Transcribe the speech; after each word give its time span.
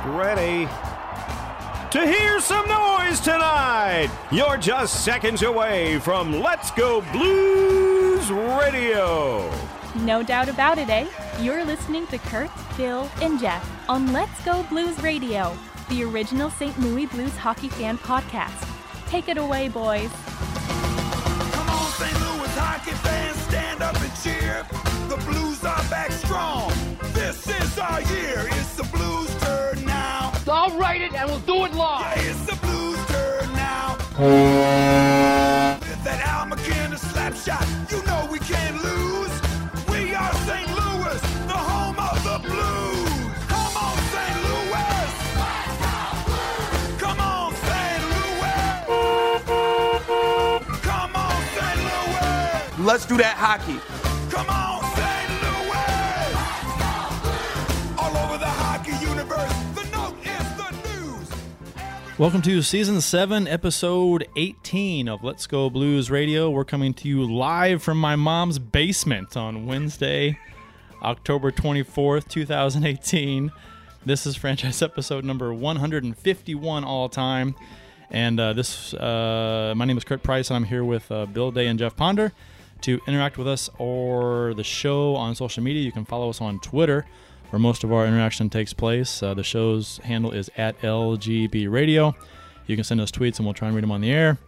Get 0.00 0.08
ready 0.14 0.66
to 1.90 2.06
hear 2.06 2.40
some 2.40 2.66
noise 2.66 3.20
tonight. 3.20 4.08
You're 4.32 4.56
just 4.56 5.04
seconds 5.04 5.42
away 5.42 5.98
from 5.98 6.40
Let's 6.40 6.70
Go 6.70 7.02
Blues 7.12 8.30
Radio. 8.30 9.52
No 9.96 10.22
doubt 10.22 10.48
about 10.48 10.78
it, 10.78 10.88
eh? 10.88 11.06
You're 11.40 11.64
listening 11.64 12.06
to 12.06 12.18
Kurt, 12.18 12.50
Phil, 12.76 13.10
and 13.20 13.38
Jeff 13.38 13.68
on 13.90 14.10
Let's 14.12 14.42
Go 14.42 14.62
Blues 14.70 14.98
Radio, 15.02 15.54
the 15.90 16.04
original 16.04 16.48
St. 16.48 16.78
Louis 16.80 17.04
Blues 17.06 17.36
hockey 17.36 17.68
fan 17.68 17.98
podcast. 17.98 18.66
Take 19.06 19.28
it 19.28 19.36
away, 19.36 19.68
boys. 19.68 20.10
Come 21.52 21.68
on, 21.68 21.92
St. 21.92 22.20
Louis 22.20 22.56
hockey 22.56 22.92
fans, 22.92 23.36
stand 23.42 23.82
up 23.82 24.00
and 24.00 24.12
cheer. 24.22 24.66
The 25.08 25.22
Blues 25.26 25.62
are 25.64 25.84
back 25.90 26.10
strong. 26.12 26.72
This 27.12 27.46
is 27.48 27.78
our 27.78 28.00
year. 28.02 28.46
It's 28.52 28.76
the 28.76 28.84
Blues' 28.84 29.39
turn. 30.50 30.58
I'll 30.58 30.78
write 30.78 31.02
it 31.02 31.12
and 31.14 31.30
we'll 31.30 31.40
do 31.40 31.64
it 31.64 31.74
live. 31.74 32.16
Yeah, 32.16 32.30
it's 32.30 32.46
the 32.46 32.56
Blues' 32.56 33.06
turn 33.06 33.52
now. 33.52 33.96
With 35.80 36.04
that 36.04 36.20
Al 36.26 36.46
MacInnis 36.46 37.00
slap 37.12 37.34
shot, 37.34 37.66
you 37.90 38.02
know 38.04 38.28
we 38.30 38.38
can't 38.38 38.82
lose. 38.82 39.30
We 39.88 40.14
are 40.14 40.34
St. 40.46 40.68
Louis, 40.68 41.20
the 41.46 41.60
home 41.70 41.98
of 41.98 42.22
the 42.24 42.38
Blues. 42.48 43.10
Come 43.48 43.76
on, 43.76 43.96
St. 44.14 44.36
Louis. 44.48 45.12
Come 46.98 47.20
on, 47.20 47.54
St. 47.54 48.02
Louis. 48.14 48.84
Come 50.82 51.16
on, 51.16 51.42
St. 51.56 51.78
Louis. 51.88 52.86
Let's 52.86 53.06
do 53.06 53.16
that 53.18 53.36
hockey. 53.36 53.78
Welcome 62.20 62.42
to 62.42 62.60
season 62.60 63.00
7, 63.00 63.48
episode 63.48 64.28
18 64.36 65.08
of 65.08 65.24
Let's 65.24 65.46
Go 65.46 65.70
Blues 65.70 66.10
Radio. 66.10 66.50
We're 66.50 66.66
coming 66.66 66.92
to 66.92 67.08
you 67.08 67.24
live 67.24 67.82
from 67.82 67.98
my 67.98 68.14
mom's 68.14 68.58
basement 68.58 69.38
on 69.38 69.64
Wednesday, 69.64 70.38
October 71.02 71.50
24th, 71.50 72.28
2018. 72.28 73.50
This 74.04 74.26
is 74.26 74.36
franchise 74.36 74.82
episode 74.82 75.24
number 75.24 75.54
151 75.54 76.84
all 76.84 77.08
time. 77.08 77.54
And 78.10 78.38
uh, 78.38 78.52
this, 78.52 78.92
uh, 78.92 79.72
my 79.74 79.86
name 79.86 79.96
is 79.96 80.04
Kurt 80.04 80.22
Price, 80.22 80.50
and 80.50 80.58
I'm 80.58 80.64
here 80.64 80.84
with 80.84 81.10
uh, 81.10 81.24
Bill 81.24 81.50
Day 81.50 81.68
and 81.68 81.78
Jeff 81.78 81.96
Ponder 81.96 82.32
to 82.82 83.00
interact 83.06 83.38
with 83.38 83.48
us 83.48 83.70
or 83.78 84.52
the 84.52 84.64
show 84.64 85.16
on 85.16 85.34
social 85.34 85.62
media. 85.62 85.82
You 85.82 85.92
can 85.92 86.04
follow 86.04 86.28
us 86.28 86.42
on 86.42 86.60
Twitter, 86.60 87.06
where 87.50 87.60
most 87.60 87.84
of 87.84 87.92
our 87.92 88.06
interaction 88.06 88.48
takes 88.48 88.72
place. 88.72 89.22
Uh, 89.22 89.34
the 89.34 89.42
show's 89.42 89.98
handle 89.98 90.32
is 90.32 90.50
at 90.56 90.78
LGB 90.80 91.70
Radio. 91.70 92.14
You 92.66 92.76
can 92.76 92.84
send 92.84 93.00
us 93.00 93.10
tweets, 93.10 93.36
and 93.36 93.46
we'll 93.46 93.54
try 93.54 93.68
and 93.68 93.74
read 93.74 93.82
them 93.82 93.92
on 93.92 94.00
the 94.00 94.10
air. 94.10 94.38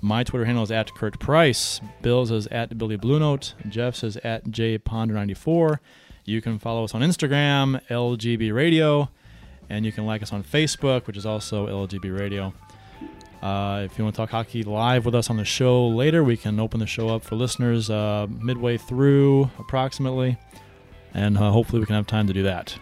My 0.00 0.24
Twitter 0.24 0.44
handle 0.44 0.64
is 0.64 0.70
at 0.70 0.92
Kurt 0.94 1.18
Price. 1.18 1.80
Bill's 2.02 2.30
is 2.30 2.46
at 2.48 2.76
Billy 2.76 2.96
Blue 2.96 3.18
Note. 3.18 3.54
Jeff's 3.68 4.02
is 4.02 4.16
at 4.18 4.44
JPonder94. 4.46 5.78
You 6.24 6.40
can 6.40 6.58
follow 6.58 6.84
us 6.84 6.94
on 6.94 7.02
Instagram, 7.02 7.80
LGB 7.88 8.52
Radio, 8.52 9.08
and 9.70 9.86
you 9.86 9.92
can 9.92 10.04
like 10.04 10.22
us 10.22 10.32
on 10.32 10.42
Facebook, 10.42 11.06
which 11.06 11.16
is 11.16 11.24
also 11.24 11.66
LGB 11.66 12.16
Radio. 12.16 12.52
Uh, 13.42 13.82
if 13.84 13.98
you 13.98 14.04
want 14.04 14.14
to 14.14 14.20
talk 14.22 14.30
hockey 14.30 14.62
live 14.62 15.04
with 15.04 15.14
us 15.16 15.28
on 15.28 15.36
the 15.36 15.44
show 15.44 15.88
later, 15.88 16.22
we 16.22 16.36
can 16.36 16.60
open 16.60 16.78
the 16.78 16.86
show 16.86 17.08
up 17.08 17.24
for 17.24 17.34
listeners 17.34 17.90
uh, 17.90 18.26
midway 18.28 18.76
through, 18.76 19.50
approximately, 19.58 20.36
and 21.14 21.36
uh, 21.36 21.50
hopefully 21.50 21.80
we 21.80 21.86
can 21.86 21.94
have 21.94 22.06
time 22.06 22.26
to 22.26 22.32
do 22.32 22.42
that. 22.42 22.76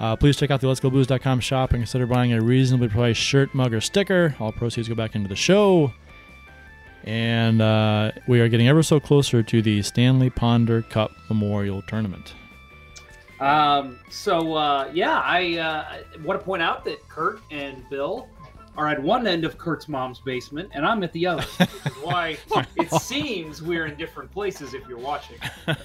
Uh, 0.00 0.16
please 0.16 0.36
check 0.36 0.50
out 0.50 0.60
the 0.60 0.66
letsgoblues.com 0.66 1.40
shop 1.40 1.70
and 1.70 1.80
consider 1.80 2.06
buying 2.06 2.32
a 2.32 2.40
reasonably 2.40 2.88
priced 2.88 3.20
shirt, 3.20 3.54
mug, 3.54 3.72
or 3.72 3.80
sticker. 3.80 4.34
All 4.40 4.52
proceeds 4.52 4.88
go 4.88 4.94
back 4.94 5.14
into 5.14 5.28
the 5.28 5.36
show. 5.36 5.92
And 7.04 7.60
uh, 7.60 8.12
we 8.26 8.40
are 8.40 8.48
getting 8.48 8.66
ever 8.66 8.82
so 8.82 8.98
closer 8.98 9.42
to 9.42 9.62
the 9.62 9.82
Stanley 9.82 10.30
Ponder 10.30 10.82
Cup 10.82 11.12
Memorial 11.28 11.82
Tournament. 11.82 12.34
Um, 13.40 13.98
so 14.10 14.54
uh, 14.54 14.90
yeah, 14.92 15.20
I 15.20 15.58
uh, 15.58 16.22
want 16.24 16.40
to 16.40 16.44
point 16.44 16.62
out 16.62 16.84
that 16.86 17.06
Kurt 17.08 17.40
and 17.50 17.88
Bill 17.90 18.28
are 18.76 18.88
at 18.88 19.00
one 19.00 19.26
end 19.26 19.44
of 19.44 19.58
Kurt's 19.58 19.88
mom's 19.88 20.18
basement, 20.20 20.70
and 20.72 20.84
I'm 20.84 21.02
at 21.02 21.12
the 21.12 21.26
other. 21.26 21.44
why 22.02 22.36
it 22.76 22.90
seems 23.00 23.62
we're 23.62 23.86
in 23.86 23.96
different 23.96 24.30
places 24.30 24.74
if 24.74 24.86
you're 24.88 24.98
watching. 24.98 25.36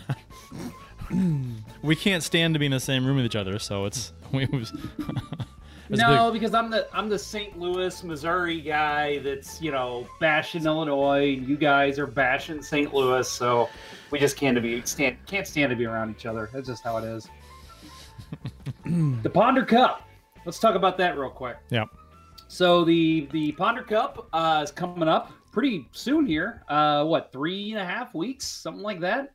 We 1.81 1.95
can't 1.95 2.21
stand 2.21 2.55
to 2.55 2.59
be 2.59 2.65
in 2.65 2.71
the 2.73 2.79
same 2.79 3.05
room 3.05 3.15
with 3.15 3.25
each 3.25 3.35
other, 3.37 3.57
so 3.59 3.85
it's 3.85 4.11
we 4.33 4.45
was. 4.47 4.73
no, 5.89 6.31
big- 6.31 6.41
because 6.41 6.53
I'm 6.53 6.69
the 6.69 6.87
I'm 6.93 7.07
the 7.09 7.17
St. 7.19 7.57
Louis, 7.57 8.03
Missouri 8.03 8.59
guy 8.61 9.19
that's 9.19 9.61
you 9.61 9.71
know 9.71 10.07
bashing 10.19 10.65
Illinois, 10.65 11.35
and 11.37 11.47
you 11.47 11.55
guys 11.57 11.97
are 11.97 12.07
bashing 12.07 12.61
St. 12.61 12.93
Louis, 12.93 13.29
so 13.29 13.69
we 14.11 14.19
just 14.19 14.35
can't 14.37 14.55
to 14.55 14.61
be 14.61 14.81
stand 14.83 15.17
can't 15.25 15.47
stand 15.47 15.69
to 15.69 15.75
be 15.75 15.85
around 15.85 16.09
each 16.11 16.25
other. 16.25 16.49
That's 16.53 16.67
just 16.67 16.83
how 16.83 16.97
it 16.97 17.05
is. 17.05 17.27
the 19.23 19.29
Ponder 19.29 19.65
Cup. 19.65 20.01
Let's 20.45 20.59
talk 20.59 20.75
about 20.75 20.97
that 20.97 21.17
real 21.17 21.29
quick. 21.29 21.57
yeah. 21.69 21.85
So 22.47 22.83
the 22.83 23.27
the 23.31 23.51
Ponder 23.53 23.83
Cup 23.83 24.27
uh, 24.33 24.61
is 24.63 24.71
coming 24.71 25.07
up 25.07 25.31
pretty 25.51 25.87
soon 25.91 26.25
here. 26.25 26.63
Uh, 26.67 27.05
what 27.05 27.31
three 27.31 27.71
and 27.71 27.79
a 27.79 27.85
half 27.85 28.13
weeks, 28.13 28.45
something 28.45 28.83
like 28.83 28.99
that. 28.99 29.33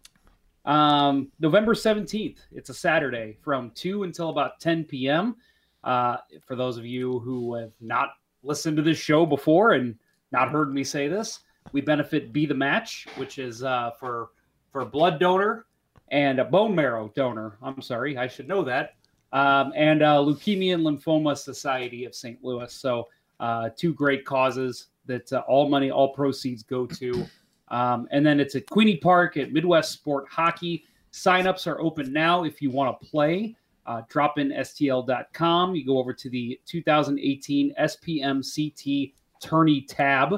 Um, 0.64 1.30
November 1.40 1.74
seventeenth. 1.74 2.40
It's 2.52 2.70
a 2.70 2.74
Saturday 2.74 3.36
from 3.42 3.70
two 3.74 4.04
until 4.04 4.30
about 4.30 4.60
ten 4.60 4.84
p.m. 4.84 5.36
Uh, 5.82 6.16
for 6.46 6.56
those 6.56 6.78
of 6.78 6.86
you 6.86 7.18
who 7.18 7.54
have 7.54 7.72
not 7.80 8.10
listened 8.42 8.76
to 8.78 8.82
this 8.82 8.98
show 8.98 9.26
before 9.26 9.72
and 9.72 9.96
not 10.32 10.50
heard 10.50 10.72
me 10.72 10.82
say 10.82 11.08
this, 11.08 11.40
we 11.72 11.80
benefit 11.80 12.32
Be 12.32 12.46
the 12.46 12.54
Match, 12.54 13.06
which 13.16 13.38
is 13.38 13.62
uh, 13.62 13.90
for 14.00 14.30
for 14.70 14.84
blood 14.84 15.20
donor 15.20 15.66
and 16.08 16.38
a 16.38 16.44
bone 16.44 16.74
marrow 16.74 17.12
donor. 17.14 17.58
I'm 17.62 17.80
sorry, 17.82 18.16
I 18.16 18.26
should 18.26 18.48
know 18.48 18.62
that. 18.64 18.94
Um, 19.32 19.72
and 19.74 20.02
uh, 20.02 20.16
Leukemia 20.18 20.74
and 20.74 20.84
Lymphoma 20.84 21.36
Society 21.36 22.04
of 22.04 22.14
St. 22.14 22.42
Louis. 22.42 22.72
So, 22.72 23.08
uh, 23.40 23.70
two 23.76 23.92
great 23.92 24.24
causes 24.24 24.88
that 25.06 25.32
uh, 25.32 25.42
all 25.48 25.68
money, 25.68 25.90
all 25.90 26.14
proceeds 26.14 26.62
go 26.62 26.86
to. 26.86 27.26
Um, 27.68 28.08
and 28.10 28.24
then 28.24 28.40
it's 28.40 28.54
at 28.54 28.66
Queeny 28.66 29.00
Park 29.00 29.36
at 29.36 29.52
Midwest 29.52 29.92
Sport 29.92 30.26
Hockey. 30.30 30.84
Signups 31.12 31.66
are 31.66 31.80
open 31.80 32.12
now 32.12 32.44
if 32.44 32.60
you 32.60 32.70
want 32.70 33.00
to 33.00 33.06
play. 33.06 33.56
Uh, 33.86 34.02
drop 34.08 34.38
in 34.38 34.50
STL.com. 34.50 35.74
You 35.74 35.84
go 35.84 35.98
over 35.98 36.12
to 36.12 36.30
the 36.30 36.58
2018 36.66 37.74
SPMCT 37.78 39.12
Tourney 39.40 39.82
tab. 39.82 40.34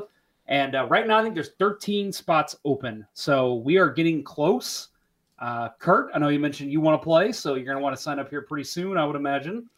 And 0.49 0.75
uh, 0.75 0.87
right 0.87 1.07
now, 1.07 1.19
I 1.19 1.23
think 1.23 1.35
there's 1.35 1.53
13 1.59 2.13
spots 2.13 2.57
open. 2.65 3.07
So 3.15 3.55
we 3.55 3.79
are 3.79 3.91
getting 3.91 4.23
close. 4.23 4.89
Uh, 5.39 5.69
Kurt, 5.79 6.11
I 6.15 6.19
know 6.19 6.29
you 6.29 6.39
mentioned 6.39 6.73
you 6.73 6.81
want 6.81 7.01
to 7.01 7.05
play, 7.05 7.33
so 7.33 7.55
you're 7.55 7.65
going 7.65 7.77
to 7.77 7.83
want 7.83 7.97
to 7.97 8.03
sign 8.03 8.19
up 8.19 8.31
here 8.31 8.43
pretty 8.43 8.65
soon, 8.65 8.97
I 8.97 9.05
would 9.05 9.17
imagine. 9.17 9.69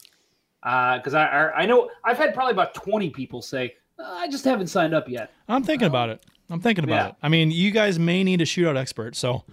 Because 0.63 1.15
I, 1.15 1.27
I 1.27 1.63
I 1.63 1.67
know 1.67 1.89
I've 2.05 2.19
had 2.19 2.35
probably 2.35 2.53
about 2.53 2.75
20 2.75 3.11
people 3.11 3.41
say, 3.41 3.77
"Uh, 3.99 4.03
I 4.03 4.29
just 4.29 4.45
haven't 4.45 4.67
signed 4.67 4.93
up 4.93 5.09
yet. 5.09 5.33
I'm 5.49 5.63
thinking 5.63 5.87
about 5.87 6.09
it. 6.11 6.25
I'm 6.51 6.61
thinking 6.61 6.85
about 6.85 6.95
Yeah. 6.95 7.09
it. 7.09 7.15
I 7.23 7.29
mean, 7.29 7.51
you 7.51 7.71
guys 7.71 7.99
may 7.99 8.25
need 8.25 8.41
a 8.41 8.45
shootout 8.45 8.77
expert, 8.77 9.17
so 9.17 9.45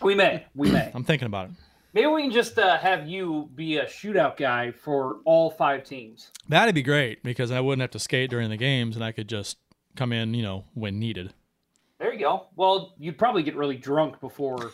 We 0.00 0.14
may. 0.14 0.44
We 0.54 0.70
may. 0.70 0.90
I'm 0.94 1.04
thinking 1.04 1.26
about 1.26 1.46
it. 1.50 1.52
Maybe 1.94 2.06
we 2.06 2.22
can 2.22 2.30
just 2.30 2.58
uh, 2.58 2.76
have 2.78 3.08
you 3.08 3.48
be 3.54 3.78
a 3.78 3.86
shootout 3.86 4.36
guy 4.36 4.70
for 4.70 5.16
all 5.24 5.50
five 5.50 5.84
teams. 5.84 6.30
That'd 6.48 6.74
be 6.74 6.82
great 6.82 7.22
because 7.22 7.50
I 7.50 7.60
wouldn't 7.60 7.80
have 7.80 7.90
to 7.92 7.98
skate 7.98 8.30
during 8.30 8.50
the 8.50 8.56
games, 8.56 8.94
and 8.94 9.04
I 9.04 9.10
could 9.12 9.28
just 9.28 9.58
come 9.96 10.12
in, 10.12 10.34
you 10.34 10.42
know, 10.42 10.64
when 10.74 10.98
needed. 10.98 11.32
There 11.98 12.12
you 12.12 12.20
go. 12.20 12.46
Well, 12.54 12.94
you'd 12.98 13.18
probably 13.18 13.42
get 13.42 13.56
really 13.56 13.76
drunk 13.76 14.20
before 14.20 14.70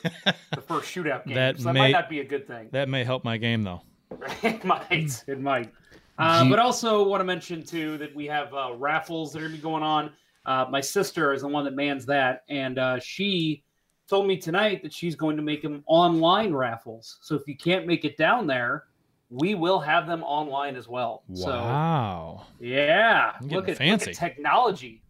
the 0.53 0.61
first 0.69 0.95
shootout 0.95 1.25
game. 1.25 1.35
That 1.37 1.57
so 1.59 1.65
that 1.65 1.73
may- 1.73 1.79
might 1.81 1.93
not 1.93 2.11
be 2.11 2.21
a 2.21 2.25
good 2.25 2.47
thing. 2.47 2.69
That 2.73 2.89
may 2.89 3.05
help 3.05 3.25
my 3.25 3.39
game, 3.39 3.63
though. 3.63 3.81
it 4.43 4.63
might. 4.65 5.25
It 5.27 5.41
might. 5.41 5.73
Uh, 6.19 6.49
but 6.51 6.59
also 6.59 7.03
want 7.09 7.21
to 7.21 7.25
mention 7.25 7.63
too 7.65 7.97
that 7.99 8.15
we 8.15 8.27
have 8.27 8.53
uh, 8.55 8.73
raffles 8.77 9.33
that 9.33 9.41
are 9.41 9.47
gonna 9.47 9.57
be 9.57 9.63
going 9.63 9.83
on. 9.83 10.13
Uh, 10.47 10.67
my 10.71 10.81
sister 10.81 11.33
is 11.33 11.43
the 11.43 11.49
one 11.49 11.65
that 11.65 11.75
mans 11.75 12.05
that, 12.07 12.45
and 12.49 12.79
uh, 12.79 12.99
she 13.01 13.63
told 14.09 14.27
me 14.27 14.37
tonight 14.37 14.83
that 14.83 14.93
she's 14.93 15.15
going 15.17 15.37
to 15.37 15.43
make 15.43 15.63
them 15.63 15.83
online 15.87 16.53
raffles. 16.53 17.19
So 17.23 17.35
if 17.35 17.49
you 17.49 17.57
can't 17.57 17.87
make 17.87 18.05
it 18.05 18.17
down 18.19 18.47
there, 18.47 18.85
we 19.31 19.55
will 19.55 19.81
have 19.81 20.07
them 20.07 20.23
online 20.23 20.77
as 20.77 20.87
well. 20.87 21.23
So 21.33 21.49
Wow. 21.51 22.47
yeah, 22.61 23.33
I'm 23.41 23.49
look 23.49 23.69
at, 23.69 23.79
fancy. 23.79 24.11
look 24.11 24.15
at 24.15 24.15
technology. 24.21 25.03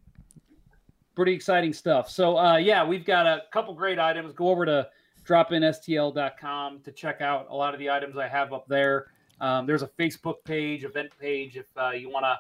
Pretty 1.17 1.33
exciting 1.33 1.73
stuff. 1.73 2.09
So 2.09 2.39
uh, 2.39 2.57
yeah, 2.57 2.85
we've 2.85 3.05
got 3.05 3.27
a 3.27 3.43
couple 3.53 3.75
great 3.75 3.99
items. 3.99 4.33
Go 4.35 4.49
over 4.49 4.65
to 4.65 4.89
dropinstl.com 5.27 6.81
to 6.81 6.93
check 6.93 7.21
out 7.21 7.47
a 7.51 7.55
lot 7.55 7.75
of 7.75 7.81
the 7.81 7.91
items 7.91 8.17
I 8.17 8.29
have 8.29 8.53
up 8.53 8.67
there. 8.69 9.07
Um, 9.41 9.67
there's 9.67 9.83
a 9.83 9.89
Facebook 9.89 10.37
page, 10.45 10.85
event 10.85 11.11
page, 11.21 11.57
if 11.57 11.67
uh, 11.77 11.91
you 11.91 12.09
want 12.09 12.25
to 12.25 12.39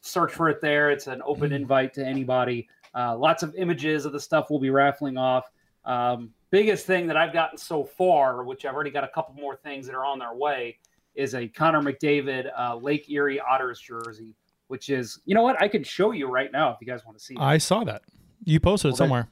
search 0.00 0.32
for 0.32 0.48
it 0.48 0.60
there. 0.60 0.90
It's 0.90 1.06
an 1.06 1.22
open 1.24 1.52
invite 1.52 1.94
to 1.94 2.06
anybody. 2.06 2.68
Uh, 2.94 3.16
lots 3.16 3.42
of 3.42 3.54
images 3.54 4.04
of 4.04 4.12
the 4.12 4.20
stuff 4.20 4.46
we'll 4.50 4.60
be 4.60 4.70
raffling 4.70 5.16
off. 5.16 5.50
Um, 5.84 6.30
biggest 6.50 6.86
thing 6.86 7.06
that 7.06 7.16
I've 7.16 7.32
gotten 7.32 7.58
so 7.58 7.84
far, 7.84 8.44
which 8.44 8.64
I've 8.64 8.74
already 8.74 8.90
got 8.90 9.04
a 9.04 9.08
couple 9.08 9.34
more 9.34 9.56
things 9.56 9.86
that 9.86 9.94
are 9.94 10.04
on 10.04 10.18
their 10.18 10.34
way, 10.34 10.78
is 11.14 11.34
a 11.34 11.48
Connor 11.48 11.82
McDavid 11.82 12.50
uh, 12.56 12.76
Lake 12.76 13.10
Erie 13.10 13.40
Otters 13.40 13.80
jersey, 13.80 14.34
which 14.68 14.88
is 14.88 15.20
you 15.24 15.34
know 15.34 15.42
what 15.42 15.60
I 15.60 15.68
could 15.68 15.86
show 15.86 16.12
you 16.12 16.28
right 16.28 16.50
now 16.52 16.70
if 16.70 16.78
you 16.80 16.86
guys 16.86 17.04
want 17.04 17.18
to 17.18 17.24
see. 17.24 17.34
it. 17.34 17.40
I 17.40 17.58
saw 17.58 17.84
that. 17.84 18.02
You 18.44 18.60
posted 18.60 18.92
it 18.92 18.96
somewhere. 18.96 19.28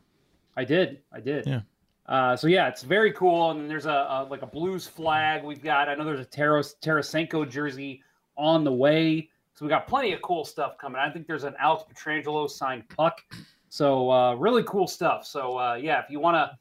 I 0.56 0.64
did. 0.64 1.00
I 1.12 1.20
did. 1.20 1.46
Yeah. 1.46 1.60
Uh, 2.06 2.36
so 2.36 2.46
yeah, 2.46 2.68
it's 2.68 2.82
very 2.82 3.12
cool. 3.12 3.50
And 3.50 3.60
then 3.60 3.68
there's 3.68 3.86
a, 3.86 3.90
a 3.90 4.26
like 4.30 4.42
a 4.42 4.46
Blues 4.46 4.86
flag. 4.86 5.44
We've 5.44 5.62
got. 5.62 5.88
I 5.88 5.94
know 5.94 6.04
there's 6.04 6.20
a 6.20 6.24
Taras, 6.24 6.76
Tarasenko 6.82 7.48
jersey 7.48 8.02
on 8.36 8.64
the 8.64 8.72
way. 8.72 9.30
So 9.56 9.64
we 9.64 9.70
got 9.70 9.88
plenty 9.88 10.12
of 10.12 10.20
cool 10.20 10.44
stuff 10.44 10.76
coming. 10.76 11.00
I 11.00 11.10
think 11.10 11.26
there's 11.26 11.44
an 11.44 11.54
Alex 11.58 11.84
Pietrangelo 11.90 12.48
signed 12.48 12.86
puck. 12.90 13.22
So 13.70 14.10
uh, 14.10 14.34
really 14.34 14.62
cool 14.64 14.86
stuff. 14.86 15.26
So 15.26 15.58
uh, 15.58 15.74
yeah, 15.74 15.98
if 16.02 16.10
you 16.10 16.20
want 16.20 16.34
to 16.34 16.58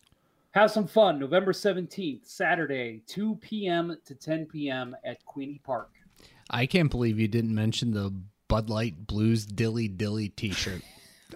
have 0.51 0.71
some 0.71 0.87
fun, 0.87 1.19
November 1.19 1.51
17th, 1.51 2.25
Saturday, 2.25 3.01
2 3.07 3.35
p.m. 3.41 3.97
to 4.05 4.15
10 4.15 4.45
p.m. 4.45 4.95
at 5.03 5.17
Queeny 5.25 5.61
Park. 5.61 5.91
I 6.49 6.65
can't 6.65 6.89
believe 6.89 7.19
you 7.19 7.27
didn't 7.27 7.53
mention 7.53 7.91
the 7.91 8.13
Bud 8.47 8.69
Light 8.69 9.07
Blues 9.07 9.45
Dilly 9.45 9.89
Dilly 9.89 10.29
T-shirt. 10.29 10.81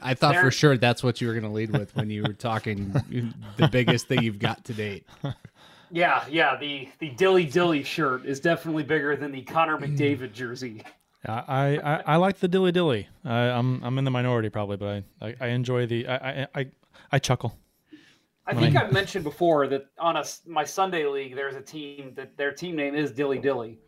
I 0.01 0.13
thought 0.13 0.37
for 0.37 0.51
sure 0.51 0.77
that's 0.77 1.03
what 1.03 1.19
you 1.19 1.27
were 1.27 1.33
going 1.33 1.43
to 1.43 1.49
lead 1.49 1.71
with 1.71 1.93
when 1.93 2.09
you 2.09 2.23
were 2.23 2.33
talking 2.33 2.91
the 3.57 3.67
biggest 3.67 4.07
thing 4.07 4.23
you've 4.23 4.39
got 4.39 4.63
to 4.65 4.73
date. 4.73 5.05
Yeah, 5.91 6.23
yeah. 6.29 6.55
The 6.55 6.87
the 6.99 7.09
Dilly 7.09 7.45
Dilly 7.45 7.83
shirt 7.83 8.25
is 8.25 8.39
definitely 8.39 8.83
bigger 8.83 9.15
than 9.15 9.31
the 9.31 9.41
Connor 9.41 9.77
McDavid 9.77 10.31
jersey. 10.31 10.83
I, 11.25 11.77
I, 11.77 12.03
I 12.05 12.15
like 12.15 12.37
the 12.37 12.47
dilly 12.47 12.71
dilly. 12.71 13.07
I, 13.25 13.35
I'm 13.49 13.83
I'm 13.83 13.97
in 13.97 14.05
the 14.05 14.11
minority 14.11 14.49
probably, 14.49 14.77
but 14.77 15.03
I, 15.21 15.27
I, 15.27 15.35
I 15.41 15.47
enjoy 15.47 15.85
the 15.85 16.07
I, 16.07 16.15
I 16.15 16.47
I 16.55 16.67
I 17.11 17.19
chuckle. 17.19 17.57
I 18.45 18.53
think 18.55 18.75
I- 18.75 18.83
I've 18.83 18.93
mentioned 18.93 19.23
before 19.23 19.67
that 19.67 19.87
on 19.99 20.15
a 20.15 20.21
s 20.21 20.41
my 20.47 20.63
Sunday 20.63 21.05
league, 21.05 21.35
there's 21.35 21.55
a 21.55 21.61
team 21.61 22.13
that 22.15 22.37
their 22.37 22.51
team 22.51 22.75
name 22.75 22.95
is 22.95 23.11
Dilly 23.11 23.37
Dilly, 23.37 23.79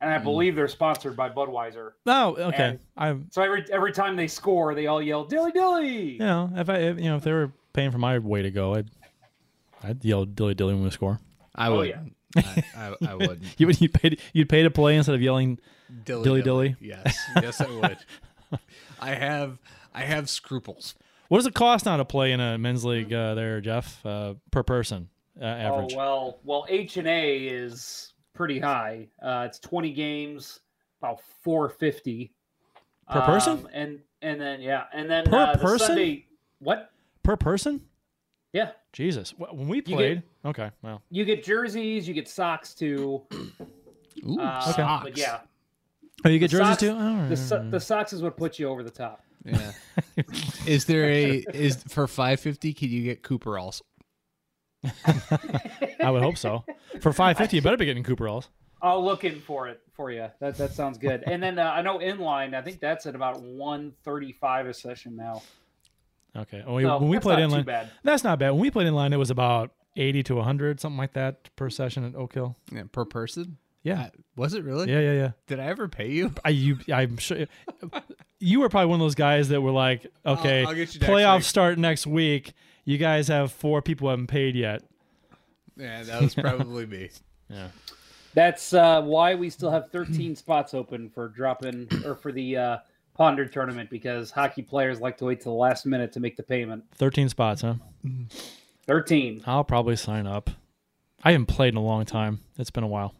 and 0.00 0.10
I 0.10 0.18
hmm. 0.18 0.24
believe 0.24 0.56
they're 0.56 0.66
sponsored 0.66 1.14
by 1.14 1.28
Budweiser. 1.28 1.92
Oh, 2.06 2.34
okay. 2.36 2.64
And- 2.64 2.78
I 2.96 3.16
So 3.30 3.42
every 3.42 3.64
every 3.70 3.92
time 3.92 4.16
they 4.16 4.26
score, 4.26 4.74
they 4.74 4.86
all 4.86 5.02
yell 5.02 5.24
Dilly 5.24 5.52
Dilly. 5.52 6.12
you 6.12 6.18
know 6.18 6.50
if 6.56 6.70
I 6.70 6.76
if, 6.78 6.98
you 6.98 7.04
know 7.04 7.16
if 7.16 7.22
they 7.22 7.32
were 7.32 7.52
paying 7.74 7.90
for 7.90 7.98
my 7.98 8.18
way 8.18 8.42
to 8.42 8.50
go, 8.50 8.74
I'd 8.74 8.90
I'd 9.84 10.04
yell 10.04 10.24
dilly 10.24 10.54
dilly 10.54 10.74
when 10.74 10.84
we 10.84 10.90
score. 10.90 11.20
I 11.54 11.68
Oh, 11.68 11.76
would. 11.76 11.88
yeah. 11.88 12.00
I, 12.44 12.64
I, 12.76 13.10
I 13.10 13.14
would. 13.14 13.42
You 13.58 13.66
would 13.66 13.80
you 13.80 13.88
paid 13.88 14.20
you'd 14.32 14.48
pay 14.48 14.62
to 14.62 14.70
play 14.70 14.96
instead 14.96 15.14
of 15.14 15.22
yelling. 15.22 15.58
Dilly 16.04 16.24
Dilly 16.24 16.42
dilly? 16.42 16.76
Yes, 16.80 17.18
yes, 17.36 17.60
I 17.60 17.70
would. 17.70 17.98
I 19.00 19.14
have 19.14 19.58
I 19.94 20.02
have 20.02 20.28
scruples. 20.28 20.94
What 21.28 21.38
does 21.38 21.46
it 21.46 21.54
cost 21.54 21.86
now 21.86 21.96
to 21.96 22.04
play 22.04 22.32
in 22.32 22.40
a 22.40 22.58
men's 22.58 22.84
league 22.84 23.12
uh, 23.12 23.34
there, 23.34 23.60
Jeff? 23.60 24.04
Uh, 24.04 24.34
per 24.50 24.62
person 24.62 25.08
uh, 25.40 25.44
average. 25.44 25.94
Oh 25.94 25.96
well, 25.96 26.38
well 26.44 26.66
H 26.68 26.96
and 26.96 27.08
A 27.08 27.38
is 27.46 28.12
pretty 28.34 28.58
high. 28.58 29.08
Uh, 29.22 29.44
it's 29.46 29.58
20 29.58 29.92
games, 29.92 30.60
about 31.00 31.20
450 31.42 32.32
Per 33.10 33.20
person? 33.22 33.66
and 33.72 34.00
and 34.20 34.40
then 34.40 34.60
yeah, 34.60 34.84
and 34.92 35.08
then 35.10 35.24
Per 35.24 35.36
uh, 35.36 35.52
the 35.52 35.58
person? 35.58 35.86
Sunday, 35.86 36.26
what? 36.58 36.90
Per 37.22 37.36
person? 37.36 37.80
Yeah, 38.52 38.70
Jesus. 38.92 39.34
When 39.36 39.68
we 39.68 39.82
get- 39.82 39.94
played, 39.94 40.22
okay, 40.44 40.70
well, 40.82 41.02
you 41.10 41.24
get 41.24 41.44
jerseys, 41.44 42.08
you 42.08 42.14
get 42.14 42.28
socks 42.28 42.74
too. 42.74 43.22
Ooh, 44.26 44.40
Uh, 44.40 44.60
socks. 44.72 45.04
But 45.04 45.16
yeah, 45.18 45.40
oh, 46.24 46.28
you 46.28 46.38
get 46.38 46.50
The 46.50 46.56
jerseys 46.58 46.68
socks- 46.68 46.80
too. 46.80 46.96
Oh, 46.98 47.28
the 47.28 47.36
so- 47.36 47.70
the 47.70 47.80
socks 47.80 48.12
is 48.12 48.22
what 48.22 48.36
puts 48.36 48.58
you 48.58 48.68
over 48.68 48.82
the 48.82 48.90
top. 48.90 49.22
Yeah. 49.44 49.72
is 50.66 50.84
there 50.86 51.04
a 51.04 51.44
is 51.54 51.82
for 51.88 52.06
five 52.06 52.40
fifty? 52.40 52.72
Can 52.74 52.88
you 52.90 53.02
get 53.02 53.22
Cooper 53.22 53.58
also? 53.58 53.84
I 54.84 56.10
would 56.10 56.22
hope 56.22 56.36
so. 56.38 56.64
For 57.00 57.12
five 57.12 57.36
fifty, 57.38 57.56
you 57.56 57.62
better 57.62 57.76
be 57.76 57.84
getting 57.84 58.02
Cooperalls. 58.04 58.48
I'll 58.80 59.04
look 59.04 59.24
in 59.24 59.40
for 59.40 59.66
it 59.68 59.80
for 59.92 60.10
you. 60.10 60.28
That 60.40 60.56
that 60.56 60.72
sounds 60.72 60.98
good. 60.98 61.22
And 61.26 61.42
then 61.42 61.58
uh, 61.58 61.64
I 61.70 61.82
know 61.82 61.98
inline. 61.98 62.54
I 62.54 62.62
think 62.62 62.80
that's 62.80 63.06
at 63.06 63.14
about 63.14 63.40
135 63.42 64.66
a 64.66 64.74
session 64.74 65.16
now. 65.16 65.42
Okay. 66.36 66.62
When 66.64 66.74
we, 66.76 66.82
So 66.84 66.98
when 66.98 67.08
we 67.08 67.16
that's 67.16 67.24
played 67.24 67.40
not 67.40 67.50
inline, 67.50 67.64
bad. 67.66 67.90
that's 68.02 68.24
not 68.24 68.38
bad. 68.38 68.50
When 68.50 68.60
we 68.60 68.70
played 68.70 68.86
inline, 68.86 69.12
it 69.12 69.16
was 69.16 69.30
about 69.30 69.72
eighty 69.96 70.22
to 70.24 70.40
hundred, 70.40 70.80
something 70.80 70.98
like 70.98 71.14
that 71.14 71.54
per 71.56 71.70
session 71.70 72.04
at 72.04 72.14
Oak 72.14 72.34
Hill. 72.34 72.56
Yeah, 72.72 72.84
per 72.90 73.04
person? 73.04 73.56
Yeah. 73.82 74.10
Was 74.36 74.54
it 74.54 74.64
really? 74.64 74.90
Yeah, 74.90 75.00
yeah, 75.00 75.12
yeah. 75.12 75.30
Did 75.46 75.60
I 75.60 75.64
ever 75.66 75.88
pay 75.88 76.10
you? 76.10 76.32
I 76.44 76.50
you 76.50 76.78
I'm 76.92 77.16
sure 77.16 77.46
you 78.38 78.60
were 78.60 78.68
probably 78.68 78.86
one 78.90 79.00
of 79.00 79.04
those 79.04 79.14
guys 79.14 79.48
that 79.48 79.60
were 79.60 79.70
like, 79.70 80.06
okay, 80.24 80.64
I'll 80.64 80.74
get 80.74 80.94
you 80.94 81.00
playoffs 81.00 81.38
week. 81.38 81.44
start 81.44 81.78
next 81.78 82.06
week. 82.06 82.52
You 82.84 82.98
guys 82.98 83.28
have 83.28 83.52
four 83.52 83.82
people 83.82 84.06
who 84.06 84.10
haven't 84.10 84.28
paid 84.28 84.54
yet. 84.54 84.82
Yeah, 85.76 86.02
that 86.04 86.22
was 86.22 86.34
probably 86.34 86.86
me. 86.86 87.10
Yeah. 87.50 87.68
That's 88.34 88.74
uh, 88.74 89.00
why 89.00 89.34
we 89.34 89.48
still 89.48 89.70
have 89.70 89.90
13 89.90 90.36
spots 90.36 90.74
open 90.74 91.08
for 91.08 91.28
dropping 91.28 91.88
or 92.04 92.14
for 92.14 92.30
the 92.30 92.58
uh, 92.58 92.76
Ponder 93.18 93.44
tournament 93.46 93.90
because 93.90 94.30
hockey 94.30 94.62
players 94.62 95.00
like 95.00 95.18
to 95.18 95.24
wait 95.26 95.40
till 95.40 95.52
the 95.52 95.58
last 95.58 95.84
minute 95.84 96.12
to 96.12 96.20
make 96.20 96.36
the 96.36 96.42
payment. 96.44 96.84
Thirteen 96.94 97.28
spots, 97.28 97.62
huh? 97.62 97.74
13. 98.86 99.42
I'll 99.46 99.64
probably 99.64 99.96
sign 99.96 100.26
up. 100.26 100.50
I 101.22 101.32
haven't 101.32 101.46
played 101.46 101.74
in 101.74 101.76
a 101.76 101.82
long 101.82 102.04
time. 102.04 102.40
It's 102.58 102.70
been 102.70 102.84
a 102.84 102.88
while. 102.88 103.14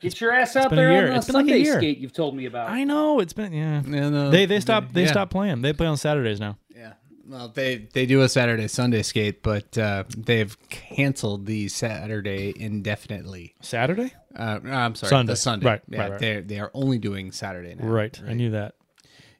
Get 0.00 0.20
your 0.20 0.32
ass 0.32 0.56
out 0.56 0.70
there 0.70 0.90
on 1.04 1.10
the 1.10 1.16
It's 1.16 1.26
been 1.26 1.34
like 1.36 1.54
a 1.54 1.58
year. 1.60 1.76
skate 1.76 1.98
you've 1.98 2.12
told 2.12 2.34
me 2.34 2.46
about. 2.46 2.70
I 2.70 2.82
know 2.84 3.20
it's 3.20 3.34
been 3.34 3.52
yeah. 3.52 3.82
Yeah, 3.86 4.08
no, 4.08 4.30
They 4.30 4.46
they 4.46 4.58
stopped 4.58 4.94
they 4.94 5.02
yeah. 5.02 5.10
stopped 5.10 5.30
playing. 5.30 5.62
They 5.62 5.72
play 5.72 5.86
on 5.86 5.96
Saturdays 5.96 6.40
now. 6.40 6.56
Yeah. 6.74 6.94
Well, 7.28 7.48
they 7.48 7.88
they 7.92 8.04
do 8.06 8.22
a 8.22 8.28
Saturday 8.28 8.66
Sunday 8.66 9.02
skate, 9.02 9.42
but 9.44 9.78
uh, 9.78 10.04
they've 10.16 10.56
canceled 10.70 11.46
the 11.46 11.68
Saturday 11.68 12.52
indefinitely. 12.58 13.54
Saturday? 13.60 14.12
Uh, 14.34 14.58
I'm 14.64 14.94
sorry, 14.96 15.10
Sunday. 15.10 15.32
the 15.34 15.36
Sunday. 15.36 15.66
Right, 15.66 15.82
Yeah, 15.88 16.00
right, 16.00 16.10
right. 16.12 16.20
they 16.20 16.40
they 16.40 16.58
are 16.58 16.70
only 16.74 16.98
doing 16.98 17.30
Saturday 17.30 17.74
now. 17.76 17.86
Right. 17.86 18.18
I 18.26 18.32
knew 18.32 18.50
that. 18.50 18.74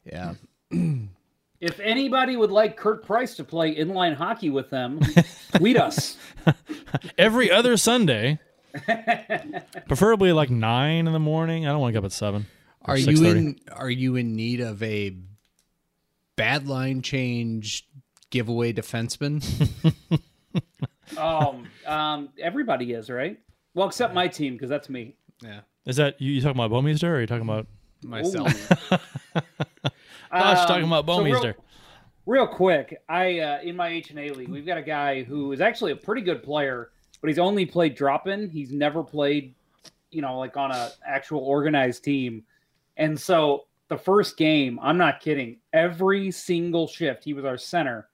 Yeah. 0.05 0.33
If 1.63 1.79
anybody 1.79 2.35
would 2.35 2.51
like 2.51 2.75
Kurt 2.75 3.05
Price 3.05 3.37
to 3.37 3.45
play 3.45 3.73
inline 3.73 4.15
hockey 4.15 4.49
with 4.49 4.69
them, 4.69 4.99
tweet 5.55 5.77
us. 5.77 6.17
Every 7.17 7.49
other 7.49 7.77
Sunday. 7.77 8.39
Preferably 9.87 10.33
like 10.33 10.49
nine 10.49 11.07
in 11.07 11.13
the 11.13 11.19
morning. 11.19 11.65
I 11.65 11.69
don't 11.69 11.79
want 11.79 11.93
to 11.93 11.93
get 11.93 11.99
up 11.99 12.03
at 12.03 12.11
seven. 12.11 12.47
Are 12.83 12.97
you 12.97 13.25
in 13.25 13.61
Are 13.71 13.89
you 13.89 14.17
in 14.17 14.35
need 14.35 14.59
of 14.59 14.83
a 14.83 15.15
bad 16.35 16.67
line 16.67 17.01
change 17.01 17.87
giveaway 18.29 18.73
defenseman? 18.73 19.41
Um, 21.17 21.67
um, 21.85 22.29
everybody 22.39 22.93
is 22.93 23.09
right. 23.09 23.39
Well, 23.75 23.87
except 23.87 24.13
my 24.15 24.27
team 24.27 24.53
because 24.53 24.69
that's 24.69 24.89
me. 24.89 25.15
yeah. 25.41 25.59
Is 25.85 25.97
that 25.97 26.19
you, 26.19 26.31
you 26.31 26.41
talking 26.41 26.59
about 26.59 26.71
Bouwmeester 26.71 27.03
or 27.03 27.15
are 27.17 27.21
you 27.21 27.27
talking 27.27 27.47
about 27.47 27.67
Myself. 28.03 28.51
Gosh, 30.33 30.59
Um, 30.59 30.67
talking 30.67 30.85
about 30.85 31.05
so 31.17 31.23
real- 31.23 31.41
Real 32.25 32.47
quick, 32.47 33.01
I 33.09 33.39
uh, 33.39 33.61
in 33.61 33.75
my 33.75 33.89
H 33.89 34.09
and 34.11 34.19
A 34.19 34.31
league, 34.31 34.49
we've 34.49 34.65
got 34.65 34.77
a 34.77 34.81
guy 34.83 35.23
who 35.23 35.51
is 35.51 35.59
actually 35.59 35.91
a 35.91 35.95
pretty 35.95 36.21
good 36.21 36.41
player, 36.41 36.91
but 37.19 37.27
he's 37.29 37.39
only 37.39 37.65
played 37.65 37.95
drop 37.95 38.27
in. 38.27 38.49
He's 38.49 38.71
never 38.71 39.03
played, 39.03 39.53
you 40.09 40.21
know, 40.21 40.39
like 40.39 40.55
on 40.55 40.71
a 40.71 40.91
actual 41.05 41.41
organized 41.41 42.03
team. 42.03 42.43
And 42.95 43.19
so 43.19 43.65
the 43.89 43.97
first 43.97 44.37
game, 44.37 44.79
I'm 44.81 44.97
not 44.97 45.19
kidding, 45.19 45.57
every 45.73 46.31
single 46.31 46.87
shift, 46.87 47.25
he 47.25 47.33
was 47.33 47.43
our 47.43 47.57
center. 47.57 48.07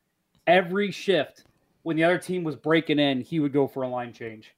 Every 0.47 0.89
shift, 0.91 1.43
when 1.83 1.95
the 1.95 2.03
other 2.03 2.17
team 2.17 2.43
was 2.43 2.55
breaking 2.55 2.97
in, 2.97 3.21
he 3.21 3.39
would 3.39 3.53
go 3.53 3.67
for 3.67 3.83
a 3.83 3.87
line 3.87 4.11
change. 4.11 4.55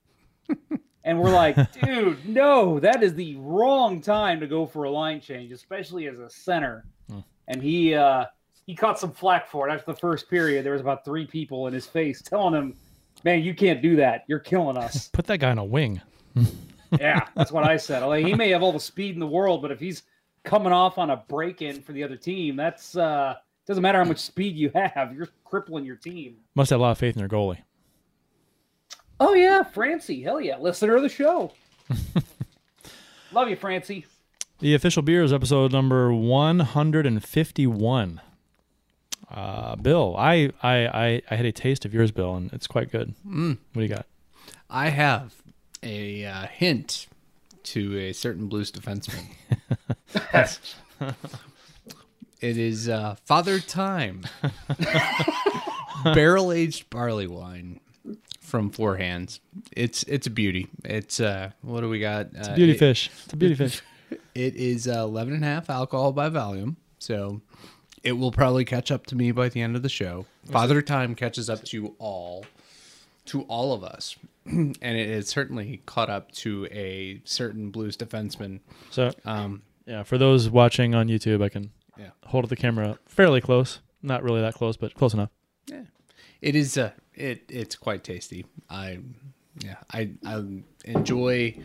and 1.03 1.19
we're 1.19 1.29
like, 1.31 1.57
dude, 1.73 2.25
no, 2.25 2.79
that 2.79 3.03
is 3.03 3.13
the 3.15 3.35
wrong 3.35 4.01
time 4.01 4.39
to 4.39 4.47
go 4.47 4.65
for 4.65 4.85
a 4.85 4.89
line 4.91 5.19
change, 5.19 5.51
especially 5.51 6.07
as 6.07 6.19
a 6.19 6.29
center. 6.29 6.85
And 7.51 7.61
he 7.61 7.93
uh 7.93 8.25
he 8.65 8.73
caught 8.73 8.97
some 8.97 9.11
flack 9.11 9.49
for 9.49 9.67
it 9.67 9.73
after 9.73 9.91
the 9.91 9.99
first 9.99 10.29
period. 10.29 10.65
There 10.65 10.71
was 10.71 10.81
about 10.81 11.03
three 11.03 11.27
people 11.27 11.67
in 11.67 11.73
his 11.73 11.85
face 11.85 12.21
telling 12.21 12.53
him, 12.53 12.75
"Man, 13.25 13.43
you 13.43 13.53
can't 13.53 13.81
do 13.81 13.97
that. 13.97 14.23
You're 14.27 14.39
killing 14.39 14.77
us." 14.77 15.09
Put 15.13 15.25
that 15.27 15.39
guy 15.39 15.51
on 15.51 15.57
a 15.57 15.65
wing. 15.65 16.01
yeah, 16.99 17.27
that's 17.35 17.51
what 17.51 17.65
I 17.65 17.75
said. 17.75 18.03
Like, 18.05 18.25
he 18.25 18.33
may 18.33 18.49
have 18.51 18.63
all 18.63 18.71
the 18.71 18.79
speed 18.79 19.15
in 19.15 19.19
the 19.19 19.27
world, 19.27 19.61
but 19.61 19.69
if 19.69 19.81
he's 19.81 20.03
coming 20.43 20.71
off 20.71 20.97
on 20.97 21.09
a 21.09 21.17
break-in 21.17 21.81
for 21.81 21.91
the 21.91 22.03
other 22.03 22.15
team, 22.15 22.55
that's 22.55 22.95
uh 22.95 23.35
doesn't 23.67 23.81
matter 23.81 23.97
how 23.97 24.05
much 24.05 24.19
speed 24.19 24.55
you 24.55 24.71
have. 24.73 25.13
You're 25.13 25.27
crippling 25.43 25.83
your 25.83 25.97
team. 25.97 26.37
Must 26.55 26.69
have 26.69 26.79
a 26.79 26.83
lot 26.83 26.91
of 26.91 26.97
faith 26.97 27.15
in 27.15 27.19
their 27.19 27.27
goalie. 27.27 27.59
Oh 29.19 29.33
yeah, 29.33 29.63
Francie. 29.63 30.23
Hell 30.23 30.39
yeah, 30.39 30.57
listener 30.57 30.95
of 30.95 31.01
the 31.01 31.09
show. 31.09 31.51
Love 33.33 33.49
you, 33.49 33.57
Francie. 33.57 34.05
The 34.61 34.73
official 34.75 35.01
beer 35.01 35.23
is 35.23 35.33
episode 35.33 35.71
number 35.71 36.13
151. 36.13 38.21
Uh, 39.31 39.75
Bill, 39.77 40.15
I, 40.15 40.51
I, 40.61 40.85
I, 40.85 41.21
I 41.31 41.35
had 41.35 41.47
a 41.47 41.51
taste 41.51 41.83
of 41.83 41.95
yours, 41.95 42.11
Bill, 42.11 42.35
and 42.35 42.53
it's 42.53 42.67
quite 42.67 42.91
good. 42.91 43.15
Mm. 43.27 43.57
What 43.73 43.75
do 43.79 43.81
you 43.81 43.87
got? 43.87 44.05
I 44.69 44.89
have 44.89 45.33
a 45.81 46.25
uh, 46.25 46.45
hint 46.45 47.07
to 47.63 47.97
a 47.97 48.13
certain 48.13 48.49
blues 48.49 48.71
defenseman. 48.71 49.25
it 52.39 52.57
is 52.57 52.87
uh, 52.87 53.15
Father 53.25 53.59
Time, 53.59 54.27
barrel 56.03 56.51
aged 56.51 56.87
barley 56.91 57.25
wine 57.25 57.79
from 58.39 58.69
Four 58.69 58.97
Hands. 58.97 59.39
It's 59.71 60.03
it's 60.03 60.27
a 60.27 60.31
beauty. 60.31 60.67
It's 60.85 61.19
uh, 61.19 61.49
what 61.61 61.81
do 61.81 61.89
we 61.89 61.99
got? 61.99 62.27
It's 62.35 62.47
a 62.47 62.53
beauty 62.53 62.77
fish. 62.77 63.09
It's 63.23 63.33
a 63.33 63.37
beauty 63.37 63.55
fish. 63.55 63.81
It 64.35 64.55
is 64.55 64.87
uh, 64.87 65.03
11 65.03 65.33
and 65.35 65.43
a 65.43 65.47
half 65.47 65.69
alcohol 65.69 66.11
by 66.11 66.29
volume, 66.29 66.77
so 66.99 67.41
it 68.03 68.13
will 68.13 68.31
probably 68.31 68.65
catch 68.65 68.91
up 68.91 69.05
to 69.07 69.15
me 69.15 69.31
by 69.31 69.49
the 69.49 69.61
end 69.61 69.75
of 69.75 69.83
the 69.83 69.89
show. 69.89 70.25
Father 70.45 70.81
Time 70.81 71.15
catches 71.15 71.49
up 71.49 71.63
to 71.65 71.95
all, 71.99 72.45
to 73.25 73.41
all 73.43 73.73
of 73.73 73.83
us, 73.83 74.15
and 74.45 74.77
it 74.81 75.09
has 75.09 75.27
certainly 75.27 75.81
caught 75.85 76.09
up 76.09 76.31
to 76.33 76.65
a 76.71 77.21
certain 77.25 77.69
blues 77.71 77.95
defenseman. 77.97 78.59
So 78.89 79.11
Um, 79.25 79.61
yeah, 79.85 80.03
for 80.03 80.17
those 80.17 80.49
watching 80.49 80.95
on 80.95 81.07
YouTube, 81.07 81.43
I 81.43 81.49
can 81.49 81.71
Yeah. 81.97 82.11
hold 82.27 82.49
the 82.49 82.55
camera 82.55 82.97
fairly 83.05 83.41
close. 83.41 83.79
Not 84.01 84.23
really 84.23 84.41
that 84.41 84.55
close, 84.55 84.77
but 84.77 84.93
close 84.95 85.13
enough. 85.13 85.29
Yeah. 85.67 85.83
It 86.41 86.55
is 86.55 86.75
uh, 86.77 86.91
it 87.13 87.43
it's 87.49 87.75
quite 87.75 88.03
tasty. 88.03 88.45
I 88.67 88.97
yeah, 89.63 89.75
I 89.91 90.09
I 90.25 90.43
enjoy 90.85 91.55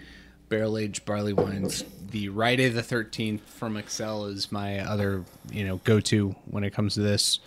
barrel 0.50 0.76
aged 0.76 1.07
barley 1.07 1.33
wines. 1.33 1.83
The 2.10 2.28
Friday 2.28 2.68
the 2.68 2.82
Thirteenth 2.82 3.42
from 3.48 3.76
Excel 3.76 4.26
is 4.26 4.52
my 4.52 4.80
other 4.80 5.25
you 5.50 5.66
know 5.66 5.80
go 5.84 6.00
to 6.00 6.34
when 6.46 6.64
it 6.64 6.72
comes 6.72 6.94
to 6.94 7.00
this. 7.00 7.40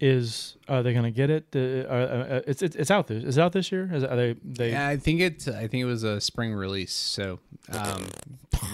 Is 0.00 0.56
are 0.66 0.82
they 0.82 0.92
gonna 0.92 1.12
get 1.12 1.30
it? 1.30 1.46
Uh, 1.54 1.58
uh, 1.58 1.92
uh, 1.92 2.40
it's, 2.46 2.60
it's 2.60 2.74
it's 2.74 2.90
out 2.90 3.06
this. 3.06 3.22
Is 3.22 3.38
it 3.38 3.40
out 3.40 3.52
this 3.52 3.70
year? 3.70 3.88
Is 3.92 4.02
it, 4.02 4.10
are 4.10 4.16
they 4.16 4.34
they? 4.42 4.70
Yeah, 4.72 4.88
I 4.88 4.96
think 4.96 5.20
it. 5.20 5.46
I 5.46 5.68
think 5.68 5.74
it 5.74 5.84
was 5.84 6.02
a 6.02 6.20
spring 6.20 6.52
release. 6.52 6.92
So, 6.92 7.38
um, 7.70 8.06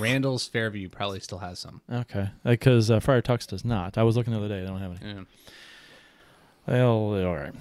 Randall's 0.00 0.48
Fairview 0.48 0.88
probably 0.88 1.20
still 1.20 1.38
has 1.38 1.58
some. 1.58 1.82
Okay, 1.92 2.30
because 2.44 2.90
uh, 2.90 3.00
Friar 3.00 3.20
Tuck's 3.20 3.46
does 3.46 3.62
not. 3.62 3.98
I 3.98 4.04
was 4.04 4.16
looking 4.16 4.32
the 4.32 4.38
other 4.38 4.48
day. 4.48 4.60
They 4.60 4.66
don't 4.66 4.80
have 4.80 5.02
any. 5.02 5.12
Yeah. 5.12 5.22
Well, 6.66 7.26
all 7.26 7.36
right. 7.36 7.54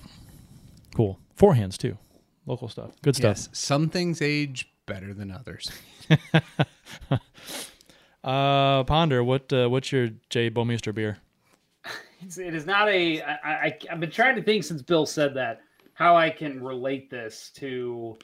Cool. 0.96 1.20
Four 1.36 1.56
hands 1.56 1.78
too. 1.78 1.98
Local 2.46 2.70
stuff. 2.70 2.92
Good 3.02 3.18
stuff. 3.18 3.38
Yes, 3.38 3.50
some 3.52 3.90
things 3.90 4.22
age 4.22 4.70
better 4.88 5.14
than 5.14 5.30
others. 5.32 5.72
Uh, 8.24 8.84
Ponder, 8.84 9.24
what 9.24 9.54
uh, 9.54 9.70
what's 9.70 9.90
your 9.92 10.10
J. 10.30 10.50
Bouwmeester 10.50 10.94
beer? 10.94 11.18
It's, 12.22 12.38
it 12.38 12.54
is 12.54 12.66
not 12.66 12.90
a. 12.90 13.22
I, 13.22 13.34
I, 13.46 13.78
I've 13.90 14.00
been 14.02 14.12
trying 14.12 14.36
to 14.36 14.42
think 14.42 14.66
since 14.66 14.82
Bill 14.82 15.06
said 15.06 15.34
that 15.36 15.62
how 15.94 16.18
I 16.18 16.30
can 16.30 16.62
relate 16.62 17.10
this 17.10 17.52
to 17.56 18.18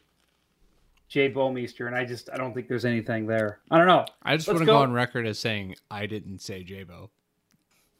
Jay 1.07 1.31
Bouwmeester, 1.31 1.87
and 1.87 1.95
I 1.95 2.03
just 2.03 2.29
I 2.33 2.37
don't 2.37 2.53
think 2.53 2.67
there's 2.67 2.83
anything 2.85 3.27
there. 3.27 3.59
I 3.71 3.77
don't 3.77 3.87
know. 3.87 4.03
I 4.23 4.35
just 4.35 4.47
Let's 4.49 4.57
want 4.57 4.59
to 4.63 4.65
go 4.65 4.79
go. 4.79 4.83
on 4.83 4.91
record 4.91 5.25
as 5.25 5.39
saying 5.39 5.75
I 5.89 6.05
didn't 6.05 6.39
say 6.39 6.65
Jabo. 6.65 7.09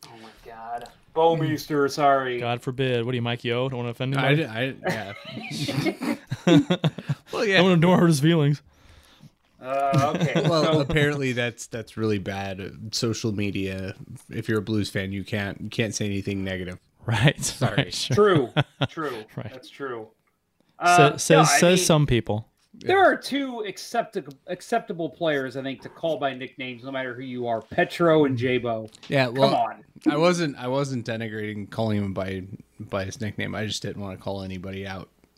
Oh 0.07 0.11
my 0.21 0.29
god, 0.43 0.89
Bouwmeester. 1.15 1.89
Sorry. 1.89 2.37
God 2.39 2.61
forbid. 2.61 3.05
What 3.05 3.13
are 3.13 3.15
you, 3.15 3.21
Mike 3.21 3.45
Yeo? 3.45 3.69
Don't 3.69 3.85
want 3.85 3.87
to 3.87 3.91
offend 3.91 4.17
I, 4.17 4.31
anybody. 4.31 4.73
did- 4.73 4.83
I 4.85 5.13
yeah. 6.09 6.15
well, 7.31 7.45
yeah. 7.45 7.57
Don't 7.57 7.69
want 7.69 7.81
to 7.81 7.95
hurt 7.95 8.07
his 8.07 8.19
feelings. 8.19 8.61
Uh, 9.61 10.13
okay. 10.15 10.41
well, 10.49 10.81
apparently 10.81 11.31
that's 11.31 11.67
that's 11.67 11.95
really 11.95 12.19
bad. 12.19 12.59
Uh, 12.59 12.69
Social 12.91 13.31
media. 13.31 13.95
If 14.29 14.49
you're 14.49 14.59
a 14.59 14.63
blues 14.63 14.89
fan, 14.89 15.11
you 15.11 15.23
can't 15.23 15.59
you 15.61 15.69
can't 15.69 15.95
say 15.95 16.05
anything 16.05 16.43
negative. 16.43 16.79
Right. 17.05 17.41
Sorry. 17.43 17.75
Right, 17.77 17.93
sure. 17.93 18.15
true. 18.15 18.49
True. 18.89 19.23
Right. 19.35 19.51
That's 19.51 19.69
true. 19.69 20.07
Sa- 20.79 20.85
Uh, 20.85 21.17
says 21.17 21.29
no, 21.37 21.43
says 21.59 21.79
mean, 21.79 21.85
some 21.85 22.05
people. 22.07 22.47
There 22.75 22.99
are 22.99 23.15
two 23.15 23.59
acceptable 23.67 24.33
acceptable 24.47 25.07
players, 25.09 25.55
I 25.55 25.61
think, 25.61 25.81
to 25.83 25.89
call 25.89 26.17
by 26.17 26.33
nicknames, 26.33 26.83
no 26.83 26.91
matter 26.91 27.13
who 27.13 27.21
you 27.21 27.47
are: 27.47 27.61
Petro 27.61 28.25
and 28.25 28.37
Jabo. 28.37 28.89
Yeah. 29.07 29.25
Come 29.27 29.35
Well, 29.35 29.55
on. 29.55 29.83
I 30.09 30.17
wasn't 30.17 30.57
I 30.57 30.67
wasn't 30.67 31.05
denigrating 31.05 31.69
calling 31.69 31.99
him 32.03 32.13
by 32.13 32.43
by 32.79 33.05
his 33.05 33.21
nickname. 33.21 33.55
I 33.55 33.65
just 33.65 33.81
didn't 33.83 34.01
want 34.01 34.17
to 34.17 34.21
call 34.23 34.41
anybody 34.41 34.85
out. 34.85 35.07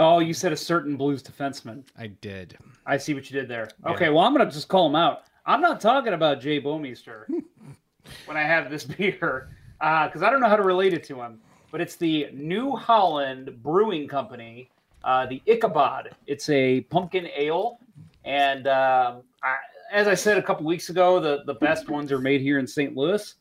Oh, 0.00 0.18
you 0.18 0.32
said 0.32 0.50
a 0.50 0.56
certain 0.56 0.96
Blues 0.96 1.22
defenseman. 1.22 1.84
I 1.98 2.06
did. 2.06 2.56
I 2.86 2.96
see 2.96 3.12
what 3.12 3.30
you 3.30 3.38
did 3.38 3.50
there. 3.50 3.68
Okay, 3.86 4.08
well, 4.08 4.24
I'm 4.24 4.32
gonna 4.32 4.50
just 4.50 4.66
call 4.66 4.86
him 4.86 4.96
out. 4.96 5.24
I'm 5.44 5.60
not 5.60 5.78
talking 5.78 6.14
about 6.14 6.40
Jay 6.40 6.58
Bouwmeester 6.58 7.24
when 8.24 8.36
I 8.38 8.42
have 8.42 8.70
this 8.70 8.82
beer 8.82 9.50
because 9.78 10.22
I 10.22 10.30
don't 10.30 10.40
know 10.40 10.48
how 10.48 10.56
to 10.56 10.62
relate 10.62 10.94
it 10.94 11.04
to 11.04 11.20
him. 11.20 11.38
But 11.70 11.82
it's 11.82 11.96
the 11.96 12.28
New 12.32 12.74
Holland 12.74 13.62
Brewing 13.62 14.08
Company, 14.08 14.70
uh, 15.04 15.26
the 15.26 15.42
Ichabod. 15.46 16.16
It's 16.26 16.48
a 16.48 16.80
pumpkin 16.82 17.28
ale, 17.36 17.78
and 18.24 18.68
um, 18.68 19.22
I, 19.42 19.56
as 19.92 20.08
I 20.08 20.14
said 20.14 20.38
a 20.38 20.42
couple 20.42 20.64
weeks 20.64 20.88
ago, 20.88 21.20
the 21.20 21.42
the 21.44 21.54
best 21.54 21.90
ones 21.90 22.10
are 22.10 22.18
made 22.18 22.40
here 22.40 22.58
in 22.58 22.66
St. 22.66 22.96
Louis. 22.96 23.34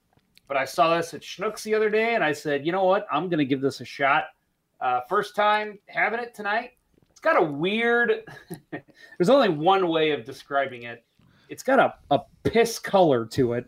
But 0.50 0.58
I 0.58 0.66
saw 0.66 0.98
this 0.98 1.14
at 1.14 1.22
Schnucks 1.22 1.64
the 1.64 1.74
other 1.74 1.90
day, 1.90 2.16
and 2.16 2.24
I 2.24 2.34
said, 2.34 2.66
you 2.66 2.74
know 2.74 2.84
what? 2.84 3.08
I'm 3.10 3.30
gonna 3.30 3.46
give 3.46 3.62
this 3.62 3.80
a 3.80 3.86
shot. 3.86 4.26
Uh, 4.82 5.02
first 5.10 5.36
time 5.36 5.78
having 5.88 6.20
it 6.20 6.34
tonight. 6.34 6.72
It's 7.10 7.20
got 7.20 7.42
a 7.42 7.44
weird. 7.44 8.24
There's 9.18 9.30
only 9.30 9.50
one 9.50 9.88
way 9.90 10.12
of 10.12 10.24
describing 10.24 10.84
it. 10.84 11.04
It's 11.50 11.64
got 11.64 11.80
a, 11.80 11.94
a 12.12 12.22
piss 12.44 12.80
color 12.80 13.26
to 13.28 13.54
it. 13.54 13.66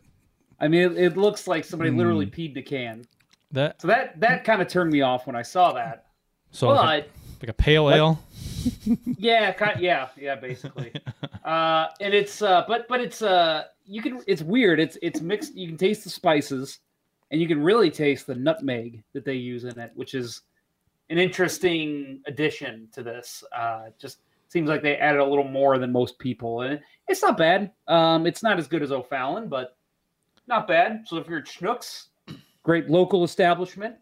I 0.60 0.68
mean, 0.68 0.92
it, 0.92 0.98
it 0.98 1.18
looks 1.18 1.48
like 1.48 1.66
somebody 1.66 1.90
literally 1.90 2.28
peed 2.28 2.52
in 2.52 2.58
a 2.60 2.62
can. 2.62 3.06
That 3.52 3.82
So 3.82 3.88
that 3.88 4.20
that 4.20 4.44
kind 4.44 4.62
of 4.62 4.68
turned 4.68 4.92
me 4.92 5.02
off 5.02 5.28
when 5.28 5.36
I 5.36 5.42
saw 5.42 5.74
that. 5.74 6.06
so 6.52 6.70
like, 6.70 7.06
a, 7.06 7.08
But 7.40 7.48
like 7.48 7.50
a 7.50 7.62
pale 7.62 7.90
ale. 7.90 8.24
yeah, 9.18 9.52
kind 9.52 9.82
yeah, 9.82 10.10
yeah, 10.18 10.36
basically. 10.36 10.94
Uh, 11.44 11.88
and 12.00 12.14
it's 12.14 12.44
uh, 12.44 12.64
but 12.68 12.88
but 12.88 13.02
it's 13.02 13.24
uh, 13.24 13.64
you 13.84 14.00
can 14.00 14.22
it's 14.28 14.44
weird. 14.44 14.80
It's 14.80 14.96
it's 15.02 15.22
mixed. 15.22 15.56
You 15.56 15.68
can 15.68 15.76
taste 15.76 16.04
the 16.04 16.10
spices, 16.12 16.78
and 17.32 17.42
you 17.42 17.48
can 17.48 17.64
really 17.64 17.90
taste 17.90 18.28
the 18.28 18.36
nutmeg 18.36 19.04
that 19.14 19.26
they 19.26 19.34
use 19.34 19.64
in 19.64 19.80
it, 19.80 19.92
which 19.96 20.14
is 20.14 20.44
an 21.12 21.18
interesting 21.18 22.22
addition 22.26 22.88
to 22.94 23.04
this. 23.04 23.44
Uh, 23.56 23.90
just 24.00 24.20
seems 24.48 24.70
like 24.70 24.82
they 24.82 24.96
added 24.96 25.20
a 25.20 25.26
little 25.26 25.44
more 25.44 25.78
than 25.78 25.92
most 25.92 26.18
people, 26.18 26.62
and 26.62 26.80
it's 27.08 27.22
not 27.22 27.38
bad. 27.38 27.72
Um, 27.88 28.26
it's 28.26 28.42
not 28.42 28.58
as 28.58 28.68
good 28.68 28.82
as 28.82 28.92
O'Fallon, 28.92 29.50
but 29.50 29.78
not 30.48 30.68
bad. 30.68 31.04
So 31.06 31.18
if 31.18 31.28
you're 31.28 31.40
at 31.40 31.46
Schnucks, 31.48 32.06
great 32.64 32.90
local 32.90 33.24
establishment, 33.24 33.96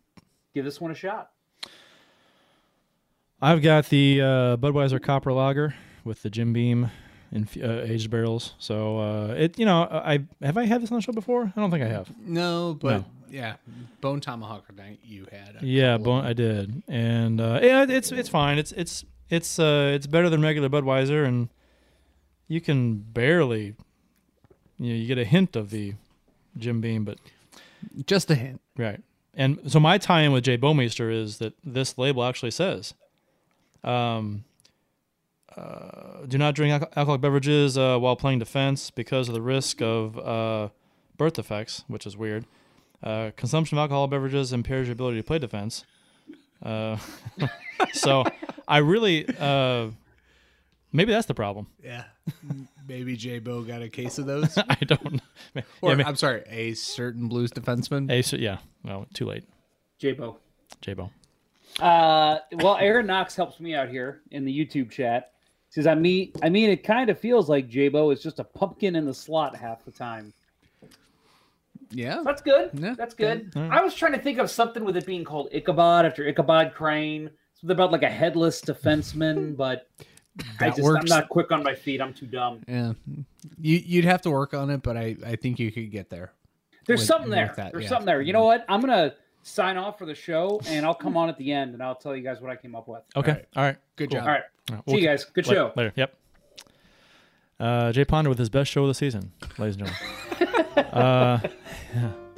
give 0.53 0.63
this 0.63 0.79
one 0.79 0.91
a 0.91 0.95
shot. 0.95 1.31
I've 3.41 3.61
got 3.61 3.89
the 3.89 4.21
uh, 4.21 4.57
Budweiser 4.57 5.01
Copper 5.01 5.33
Lager 5.33 5.73
with 6.03 6.21
the 6.21 6.29
Jim 6.29 6.53
Beam 6.53 6.91
in 7.31 7.47
uh, 7.63 7.81
aged 7.83 8.09
barrels. 8.11 8.53
So 8.59 8.99
uh, 8.99 9.33
it, 9.35 9.57
you 9.57 9.65
know, 9.65 9.87
I 9.89 10.25
have 10.41 10.57
I 10.57 10.65
had 10.65 10.81
this 10.81 10.91
on 10.91 10.97
the 10.97 11.01
show 11.01 11.13
before. 11.13 11.51
I 11.55 11.59
don't 11.59 11.71
think 11.71 11.83
I 11.83 11.87
have. 11.87 12.11
No, 12.19 12.77
but 12.79 12.97
No. 12.97 13.05
Yeah, 13.29 13.55
Bone 14.01 14.19
Tomahawk 14.19 14.75
night 14.75 14.99
you 15.03 15.27
had. 15.31 15.57
a 15.61 15.65
Yeah, 15.65 15.97
bone. 15.97 16.25
I 16.25 16.33
did, 16.33 16.83
and 16.87 17.39
uh, 17.39 17.59
yeah, 17.61 17.85
it's 17.87 18.11
it's 18.11 18.29
fine. 18.29 18.57
It's 18.57 18.71
it's 18.73 19.05
it's 19.29 19.59
uh 19.59 19.91
it's 19.93 20.07
better 20.07 20.29
than 20.29 20.41
regular 20.41 20.69
Budweiser, 20.69 21.25
and 21.25 21.49
you 22.47 22.59
can 22.61 22.95
barely, 22.97 23.75
you 24.79 24.93
know, 24.93 24.95
you 24.95 25.05
get 25.07 25.17
a 25.17 25.25
hint 25.25 25.55
of 25.55 25.69
the 25.69 25.93
Jim 26.57 26.81
Beam, 26.81 27.05
but. 27.05 27.19
Just 28.05 28.29
a 28.29 28.35
hint. 28.35 28.59
right. 28.77 29.01
And 29.33 29.71
so 29.71 29.79
my 29.79 29.97
tie-in 29.97 30.33
with 30.33 30.43
Jay 30.43 30.57
Bouwmeester 30.57 31.13
is 31.13 31.37
that 31.37 31.53
this 31.63 31.97
label 31.97 32.25
actually 32.25 32.51
says, 32.51 32.93
um, 33.85 34.43
uh, 35.55 36.25
do 36.27 36.37
not 36.37 36.55
drink 36.55 36.73
alco- 36.73 36.89
alcoholic 36.97 37.21
beverages 37.21 37.77
uh, 37.77 37.97
while 37.99 38.17
playing 38.17 38.39
defense 38.39 38.91
because 38.91 39.29
of 39.29 39.33
the 39.33 39.41
risk 39.41 39.81
of 39.81 40.17
uh, 40.19 40.69
birth 41.17 41.33
defects, 41.33 41.85
which 41.87 42.05
is 42.05 42.17
weird. 42.17 42.45
Uh, 43.01 43.31
consumption 43.35 43.77
of 43.77 43.81
alcohol 43.81 44.07
beverages 44.07 44.53
impairs 44.53 44.87
your 44.87 44.93
ability 44.93 45.17
to 45.17 45.23
play 45.23 45.39
defense. 45.39 45.85
Uh, 46.61 46.97
so 47.93 48.23
I 48.67 48.79
really, 48.79 49.25
uh, 49.39 49.87
maybe 50.91 51.11
that's 51.11 51.27
the 51.27 51.33
problem. 51.33 51.67
Yeah. 51.83 52.03
Maybe 52.87 53.15
J 53.15 53.39
Bo 53.39 53.61
got 53.61 53.81
a 53.81 53.89
case 53.89 54.17
of 54.17 54.25
those. 54.25 54.57
I 54.69 54.77
don't. 54.85 55.13
know. 55.13 55.61
or 55.81 55.95
yeah, 55.95 56.07
I'm 56.07 56.15
sorry, 56.15 56.43
a 56.47 56.73
certain 56.73 57.27
blues 57.27 57.51
defenseman. 57.51 58.09
hey, 58.09 58.21
so, 58.21 58.35
yeah. 58.35 58.57
Well, 58.83 59.05
too 59.13 59.25
late, 59.25 59.43
J-Bo. 59.99 60.37
J 60.81 60.93
Bo. 60.93 61.11
Uh, 61.79 62.39
well, 62.53 62.77
Aaron 62.77 63.05
Knox 63.05 63.35
helps 63.35 63.59
me 63.59 63.75
out 63.75 63.89
here 63.89 64.21
in 64.31 64.43
the 64.43 64.65
YouTube 64.65 64.89
chat. 64.89 65.33
Says 65.69 65.85
I 65.85 65.93
mean, 65.93 66.31
I 66.41 66.49
mean, 66.49 66.71
it 66.71 66.83
kind 66.83 67.09
of 67.11 67.19
feels 67.19 67.47
like 67.47 67.69
Jabo 67.69 68.11
is 68.11 68.23
just 68.23 68.39
a 68.39 68.43
pumpkin 68.43 68.95
in 68.95 69.05
the 69.05 69.13
slot 69.13 69.55
half 69.55 69.85
the 69.85 69.91
time. 69.91 70.33
Yeah. 71.91 72.21
That's 72.23 72.41
good. 72.41 72.69
Yeah, 72.73 72.93
That's 72.97 73.13
good. 73.13 73.51
good. 73.51 73.69
I 73.71 73.81
was 73.81 73.95
trying 73.95 74.11
to 74.13 74.19
think 74.19 74.37
of 74.37 74.49
something 74.51 74.83
with 74.83 74.95
it 74.97 75.05
being 75.05 75.23
called 75.23 75.49
Ichabod 75.51 76.05
after 76.05 76.27
Ichabod 76.27 76.73
Crane. 76.73 77.29
Something 77.55 77.73
about 77.75 77.91
like 77.91 78.03
a 78.03 78.09
headless 78.09 78.61
defenseman, 78.61 79.57
but 79.57 79.87
I 80.59 80.69
That 80.69 80.75
just 80.77 80.87
I'm 80.87 81.05
not 81.05 81.29
quick 81.29 81.51
on 81.51 81.63
my 81.63 81.75
feet. 81.75 81.99
I'm 82.01 82.13
too 82.13 82.27
dumb. 82.27 82.61
Yeah. 82.67 82.93
You 83.59 83.77
you'd 83.85 84.05
have 84.05 84.21
to 84.23 84.29
work 84.31 84.53
on 84.53 84.69
it, 84.69 84.81
but 84.83 84.95
I 84.97 85.17
I 85.25 85.35
think 85.35 85.59
you 85.59 85.71
could 85.71 85.91
get 85.91 86.09
there. 86.09 86.31
There's 86.85 87.01
With- 87.01 87.07
something 87.07 87.29
there. 87.31 87.53
that, 87.57 87.71
There's 87.71 87.83
yeah. 87.83 87.89
something 87.89 88.05
there. 88.05 88.21
You 88.21 88.33
know 88.33 88.45
what? 88.45 88.65
I'm 88.69 88.79
gonna 88.81 89.13
sign 89.43 89.77
off 89.77 89.97
for 89.99 90.05
the 90.05 90.15
show, 90.15 90.61
and 90.67 90.85
I'll 90.85 90.93
come 90.95 91.17
on 91.21 91.27
at 91.29 91.37
the 91.37 91.51
end, 91.51 91.73
and 91.73 91.83
I'll 91.83 91.95
tell 91.95 92.15
you 92.15 92.23
guys 92.23 92.39
what 92.39 92.51
I 92.51 92.55
came 92.55 92.75
up 92.75 92.87
with. 92.87 93.01
Okay. 93.15 93.31
right. 93.31 93.45
All 93.55 93.63
right. 93.63 93.77
Good 93.95 94.09
Cool. 94.11 94.19
job. 94.19 94.27
All 94.27 94.33
right. 94.33 94.43
All 94.69 94.75
right, 94.75 94.85
See 94.85 94.91
we'll- 94.93 95.01
you 95.01 95.07
guys. 95.07 95.25
Good 95.25 95.47
La- 95.47 95.53
show. 95.53 95.71
Later. 95.75 95.93
Yep. 95.95 96.15
Uh, 97.59 97.91
Jay 97.91 98.05
Ponder 98.05 98.29
with 98.29 98.39
his 98.39 98.49
best 98.49 98.71
show 98.71 98.83
of 98.83 98.87
the 98.87 98.93
season, 98.93 99.33
ladies 99.57 99.75
and 99.75 99.87
gentlemen. 99.87 100.15
uh, 100.41 101.39
yeah. 101.93 102.11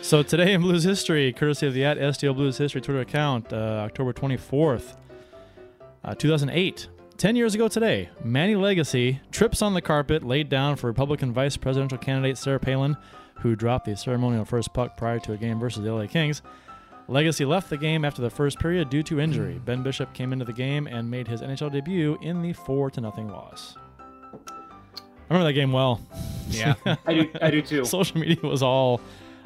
So 0.00 0.22
today 0.22 0.54
in 0.54 0.60
Blues 0.60 0.84
history, 0.84 1.32
courtesy 1.32 1.66
of 1.66 1.74
the 1.74 1.84
at 1.84 1.98
STL 1.98 2.34
Blues 2.34 2.56
history 2.56 2.80
Twitter 2.80 3.00
account, 3.00 3.52
uh, 3.52 3.82
October 3.84 4.12
24th, 4.12 4.96
uh, 6.04 6.14
2008. 6.14 6.88
10 7.16 7.36
years 7.36 7.54
ago 7.56 7.66
today, 7.66 8.08
Manny 8.22 8.54
Legace 8.54 9.18
trips 9.32 9.60
on 9.60 9.74
the 9.74 9.82
carpet 9.82 10.22
laid 10.22 10.48
down 10.48 10.76
for 10.76 10.86
Republican 10.86 11.32
vice 11.32 11.56
presidential 11.56 11.98
candidate 11.98 12.38
Sarah 12.38 12.60
Palin, 12.60 12.96
who 13.40 13.56
dropped 13.56 13.86
the 13.86 13.96
ceremonial 13.96 14.44
first 14.44 14.72
puck 14.72 14.96
prior 14.96 15.18
to 15.18 15.32
a 15.32 15.36
game 15.36 15.58
versus 15.58 15.82
the 15.82 15.92
LA 15.92 16.06
Kings. 16.06 16.42
Legace 17.08 17.40
left 17.40 17.68
the 17.68 17.76
game 17.76 18.04
after 18.04 18.22
the 18.22 18.30
first 18.30 18.60
period 18.60 18.90
due 18.90 19.02
to 19.02 19.18
injury. 19.18 19.60
Ben 19.64 19.82
Bishop 19.82 20.14
came 20.14 20.32
into 20.32 20.44
the 20.44 20.52
game 20.52 20.86
and 20.86 21.10
made 21.10 21.26
his 21.26 21.42
NHL 21.42 21.72
debut 21.72 22.18
in 22.22 22.40
the 22.40 22.52
4 22.52 22.90
to 22.92 23.00
nothing 23.00 23.28
loss. 23.28 23.76
I 25.30 25.34
remember 25.34 25.48
that 25.48 25.54
game 25.54 25.72
well. 25.72 26.00
Yeah. 26.48 26.74
I 27.06 27.14
do. 27.14 27.30
I 27.42 27.50
do 27.50 27.62
too. 27.62 27.84
Social 27.84 28.18
media 28.18 28.38
was 28.42 28.62
all, 28.62 29.00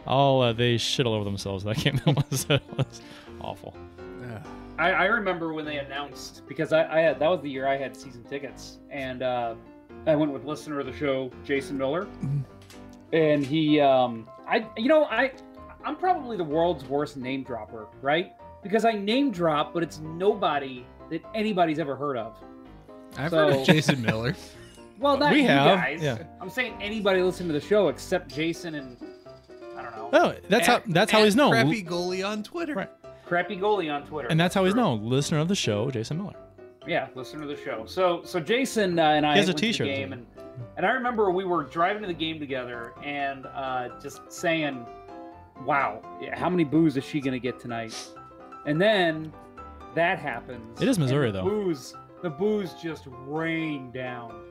all 0.07 0.43
uh, 0.43 0.53
they 0.53 0.77
shit 0.79 1.07
all 1.07 1.15
over 1.15 1.25
themselves. 1.25 1.65
That 1.65 1.77
game 1.79 2.01
that 2.05 2.17
was, 2.31 2.45
that 2.47 2.63
was 2.77 3.01
awful. 3.41 3.75
I, 4.79 4.91
I 4.93 5.05
remember 5.05 5.53
when 5.53 5.65
they 5.65 5.79
announced 5.79 6.43
because 6.49 6.73
I, 6.73 6.91
I 6.91 7.01
had 7.01 7.19
that 7.21 7.29
was 7.29 7.41
the 7.43 7.51
year 7.51 7.69
I 7.69 7.77
had 7.77 7.97
season 7.97 8.25
tickets, 8.25 8.79
and 8.91 9.23
uh, 9.23 9.55
I 10.07 10.17
went 10.17 10.33
with 10.33 10.45
listener 10.45 10.81
of 10.81 10.87
the 10.87 10.93
show 10.97 11.31
Jason 11.45 11.77
Miller, 11.79 12.09
and 13.13 13.45
he, 13.45 13.79
um, 13.81 14.27
I, 14.49 14.67
you 14.77 14.89
know, 14.89 15.05
I, 15.05 15.33
I'm 15.85 15.95
probably 15.97 16.37
the 16.37 16.45
world's 16.45 16.85
worst 16.87 17.17
name 17.17 17.45
dropper, 17.45 17.87
right? 18.01 18.33
Because 18.63 18.85
I 18.85 18.93
name 18.93 19.31
drop, 19.31 19.75
but 19.75 19.83
it's 19.83 19.99
nobody 19.99 20.87
that 21.11 21.23
anybody's 21.35 21.79
ever 21.79 21.95
heard 21.95 22.17
of. 22.17 22.37
I've 23.19 23.31
So- 23.31 23.37
heard 23.51 23.61
of 23.61 23.67
Jason 23.67 24.01
Miller. 24.03 24.35
Well, 25.03 25.19
not 25.19 25.33
We 25.33 25.43
you 25.43 25.49
have, 25.49 25.79
guys. 25.79 26.01
yeah. 26.03 26.19
I'm 26.41 26.49
saying 26.51 26.75
anybody 26.81 27.21
listening 27.23 27.49
to 27.49 27.55
the 27.55 27.61
show 27.67 27.89
except 27.89 28.33
Jason 28.35 28.75
and 28.77 28.97
I 29.77 29.83
don't 29.83 29.97
know, 29.97 30.11
Oh, 30.13 30.35
that's 30.49 30.67
how 30.67 30.81
that's 30.87 31.11
how 31.13 31.25
he's 31.25 31.37
known. 31.37 31.51
Crappy 31.53 31.83
goalie 31.83 32.27
on 32.27 32.43
Twitter. 32.43 32.75
Right. 32.75 32.91
crappy 33.27 33.57
goalie 33.57 33.93
on 33.93 34.07
Twitter. 34.07 34.29
And 34.29 34.39
that's 34.39 34.55
how 34.55 34.65
he's 34.65 34.75
True. 34.75 34.83
known. 34.83 35.05
Listener 35.05 35.39
of 35.41 35.49
the 35.49 35.55
show, 35.57 35.91
Jason 35.91 36.19
Miller. 36.19 36.35
Yeah, 36.87 37.09
listener 37.15 37.43
to 37.43 37.47
the 37.49 37.57
show. 37.63 37.85
So 37.87 38.23
so 38.25 38.39
Jason 38.41 38.99
uh, 38.99 39.03
and 39.03 39.27
I 39.27 39.37
has 39.37 39.49
a 39.49 39.51
went 39.51 39.59
to 39.59 39.67
the 39.67 39.73
t-shirt, 39.73 39.87
game 39.87 40.13
and 40.13 40.27
and 40.77 40.85
I 40.87 40.91
remember 40.91 41.31
we 41.31 41.45
were 41.45 41.65
driving 41.65 42.03
to 42.03 42.09
the 42.09 42.15
game 42.15 42.39
together 42.39 42.93
and 43.05 43.47
uh, 43.47 43.89
just 44.03 44.21
saying, 44.33 44.85
"Wow, 45.65 46.03
yeah, 46.21 46.37
how 46.39 46.51
many 46.51 46.65
boos 46.65 46.97
is 46.97 47.05
she 47.05 47.21
gonna 47.21 47.39
get 47.39 47.59
tonight?" 47.61 47.95
And 48.67 48.81
then 48.81 49.33
that 49.95 50.19
happens. 50.19 50.81
It 50.81 50.89
is 50.89 50.99
Missouri, 50.99 51.31
the 51.31 51.39
though. 51.43 51.49
Booze, 51.49 51.95
the 52.23 52.31
booze 52.31 52.75
just 52.75 53.05
rained 53.27 53.93
down 53.93 54.42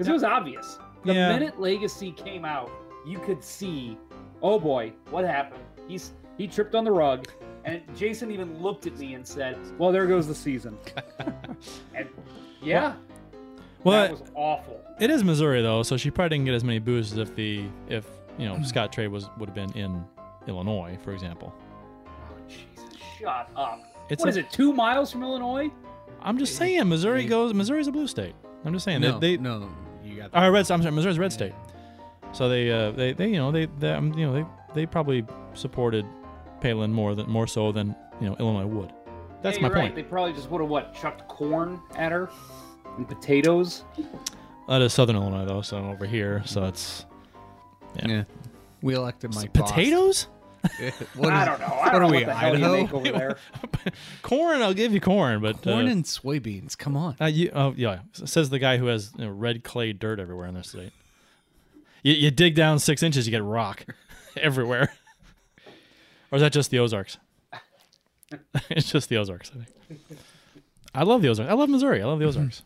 because 0.00 0.08
it 0.08 0.12
was 0.14 0.24
obvious. 0.24 0.78
The 1.04 1.12
Yeah. 1.12 1.28
minute 1.28 1.60
Legace 1.60 2.16
came 2.16 2.42
out, 2.42 2.70
you 3.06 3.18
could 3.18 3.44
see, 3.44 3.98
oh 4.40 4.58
boy, 4.58 4.94
what 5.10 5.26
happened? 5.26 5.62
He's 5.86 6.12
he 6.38 6.48
tripped 6.48 6.74
on 6.74 6.84
the 6.84 6.90
rug. 6.90 7.28
And 7.66 7.82
Jason 7.94 8.30
even 8.30 8.62
looked 8.62 8.86
at 8.86 8.96
me 8.98 9.12
and 9.12 9.26
said, 9.28 9.58
"Well, 9.76 9.92
there 9.92 10.06
goes 10.06 10.26
the 10.26 10.34
season." 10.34 10.78
and 11.94 12.08
yeah, 12.62 12.94
Well, 13.84 14.00
that 14.04 14.10
was 14.12 14.22
awful. 14.34 14.80
it 14.98 15.10
is 15.10 15.22
Missouri 15.22 15.60
though, 15.60 15.82
so 15.82 15.98
she 15.98 16.10
probably 16.10 16.30
didn't 16.38 16.46
get 16.46 16.54
as 16.54 16.64
many 16.64 16.78
boos 16.78 17.12
as 17.12 17.18
if 17.18 17.34
the 17.36 17.66
if 17.90 18.06
you 18.38 18.48
know 18.48 18.54
hmm. 18.54 18.62
Scottrade 18.62 19.10
was 19.10 19.28
would 19.36 19.50
have 19.50 19.54
been 19.54 19.72
in 19.72 20.02
Illinois, 20.46 20.96
for 21.04 21.12
example. 21.12 21.52
Oh, 22.06 22.10
Jesus, 22.48 22.96
shut 23.18 23.50
up. 23.54 23.82
It's 24.08 24.20
What 24.20 24.28
a- 24.28 24.30
is 24.30 24.36
it? 24.38 24.50
Two 24.50 24.72
miles 24.72 25.12
from 25.12 25.22
Illinois? 25.22 25.70
I'm 26.22 26.38
just 26.38 26.56
saying, 26.56 26.88
Missouri 26.88 27.26
goes. 27.26 27.52
Missouri's 27.52 27.86
a 27.88 27.92
blue 27.92 28.06
state. 28.06 28.34
I'm 28.64 28.72
just 28.72 28.86
saying 28.86 29.02
No, 29.02 29.18
they. 29.18 29.36
they 29.36 29.42
no, 29.42 29.68
you 30.24 30.28
got 30.30 30.46
uh, 30.46 30.50
red. 30.50 30.70
I'm 30.70 30.82
sorry, 30.82 30.92
Missouri's 30.94 31.16
a 31.18 31.20
red 31.20 31.32
state. 31.32 31.52
So 32.32 32.48
they, 32.48 32.70
uh, 32.70 32.92
they, 32.92 33.12
they, 33.12 33.28
you 33.28 33.36
know, 33.38 33.50
they, 33.50 33.66
they 33.78 33.90
um, 33.90 34.12
you 34.16 34.26
know, 34.26 34.32
they, 34.32 34.44
they 34.74 34.86
probably 34.86 35.24
supported 35.54 36.06
Palin 36.60 36.92
more 36.92 37.14
than 37.14 37.28
more 37.28 37.46
so 37.46 37.72
than 37.72 37.94
you 38.20 38.28
know 38.28 38.36
Illinois 38.38 38.66
would. 38.66 38.92
That's 39.42 39.56
Yeah, 39.56 39.62
my 39.64 39.68
right. 39.70 39.80
point. 39.82 39.94
They 39.96 40.02
probably 40.02 40.32
just 40.34 40.50
would 40.50 40.60
have 40.60 40.70
what 40.70 40.94
chucked 40.94 41.26
corn 41.28 41.80
at 41.96 42.12
her 42.12 42.30
and 42.96 43.08
potatoes. 43.08 43.84
That 44.68 44.82
is 44.82 44.92
Southern 44.92 45.16
Illinois 45.16 45.46
though, 45.46 45.62
so 45.62 45.78
over 45.78 46.06
here, 46.06 46.42
so 46.44 46.64
it's 46.66 47.06
Yeah. 47.96 48.06
Yeah. 48.08 48.24
We 48.82 48.94
elected 48.94 49.34
Mike 49.34 49.52
potatoes. 49.52 50.24
Boss. 50.24 50.39
What 51.14 51.32
I 51.32 51.40
is- 51.42 51.46
don't 51.48 51.60
know. 51.60 51.66
I 51.66 51.78
what 51.78 51.92
don't 51.92 51.94
are 51.94 52.00
know 52.00 52.08
we, 52.08 52.16
what 52.18 52.26
the 52.26 52.34
hell 52.34 52.54
Idaho? 52.54 52.74
you 52.76 52.82
make 52.82 52.92
over 52.94 53.12
there. 53.12 53.38
corn, 54.22 54.60
I'll 54.62 54.74
give 54.74 54.92
you 54.92 55.00
corn, 55.00 55.40
but 55.40 55.62
Corn 55.62 55.86
uh, 55.86 55.90
and 55.90 56.04
soybeans. 56.04 56.76
Come 56.76 56.96
on. 56.96 57.16
Uh, 57.20 57.26
you, 57.26 57.50
oh 57.54 57.72
yeah, 57.76 58.00
says 58.12 58.50
the 58.50 58.58
guy 58.58 58.76
who 58.76 58.86
has 58.86 59.10
you 59.18 59.24
know, 59.24 59.30
red 59.30 59.64
clay 59.64 59.92
dirt 59.92 60.20
everywhere 60.20 60.46
in 60.46 60.54
their 60.54 60.62
state. 60.62 60.92
You, 62.02 62.12
you 62.14 62.30
dig 62.30 62.54
down 62.54 62.78
six 62.78 63.02
inches, 63.02 63.26
you 63.26 63.30
get 63.30 63.42
rock 63.42 63.84
everywhere. 64.36 64.92
or 66.30 66.36
is 66.36 66.42
that 66.42 66.52
just 66.52 66.70
the 66.70 66.78
Ozarks? 66.78 67.16
it's 68.70 68.90
just 68.90 69.08
the 69.08 69.16
Ozarks. 69.16 69.50
I 69.54 69.64
think. 69.88 70.20
I 70.94 71.02
love 71.04 71.22
the 71.22 71.28
Ozarks. 71.28 71.50
I 71.50 71.54
love 71.54 71.68
Missouri. 71.68 72.02
I 72.02 72.04
love 72.06 72.18
the 72.18 72.26
Ozarks. 72.26 72.62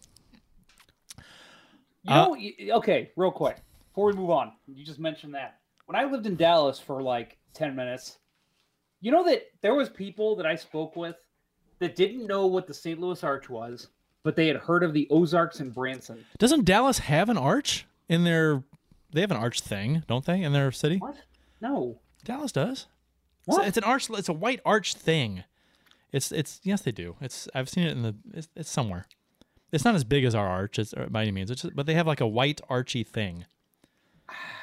You 2.02 2.10
know, 2.14 2.30
y- 2.38 2.54
okay, 2.72 3.10
real 3.16 3.30
quick 3.30 3.56
before 3.90 4.06
we 4.06 4.12
move 4.12 4.30
on, 4.30 4.52
you 4.66 4.84
just 4.84 4.98
mentioned 4.98 5.34
that 5.34 5.58
when 5.86 5.96
I 5.96 6.04
lived 6.04 6.26
in 6.26 6.36
Dallas 6.36 6.78
for 6.78 7.02
like 7.02 7.38
ten 7.54 7.74
minutes, 7.74 8.18
you 9.00 9.10
know 9.10 9.24
that 9.24 9.42
there 9.62 9.74
was 9.74 9.88
people 9.88 10.36
that 10.36 10.46
I 10.46 10.56
spoke 10.56 10.96
with 10.96 11.16
that 11.78 11.96
didn't 11.96 12.26
know 12.26 12.46
what 12.46 12.66
the 12.66 12.74
St. 12.74 13.00
Louis 13.00 13.22
Arch 13.24 13.48
was, 13.48 13.88
but 14.22 14.36
they 14.36 14.46
had 14.46 14.56
heard 14.56 14.82
of 14.82 14.92
the 14.92 15.06
Ozarks 15.10 15.60
and 15.60 15.72
Branson. 15.74 16.24
Doesn't 16.38 16.64
Dallas 16.64 16.98
have 16.98 17.28
an 17.28 17.38
arch 17.38 17.86
in 18.08 18.24
their? 18.24 18.62
They 19.12 19.20
have 19.20 19.30
an 19.30 19.36
arch 19.36 19.60
thing, 19.60 20.02
don't 20.08 20.24
they, 20.24 20.42
in 20.42 20.52
their 20.52 20.72
city? 20.72 20.96
What? 20.98 21.16
No. 21.60 22.00
Dallas 22.24 22.52
does. 22.52 22.86
It's- 23.46 23.58
What? 23.58 23.68
It's, 23.68 23.76
an 23.76 23.84
arch. 23.84 24.08
It's 24.10 24.28
a 24.28 24.32
white 24.32 24.60
arch 24.64 24.94
thing. 24.94 25.44
It's 26.12 26.30
it's 26.32 26.60
yes 26.62 26.82
they 26.82 26.92
do. 26.92 27.16
It's 27.20 27.48
I've 27.54 27.68
seen 27.68 27.84
it 27.84 27.90
in 27.92 28.02
the. 28.02 28.14
It's, 28.32 28.48
it's 28.56 28.70
somewhere. 28.70 29.06
It's 29.72 29.84
not 29.84 29.96
as 29.96 30.04
big 30.04 30.24
as 30.24 30.34
our 30.36 30.46
arch, 30.46 30.78
it's, 30.78 30.94
by 31.10 31.22
any 31.22 31.32
means. 31.32 31.50
It's 31.50 31.62
just, 31.62 31.74
but 31.74 31.86
they 31.86 31.94
have 31.94 32.06
like 32.06 32.20
a 32.20 32.26
white 32.28 32.60
archy 32.70 33.02
thing. 33.02 33.44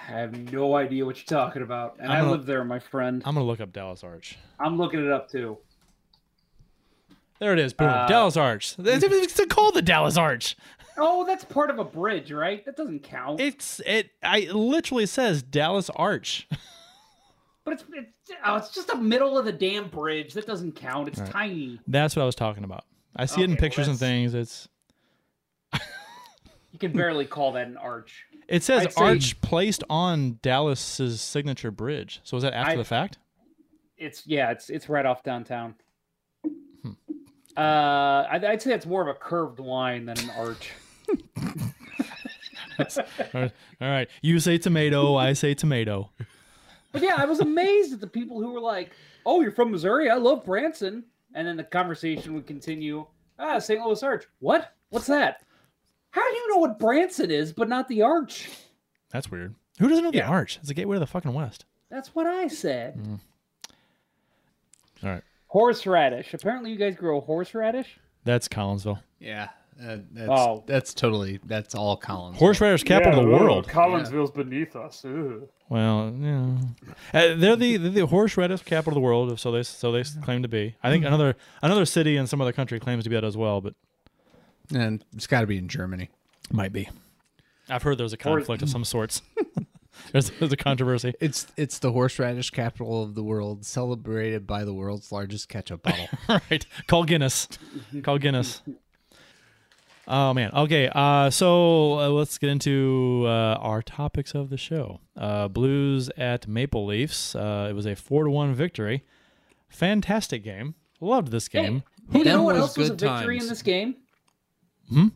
I 0.07 0.19
have 0.19 0.51
no 0.51 0.75
idea 0.75 1.05
what 1.05 1.17
you're 1.17 1.39
talking 1.39 1.61
about, 1.61 1.97
and 1.99 2.11
I'm 2.11 2.25
I 2.25 2.29
live 2.29 2.45
there, 2.45 2.63
my 2.63 2.79
friend. 2.79 3.21
I'm 3.25 3.35
gonna 3.35 3.45
look 3.45 3.61
up 3.61 3.71
Dallas 3.71 4.03
Arch. 4.03 4.37
I'm 4.59 4.77
looking 4.77 5.05
it 5.05 5.11
up 5.11 5.29
too. 5.29 5.57
There 7.39 7.53
it 7.53 7.59
is. 7.59 7.73
Boom. 7.73 7.89
Uh, 7.89 8.07
Dallas 8.07 8.37
Arch. 8.37 8.75
It's, 8.79 9.03
it's 9.37 9.53
called 9.53 9.73
the 9.73 9.81
Dallas 9.81 10.17
Arch. 10.17 10.55
Oh, 10.97 11.25
that's 11.25 11.43
part 11.43 11.69
of 11.69 11.79
a 11.79 11.83
bridge, 11.83 12.31
right? 12.31 12.63
That 12.65 12.75
doesn't 12.75 13.03
count. 13.03 13.39
It's 13.39 13.79
it. 13.85 14.11
I 14.21 14.39
it 14.39 14.55
literally 14.55 15.05
says 15.05 15.41
Dallas 15.41 15.89
Arch. 15.91 16.47
but 17.63 17.73
it's 17.73 17.83
it's, 17.93 18.31
oh, 18.45 18.57
it's 18.57 18.73
just 18.73 18.89
the 18.89 18.97
middle 18.97 19.37
of 19.37 19.45
the 19.45 19.51
damn 19.51 19.87
bridge. 19.87 20.33
That 20.33 20.45
doesn't 20.45 20.75
count. 20.75 21.07
It's 21.07 21.21
tiny. 21.29 21.79
That's 21.87 22.15
what 22.15 22.23
I 22.23 22.25
was 22.25 22.35
talking 22.35 22.63
about. 22.63 22.83
I 23.15 23.25
see 23.25 23.41
it 23.41 23.45
in 23.45 23.51
Okay, 23.51 23.53
well, 23.53 23.61
pictures 23.61 23.87
and 23.87 23.97
things. 23.97 24.33
It's 24.33 24.67
You 26.71 26.79
can 26.79 26.93
barely 26.93 27.25
call 27.25 27.53
that 27.53 27.67
an 27.67 27.77
arch. 27.77 28.25
It 28.51 28.63
says 28.63 28.83
I'd 28.87 28.93
say- 28.93 29.03
arch 29.03 29.41
placed 29.41 29.83
on 29.89 30.39
Dallas's 30.41 31.21
signature 31.21 31.71
bridge. 31.71 32.19
So 32.23 32.37
is 32.37 32.43
that 32.43 32.53
after 32.53 32.73
I- 32.73 32.75
the 32.77 32.83
fact? 32.83 33.17
It's 33.97 34.25
yeah, 34.25 34.49
it's 34.51 34.69
it's 34.71 34.89
right 34.89 35.05
off 35.05 35.21
downtown. 35.23 35.75
Hmm. 36.43 36.91
Uh, 37.55 38.25
I'd, 38.31 38.43
I'd 38.43 38.61
say 38.61 38.73
it's 38.73 38.85
more 38.87 39.01
of 39.03 39.07
a 39.07 39.13
curved 39.13 39.59
line 39.59 40.05
than 40.05 40.17
an 40.19 40.29
arch. 40.31 40.71
All 43.35 43.49
right. 43.79 44.09
You 44.21 44.39
say 44.39 44.57
tomato. 44.57 45.15
I 45.15 45.33
say 45.33 45.53
tomato. 45.53 46.09
But 46.91 47.03
yeah, 47.03 47.15
I 47.17 47.25
was 47.25 47.39
amazed 47.41 47.93
at 47.93 48.01
the 48.01 48.07
people 48.07 48.41
who 48.41 48.51
were 48.51 48.59
like, 48.59 48.91
"Oh, 49.25 49.41
you're 49.41 49.51
from 49.51 49.71
Missouri? 49.71 50.09
I 50.09 50.15
love 50.15 50.45
Branson." 50.45 51.03
And 51.33 51.47
then 51.47 51.55
the 51.57 51.63
conversation 51.63 52.33
would 52.33 52.47
continue. 52.47 53.05
Ah, 53.39 53.59
St. 53.59 53.79
Louis 53.85 54.01
Arch. 54.03 54.25
What? 54.39 54.73
What's 54.89 55.07
that? 55.07 55.43
How 56.11 56.29
do 56.29 56.35
you 56.37 56.49
know 56.53 56.57
what 56.59 56.79
Branson 56.79 57.31
is, 57.31 57.51
but 57.53 57.67
not 57.69 57.87
the 57.87 58.01
Arch? 58.03 58.49
That's 59.11 59.29
weird. 59.31 59.55
Who 59.79 59.87
doesn't 59.89 60.03
know 60.03 60.11
the 60.11 60.21
arch? 60.21 60.57
It's 60.57 60.67
the 60.67 60.73
gateway 60.73 60.95
to 60.95 60.99
the 60.99 61.07
fucking 61.07 61.33
west. 61.33 61.65
That's 61.89 62.13
what 62.13 62.27
I 62.27 62.47
said. 62.47 62.97
Mm. 62.97 63.19
All 65.03 65.09
right. 65.09 65.23
Horseradish. 65.47 66.33
Apparently, 66.33 66.71
you 66.71 66.77
guys 66.77 66.95
grow 66.95 67.19
horseradish. 67.21 67.97
That's 68.23 68.47
Collinsville. 68.47 68.99
Yeah. 69.19 69.49
Uh, 69.81 69.97
that's, 70.11 70.29
Oh. 70.29 70.63
that's 70.67 70.93
totally, 70.93 71.39
that's 71.45 71.73
all 71.73 71.97
Collins. 71.97 72.37
Horseradish 72.37 72.83
capital 72.83 73.19
of 73.21 73.25
the 73.25 73.31
world. 73.31 73.67
Collinsville's 73.67 74.29
beneath 74.31 74.75
us. 74.75 75.03
Well, 75.69 76.13
yeah, 76.19 76.57
uh, 77.13 77.35
they're 77.35 77.55
the 77.55 77.77
they're 77.77 77.89
the 77.89 78.05
horseradish 78.05 78.61
capital 78.63 78.91
of 78.91 78.95
the 78.95 78.99
world. 79.01 79.39
So 79.39 79.51
they 79.51 79.63
so 79.63 79.91
they 79.91 80.03
claim 80.21 80.43
to 80.43 80.49
be. 80.49 80.75
I 80.83 80.89
think 80.91 81.05
another 81.05 81.35
another 81.63 81.85
city 81.85 82.17
in 82.17 82.27
some 82.27 82.41
other 82.41 82.51
country 82.51 82.79
claims 82.79 83.05
to 83.05 83.09
be 83.09 83.15
that 83.15 83.23
as 83.23 83.37
well, 83.37 83.59
but 83.61 83.73
And 84.73 85.03
it's 85.13 85.27
got 85.27 85.41
to 85.41 85.47
be 85.47 85.57
in 85.57 85.67
Germany. 85.67 86.09
might 86.51 86.73
be. 86.73 86.89
I've 87.69 87.83
heard 87.83 87.97
there's 87.97 88.13
a 88.13 88.17
conflict 88.17 88.61
of 88.63 88.69
some 88.69 88.83
sorts. 88.83 89.21
there's, 90.11 90.29
there's 90.31 90.51
a 90.51 90.57
controversy. 90.57 91.13
It's 91.19 91.47
it's 91.57 91.79
the 91.79 91.91
horseradish 91.91 92.49
capital 92.49 93.03
of 93.03 93.15
the 93.15 93.23
world, 93.23 93.65
celebrated 93.65 94.45
by 94.45 94.63
the 94.65 94.73
world's 94.73 95.11
largest 95.11 95.47
ketchup 95.49 95.83
bottle. 95.83 96.07
right. 96.27 96.65
Call 96.87 97.03
Guinness. 97.03 97.47
Call 98.03 98.17
Guinness. 98.17 98.61
Oh 100.07 100.33
man. 100.33 100.51
Okay. 100.53 100.89
Uh, 100.93 101.29
so 101.29 101.99
uh, 101.99 102.09
let's 102.09 102.37
get 102.37 102.49
into 102.49 103.23
uh, 103.27 103.57
our 103.61 103.81
topics 103.81 104.33
of 104.33 104.49
the 104.49 104.57
show. 104.57 104.99
Uh, 105.15 105.47
Blues 105.47 106.09
at 106.17 106.47
Maple 106.47 106.85
Leafs. 106.85 107.35
Uh, 107.35 107.67
it 107.69 107.73
was 107.73 107.85
a 107.85 107.95
four 107.95 108.23
to 108.25 108.29
one 108.29 108.53
victory. 108.53 109.03
Fantastic 109.69 110.43
game. 110.43 110.75
Loved 110.99 111.31
this 111.31 111.47
game. 111.47 111.83
Hey, 112.11 112.19
you 112.19 112.25
know 112.25 112.43
what 112.43 112.55
else 112.57 112.77
was 112.77 112.89
a 112.89 112.93
victory 112.93 113.37
times. 113.37 113.43
in 113.43 113.49
this 113.49 113.61
game? 113.61 113.95
Hmm? 114.91 115.07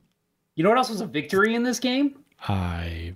You 0.55 0.63
know 0.63 0.69
what 0.69 0.77
else 0.77 0.89
was 0.89 1.01
a 1.01 1.05
victory 1.05 1.53
in 1.53 1.63
this 1.63 1.79
game? 1.79 2.17
I 2.47 3.13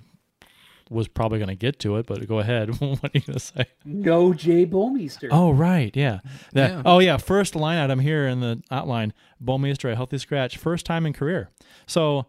was 0.90 1.08
probably 1.08 1.38
going 1.38 1.50
to 1.50 1.56
get 1.56 1.80
to 1.80 1.98
it, 1.98 2.08
but 2.08 2.28
go 2.28 2.40
ahead. 2.40 2.70
what 2.80 3.04
are 3.04 3.12
you 3.14 3.22
going 3.22 3.34
to 3.34 3.40
say? 3.40 3.66
No 3.86 4.34
Jay 4.34 4.66
Bouwmeester. 4.66 5.30
Oh 5.32 5.52
right, 5.52 5.96
yeah. 5.96 6.20
That. 6.54 6.72
Yeah. 6.72 6.82
Oh 6.86 7.00
yeah. 7.00 7.18
First 7.18 7.56
line 7.56 7.78
item 7.78 8.00
here 8.00 8.28
in 8.28 8.40
the 8.42 8.62
outline: 8.72 9.14
Bouwmeester 9.44 9.92
a 9.92 9.96
healthy 9.96 10.18
scratch, 10.18 10.58
first 10.58 10.86
time 10.86 11.06
in 11.06 11.14
career. 11.14 11.50
So, 11.86 12.26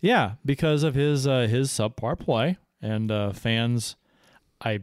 yeah, 0.00 0.34
because 0.44 0.82
of 0.82 0.94
his 0.94 1.26
uh, 1.26 1.46
his 1.48 1.70
subpar 1.70 2.18
play 2.18 2.56
and 2.80 3.10
uh, 3.10 3.32
fans, 3.32 3.96
I, 4.60 4.80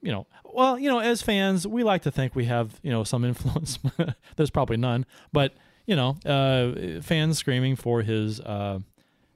you 0.00 0.10
know, 0.10 0.26
well, 0.44 0.78
you 0.78 0.88
know, 0.88 0.98
as 0.98 1.22
fans, 1.22 1.66
we 1.66 1.84
like 1.84 2.02
to 2.02 2.10
think 2.10 2.34
we 2.34 2.46
have 2.46 2.80
you 2.82 2.90
know 2.90 3.04
some 3.04 3.24
influence. 3.30 3.78
There's 4.36 4.50
probably 4.50 4.78
none, 4.78 5.06
but 5.32 5.52
you 5.90 5.96
know, 5.96 6.16
uh, 6.24 7.00
fans 7.02 7.36
screaming 7.36 7.74
for 7.74 8.02
his 8.02 8.38
uh, 8.40 8.78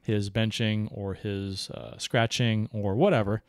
his 0.02 0.30
benching 0.30 0.86
or 0.92 1.14
his 1.14 1.68
uh, 1.70 1.98
scratching 1.98 2.68
or 2.72 2.94
whatever 2.94 3.42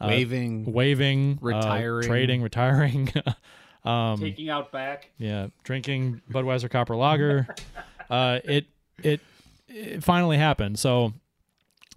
uh, 0.00 0.06
Waving. 0.08 0.72
waving, 0.72 1.38
uh, 1.42 1.46
Retiring. 1.46 2.08
trading, 2.08 2.42
retiring. 2.42 3.12
um, 3.84 4.18
Taking 4.18 4.48
out 4.48 4.72
back. 4.72 5.10
yeah, 5.18 5.48
drinking 5.62 6.22
Budweiser 6.30 6.70
Copper 6.70 6.96
Lager. 6.96 7.46
uh, 8.10 8.38
it, 8.44 8.64
it 9.02 9.20
it 9.68 10.02
finally 10.02 10.38
happened. 10.38 10.78
So 10.78 11.12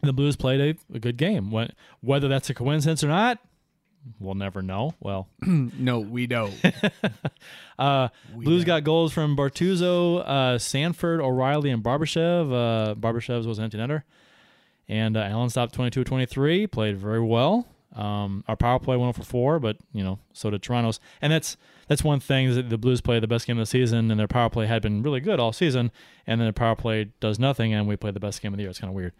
the 0.02 0.12
Blues 0.12 0.36
played 0.36 0.60
a, 0.60 0.96
a 0.96 1.00
good 1.00 1.16
game. 1.16 1.50
When, 1.50 1.72
whether 2.02 2.28
that's 2.28 2.50
a 2.50 2.54
coincidence 2.54 3.06
or 3.06 3.08
not, 3.08 3.40
we'll 4.20 4.36
never 4.36 4.62
know. 4.62 4.94
Well, 5.00 5.28
No, 5.46 6.00
we 6.00 6.28
don't. 6.28 6.54
uh, 7.80 8.10
Blues 8.34 8.64
got 8.64 8.84
goals 8.84 9.14
from 9.14 9.36
Bortuzzo, 9.36 10.20
uh, 10.20 10.58
Sanford, 10.60 11.22
O'Reilly, 11.22 11.70
and 11.70 11.84
Barbashev. 11.84 12.52
Uh, 12.52 12.96
Barbashev's 12.96 13.48
was 13.48 13.58
an 13.58 13.66
empty 13.66 13.78
netter. 13.78 14.04
And 14.88 15.18
uh, 15.18 15.22
Allen 15.22 15.50
stopped 15.50 15.74
22 15.74 16.04
23, 16.04 16.68
played 16.68 16.98
very 16.98 17.22
well. 17.22 17.68
Um, 17.96 18.44
our 18.48 18.58
power 18.58 18.78
play 18.78 18.98
went 18.98 19.16
0 19.16 19.24
for 19.24 19.30
4, 19.30 19.60
but, 19.60 19.78
you 19.94 20.04
know, 20.04 20.20
so 20.34 20.50
did 20.50 20.62
Toronto's. 20.62 21.00
And 21.22 21.32
that's 21.32 21.56
that's 21.88 22.04
one 22.04 22.20
thing 22.20 22.54
that 22.56 22.70
the 22.70 22.78
Blues 22.78 23.00
play 23.00 23.20
the 23.20 23.28
best 23.28 23.48
game 23.48 23.58
of 23.58 23.62
the 23.62 23.66
season, 23.70 24.12
and 24.12 24.20
their 24.20 24.28
power 24.28 24.50
play 24.50 24.66
had 24.66 24.82
been 24.82 25.02
really 25.02 25.20
good 25.20 25.40
all 25.40 25.54
season, 25.54 25.92
and 26.28 26.42
then 26.42 26.46
their 26.48 26.54
power 26.54 26.76
play 26.76 27.12
does 27.20 27.40
nothing, 27.40 27.74
and 27.74 27.88
we 27.88 27.96
play 27.96 28.12
the 28.12 28.20
best 28.20 28.42
game 28.42 28.54
of 28.54 28.58
the 28.58 28.64
year. 28.64 28.70
It's 28.70 28.80
kind 28.80 28.90
of 28.90 28.96
weird. 28.96 29.14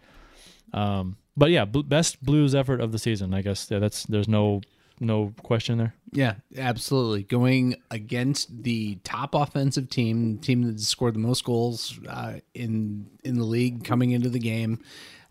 Um, 0.74 1.16
but 1.36 1.50
yeah, 1.50 1.64
bl- 1.64 1.82
best 1.82 2.22
Blues 2.22 2.54
effort 2.54 2.80
of 2.80 2.92
the 2.92 2.98
season, 2.98 3.32
I 3.34 3.42
guess. 3.42 3.70
Yeah, 3.70 3.78
that's 3.78 4.04
there's 4.04 4.28
no 4.28 4.60
no 5.00 5.34
question 5.42 5.78
there. 5.78 5.94
Yeah, 6.12 6.34
absolutely. 6.56 7.22
Going 7.24 7.76
against 7.90 8.62
the 8.62 8.96
top 9.04 9.34
offensive 9.34 9.90
team, 9.90 10.38
team 10.38 10.62
that 10.62 10.80
scored 10.80 11.14
the 11.14 11.18
most 11.18 11.44
goals 11.44 11.98
uh, 12.08 12.34
in 12.54 13.06
in 13.24 13.36
the 13.36 13.44
league 13.44 13.84
coming 13.84 14.12
into 14.12 14.28
the 14.28 14.38
game. 14.38 14.80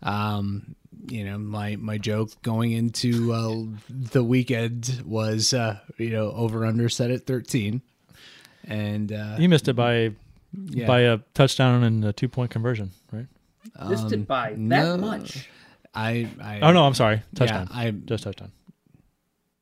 Um, 0.02 0.76
you 1.08 1.24
know, 1.24 1.38
my 1.38 1.76
my 1.76 1.98
joke 1.98 2.30
going 2.42 2.72
into 2.72 3.32
uh, 3.32 3.64
the 3.88 4.22
weekend 4.22 5.02
was 5.04 5.52
uh, 5.54 5.78
you 5.98 6.10
know 6.10 6.30
over 6.32 6.64
under 6.64 6.88
set 6.88 7.10
at 7.10 7.26
thirteen, 7.26 7.82
and 8.64 9.12
uh, 9.12 9.36
You 9.38 9.48
missed 9.48 9.68
it 9.68 9.74
by 9.74 10.12
yeah, 10.70 10.86
by 10.86 11.00
a 11.00 11.18
touchdown 11.34 11.82
and 11.82 12.04
a 12.04 12.12
two 12.12 12.28
point 12.28 12.50
conversion, 12.50 12.92
right? 13.12 13.26
Missed 13.88 14.12
it 14.12 14.26
by 14.26 14.50
that 14.50 14.56
Um, 14.56 14.68
no. 14.68 14.96
much. 14.96 15.48
I, 15.94 16.28
I 16.40 16.60
Oh 16.60 16.72
no, 16.72 16.84
I'm 16.84 16.94
sorry, 16.94 17.22
touchdown. 17.34 17.68
I 17.72 17.90
Just 17.90 18.24
touchdown. 18.24 18.52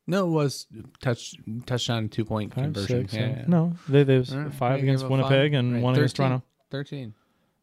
No 0.06 0.26
it 0.26 0.30
was 0.30 0.66
touch 1.00 1.34
touchdown 1.66 2.08
two 2.08 2.24
point 2.24 2.54
Five, 2.54 2.64
conversion. 2.64 3.02
six, 3.08 3.14
Yeah, 3.14 3.20
seven- 3.20 3.36
yeah. 3.38 3.44
No, 3.48 3.72
they 3.88 4.02
they 4.04 4.16
All 4.18 4.22
right, 4.38 4.54
five 4.54 4.72
I 4.72 4.76
against 4.78 5.08
Winnipeg 5.08 5.52
five. 5.52 5.58
and 5.58 5.72
Right, 5.74 5.82
one 5.82 5.94
against 5.94 6.16
Toronto. 6.16 6.42
Thirteen. 6.70 7.14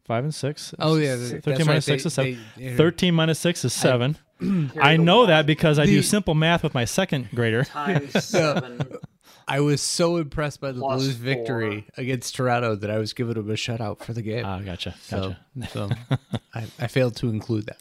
Five 0.05 0.23
and 0.23 0.33
six. 0.35 0.73
Oh 0.79 0.95
yeah, 0.95 1.15
th- 1.15 1.29
thirteen 1.43 1.53
that's 1.53 1.65
minus 1.67 1.87
right. 1.89 2.01
six 2.01 2.03
They- 2.03 2.07
is 2.07 2.13
seven. 2.13 2.39
they- 2.57 2.75
Thirteen 2.75 3.13
minus 3.15 3.39
six 3.39 3.63
is 3.65 3.73
seven. 3.73 4.17
I 4.41 4.43
Carry 4.73 4.97
the 4.97 5.03
know 5.03 5.25
that 5.27 5.45
because 5.45 5.77
I 5.77 5.85
do 5.85 6.01
simple 6.01 6.33
math 6.33 6.63
with 6.63 6.73
my 6.73 6.85
second 6.85 7.29
grader. 7.33 7.63
Times 7.63 8.11
seven. 8.25 8.81
I 9.47 9.59
was 9.59 9.81
so 9.81 10.17
impressed 10.17 10.59
by 10.61 10.71
the 10.71 10.79
Plus 10.79 11.01
Blues' 11.03 11.15
victory 11.15 11.85
against 11.97 12.35
Toronto 12.35 12.75
that 12.75 12.89
I 12.89 12.97
was 12.97 13.13
giving 13.13 13.33
them 13.35 13.49
a 13.49 13.53
shutout 13.53 13.99
for 14.01 14.13
the 14.13 14.21
game. 14.21 14.45
Ah, 14.45 14.59
gotcha, 14.59 14.95
so, 15.01 15.35
gotcha. 15.59 15.71
so 15.71 15.89
I, 16.55 16.65
I 16.79 16.87
failed 16.87 17.15
to 17.17 17.29
include 17.29 17.65
that. 17.67 17.77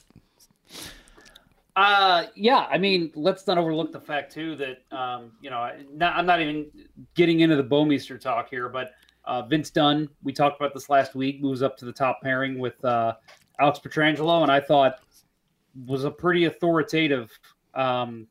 Uh, 1.77 2.25
yeah. 2.35 2.67
I 2.71 2.79
mean, 2.79 3.13
let's 3.15 3.47
not 3.47 3.59
overlook 3.59 3.93
the 3.93 4.01
fact 4.01 4.33
too 4.33 4.57
that 4.57 4.83
um, 4.97 5.33
you 5.41 5.51
know, 5.51 5.59
I- 5.59 5.85
not, 5.93 6.17
I'm 6.17 6.27
not 6.27 6.41
even 6.41 6.71
getting 7.15 7.41
into 7.41 7.57
the 7.57 7.65
Bouwmeester 7.65 8.21
talk 8.21 8.49
here, 8.51 8.69
but 8.69 8.93
uh, 9.25 9.43
Vince 9.43 9.71
Dunn, 9.71 10.09
we 10.23 10.33
talked 10.33 10.61
about 10.61 10.75
this 10.75 10.89
last 10.89 11.15
week, 11.15 11.41
moves 11.41 11.63
up 11.63 11.77
to 11.79 11.85
the 11.85 11.93
top 11.93 12.21
pairing 12.23 12.59
with 12.59 12.83
uh, 12.85 13.15
Alex 13.61 13.79
Pietrangelo, 13.79 14.43
and 14.43 14.51
I 14.51 14.61
thought 14.61 15.01
was 15.87 16.05
a 16.05 16.11
pretty 16.11 16.47
authoritative 16.47 17.31
um, 17.75 18.27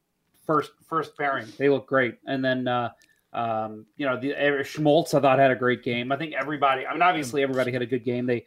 first 0.46 0.72
first 0.88 1.18
pairing. 1.18 1.48
They 1.58 1.70
look 1.70 1.88
great, 1.88 2.16
and 2.26 2.44
then. 2.44 2.68
Uh, 2.68 2.90
um, 3.32 3.86
you 3.96 4.08
know, 4.08 4.20
the 4.20 4.64
Schmaltz 4.64 5.14
I 5.14 5.20
thought 5.20 5.38
had 5.38 5.52
a 5.52 5.56
great 5.56 5.84
game. 5.84 6.12
I 6.12 6.18
think 6.18 6.34
everybody. 6.34 6.88
I 6.88 6.94
mean, 6.94 7.04
obviously 7.04 7.44
everybody 7.44 7.72
had 7.72 7.84
a 7.84 7.86
good 7.86 8.04
game. 8.04 8.26
They 8.26 8.44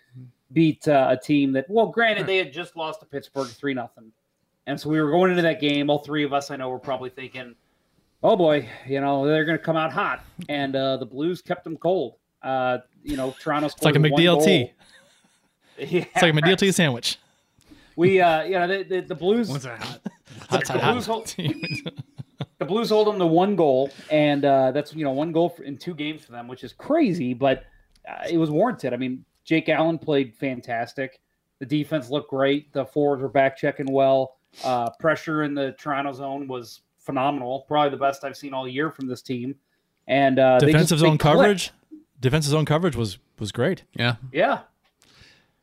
beat 0.52 0.88
uh, 0.88 1.06
a 1.10 1.16
team 1.16 1.52
that, 1.52 1.70
well, 1.70 1.86
granted, 1.86 2.26
they 2.26 2.38
had 2.38 2.52
just 2.52 2.76
lost 2.76 2.98
to 2.98 3.06
Pittsburgh 3.06 3.46
three 3.46 3.74
nothing, 3.74 4.10
and 4.66 4.80
so 4.80 4.88
we 4.90 5.00
were 5.00 5.10
going 5.10 5.30
into 5.30 5.42
that 5.42 5.60
game. 5.60 5.90
All 5.90 5.98
three 5.98 6.24
of 6.24 6.32
us, 6.32 6.50
I 6.50 6.56
know, 6.56 6.68
were 6.68 6.78
probably 6.78 7.10
thinking, 7.10 7.54
"Oh 8.22 8.36
boy, 8.36 8.68
you 8.86 9.00
know 9.00 9.26
they're 9.26 9.44
going 9.44 9.58
to 9.58 9.64
come 9.64 9.76
out 9.76 9.92
hot," 9.92 10.24
and 10.48 10.74
uh, 10.76 10.96
the 10.96 11.06
Blues 11.06 11.42
kept 11.42 11.64
them 11.64 11.76
cold. 11.76 12.16
Uh, 12.42 12.78
you 13.02 13.16
know, 13.16 13.34
Toronto. 13.40 13.66
It's 13.66 13.82
like 13.82 13.96
a 13.96 13.98
McDLT. 13.98 14.70
Yeah, 15.78 16.04
It's 16.14 16.22
like 16.22 16.34
a 16.34 16.36
McDLT 16.36 16.74
sandwich. 16.74 17.18
We, 17.96 18.20
uh, 18.20 18.42
you 18.44 18.52
know, 18.52 18.68
the, 18.68 18.82
the, 18.84 19.00
the 19.00 19.14
Blues. 19.14 19.48
hot? 19.64 20.00
Hot, 20.50 20.64
the, 20.66 20.72
hot, 20.78 20.92
Blues 20.92 21.06
hot. 21.06 21.12
hold, 21.14 21.26
the 22.58 22.64
Blues 22.64 22.90
hold 22.90 23.08
them 23.08 23.18
to 23.18 23.26
one 23.26 23.56
goal, 23.56 23.90
and 24.10 24.44
uh, 24.44 24.70
that's 24.70 24.94
you 24.94 25.02
know 25.02 25.10
one 25.12 25.32
goal 25.32 25.48
for, 25.48 25.62
in 25.64 25.78
two 25.78 25.94
games 25.94 26.24
for 26.24 26.32
them, 26.32 26.46
which 26.46 26.62
is 26.62 26.72
crazy, 26.74 27.34
but 27.34 27.64
uh, 28.08 28.26
it 28.30 28.36
was 28.36 28.50
warranted. 28.50 28.92
I 28.92 28.96
mean, 28.96 29.24
Jake 29.44 29.68
Allen 29.70 29.98
played 29.98 30.34
fantastic. 30.34 31.20
The 31.58 31.66
defense 31.66 32.10
looked 32.10 32.30
great. 32.30 32.72
The 32.72 32.84
forwards 32.84 33.22
were 33.22 33.28
back 33.28 33.56
checking 33.56 33.90
well. 33.90 34.36
Uh, 34.64 34.90
pressure 35.00 35.42
in 35.44 35.54
the 35.54 35.72
Toronto 35.78 36.12
zone 36.12 36.46
was 36.46 36.82
phenomenal. 36.98 37.64
Probably 37.68 37.90
the 37.90 37.96
best 37.96 38.22
I've 38.24 38.36
seen 38.36 38.52
all 38.54 38.68
year 38.68 38.90
from 38.90 39.06
this 39.06 39.22
team. 39.22 39.54
And 40.08 40.38
uh, 40.38 40.58
they 40.60 40.66
Defensive 40.66 40.98
just- 40.98 41.00
zone 41.00 41.18
clicked. 41.18 41.22
coverage. 41.36 41.70
Defensive 42.20 42.50
zone 42.52 42.64
coverage 42.64 42.94
was 42.96 43.18
was 43.38 43.50
great. 43.50 43.82
Yeah. 43.94 44.16
Yeah. 44.32 44.60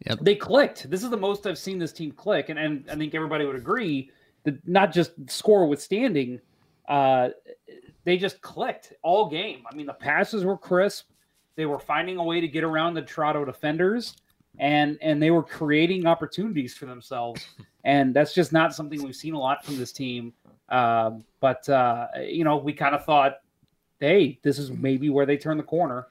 Yep. 0.06 0.20
They 0.22 0.36
clicked. 0.36 0.90
This 0.90 1.04
is 1.04 1.10
the 1.10 1.18
most 1.18 1.46
I've 1.48 1.58
seen 1.58 1.78
this 1.78 1.92
team 1.94 2.12
click, 2.12 2.50
and, 2.50 2.58
and 2.58 2.86
I 2.90 2.96
think 2.96 3.14
everybody 3.16 3.46
would 3.46 3.56
agree 3.56 4.12
that 4.44 4.66
not 4.68 4.92
just 4.94 5.12
score 5.30 5.66
withstanding, 5.68 6.40
uh, 6.88 7.30
they 8.06 8.18
just 8.18 8.42
clicked 8.42 8.94
all 9.04 9.30
game. 9.30 9.64
I 9.70 9.76
mean, 9.76 9.86
the 9.86 9.94
passes 9.94 10.44
were 10.46 10.58
crisp. 10.58 11.10
They 11.56 11.66
were 11.66 11.80
finding 11.80 12.18
a 12.18 12.24
way 12.24 12.40
to 12.42 12.48
get 12.48 12.64
around 12.64 12.94
the 12.94 13.02
Toronto 13.02 13.44
defenders, 13.46 14.16
and 14.60 14.98
and 15.02 15.22
they 15.22 15.32
were 15.32 15.44
creating 15.44 16.06
opportunities 16.06 16.74
for 16.74 16.86
themselves. 16.86 17.46
And 17.86 18.14
that's 18.14 18.34
just 18.34 18.52
not 18.52 18.76
something 18.76 19.02
we've 19.02 19.16
seen 19.16 19.34
a 19.34 19.40
lot 19.40 19.64
from 19.64 19.78
this 19.78 19.94
team. 19.94 20.34
Um, 20.68 21.24
but 21.40 21.68
uh, 21.70 22.08
you 22.22 22.44
know, 22.44 22.58
we 22.58 22.74
kind 22.74 22.94
of 22.94 23.06
thought, 23.06 23.38
hey, 24.02 24.38
this 24.44 24.60
is 24.60 24.70
maybe 24.70 25.10
where 25.10 25.26
they 25.26 25.38
turn 25.38 25.56
the 25.56 25.64
corner. 25.64 26.08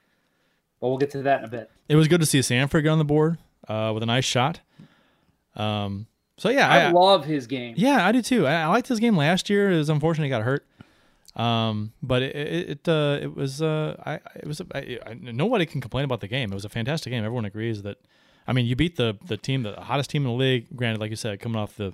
But 0.81 0.89
we'll 0.89 0.97
get 0.97 1.11
to 1.11 1.21
that 1.21 1.39
in 1.39 1.45
a 1.45 1.47
bit. 1.47 1.69
It 1.87 1.95
was 1.95 2.07
good 2.07 2.21
to 2.21 2.25
see 2.25 2.41
Sanford 2.41 2.83
get 2.83 2.89
on 2.89 2.97
the 2.97 3.05
board 3.05 3.37
uh, 3.67 3.91
with 3.93 4.01
a 4.01 4.07
nice 4.07 4.25
shot. 4.25 4.61
Um, 5.55 6.07
so 6.37 6.49
yeah, 6.49 6.67
I, 6.67 6.79
I, 6.85 6.91
love 6.91 7.25
his 7.25 7.45
game. 7.45 7.75
yeah, 7.77 8.05
I 8.05 8.11
do 8.11 8.23
too. 8.23 8.47
I, 8.47 8.63
I 8.63 8.65
liked 8.65 8.87
his 8.87 8.99
game 8.99 9.15
last 9.15 9.47
year. 9.49 9.71
It 9.71 9.77
was 9.77 9.89
unfortunate 9.89 10.25
he 10.25 10.29
got 10.29 10.41
hurt. 10.41 10.65
Um, 11.35 11.93
but 12.01 12.23
it 12.23 12.35
it 12.35 12.69
it, 12.69 12.89
uh, 12.89 13.19
it 13.21 13.35
was 13.35 13.61
uh, 13.61 13.95
I 14.05 14.15
it 14.35 14.47
was 14.47 14.59
I, 14.73 14.97
I, 15.05 15.13
nobody 15.13 15.67
can 15.67 15.81
complain 15.81 16.05
about 16.05 16.21
the 16.21 16.27
game. 16.27 16.51
It 16.51 16.55
was 16.55 16.65
a 16.65 16.69
fantastic 16.69 17.11
game. 17.11 17.23
Everyone 17.23 17.45
agrees 17.45 17.83
that. 17.83 17.97
I 18.49 18.53
mean, 18.53 18.65
you 18.65 18.75
beat 18.75 18.95
the 18.95 19.17
the 19.27 19.37
team, 19.37 19.63
the 19.63 19.79
hottest 19.79 20.09
team 20.09 20.23
in 20.23 20.29
the 20.29 20.33
league. 20.37 20.67
Granted, 20.75 20.99
like 20.99 21.09
you 21.11 21.15
said, 21.15 21.39
coming 21.39 21.57
off 21.61 21.75
the 21.77 21.93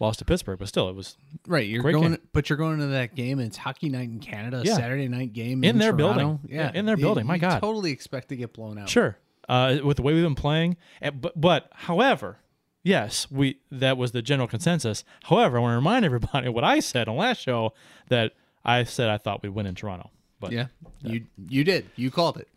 loss 0.00 0.16
to 0.18 0.24
Pittsburgh, 0.24 0.58
but 0.58 0.68
still, 0.68 0.88
it 0.88 0.94
was 0.94 1.16
Right. 1.46 1.66
You're 1.68 1.80
Great 1.82 1.92
going, 1.92 2.10
game. 2.10 2.18
but 2.32 2.50
you're 2.50 2.56
going 2.58 2.74
into 2.74 2.88
that 2.88 3.14
game. 3.14 3.38
And 3.38 3.48
it's 3.48 3.56
hockey 3.56 3.88
night 3.88 4.08
in 4.08 4.18
Canada, 4.20 4.62
Yeah. 4.64 4.74
Saturday 4.76 5.08
night 5.08 5.32
game 5.32 5.64
In 5.64 5.78
their 5.78 5.92
Toronto. 5.92 6.18
building. 6.18 6.40
Yeah, 6.48 6.70
Yeah, 6.72 6.78
in 6.78 6.84
their 6.86 6.96
You- 6.96 7.04
building. 7.04 7.26
My 7.26 7.38
God. 7.38 7.60
totally 7.60 7.90
expect 7.92 8.28
to 8.28 8.36
get 8.36 8.52
blown 8.52 8.76
out. 8.78 8.88
Sure. 8.88 9.16
Uh, 9.48 9.78
with 9.84 9.96
the 9.96 10.02
way 10.02 10.12
we've 10.14 10.22
been 10.24 10.34
playing, 10.34 10.76
but 11.20 11.40
but 11.40 11.68
however, 11.72 12.38
yes, 12.82 13.30
we 13.30 13.58
that 13.70 13.96
was 13.96 14.12
the 14.12 14.22
general 14.22 14.48
consensus. 14.48 15.04
However, 15.24 15.58
I 15.58 15.60
want 15.60 15.72
to 15.72 15.76
remind 15.76 16.04
everybody 16.04 16.48
what 16.50 16.64
I 16.64 16.80
said 16.80 17.08
on 17.08 17.16
last 17.16 17.40
show 17.40 17.72
that 18.08 18.32
I 18.64 18.84
said 18.84 19.08
I 19.08 19.18
thought 19.18 19.42
we'd 19.42 19.50
win 19.50 19.66
in 19.66 19.74
Toronto. 19.74 20.10
But 20.40 20.52
Yeah, 20.52 20.66
you 21.02 21.26
you 21.48 21.62
did. 21.64 21.86
You 21.96 22.10
called 22.10 22.36
it. 22.38 22.48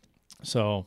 so 0.43 0.85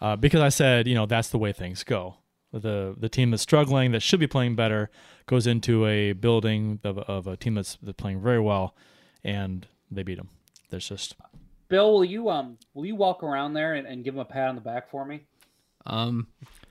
uh, 0.00 0.16
because 0.16 0.40
I 0.40 0.48
said 0.48 0.86
you 0.86 0.94
know 0.94 1.06
that's 1.06 1.28
the 1.28 1.38
way 1.38 1.52
things 1.52 1.84
go. 1.84 2.16
the 2.52 2.94
the 2.98 3.08
team 3.08 3.30
that's 3.30 3.42
struggling 3.42 3.92
that 3.92 4.00
should 4.02 4.20
be 4.20 4.26
playing 4.26 4.56
better 4.56 4.90
goes 5.26 5.46
into 5.46 5.84
a 5.86 6.12
building 6.14 6.80
of, 6.84 6.98
of 6.98 7.26
a 7.26 7.36
team 7.36 7.54
that's, 7.54 7.76
that's 7.82 7.96
playing 7.96 8.20
very 8.22 8.40
well, 8.40 8.74
and 9.22 9.66
they 9.90 10.02
beat 10.02 10.16
them. 10.16 10.30
There's 10.70 10.88
just 10.88 11.14
Bill, 11.68 11.92
will 11.92 12.04
you 12.04 12.30
um 12.30 12.58
will 12.74 12.86
you 12.86 12.94
walk 12.96 13.22
around 13.22 13.52
there 13.52 13.74
and, 13.74 13.86
and 13.86 14.02
give 14.04 14.14
him 14.14 14.20
a 14.20 14.24
pat 14.24 14.48
on 14.48 14.54
the 14.54 14.60
back 14.62 14.90
for 14.90 15.04
me? 15.04 15.24
Um, 15.86 16.26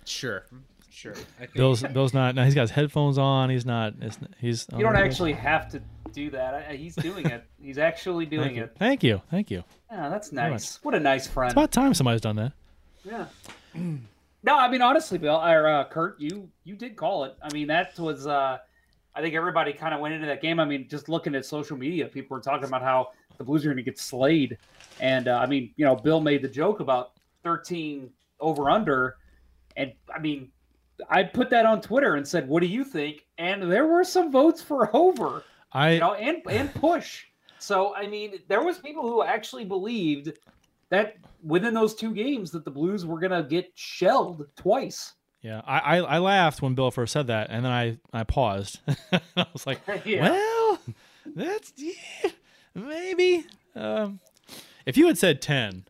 sure, 0.06 0.46
sure. 0.90 1.14
I 1.40 1.42
think 1.42 1.54
Bill's 1.54 1.84
Bill's 1.84 2.14
not. 2.14 2.34
No, 2.36 2.44
he's 2.44 2.56
got 2.56 2.62
his 2.62 2.72
headphones 2.72 3.18
on. 3.18 3.50
He's 3.50 3.66
not. 3.66 3.94
It's, 4.02 4.18
he's. 4.40 4.66
You 4.76 4.84
don't 4.84 4.96
actually 4.96 5.34
have 5.34 5.70
to 5.70 5.82
do 6.14 6.30
that. 6.32 6.54
I, 6.54 6.72
I- 6.72 6.76
he's 6.78 6.96
doing 6.96 7.26
it. 7.28 7.44
He's 7.62 7.78
actually 7.78 8.26
doing 8.26 8.56
Thank 8.56 8.58
it. 8.58 8.76
Thank 8.80 9.04
you. 9.04 9.22
Thank 9.30 9.52
you. 9.52 9.64
Yeah, 9.92 10.10
that's 10.10 10.32
nice. 10.32 10.80
What 10.84 10.96
a 10.96 11.00
nice 11.00 11.28
friend. 11.28 11.50
It's 11.50 11.54
about 11.54 11.72
time 11.72 11.94
somebody's 11.94 12.22
done 12.22 12.36
that. 12.38 12.54
Yeah. 13.08 13.26
No, 14.44 14.56
I 14.56 14.70
mean 14.70 14.82
honestly, 14.84 15.18
Bill 15.18 15.36
or 15.44 15.68
uh, 15.68 15.86
Kurt, 15.86 16.22
you 16.22 16.48
you 16.64 16.76
did 16.76 16.96
call 16.96 17.26
it. 17.26 17.36
I 17.42 17.52
mean 17.52 17.68
that 17.68 17.98
was. 18.00 18.28
uh 18.28 18.60
I 19.14 19.22
think 19.22 19.34
everybody 19.34 19.74
kind 19.74 19.96
of 19.96 20.00
went 20.00 20.14
into 20.14 20.28
that 20.28 20.44
game. 20.44 20.60
I 20.60 20.66
mean, 20.66 20.88
just 20.88 21.10
looking 21.10 21.34
at 21.34 21.44
social 21.44 21.76
media, 21.76 22.06
people 22.06 22.38
were 22.38 22.42
talking 22.42 22.68
about 22.68 22.84
how 22.84 23.10
the 23.40 23.44
Blues 23.44 23.66
are 23.66 23.70
going 23.70 23.78
to 23.78 23.84
get 23.84 23.98
slayed, 23.98 24.60
and 25.00 25.28
uh, 25.28 25.40
I 25.40 25.48
mean, 25.48 25.74
you 25.76 25.86
know, 25.86 25.96
Bill 25.96 26.22
made 26.22 26.44
the 26.44 26.48
joke 26.48 26.82
about 26.82 27.14
13 27.44 28.12
over 28.40 28.70
under, 28.70 29.18
and 29.76 29.92
I 30.16 30.20
mean, 30.20 30.52
I 31.10 31.24
put 31.24 31.50
that 31.50 31.66
on 31.66 31.82
Twitter 31.82 32.16
and 32.16 32.28
said, 32.28 32.48
"What 32.48 32.62
do 32.62 32.68
you 32.68 32.86
think?" 32.86 33.26
And 33.40 33.72
there 33.72 33.88
were 33.88 34.04
some 34.04 34.32
votes 34.32 34.62
for 34.62 34.96
over, 34.96 35.44
I 35.72 35.94
you 35.94 36.00
know, 36.00 36.14
and 36.14 36.44
and 36.48 36.74
push. 36.76 37.26
So 37.58 37.96
I 37.96 38.08
mean, 38.08 38.40
there 38.48 38.64
was 38.64 38.78
people 38.78 39.02
who 39.02 39.24
actually 39.24 39.66
believed 39.66 40.38
that 40.90 41.18
within 41.44 41.74
those 41.74 41.94
two 41.96 42.14
games 42.14 42.52
that 42.52 42.66
the 42.66 42.72
Blues 42.72 43.06
were 43.06 43.20
going 43.20 43.32
to 43.32 43.44
get 43.48 43.72
shelled 43.76 44.46
twice. 44.56 45.14
yeah. 45.42 45.62
I, 45.66 45.80
I 45.80 45.98
I 45.98 46.18
laughed 46.20 46.62
when 46.62 46.76
Bill 46.76 46.92
first 46.92 47.14
said 47.14 47.28
that, 47.28 47.48
and 47.50 47.64
then 47.66 47.72
I 47.72 47.98
I 48.14 48.24
paused. 48.24 48.80
I 49.12 49.46
was 49.54 49.66
like, 49.68 49.80
Yeah. 50.06 50.30
well, 50.30 50.80
that's 51.36 51.74
yeah, 51.78 52.32
maybe. 52.74 53.46
Um, 53.76 54.20
if 54.86 54.98
you 54.98 55.08
had 55.08 55.18
said 55.18 55.42
ten, 55.42 55.84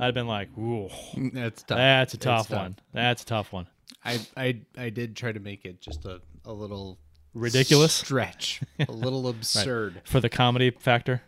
I'd 0.00 0.06
have 0.06 0.14
been 0.14 0.26
like, 0.28 0.48
ooh, 0.56 0.88
that's 1.32 1.62
tough. 1.64 1.76
that's 1.78 2.14
a 2.14 2.18
tough 2.18 2.48
tough. 2.48 2.58
one. 2.58 2.76
That's 2.92 3.22
a 3.22 3.26
tough 3.26 3.52
one. 3.52 3.66
I, 4.04 4.20
I 4.36 4.60
I 4.76 4.90
did 4.90 5.16
try 5.16 5.32
to 5.32 5.40
make 5.40 5.64
it 5.64 5.80
just 5.80 6.04
a, 6.04 6.20
a 6.44 6.52
little 6.52 6.98
Ridiculous 7.34 7.92
stretch, 7.92 8.62
a 8.88 8.90
little 8.90 9.28
absurd. 9.28 10.00
for 10.04 10.18
the 10.20 10.28
comedy 10.30 10.70
factor. 10.70 11.22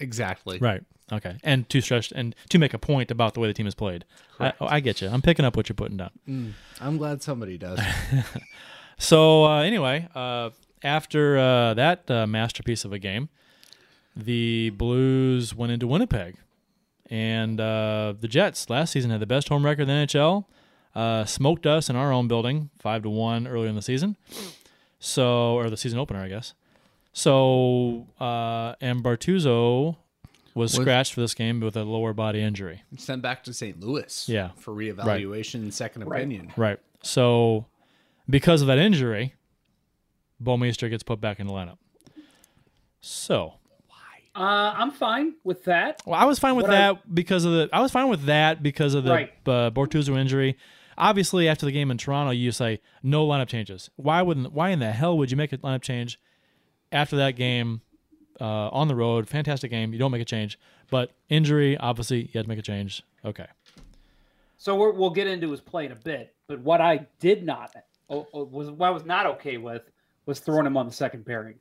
Exactly. 0.00 0.58
Right. 0.58 0.82
Okay. 1.12 1.36
And 1.44 1.68
to 1.68 1.80
stretch 1.82 2.12
and 2.14 2.34
to 2.48 2.58
make 2.58 2.72
a 2.72 2.78
point 2.78 3.10
about 3.10 3.34
the 3.34 3.40
way 3.40 3.48
the 3.48 3.54
team 3.54 3.66
is 3.66 3.74
played. 3.74 4.04
I, 4.40 4.52
I 4.60 4.80
get 4.80 5.02
you. 5.02 5.08
I'm 5.08 5.20
picking 5.20 5.44
up 5.44 5.56
what 5.56 5.68
you're 5.68 5.74
putting 5.74 5.98
down. 5.98 6.54
I'm 6.80 6.96
glad 6.96 7.22
somebody 7.22 7.58
does. 7.58 7.78
So 9.02 9.44
uh, 9.44 9.62
anyway, 9.62 10.08
uh, 10.14 10.50
after 10.84 11.36
uh, 11.36 11.74
that 11.74 12.08
uh, 12.08 12.24
masterpiece 12.24 12.84
of 12.84 12.92
a 12.92 13.00
game, 13.00 13.30
the 14.14 14.70
Blues 14.70 15.56
went 15.56 15.72
into 15.72 15.88
Winnipeg, 15.88 16.36
and 17.10 17.60
uh, 17.60 18.14
the 18.20 18.28
Jets 18.28 18.70
last 18.70 18.92
season 18.92 19.10
had 19.10 19.18
the 19.18 19.26
best 19.26 19.48
home 19.48 19.64
record 19.64 19.82
in 19.82 19.88
the 19.88 20.06
NHL. 20.06 20.44
Uh, 20.94 21.24
smoked 21.24 21.66
us 21.66 21.90
in 21.90 21.96
our 21.96 22.12
own 22.12 22.28
building, 22.28 22.70
five 22.78 23.02
to 23.02 23.10
one 23.10 23.48
earlier 23.48 23.68
in 23.68 23.74
the 23.74 23.82
season. 23.82 24.16
So, 25.00 25.54
or 25.54 25.68
the 25.68 25.76
season 25.76 25.98
opener, 25.98 26.20
I 26.20 26.28
guess. 26.28 26.54
So, 27.12 28.06
uh, 28.20 28.74
and 28.80 29.02
Bortuzzo 29.02 29.96
was 30.54 30.72
scratched 30.72 31.14
for 31.14 31.20
this 31.20 31.34
game 31.34 31.60
with 31.60 31.76
a 31.76 31.84
lower 31.84 32.12
body 32.12 32.40
injury. 32.42 32.82
Sent 32.96 33.22
back 33.22 33.44
to 33.44 33.54
St. 33.54 33.80
Louis. 33.80 34.28
Yeah. 34.28 34.50
For 34.56 34.72
reevaluation 34.72 35.54
and 35.56 35.72
second 35.74 36.02
opinion. 36.02 36.52
Right. 36.56 36.78
So, 37.02 37.66
because 38.28 38.60
of 38.62 38.68
that 38.68 38.78
injury, 38.78 39.34
Bouwmeester 40.42 40.88
gets 40.90 41.02
put 41.02 41.20
back 41.20 41.40
in 41.40 41.46
the 41.46 41.52
lineup. 41.52 41.78
So, 43.00 43.54
Uh, 44.34 44.72
I'm 44.76 44.90
fine 44.90 45.34
with 45.44 45.64
that. 45.64 46.00
well, 46.06 46.18
I 46.18 46.24
was 46.24 46.38
fine 46.38 46.56
with 46.56 46.64
What 46.66 46.74
I- 46.74 46.92
that 46.92 47.14
because 47.14 47.44
of 47.44 47.52
the. 47.52 47.68
I 47.72 47.80
was 47.80 47.92
fine 47.92 48.08
with 48.08 48.24
that 48.24 48.62
because 48.62 48.94
of 48.94 49.04
the 49.04 49.10
Right. 49.10 49.30
uh, 49.46 49.70
Bortuzzo 49.70 50.16
injury. 50.18 50.56
Obviously, 50.96 51.48
after 51.48 51.66
the 51.66 51.72
game 51.72 51.90
in 51.90 51.98
Toronto, 51.98 52.30
you 52.32 52.50
say 52.52 52.80
no 53.02 53.26
lineup 53.26 53.48
changes. 53.48 53.90
Why 53.96 54.22
wouldn't? 54.22 54.52
Why 54.52 54.70
in 54.70 54.78
the 54.78 54.92
hell 54.92 55.18
would 55.18 55.30
you 55.30 55.36
make 55.36 55.52
a 55.52 55.58
lineup 55.58 55.82
change 55.82 56.18
after 56.90 57.16
that 57.16 57.32
game 57.36 57.82
uh, 58.40 58.68
on 58.70 58.88
the 58.88 58.94
road? 58.94 59.28
Fantastic 59.28 59.70
game. 59.70 59.92
You 59.92 59.98
don't 59.98 60.10
make 60.10 60.22
a 60.22 60.26
change, 60.26 60.58
but 60.90 61.10
injury, 61.28 61.76
obviously, 61.76 62.22
you 62.22 62.30
had 62.34 62.44
to 62.44 62.48
make 62.48 62.58
a 62.58 62.62
change. 62.62 63.02
Okay. 63.24 63.46
So 64.58 64.76
we're, 64.76 64.92
we'll 64.92 65.10
get 65.10 65.26
into 65.26 65.50
his 65.50 65.60
play 65.60 65.86
in 65.86 65.92
a 65.92 65.96
bit. 65.96 66.34
But 66.46 66.60
what 66.60 66.80
I 66.80 67.06
did 67.20 67.44
not 67.44 67.74
was 68.08 68.70
what 68.70 68.86
I 68.86 68.90
was 68.90 69.04
not 69.04 69.26
okay 69.26 69.56
with 69.56 69.82
was 70.26 70.38
throwing 70.40 70.66
him 70.66 70.76
on 70.76 70.86
the 70.86 70.92
second 70.92 71.26
pairing. 71.26 71.56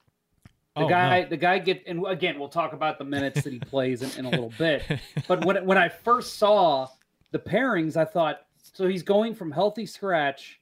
The 0.76 0.84
Oh, 0.84 0.88
guy, 0.88 1.22
no. 1.24 1.30
the 1.30 1.38
guy 1.38 1.58
get, 1.60 1.84
and 1.88 2.06
again, 2.08 2.40
we'll 2.40 2.48
talk 2.48 2.74
about 2.74 2.98
the 2.98 3.04
minutes 3.04 3.42
that 3.42 3.52
he 3.52 3.60
plays 3.74 4.02
in, 4.04 4.20
in 4.20 4.26
a 4.26 4.30
little 4.30 4.54
bit. 4.58 4.84
But 5.28 5.44
when 5.46 5.66
when 5.66 5.78
I 5.78 5.90
first 5.90 6.36
saw 6.38 6.88
the 7.32 7.40
pairings, 7.40 7.98
I 7.98 8.06
thought, 8.06 8.42
so 8.74 8.88
he's 8.88 9.04
going 9.04 9.34
from 9.36 9.52
healthy 9.52 9.86
scratch 9.86 10.60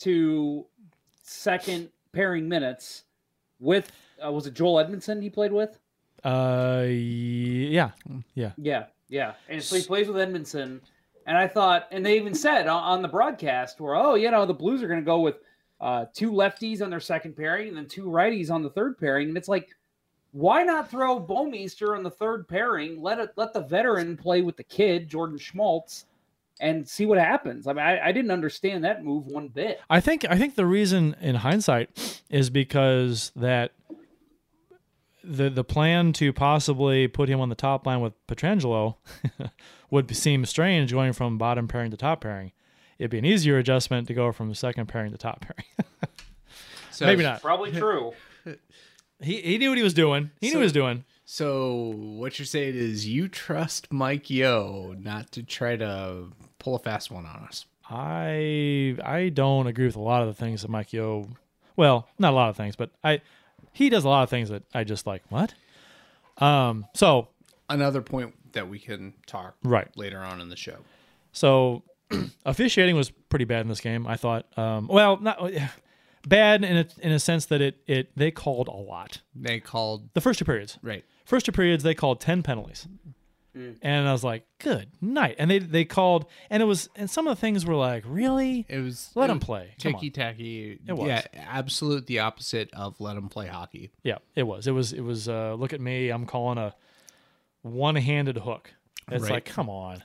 to 0.00 0.64
second 1.22 1.90
pairing 2.12 2.48
minutes 2.48 3.04
with 3.58 3.90
uh, 4.24 4.30
was 4.30 4.46
it 4.46 4.54
Joel 4.54 4.84
Edmundson 4.84 5.22
he 5.22 5.30
played 5.30 5.52
with? 5.52 5.78
Uh, 6.24 6.84
yeah, 6.86 7.90
yeah. 8.34 8.52
Yeah, 8.56 8.84
yeah. 9.08 9.34
And 9.48 9.62
so 9.62 9.76
he 9.76 9.82
plays 9.82 10.08
with 10.08 10.16
Edmundson. 10.16 10.80
And 11.26 11.36
I 11.36 11.46
thought, 11.46 11.86
and 11.90 12.04
they 12.04 12.16
even 12.16 12.34
said 12.34 12.66
on, 12.66 13.02
the 13.02 13.08
broadcast, 13.08 13.80
where, 13.80 13.94
oh, 13.94 14.14
you 14.14 14.30
know, 14.30 14.46
the 14.46 14.54
Blues 14.54 14.82
are 14.82 14.88
going 14.88 15.00
to 15.00 15.06
go 15.06 15.20
with 15.20 15.36
uh, 15.80 16.06
two 16.12 16.32
lefties 16.32 16.82
on 16.82 16.90
their 16.90 17.00
second 17.00 17.36
pairing 17.36 17.68
and 17.68 17.76
then 17.76 17.86
two 17.86 18.06
righties 18.06 18.50
on 18.50 18.62
the 18.62 18.70
third 18.70 18.98
pairing. 18.98 19.28
And 19.28 19.36
it's 19.36 19.48
like, 19.48 19.68
why 20.32 20.62
not 20.62 20.90
throw 20.90 21.20
Bouwmeester 21.20 21.96
on 21.96 22.02
the 22.02 22.10
third 22.10 22.48
pairing? 22.48 23.00
Let 23.00 23.18
it, 23.18 23.30
let 23.36 23.52
the 23.52 23.62
veteran 23.62 24.16
play 24.16 24.42
with 24.42 24.56
the 24.56 24.64
kid, 24.64 25.08
Jordan 25.08 25.38
Schmaltz, 25.38 26.06
and 26.60 26.88
see 26.88 27.06
what 27.06 27.18
happens. 27.18 27.66
I 27.66 27.72
mean, 27.72 27.84
I, 27.84 28.08
I 28.08 28.12
didn't 28.12 28.30
understand 28.30 28.84
that 28.84 29.04
move 29.04 29.26
one 29.26 29.48
bit. 29.48 29.80
I 29.88 30.00
think 30.00 30.26
I 30.28 30.36
think 30.36 30.54
the 30.54 30.66
reason 30.66 31.16
in 31.20 31.36
hindsight 31.36 32.22
is 32.28 32.50
because 32.50 33.32
that 33.34 33.72
the 35.30 35.48
the 35.50 35.64
plan 35.64 36.12
to 36.14 36.32
possibly 36.32 37.08
put 37.08 37.28
him 37.28 37.40
on 37.40 37.48
the 37.48 37.54
top 37.54 37.86
line 37.86 38.00
with 38.00 38.14
Pietrangelo 38.26 38.96
would 39.90 40.14
seem 40.16 40.44
strange 40.44 40.92
going 40.92 41.12
from 41.12 41.38
bottom 41.38 41.68
pairing 41.68 41.90
to 41.90 41.96
top 41.96 42.22
pairing. 42.22 42.52
It'd 42.98 43.10
be 43.10 43.18
an 43.18 43.24
easier 43.24 43.56
adjustment 43.58 44.08
to 44.08 44.14
go 44.14 44.32
from 44.32 44.48
the 44.48 44.54
second 44.54 44.86
pairing 44.86 45.12
to 45.12 45.18
top 45.18 45.40
pairing. 45.40 45.64
So, 46.92 47.06
Maybe 47.06 47.22
not. 47.22 47.40
Probably 47.40 47.72
true. 47.72 48.12
He 49.22 49.40
he 49.42 49.58
knew 49.58 49.68
what 49.68 49.76
he 49.76 49.84
was 49.84 49.92
doing. 49.92 50.30
He 50.40 50.48
knew 50.48 50.54
what 50.54 50.60
he 50.60 50.64
was 50.64 50.72
doing. 50.72 51.04
So 51.26 51.92
what 51.94 52.38
you're 52.38 52.46
saying 52.46 52.74
is 52.74 53.06
you 53.06 53.28
trust 53.28 53.92
Mike 53.92 54.30
Yeo 54.30 54.94
not 54.98 55.30
to 55.32 55.42
try 55.42 55.76
to 55.76 56.28
pull 56.58 56.74
a 56.74 56.78
fast 56.78 57.10
one 57.10 57.26
on 57.26 57.44
us. 57.46 57.66
I 57.88 58.96
I 59.04 59.30
don't 59.32 59.66
agree 59.66 59.84
with 59.84 59.96
a 59.96 60.00
lot 60.00 60.22
of 60.22 60.28
the 60.28 60.34
things 60.34 60.62
that 60.62 60.70
Mike 60.70 60.94
Yeo. 60.94 61.28
Well, 61.76 62.08
not 62.18 62.32
a 62.32 62.36
lot 62.36 62.48
of 62.48 62.56
things, 62.56 62.76
but 62.76 62.92
I 63.04 63.20
he 63.72 63.88
does 63.90 64.04
a 64.04 64.08
lot 64.08 64.22
of 64.22 64.30
things 64.30 64.48
that 64.50 64.62
I 64.74 64.84
just 64.84 65.06
like. 65.06 65.22
What? 65.28 65.54
Um. 66.38 66.86
So 66.94 67.28
Another 67.68 68.02
point 68.02 68.34
that 68.52 68.68
we 68.68 68.78
can 68.80 69.14
talk 69.26 69.54
Right. 69.62 69.88
later 69.96 70.18
on 70.18 70.40
in 70.40 70.48
the 70.48 70.56
show. 70.56 70.78
So 71.32 71.82
officiating 72.44 72.96
was 72.96 73.10
pretty 73.10 73.44
bad 73.44 73.60
in 73.62 73.68
this 73.68 73.80
game. 73.80 74.06
I 74.06 74.16
thought. 74.16 74.46
Um, 74.58 74.88
well, 74.88 75.18
not 75.18 75.40
bad 76.26 76.64
in 76.64 76.76
a, 76.78 76.86
in 77.00 77.12
a 77.12 77.18
sense 77.20 77.46
that 77.46 77.60
it 77.60 77.76
it 77.86 78.10
they 78.16 78.30
called 78.30 78.68
a 78.68 78.72
lot. 78.72 79.20
They 79.34 79.60
called 79.60 80.12
The 80.14 80.20
first 80.20 80.38
two 80.38 80.44
periods, 80.44 80.78
right. 80.82 81.04
first 81.24 81.46
two 81.46 81.52
periods, 81.52 81.84
they 81.84 81.94
called 81.94 82.20
ten 82.20 82.42
penalties, 82.42 82.88
and 83.54 84.08
I 84.08 84.12
was 84.12 84.22
like, 84.24 84.44
good 84.58 84.88
night. 85.00 85.36
And 85.38 85.50
they 85.50 85.58
they 85.58 85.84
called, 85.84 86.26
and 86.50 86.62
it 86.62 86.66
was, 86.66 86.88
and 86.96 87.10
some 87.10 87.26
of 87.26 87.36
the 87.36 87.40
things 87.40 87.64
were 87.66 87.74
like, 87.76 88.04
really, 88.06 88.66
It 88.68 88.78
was 88.78 89.10
let 89.14 89.30
it 89.30 89.32
him 89.32 89.38
was 89.38 89.44
play. 89.44 89.74
Ticky 89.78 90.10
tacky. 90.10 90.78
It 90.86 90.92
was. 90.92 91.08
Yeah, 91.08 91.22
absolute 91.34 92.06
the 92.06 92.20
opposite 92.20 92.70
of 92.72 93.00
let 93.00 93.16
him 93.16 93.28
play 93.28 93.46
hockey. 93.48 93.90
Yeah, 94.02 94.18
it 94.34 94.44
was. 94.44 94.66
It 94.66 94.72
was. 94.72 94.92
It 94.92 95.00
was. 95.02 95.28
Uh, 95.28 95.54
look 95.54 95.72
at 95.72 95.80
me. 95.80 96.10
I'm 96.10 96.26
calling 96.26 96.58
a 96.58 96.74
one-handed 97.62 98.38
hook. 98.38 98.72
It's 99.10 99.22
Right. 99.24 99.32
like, 99.32 99.44
come 99.44 99.68
on. 99.68 100.02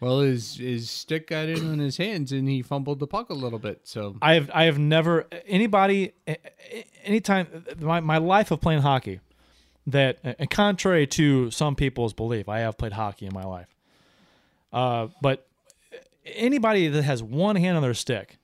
Well, 0.00 0.20
his 0.20 0.56
his 0.56 0.88
stick 0.90 1.26
got 1.28 1.48
in 1.48 1.72
on 1.72 1.78
his 1.80 1.96
hands 1.96 2.30
and 2.30 2.48
he 2.48 2.62
fumbled 2.62 3.00
the 3.00 3.08
puck 3.08 3.30
a 3.30 3.34
little 3.34 3.58
bit. 3.58 3.80
So 3.82 4.16
I 4.22 4.34
have 4.34 4.48
I 4.54 4.64
have 4.64 4.78
never 4.78 5.26
anybody 5.46 6.12
anytime 7.04 7.64
my 7.80 7.98
my 7.98 8.18
life 8.18 8.52
of 8.52 8.60
playing 8.60 8.82
hockey 8.82 9.18
that 9.90 10.18
and 10.22 10.48
contrary 10.50 11.06
to 11.06 11.50
some 11.50 11.74
people's 11.74 12.12
belief 12.12 12.48
I 12.48 12.60
have 12.60 12.76
played 12.78 12.92
hockey 12.92 13.26
in 13.26 13.32
my 13.34 13.44
life. 13.44 13.68
Uh, 14.72 15.08
but 15.22 15.46
anybody 16.24 16.88
that 16.88 17.02
has 17.02 17.22
one 17.22 17.56
hand 17.56 17.76
on 17.76 17.82
their 17.82 17.94
stick 17.94 18.36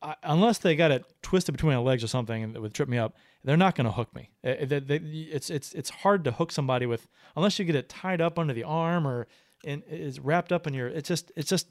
I, 0.00 0.14
unless 0.22 0.58
they 0.58 0.74
got 0.76 0.90
it 0.90 1.04
twisted 1.22 1.52
between 1.54 1.70
their 1.70 1.80
legs 1.80 2.02
or 2.04 2.08
something 2.08 2.42
and 2.42 2.54
that 2.54 2.60
would 2.60 2.74
trip 2.74 2.88
me 2.88 2.98
up, 2.98 3.16
they're 3.44 3.56
not 3.56 3.74
going 3.76 3.84
to 3.86 3.92
hook 3.92 4.14
me. 4.14 4.30
Uh, 4.44 4.64
they- 4.64 4.80
they- 4.80 4.96
It's 4.96 5.48
it's 5.50 5.72
it's 5.74 5.90
hard 5.90 6.24
to 6.24 6.32
hook 6.32 6.50
somebody 6.52 6.86
with 6.86 7.06
unless 7.36 7.58
you 7.58 7.64
get 7.64 7.74
it 7.76 7.88
tied 7.88 8.20
up 8.20 8.38
under 8.38 8.52
the 8.54 8.64
arm 8.64 9.06
or 9.06 9.26
and 9.64 9.82
it's 9.88 10.18
wrapped 10.18 10.50
up 10.52 10.66
in 10.66 10.74
your. 10.74 10.88
It's 10.88 11.08
just 11.08 11.30
it's 11.36 11.48
just 11.48 11.68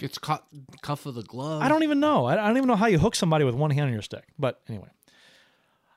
It's 0.00 0.18
caught 0.18 0.46
cuff 0.82 1.04
of 1.06 1.14
the 1.14 1.22
glove. 1.22 1.62
I 1.62 1.68
don't 1.68 1.82
even 1.82 2.00
know. 2.00 2.24
I 2.26 2.32
I 2.34 2.46
don't 2.48 2.56
even 2.58 2.68
know 2.68 2.76
how 2.76 2.86
you 2.86 2.98
hook 2.98 3.14
somebody 3.14 3.44
with 3.44 3.54
one 3.54 3.70
hand 3.70 3.86
on 3.86 3.92
your 3.92 4.02
stick. 4.02 4.24
But 4.38 4.60
anyway. 4.68 4.88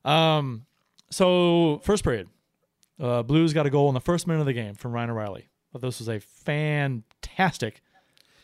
Um 0.05 0.65
so 1.13 1.80
first 1.84 2.04
period. 2.04 2.28
Uh 2.99 3.23
Blues 3.23 3.54
got 3.54 3.65
a 3.65 3.69
goal 3.69 3.88
in 3.89 3.93
the 3.93 4.02
first 4.02 4.28
minute 4.28 4.39
of 4.41 4.45
the 4.45 4.54
game 4.54 4.76
from 4.76 4.91
Ryan 4.91 5.10
O'Reilly. 5.12 5.47
But 5.71 5.82
this 5.82 5.99
was 5.99 6.08
a 6.10 6.19
fantastic 6.19 7.82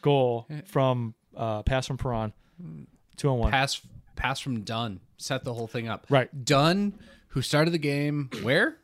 goal 0.02 0.48
from 0.66 1.14
uh 1.36 1.64
pass 1.64 1.88
from 1.88 1.98
Perron. 1.98 2.34
Two 3.16 3.30
on 3.30 3.40
one. 3.40 3.52
pass 3.52 3.82
pass 4.16 4.40
from 4.40 4.62
Dunn 4.62 5.00
set 5.18 5.44
the 5.44 5.54
whole 5.54 5.68
thing 5.68 5.88
up. 5.88 6.06
Right. 6.10 6.30
Dunn, 6.46 6.94
who 7.30 7.42
started 7.42 7.72
the 7.72 7.78
game 7.78 8.30
where 8.42 8.78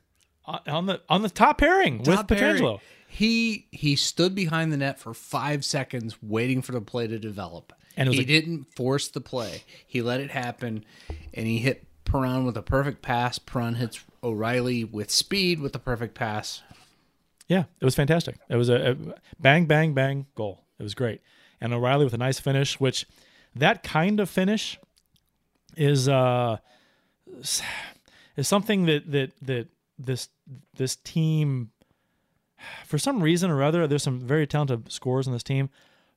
On- 0.45 0.86
the 0.86 1.02
on 1.10 1.21
the 1.21 1.30
top 1.30 1.58
pairing 1.60 2.00
with 2.00 2.08
Top 2.08 2.28
pairing. 2.28 2.62
Pietrangelo. 2.62 2.80
He 3.08 3.67
he 3.71 3.95
stood 3.95 4.36
behind 4.36 4.71
the 4.74 4.78
net 4.78 5.00
for 5.00 5.13
five 5.13 5.63
seconds 5.65 6.17
waiting 6.21 6.62
for 6.62 6.71
the 6.74 6.82
play 6.82 7.08
to 7.08 7.17
develop. 7.17 7.74
And 7.98 8.10
he 8.10 8.21
a- 8.21 8.26
didn't 8.26 8.65
force 8.76 9.08
the 9.08 9.21
play. 9.21 9.63
He 9.88 10.02
let 10.02 10.19
it 10.19 10.30
happen, 10.32 10.84
and 11.34 11.48
he 11.48 11.60
hit 11.60 11.88
Perron 12.05 12.45
with 12.45 12.55
a 12.55 12.61
perfect 12.61 13.01
pass. 13.01 13.39
Perron 13.39 13.75
hits 13.75 13.99
O'Reilly 14.23 14.83
with 14.83 15.11
speed 15.11 15.59
with 15.59 15.73
the 15.73 15.79
perfect 15.79 16.15
pass. 16.15 16.61
Yeah, 17.47 17.65
it 17.79 17.85
was 17.85 17.95
fantastic. 17.95 18.37
It 18.49 18.55
was 18.55 18.69
a, 18.69 18.91
a 18.91 18.95
bang, 19.39 19.65
bang, 19.65 19.93
bang 19.93 20.25
goal. 20.35 20.63
It 20.79 20.83
was 20.83 20.95
great. 20.95 21.21
And 21.61 21.73
O'Reilly 21.73 22.05
with 22.05 22.13
a 22.13 22.17
nice 22.17 22.39
finish, 22.39 22.79
which 22.79 23.05
that 23.55 23.83
kind 23.83 24.19
of 24.19 24.29
finish 24.29 24.79
is 25.77 26.07
uh 26.07 26.57
is 28.37 28.47
something 28.47 28.85
that 28.85 29.11
that 29.11 29.31
that 29.41 29.67
this 29.97 30.29
this 30.75 30.95
team 30.95 31.71
for 32.85 32.97
some 32.97 33.21
reason 33.21 33.51
or 33.51 33.63
other 33.63 33.87
there's 33.87 34.03
some 34.03 34.19
very 34.19 34.47
talented 34.47 34.91
scorers 34.91 35.27
on 35.27 35.33
this 35.33 35.43
team, 35.43 35.69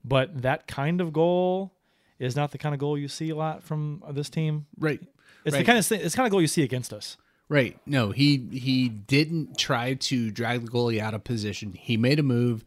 but 0.05 0.43
that 0.43 0.67
kind 0.67 1.01
of 1.01 1.13
goal 1.13 1.73
is 2.19 2.35
not 2.35 2.51
the 2.51 2.59
kind 2.59 2.75
of 2.75 2.81
goal 2.81 2.99
you 2.99 3.09
see 3.09 3.31
a 3.31 3.37
lot 3.37 3.63
from 3.63 4.03
this 4.11 4.29
team. 4.29 4.67
Right. 4.79 5.01
It's 5.49 5.57
the 5.57 5.65
kind 5.65 5.79
of 5.79 5.87
thing, 5.87 6.01
it's 6.03 6.15
kind 6.15 6.27
of 6.27 6.31
goal 6.31 6.41
you 6.41 6.47
see 6.47 6.63
against 6.63 6.93
us. 6.93 7.17
Right. 7.49 7.79
No, 7.87 8.11
he 8.11 8.47
he 8.53 8.89
didn't 8.89 9.57
try 9.57 9.95
to 9.95 10.31
drag 10.31 10.67
the 10.67 10.71
goalie 10.71 11.01
out 11.01 11.15
of 11.15 11.25
position. 11.25 11.73
He 11.73 11.97
made 11.97 12.19
a 12.19 12.23
move, 12.23 12.65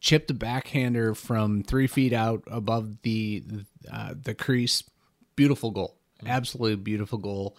chipped 0.00 0.30
a 0.30 0.34
backhander 0.34 1.14
from 1.14 1.62
three 1.62 1.86
feet 1.86 2.12
out 2.14 2.42
above 2.46 3.02
the 3.02 3.42
uh, 3.92 4.14
the 4.20 4.34
crease. 4.34 4.82
Beautiful 5.36 5.70
goal. 5.70 5.96
Absolutely 6.24 6.76
beautiful 6.76 7.18
goal. 7.18 7.56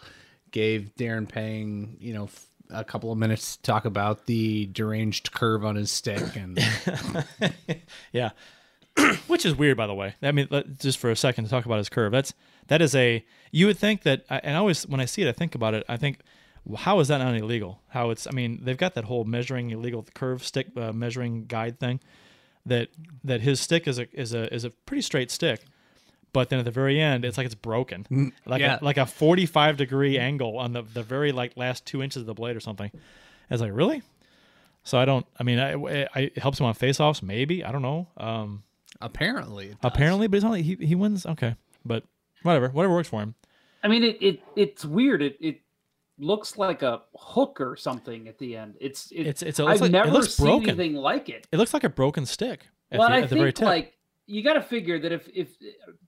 Gave 0.52 0.92
Darren 0.98 1.28
Pang, 1.28 1.98
you 2.00 2.14
know, 2.14 2.26
f- 2.26 2.46
a 2.70 2.84
couple 2.84 3.12
of 3.12 3.18
minutes 3.18 3.58
to 3.58 3.62
talk 3.64 3.86
about 3.86 4.26
the 4.26 4.68
deranged 4.68 5.32
curve 5.32 5.66
on 5.66 5.76
his 5.76 5.92
stick 5.92 6.24
and 6.36 6.60
Yeah, 8.14 8.32
which 9.28 9.46
is 9.46 9.56
weird, 9.56 9.78
by 9.78 9.88
the 9.88 9.94
way. 9.94 10.16
I 10.22 10.32
mean, 10.32 10.48
just 10.80 10.98
for 11.00 11.12
a 11.12 11.16
second 11.16 11.44
to 11.46 11.50
talk 11.50 11.66
about 11.66 11.78
his 11.80 11.90
curve. 11.90 12.12
That's 12.12 12.34
that 12.68 12.82
is 12.82 12.96
a. 12.96 13.26
You 13.52 13.68
would 13.68 13.78
think 13.78 14.02
that, 14.04 14.26
and 14.30 14.56
I 14.56 14.60
always 14.60 14.88
when 14.88 15.00
I 15.00 15.06
see 15.06 15.22
it, 15.22 15.30
I 15.30 15.32
think 15.32 15.56
about 15.56 15.74
it. 15.74 15.84
I 15.88 15.98
think, 15.98 16.20
how 16.76 17.00
is 17.00 17.08
that 17.10 17.20
not 17.20 17.36
illegal? 17.36 17.82
How 17.90 18.10
it's? 18.10 18.28
I 18.28 18.32
mean, 18.32 18.60
they've 18.64 18.78
got 18.78 18.96
that 18.96 19.06
whole 19.06 19.24
measuring 19.26 19.70
illegal 19.72 20.06
curve 20.14 20.44
stick 20.44 20.68
uh, 20.76 20.92
measuring 20.92 21.46
guide 21.46 21.80
thing. 21.80 22.00
That 22.66 22.90
that 23.24 23.42
his 23.42 23.60
stick 23.60 23.88
is 23.88 24.00
a 24.00 24.08
is 24.18 24.34
a 24.34 24.54
is 24.54 24.64
a 24.64 24.70
pretty 24.70 25.02
straight 25.02 25.30
stick, 25.30 25.62
but 26.32 26.50
then 26.50 26.60
at 26.60 26.66
the 26.66 26.72
very 26.72 27.00
end, 27.00 27.26
it's 27.26 27.38
like 27.38 27.46
it's 27.46 27.56
broken, 27.56 28.34
like 28.46 28.62
yeah. 28.62 28.80
a, 28.82 28.84
like 28.84 28.98
a 28.98 29.06
forty 29.06 29.46
five 29.46 29.78
degree 29.78 30.18
angle 30.18 30.58
on 30.58 30.72
the 30.72 30.82
the 30.82 31.04
very 31.04 31.32
like 31.32 31.58
last 31.58 31.86
two 31.86 32.02
inches 32.02 32.22
of 32.22 32.26
the 32.26 32.34
blade 32.34 32.56
or 32.56 32.62
something. 32.62 32.90
I 32.94 33.54
was 33.54 33.62
like, 33.62 33.74
really? 33.74 34.02
So 34.84 34.98
I 34.98 35.06
don't. 35.06 35.26
I 35.40 35.44
mean, 35.44 35.60
I, 35.60 35.74
I, 35.74 36.20
it 36.20 36.40
helps 36.40 36.60
him 36.60 36.66
on 36.66 36.74
faceoffs, 36.74 37.22
maybe. 37.22 37.64
I 37.64 37.72
don't 37.72 37.82
know. 37.82 38.08
Um, 38.18 38.64
apparently 39.02 39.68
it 39.68 39.78
apparently, 39.84 40.28
but 40.28 40.38
he's 40.38 40.44
only 40.44 40.62
he, 40.62 40.76
he 40.76 40.96
wins. 40.96 41.26
Okay, 41.26 41.56
but 41.86 42.04
whatever, 42.44 42.70
whatever 42.70 42.94
works 42.94 43.10
for 43.10 43.22
him. 43.22 43.36
I 43.84 43.88
mean, 43.88 44.04
it, 44.04 44.18
it 44.22 44.42
it's 44.56 44.86
weird. 44.86 45.22
It 45.22 45.38
it 45.42 45.62
looks 46.20 46.58
like 46.58 46.84
a 46.84 47.02
hook 47.16 47.60
or 47.60 47.76
something 47.76 48.28
at 48.28 48.38
the 48.38 48.56
end. 48.56 48.76
It's 48.80 49.12
it, 49.12 49.22
It's- 49.22 49.42
it's 49.42 49.60
a- 49.60 49.64
it 49.64 49.68
I've 49.68 49.82
like- 49.82 49.90
it 49.90 49.94
never 49.94 50.12
looks 50.12 50.36
seen 50.36 50.46
broken. 50.46 50.70
anything 50.70 50.96
like 50.96 51.30
it. 51.30 51.48
It 51.52 51.58
looks 51.58 51.74
like 51.74 51.84
a 51.84 51.90
broken 51.90 52.26
stick 52.26 52.68
at, 52.92 53.00
well, 53.00 53.10
the, 53.10 53.16
I 53.16 53.22
at 53.22 53.30
the 53.30 53.36
very 53.36 53.48
think 53.48 53.56
tip. 53.58 53.66
like 53.68 53.98
you 54.28 54.42
got 54.44 54.54
to 54.54 54.62
figure 54.62 55.00
that 55.00 55.12
if 55.12 55.28
if 55.34 55.50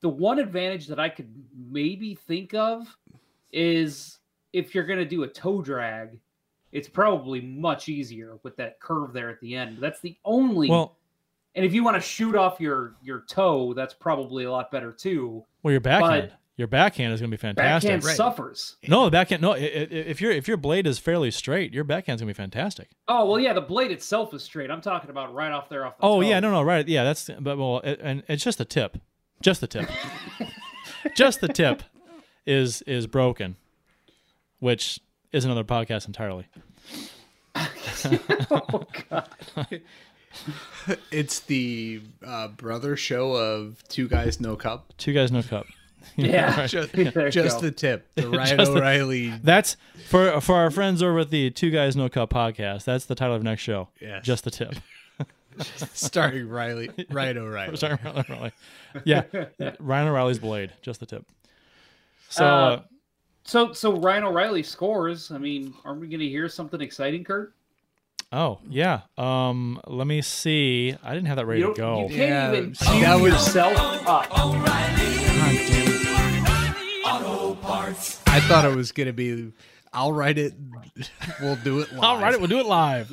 the 0.02 0.10
one 0.10 0.40
advantage 0.40 0.88
that 0.88 1.00
I 1.00 1.10
could 1.10 1.34
maybe 1.70 2.16
think 2.16 2.54
of 2.54 2.88
is 3.52 4.20
if 4.54 4.74
you're 4.74 4.86
going 4.86 5.00
to 5.00 5.06
do 5.06 5.24
a 5.24 5.28
toe 5.28 5.62
drag, 5.62 6.20
it's 6.72 6.88
probably 6.88 7.42
much 7.42 7.90
easier 7.90 8.38
with 8.44 8.56
that 8.58 8.80
curve 8.80 9.12
there 9.14 9.30
at 9.30 9.40
the 9.42 9.56
end. 9.56 9.78
That's 9.80 10.00
the 10.02 10.18
only. 10.24 10.70
well, 10.70 10.98
and 11.56 11.66
if 11.66 11.74
you 11.74 11.84
want 11.84 11.96
to 11.96 12.02
shoot 12.02 12.36
off 12.36 12.60
your 12.60 12.96
your 13.02 13.22
toe, 13.28 13.74
that's 13.74 13.94
probably 13.94 14.44
a 14.44 14.52
lot 14.52 14.72
better 14.72 14.92
too. 14.92 15.44
well, 15.64 15.72
your 15.72 15.82
backhand, 15.82 16.32
your 16.58 16.68
backhand 16.68 17.14
is 17.14 17.20
going 17.20 17.32
to 17.32 17.38
be 17.38 17.42
fantastic. 17.42 17.92
Backhand 17.92 18.16
suffers. 18.16 18.78
No, 18.88 19.06
the 19.06 19.12
backhand. 19.12 19.42
No, 19.42 19.54
if 19.54 20.22
your 20.22 20.32
if 20.32 20.48
your 20.48 20.58
blade 20.58 20.88
is 20.88 21.00
fairly 21.00 21.32
straight, 21.32 21.74
your 21.74 21.84
backhand's 21.84 22.22
going 22.22 22.34
to 22.34 22.34
be 22.34 22.44
fantastic. 22.44 22.90
Oh 23.08 23.26
well, 23.26 23.40
yeah, 23.40 23.54
the 23.54 23.62
blade 23.62 23.92
itself 23.92 24.34
is 24.34 24.44
straight. 24.44 24.72
I'm 24.72 24.82
talking 24.82 25.10
about 25.10 25.34
right 25.34 25.52
off 25.52 25.70
there 25.70 25.86
off 25.86 25.98
the. 25.98 26.06
Oh 26.06 26.22
toe. 26.22 26.28
yeah, 26.28 26.40
no, 26.40 26.52
no, 26.52 26.62
right, 26.62 26.88
yeah, 26.88 27.04
that's 27.04 27.30
but 27.40 27.58
well, 27.58 27.80
it, 27.80 28.00
and 28.02 28.24
it's 28.28 28.44
just 28.44 28.58
the 28.58 28.66
tip, 28.66 28.98
just 29.42 29.62
the 29.62 29.68
tip, 29.68 29.90
just 31.16 31.42
the 31.42 31.48
tip 31.48 31.84
is 32.46 32.82
is 32.84 33.08
broken, 33.08 33.56
which 34.60 35.00
is 35.32 35.46
another 35.46 35.64
podcast 35.64 36.08
entirely. 36.08 36.48
oh 37.56 38.84
god. 39.10 39.30
It's 41.12 41.40
the 41.42 42.02
uh, 42.26 42.50
brother 42.50 42.96
show 42.96 43.34
of 43.34 43.84
two 43.90 44.08
guys 44.08 44.40
no 44.40 44.56
cup. 44.56 44.94
Two 44.98 45.14
guys, 45.14 45.32
no 45.32 45.42
cup. 45.42 45.66
Yeah. 46.18 46.68
Just, 46.68 46.94
There 46.94 47.30
just 47.32 47.62
the 47.62 47.72
tip. 47.72 48.08
The 48.14 48.30
Ryan 48.30 48.60
Just 48.60 48.72
the- 48.72 48.78
O'Reilly. 48.78 49.30
That's 49.44 49.76
for 50.08 50.40
for 50.40 50.56
our 50.56 50.70
friends 50.70 51.02
over 51.02 51.20
at 51.20 51.32
the 51.32 51.50
Two 51.50 51.72
Guys 51.72 51.96
No 51.96 52.10
Cup 52.10 52.30
podcast. 52.30 52.84
That's 52.84 53.06
the 53.06 53.16
title 53.16 53.36
of 53.36 53.42
next 53.42 53.64
show. 53.64 53.90
Yes. 54.00 54.24
Just 54.24 54.44
the 54.44 54.52
tip. 54.52 54.76
starring 55.94 56.48
Riley 56.48 56.92
Ryan 57.10 57.40
O'Reilly. 57.40 57.76
Sorry, 57.78 57.98
Ryan 58.04 58.26
O'Reilly. 58.30 58.52
Yeah, 59.04 59.24
Ryan 59.80 60.08
O'Reilly's 60.10 60.38
blade. 60.40 60.72
Just 60.84 61.00
the 61.00 61.06
tip. 61.08 61.26
So 62.30 62.46
Uh, 62.46 62.50
uh, 62.50 62.82
So 63.44 63.74
so 63.74 63.94
Ryan 63.98 64.26
O'Reilly 64.26 64.62
scores. 64.64 65.32
I 65.32 65.40
mean, 65.40 65.74
are 65.86 65.96
we 65.96 66.08
going 66.08 66.20
to 66.20 66.30
hear 66.30 66.48
something 66.50 66.82
exciting, 66.82 67.24
Kurt? 67.24 67.54
Oh 68.32 68.60
yeah. 68.70 69.02
Um, 69.18 69.80
let 69.88 70.08
me 70.08 70.22
see. 70.22 70.96
I 71.04 71.14
didn't 71.14 71.28
have 71.28 71.38
that 71.38 71.46
ready 71.46 71.62
You, 71.62 71.74
to 71.74 71.74
go. 71.74 72.02
you 72.04 72.08
can't 72.16 72.20
Yeah, 72.20 72.54
even 72.54 72.76
see, 72.76 72.86
cue 72.92 73.02
that 73.02 73.20
was- 73.20 73.34
yourself 73.34 73.78
up. 74.08 74.28
I 78.28 78.42
thought 78.48 78.66
it 78.66 78.76
was 78.76 78.92
gonna 78.92 79.14
be. 79.14 79.52
I'll 79.94 80.12
write 80.12 80.38
it. 80.38 80.54
We'll 81.42 81.56
do 81.58 81.80
it 81.80 81.92
live. 81.94 82.00
I'll 82.04 82.20
write 82.22 82.34
it. 82.34 82.40
we'll 82.40 82.50
do 82.50 82.60
it 82.60 82.66
live. 82.66 83.12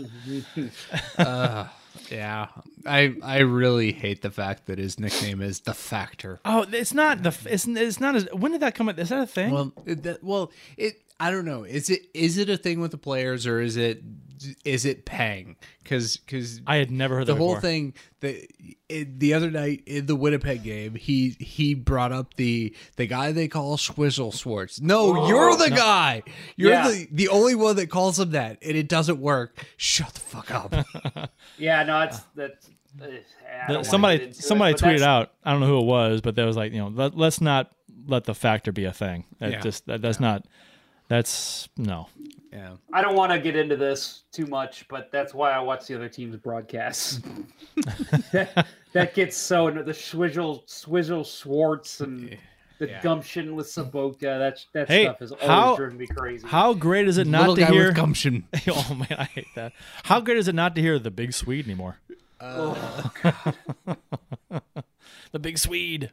Yeah, 2.10 2.48
I 2.86 3.14
I 3.22 3.38
really 3.40 3.92
hate 3.92 4.22
the 4.22 4.30
fact 4.30 4.66
that 4.66 4.78
his 4.78 4.98
nickname 4.98 5.40
is 5.40 5.60
the 5.60 5.72
Factor. 5.74 6.40
Oh, 6.44 6.66
it's 6.70 6.92
not 6.94 7.22
the. 7.22 7.34
It's 7.46 7.66
it's 7.66 8.00
not 8.00 8.16
as. 8.16 8.26
When 8.32 8.52
did 8.52 8.60
that 8.62 8.74
come? 8.74 8.88
Is 8.90 9.08
that 9.10 9.20
a 9.22 9.26
thing? 9.26 9.50
Well, 9.52 9.72
it, 9.86 10.02
that, 10.02 10.22
well, 10.24 10.50
it. 10.76 11.00
I 11.20 11.30
don't 11.30 11.44
know. 11.44 11.64
Is 11.64 11.88
it 11.90 12.02
is 12.12 12.38
it 12.38 12.48
a 12.50 12.56
thing 12.56 12.80
with 12.80 12.90
the 12.90 12.98
players 12.98 13.46
or 13.46 13.60
is 13.60 13.76
it 13.76 14.02
is 14.64 14.84
it 14.84 15.04
Pang? 15.04 15.56
Because 15.82 16.16
because 16.18 16.60
I 16.66 16.76
had 16.76 16.90
never 16.90 17.16
heard 17.16 17.26
the 17.26 17.32
that 17.34 17.38
whole 17.38 17.50
before. 17.54 17.60
thing 17.60 17.94
the 18.20 18.48
it, 18.88 19.18
the 19.20 19.34
other 19.34 19.50
night 19.50 19.82
in 19.86 20.06
the 20.06 20.14
Winnipeg 20.16 20.62
game, 20.62 20.94
he 20.94 21.30
he 21.40 21.74
brought 21.74 22.12
up 22.12 22.34
the 22.34 22.74
the 22.96 23.06
guy 23.06 23.32
they 23.32 23.48
call 23.48 23.76
Swizzle 23.76 24.32
Schwartz. 24.32 24.80
No, 24.80 25.26
you're 25.28 25.56
the 25.56 25.70
guy. 25.70 26.22
You're 26.56 26.70
Yeah. 26.72 26.88
the 26.90 27.08
the 27.12 27.28
only 27.28 27.54
one 27.54 27.76
that 27.76 27.88
calls 27.90 28.18
him 28.20 28.30
that, 28.30 28.58
and 28.62 28.76
it 28.76 28.88
doesn't 28.88 29.18
work. 29.18 29.64
Shut 29.76 30.08
the 30.14 30.20
fuck 30.20 30.50
up. 30.50 30.74
Yeah, 31.58 31.82
no, 31.84 32.00
it's 32.02 32.18
that's. 32.34 32.68
Uh, 33.00 33.04
I 33.04 33.08
don't 33.08 33.68
The- 33.68 33.72
wanna 33.74 33.84
somebody 33.84 34.22
it, 34.24 34.36
somebody 34.36 34.74
tweeted 34.74 35.02
out. 35.02 35.32
I 35.44 35.52
don't 35.52 35.60
know 35.60 35.66
who 35.66 35.80
it 35.80 35.84
was, 35.86 36.20
but 36.20 36.34
that 36.36 36.44
was 36.44 36.56
like 36.56 36.72
you 36.72 36.78
know 36.78 36.88
let, 36.88 37.16
let's 37.16 37.40
not 37.40 37.70
let 38.06 38.24
the 38.24 38.34
factor 38.34 38.72
be 38.72 38.84
a 38.84 38.92
thing. 38.92 39.24
That 39.38 39.50
Yeah. 39.52 39.60
just 39.60 39.86
that, 39.86 40.02
that's 40.02 40.20
not. 40.20 40.46
That's 41.08 41.68
no. 41.76 42.08
Yeah. 42.52 42.74
I 42.92 43.00
don't 43.00 43.16
want 43.16 43.32
to 43.32 43.38
get 43.38 43.56
into 43.56 43.76
this 43.76 44.24
too 44.30 44.44
much, 44.46 44.86
but 44.88 45.10
that's 45.10 45.32
why 45.32 45.52
I 45.52 45.58
watch 45.60 45.86
the 45.86 45.94
other 45.94 46.08
team's 46.08 46.36
broadcasts. 46.36 47.20
that, 48.32 48.66
that 48.92 49.14
gets 49.14 49.36
so 49.38 49.68
into 49.68 49.82
the 49.82 49.94
Swizzle 49.94 50.62
Swizzle 50.66 51.24
Schwartz 51.24 52.00
and 52.00 52.36
the 52.78 52.88
Yeah. 52.88 53.00
gumption 53.00 53.54
with 53.56 53.68
Sobotka. 53.68 54.20
That 54.38 54.58
that 54.74 54.88
Hey, 54.88 55.04
stuff 55.04 55.20
has 55.20 55.32
always 55.32 55.46
how- 55.46 55.76
driven 55.76 55.96
me 55.96 56.06
crazy. 56.06 56.46
How 56.46 56.74
great 56.74 57.08
is 57.08 57.16
it 57.16 57.26
not 57.26 57.40
Little 57.40 57.54
to 57.56 57.60
guy 57.62 57.70
hear? 57.70 57.86
with 57.86 57.96
gumption. 57.96 58.46
oh 58.68 58.94
man, 58.94 59.16
I 59.18 59.24
hate 59.24 59.46
that. 59.54 59.72
How 60.04 60.20
great 60.20 60.36
is 60.36 60.46
it 60.48 60.54
not 60.54 60.74
to 60.74 60.82
hear 60.82 60.98
the 60.98 61.10
big 61.10 61.32
Swede 61.32 61.64
anymore? 61.64 62.00
the 65.32 65.38
big 65.40 65.56
Swede. 65.58 66.10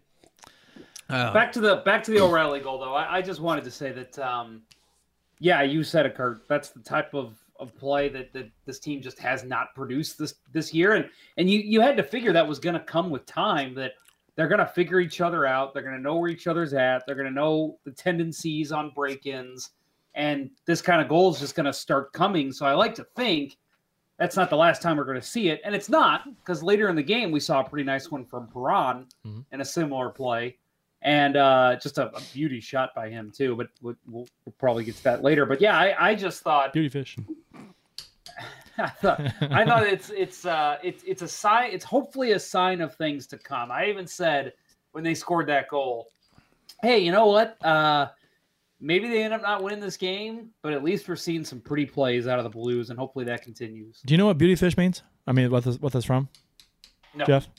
back 1.09 1.51
to 1.53 1.59
the 1.59 1.77
back 1.77 2.03
to 2.03 2.11
the 2.11 2.19
O'Reilly 2.21 2.59
goal 2.59 2.79
though. 2.79 2.93
I, 2.93 3.17
I 3.17 3.21
just 3.21 3.39
wanted 3.41 3.63
to 3.65 3.71
say 3.71 3.91
that 3.91 4.17
um 4.19 4.61
yeah, 5.39 5.61
you 5.61 5.83
said 5.83 6.05
it, 6.05 6.15
Kurt. 6.15 6.47
That's 6.47 6.69
the 6.69 6.81
type 6.81 7.13
of, 7.13 7.37
of 7.59 7.75
play 7.75 8.09
that, 8.09 8.31
that 8.33 8.49
this 8.65 8.79
team 8.79 9.01
just 9.01 9.19
has 9.19 9.43
not 9.43 9.73
produced 9.75 10.17
this 10.17 10.35
this 10.53 10.73
year. 10.73 10.93
And 10.93 11.09
and 11.37 11.49
you 11.49 11.59
you 11.59 11.81
had 11.81 11.97
to 11.97 12.03
figure 12.03 12.33
that 12.33 12.47
was 12.47 12.59
gonna 12.59 12.79
come 12.79 13.09
with 13.09 13.25
time 13.25 13.73
that 13.75 13.93
they're 14.35 14.47
gonna 14.47 14.67
figure 14.67 14.99
each 14.99 15.21
other 15.21 15.45
out. 15.45 15.73
They're 15.73 15.83
gonna 15.83 15.99
know 15.99 16.17
where 16.17 16.29
each 16.29 16.47
other's 16.47 16.73
at. 16.73 17.05
They're 17.05 17.15
gonna 17.15 17.31
know 17.31 17.77
the 17.83 17.91
tendencies 17.91 18.71
on 18.71 18.91
break-ins, 18.91 19.71
and 20.15 20.49
this 20.65 20.81
kind 20.81 21.01
of 21.01 21.07
goal 21.09 21.31
is 21.31 21.39
just 21.39 21.55
gonna 21.55 21.73
start 21.73 22.13
coming. 22.13 22.51
So 22.51 22.65
I 22.65 22.73
like 22.73 22.95
to 22.95 23.03
think 23.15 23.57
that's 24.17 24.35
not 24.35 24.49
the 24.49 24.57
last 24.57 24.81
time 24.81 24.97
we're 24.97 25.05
going 25.05 25.19
to 25.21 25.25
see 25.25 25.47
it, 25.47 25.61
and 25.63 25.73
it's 25.73 25.87
not 25.87 26.25
because 26.39 26.61
later 26.61 26.89
in 26.89 26.95
the 26.97 27.01
game 27.01 27.31
we 27.31 27.39
saw 27.39 27.61
a 27.61 27.63
pretty 27.63 27.85
nice 27.85 28.11
one 28.11 28.25
from 28.25 28.49
Perron 28.49 29.07
Mhm. 29.25 29.45
in 29.53 29.61
a 29.61 29.65
similar 29.65 30.09
play, 30.09 30.57
and 31.01 31.37
uh, 31.37 31.77
just 31.81 31.97
a, 31.97 32.07
a 32.15 32.21
beauty 32.33 32.59
shot 32.59 32.93
by 32.95 33.09
him 33.09 33.31
too. 33.35 33.55
But 33.55 33.69
we'll, 33.81 33.95
we'll, 34.07 34.27
probably 34.57 34.83
get 34.83 34.95
to 34.97 35.03
that 35.05 35.23
later. 35.23 35.45
But 35.45 35.61
yeah, 35.61 35.77
I, 35.77 36.09
I 36.09 36.15
just 36.15 36.41
thought 36.41 36.73
Beauty 36.73 36.89
fish. 36.89 37.17
I 38.77 38.89
thought 38.89 39.19
I 39.41 39.65
thought 39.65 39.83
it's 39.83 40.09
it's 40.09 40.45
uh 40.45 40.77
it's 40.83 41.03
it's 41.03 41.21
a 41.21 41.27
sign 41.27 41.71
it's 41.71 41.83
hopefully 41.83 42.31
a 42.31 42.39
sign 42.39 42.81
of 42.81 42.95
things 42.95 43.27
to 43.27 43.37
come. 43.37 43.71
I 43.71 43.87
even 43.87 44.07
said 44.07 44.53
when 44.91 45.03
they 45.03 45.13
scored 45.13 45.47
that 45.47 45.69
goal, 45.69 46.07
hey, 46.81 46.99
you 46.99 47.11
know 47.11 47.27
what? 47.27 47.63
Uh 47.63 48.07
maybe 48.79 49.09
they 49.09 49.23
end 49.23 49.33
up 49.33 49.41
not 49.41 49.61
winning 49.61 49.81
this 49.81 49.97
game, 49.97 50.49
but 50.61 50.71
at 50.73 50.83
least 50.83 51.07
we're 51.09 51.17
seeing 51.17 51.43
some 51.43 51.59
pretty 51.59 51.85
plays 51.85 52.27
out 52.27 52.39
of 52.39 52.43
the 52.43 52.49
Blues 52.49 52.89
and 52.89 52.97
hopefully 52.97 53.25
that 53.25 53.41
continues. 53.41 54.01
Do 54.05 54.13
you 54.13 54.17
know 54.17 54.27
what 54.27 54.37
beauty 54.37 54.55
fish 54.55 54.77
means? 54.77 55.03
I 55.27 55.33
mean, 55.33 55.51
what 55.51 55.65
this, 55.65 55.79
what 55.79 55.91
that's 55.91 56.05
from? 56.05 56.29
No. 57.13 57.25
Jeff? 57.25 57.49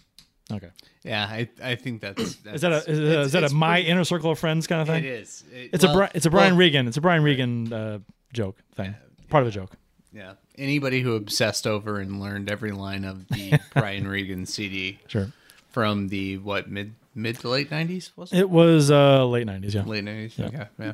Okay. 0.53 0.71
Yeah, 1.03 1.25
I, 1.25 1.49
I 1.63 1.75
think 1.77 2.01
that's, 2.03 2.37
that's 2.37 2.57
Is 2.57 2.61
that 2.63 2.73
a 2.73 2.77
is, 2.77 2.85
that- 2.99 3.21
is 3.27 3.33
that 3.33 3.45
a 3.45 3.51
my 3.55 3.77
pretty- 3.77 3.89
inner 3.91 4.05
circle 4.05 4.31
of 4.31 4.39
friends 4.39 4.67
kind 4.67 4.83
of 4.83 4.89
thing? 4.89 5.05
It 5.05 5.11
is. 5.11 5.45
It- 5.53 5.71
It's 5.75 5.85
well, 5.85 6.01
a 6.03 6.11
it's 6.15 6.27
a 6.27 6.31
Brian 6.31 6.53
well, 6.53 6.59
Regan. 6.61 6.89
It's 6.89 6.97
a 6.97 7.01
Brian 7.01 7.23
Regan 7.23 7.73
uh, 7.73 7.99
joke 8.33 8.59
thing. 8.75 8.95
Part 9.29 9.43
of 9.43 9.49
a 9.49 9.53
joke. 9.53 9.71
Yeah, 10.13 10.33
anybody 10.59 11.01
who 11.03 11.15
obsessed 11.15 11.67
over 11.67 12.01
and 12.01 12.21
learned 12.21 12.51
every 12.51 12.73
line 12.73 13.05
of 13.05 13.29
the 13.29 13.61
Brian 13.75 14.09
Regan 14.09 14.45
CD 14.45 14.99
Sure. 15.07 15.31
from 15.71 16.09
the 16.09 16.39
what 16.39 16.69
mid 16.69 16.95
mid 17.15 17.39
to 17.41 17.49
late 17.49 17.71
nineties 17.71 18.11
was 18.17 18.33
it? 18.33 18.41
It 18.41 18.51
was 18.51 18.91
uh, 18.91 19.25
late 19.27 19.47
nineties. 19.47 19.75
Yeah. 19.75 19.85
late 19.85 20.03
nineties. 20.05 20.39
Okay, 20.41 20.67
yeah. 20.81 20.93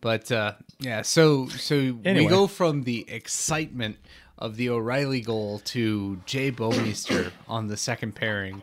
But 0.00 0.30
uh, 0.32 0.54
yeah, 0.78 1.02
so 1.02 1.48
so 1.48 1.74
Anyway. 1.76 2.20
we 2.24 2.26
go 2.26 2.46
from 2.46 2.84
the 2.84 3.04
excitement 3.08 3.96
of 4.38 4.56
the 4.56 4.68
O'Reilly 4.68 5.20
goal 5.20 5.60
to 5.60 6.20
Jay 6.26 6.50
Bouwmeester 6.52 7.32
on 7.48 7.68
the 7.68 7.76
second 7.76 8.14
pairing, 8.14 8.62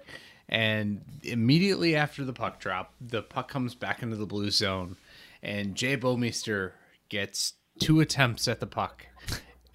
and 0.50 1.02
immediately 1.24 1.96
after 1.96 2.24
the 2.24 2.34
puck 2.34 2.60
drop, 2.60 2.94
the 3.02 3.22
puck 3.22 3.50
comes 3.50 3.76
back 3.76 4.04
into 4.04 4.16
the 4.16 4.26
blue 4.26 4.52
zone, 4.52 4.96
and 5.42 5.76
Jay 5.76 5.98
Bouwmeester 5.98 6.72
gets 7.10 7.54
two 7.80 8.00
attempts 8.00 8.48
at 8.48 8.60
the 8.60 8.68
puck, 8.68 9.08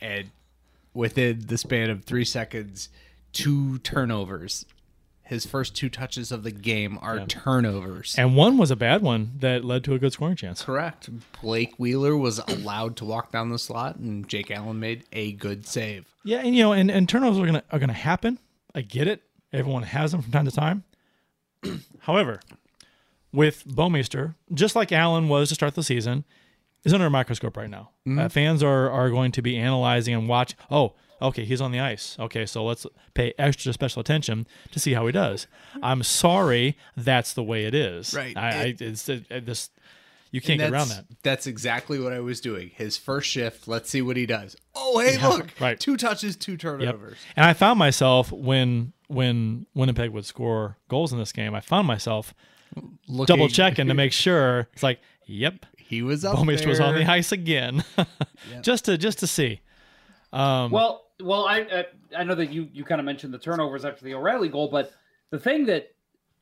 and 0.01 0.31
within 0.95 1.47
the 1.47 1.59
span 1.59 1.91
of 1.91 2.05
three 2.05 2.25
seconds, 2.25 2.89
two 3.33 3.79
turnovers. 3.79 4.67
His 5.29 5.45
first 5.45 5.77
two 5.77 5.91
touches 5.91 6.33
of 6.33 6.43
the 6.43 6.51
game 6.51 6.99
are 7.03 7.27
turnovers. 7.27 8.15
And 8.17 8.35
one 8.35 8.57
was 8.57 8.71
a 8.71 8.77
bad 8.77 9.03
one 9.03 9.33
that 9.41 9.63
led 9.63 9.85
to 9.85 9.93
a 9.93 9.99
good 9.99 10.15
scoring 10.15 10.37
chance. 10.37 10.63
Correct. 10.63 11.11
Blake 11.43 11.75
Wheeler 11.77 12.17
was 12.17 12.39
allowed 12.39 12.97
to 12.97 13.05
walk 13.05 13.31
down 13.31 13.51
the 13.51 13.59
slot, 13.59 13.97
and 13.97 14.27
Jake 14.27 14.51
Allen 14.51 14.81
made 14.81 15.05
a 15.13 15.33
good 15.33 15.67
save. 15.67 16.07
Yeah, 16.25 16.39
and 16.39 16.57
you 16.57 16.63
know, 16.63 16.73
and, 16.73 16.91
and 16.91 17.07
turnovers 17.07 17.39
are 17.39 17.45
gonna 17.45 17.63
are 17.71 17.79
gonna 17.79 17.93
happen. 17.93 18.39
I 18.75 18.81
get 18.81 19.07
it. 19.07 19.23
Everyone 19.53 19.83
has 19.83 20.13
them 20.13 20.23
from 20.23 20.33
time 20.33 20.47
to 20.47 20.51
time. 20.51 20.85
However, 22.01 22.41
with 23.31 23.67
Bouwmeester, 23.67 24.35
just 24.55 24.75
like 24.75 24.93
Allen 24.93 25.29
was 25.29 25.51
to 25.51 25.55
start 25.55 25.75
the 25.75 25.83
season, 25.83 26.25
is 26.85 26.95
under 26.95 27.07
a 27.07 27.11
microscope 27.11 27.59
right 27.59 27.69
now. 27.69 27.91
Uh, 28.09 28.31
fans 28.31 28.63
are 28.63 28.89
are 28.91 29.11
going 29.11 29.33
to 29.33 29.43
be 29.43 29.59
analyzing 29.59 30.15
and 30.15 30.27
watch. 30.27 30.55
Oh, 30.71 30.95
okay, 31.21 31.45
he's 31.45 31.61
on 31.61 31.73
the 31.73 31.81
ice. 31.81 32.17
Okay, 32.19 32.47
so 32.47 32.65
let's 32.65 32.87
pay 33.15 33.35
extra 33.39 33.73
special 33.73 34.01
attention 34.01 34.47
to 34.73 34.79
see 34.81 34.93
how 34.95 35.07
he 35.07 35.13
does. 35.13 35.47
I'm 35.83 36.03
sorry, 36.03 36.77
that's 36.97 37.33
the 37.33 37.43
way 37.43 37.65
it 37.65 37.75
is. 37.75 38.15
Right. 38.15 38.37
I, 38.37 38.49
I 38.49 38.75
it's 38.79 39.09
it, 39.09 39.25
it- 39.31 39.47
this. 39.47 39.71
You 40.31 40.43
can't 40.43 40.61
get 40.61 40.71
around 40.71 40.89
that. 40.91 41.07
That's 41.23 41.47
exactly 41.47 41.99
what 41.99 42.13
I 42.13 42.21
was 42.21 42.43
doing. 42.43 42.71
His 42.75 42.99
first 42.99 43.31
shift. 43.31 43.67
Let's 43.67 43.89
see 43.89 44.03
what 44.03 44.19
he 44.19 44.27
does. 44.27 44.57
Oh, 44.75 44.99
hey, 44.99 45.17
look! 45.27 45.49
right. 45.59 45.81
Two 45.81 45.97
touches, 45.97 46.37
two 46.37 46.53
Yep. 46.53 46.61
turnovers. 46.61 47.17
And 47.35 47.47
I 47.47 47.55
found 47.55 47.79
myself 47.79 48.31
when 48.31 48.93
when 49.07 49.65
Winnipeg 49.73 50.11
would 50.11 50.27
score 50.27 50.77
goals 50.89 51.15
in 51.15 51.19
this 51.19 51.33
game, 51.33 51.55
I 51.55 51.61
found 51.61 51.87
myself 51.87 52.35
Looking, 53.09 53.25
double 53.25 53.49
checking 53.49 53.89
to 53.89 53.95
make 54.03 54.13
sure. 54.13 54.69
It's 54.75 54.83
like, 54.83 55.01
yep, 55.25 55.65
He 55.79 56.03
was 56.03 56.27
up 56.27 56.37
Bouwmeester 56.37 56.67
was 56.67 56.79
on 56.79 56.95
the 56.95 57.11
ice 57.11 57.33
again, 57.33 57.83
just 58.61 58.85
to 58.85 58.99
just 58.99 59.21
to 59.21 59.27
see. 59.27 59.63
Um, 60.31 60.71
Well, 60.71 61.07
well, 61.23 61.47
I 61.47 61.59
I, 61.59 61.85
I 62.19 62.25
know 62.25 62.35
that 62.35 62.53
you 62.53 62.69
you 62.73 62.85
kind 62.85 63.01
of 63.01 63.05
mentioned 63.05 63.33
the 63.35 63.39
turnovers 63.39 63.85
after 63.85 64.05
the 64.05 64.15
O'Reilly 64.15 64.49
goal, 64.49 64.69
but 64.69 64.93
the 65.31 65.39
thing 65.39 65.67
that 65.67 65.93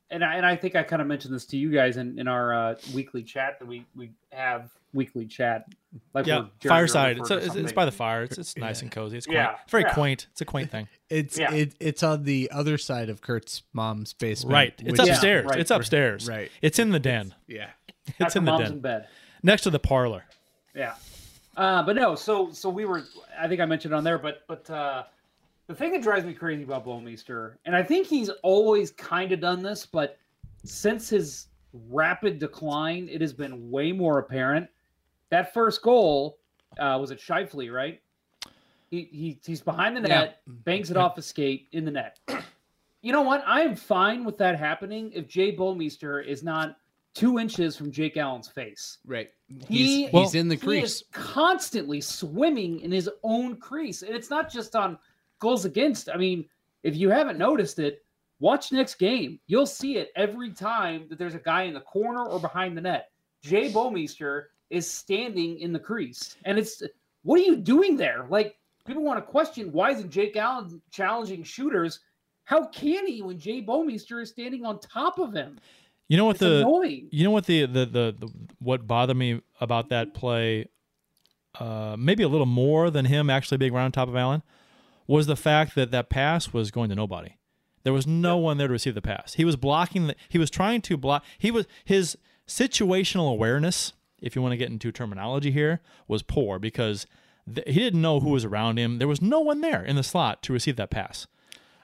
and 0.09 0.23
I, 0.23 0.35
and 0.35 0.45
I 0.45 0.55
think 0.55 0.75
I 0.75 0.83
kind 0.83 1.01
of 1.01 1.07
mentioned 1.07 1.33
this 1.33 1.45
to 1.47 1.57
you 1.57 1.69
guys 1.69 1.97
in, 1.97 2.17
in 2.17 2.27
our 2.27 2.53
uh, 2.53 2.75
weekly 2.93 3.23
chat 3.23 3.59
that 3.59 3.65
we 3.67 3.85
we 3.95 4.11
have 4.31 4.71
weekly 4.93 5.25
chat 5.25 5.65
like 6.13 6.25
yeah, 6.25 6.45
fireside. 6.65 7.17
It's, 7.17 7.29
a, 7.29 7.37
it's, 7.37 7.55
it's 7.55 7.71
by 7.73 7.85
the 7.85 7.91
fire. 7.91 8.23
It's 8.23 8.37
it's 8.37 8.55
nice 8.57 8.81
and 8.81 8.91
cozy. 8.91 9.17
It's 9.17 9.25
quaint. 9.25 9.37
Yeah, 9.37 9.55
very 9.69 9.83
yeah. 9.83 9.93
quaint. 9.93 10.27
It's 10.31 10.41
a 10.41 10.45
quaint 10.45 10.71
thing. 10.71 10.87
It's 11.09 11.39
Yeah. 11.39 11.53
it, 11.53 11.73
it's 11.79 12.03
on 12.03 12.25
the 12.25 12.51
other 12.51 12.77
side 12.77 13.07
of 13.07 13.21
Kurt's 13.21 13.63
mom's 13.71 14.11
basement. 14.11 14.51
Right. 14.51 14.73
It's 14.79 14.99
which- 14.99 15.07
Yeah, 15.07 15.13
upstairs. 15.13 15.45
right. 15.45 15.57
It's 15.57 15.71
upstairs. 15.71 16.27
Right. 16.27 16.51
It's 16.61 16.79
in 16.79 16.89
the 16.89 16.99
den. 16.99 17.33
Yeah. 17.47 17.69
It's 18.07 18.19
After 18.19 18.39
in 18.39 18.43
the 18.45 18.51
mom's 18.51 18.63
den 18.65 18.73
in 18.73 18.79
bed. 18.81 19.07
next 19.41 19.61
to 19.61 19.69
the 19.69 19.79
parlor. 19.79 20.25
Yeah. 20.75 20.95
Uh, 21.57 21.81
but 21.81 21.95
no, 21.95 22.13
so 22.13 22.51
so 22.51 22.69
we 22.69 22.85
were 22.85 23.03
I 23.37 23.47
think 23.47 23.59
I 23.59 23.65
mentioned 23.65 23.93
on 23.93 24.03
there, 24.03 24.19
but 24.19 24.43
but 24.47 24.69
uh 24.69 25.03
the 25.65 25.75
thing 25.75 25.91
that 25.91 26.01
drives 26.01 26.23
me 26.23 26.33
crazy 26.33 26.63
about 26.63 26.85
Bouwmeester, 26.85 27.55
and 27.65 27.75
I 27.75 27.83
think 27.83 28.07
he's 28.07 28.29
always 28.41 28.91
kind 28.91 29.33
of 29.33 29.41
done 29.41 29.61
this, 29.61 29.85
but 29.85 30.17
since 30.63 31.09
his 31.09 31.47
rapid 31.89 32.39
decline, 32.39 33.09
it 33.11 33.19
has 33.21 33.33
been 33.33 33.69
way 33.69 33.91
more 33.91 34.19
apparent. 34.19 34.69
That 35.29 35.53
first 35.53 35.81
goal 35.81 36.37
uh, 36.79 36.97
was 37.01 37.11
at 37.11 37.19
Scheifele, 37.19 37.73
right? 37.73 38.01
He, 38.89 39.09
he 39.11 39.39
he's 39.45 39.61
behind 39.61 39.97
the 39.97 40.01
net, 40.01 40.41
bangs 40.47 40.91
it 40.91 40.95
off 40.95 41.15
his 41.17 41.25
skate 41.25 41.67
in 41.71 41.85
the 41.85 41.91
net. 41.91 42.19
You 43.03 43.13
know 43.13 43.21
what? 43.21 43.43
I 43.45 43.61
am 43.61 43.75
fine 43.75 44.25
with 44.25 44.39
that 44.39 44.57
happening 44.59 45.11
if 45.13 45.27
Jay 45.27 45.55
Bouwmeester 45.55 46.25
is 46.25 46.43
not 46.43 46.77
two 47.17 47.39
inches 47.39 47.75
from 47.75 47.91
Jake 47.91 48.15
Allen's 48.17 48.47
face. 48.47 48.99
Right. 49.05 49.29
He- 49.67 50.03
He's, 50.03 50.13
Well- 50.13 50.23
he's 50.23 50.35
in 50.35 50.47
the 50.47 50.55
He 50.55 50.61
crease. 50.61 50.83
is 50.83 51.03
constantly 51.11 51.99
swimming 52.01 52.81
in 52.81 52.91
his 52.91 53.09
own 53.23 53.57
crease. 53.57 54.03
And 54.03 54.15
it's 54.15 54.29
not 54.29 54.51
just 54.51 54.75
on 54.75 54.99
goals 55.39 55.65
against. 55.65 56.09
I 56.09 56.17
mean, 56.17 56.45
if 56.83 56.95
you 56.95 57.09
haven't 57.09 57.37
noticed 57.39 57.79
it, 57.79 58.05
watch 58.39 58.71
next 58.71 58.95
game. 58.95 59.39
You'll 59.47 59.65
see 59.65 59.97
it 59.97 60.11
every 60.15 60.51
time 60.51 61.07
that 61.09 61.17
there's 61.17 61.33
a 61.35 61.39
guy 61.39 61.63
in 61.63 61.73
the 61.73 61.81
corner 61.81 62.23
or 62.25 62.39
behind 62.39 62.77
the 62.77 62.81
net. 62.81 63.11
Jay 63.41 63.71
Bouwmeester 63.71 64.45
is 64.69 64.89
standing 64.89 65.59
in 65.59 65.73
the 65.73 65.79
crease. 65.79 66.35
And 66.45 66.57
it's 66.59 66.83
what 67.23 67.39
are 67.39 67.43
you 67.43 67.55
doing 67.55 67.97
there? 67.97 68.25
Like 68.29 68.57
people 68.85 69.03
want 69.03 69.17
to 69.17 69.31
question 69.31 69.71
why 69.71 69.91
isn't 69.91 70.09
Jake 70.11 70.35
Allen 70.37 70.81
challenging 70.91 71.43
shooters? 71.43 71.99
How 72.45 72.65
can 72.67 73.07
he 73.07 73.21
when 73.21 73.39
Jay 73.39 73.61
Bouwmeester 73.61 74.21
is 74.21 74.29
standing 74.29 74.65
on 74.65 74.79
top 74.79 75.17
of 75.19 75.33
him? 75.33 75.57
You 76.07 76.17
know 76.17 76.25
what 76.25 76.35
It's 76.35 76.39
the 76.39 76.59
annoying. 76.59 77.09
You 77.11 77.23
know 77.25 77.31
what 77.31 77.45
the, 77.45 77.65
the 77.65 77.85
the 77.85 78.15
the 78.17 78.31
what 78.59 78.87
bothered 78.87 79.17
me 79.17 79.41
about 79.59 79.89
that 79.89 80.13
play, 80.13 80.69
uh, 81.59 81.95
maybe 81.97 82.23
a 82.23 82.27
little 82.27 82.45
more 82.45 82.89
than 82.89 83.05
him 83.05 83.29
actually 83.29 83.57
being 83.57 83.73
right 83.73 83.83
on 83.83 83.91
top 83.91 84.07
of 84.07 84.15
Allen, 84.15 84.41
was 85.05 85.27
the 85.27 85.35
fact 85.35 85.75
that 85.75 85.91
that 85.91 86.09
pass 86.09 86.53
was 86.53 86.71
going 86.71 86.89
to 86.89 86.95
nobody. 86.95 87.35
There 87.83 87.93
was 87.93 88.07
no 88.07 88.37
one 88.37 88.57
there 88.57 88.67
to 88.67 88.73
receive 88.73 88.95
the 88.95 89.01
pass. 89.01 89.33
He 89.33 89.45
was 89.45 89.55
blocking 89.55 90.07
the. 90.07 90.15
He 90.29 90.37
was 90.37 90.49
trying 90.49 90.81
to 90.83 90.97
block. 90.97 91.23
He 91.37 91.51
was 91.51 91.67
his 91.83 92.17
situational 92.47 93.29
awareness, 93.29 93.93
if 94.19 94.35
you 94.35 94.41
want 94.41 94.53
to 94.53 94.57
get 94.57 94.69
into 94.69 94.91
terminology 94.91 95.51
here, 95.51 95.81
was 96.07 96.23
poor 96.23 96.59
because 96.59 97.05
th- 97.53 97.67
he 97.67 97.79
didn't 97.79 98.01
know 98.01 98.19
who 98.19 98.29
was 98.29 98.45
around 98.45 98.77
him. 98.77 98.99
There 98.99 99.07
was 99.07 99.21
no 99.21 99.39
one 99.39 99.61
there 99.61 99.83
in 99.83 99.95
the 99.95 100.03
slot 100.03 100.41
to 100.43 100.53
receive 100.53 100.77
that 100.77 100.89
pass. 100.89 101.27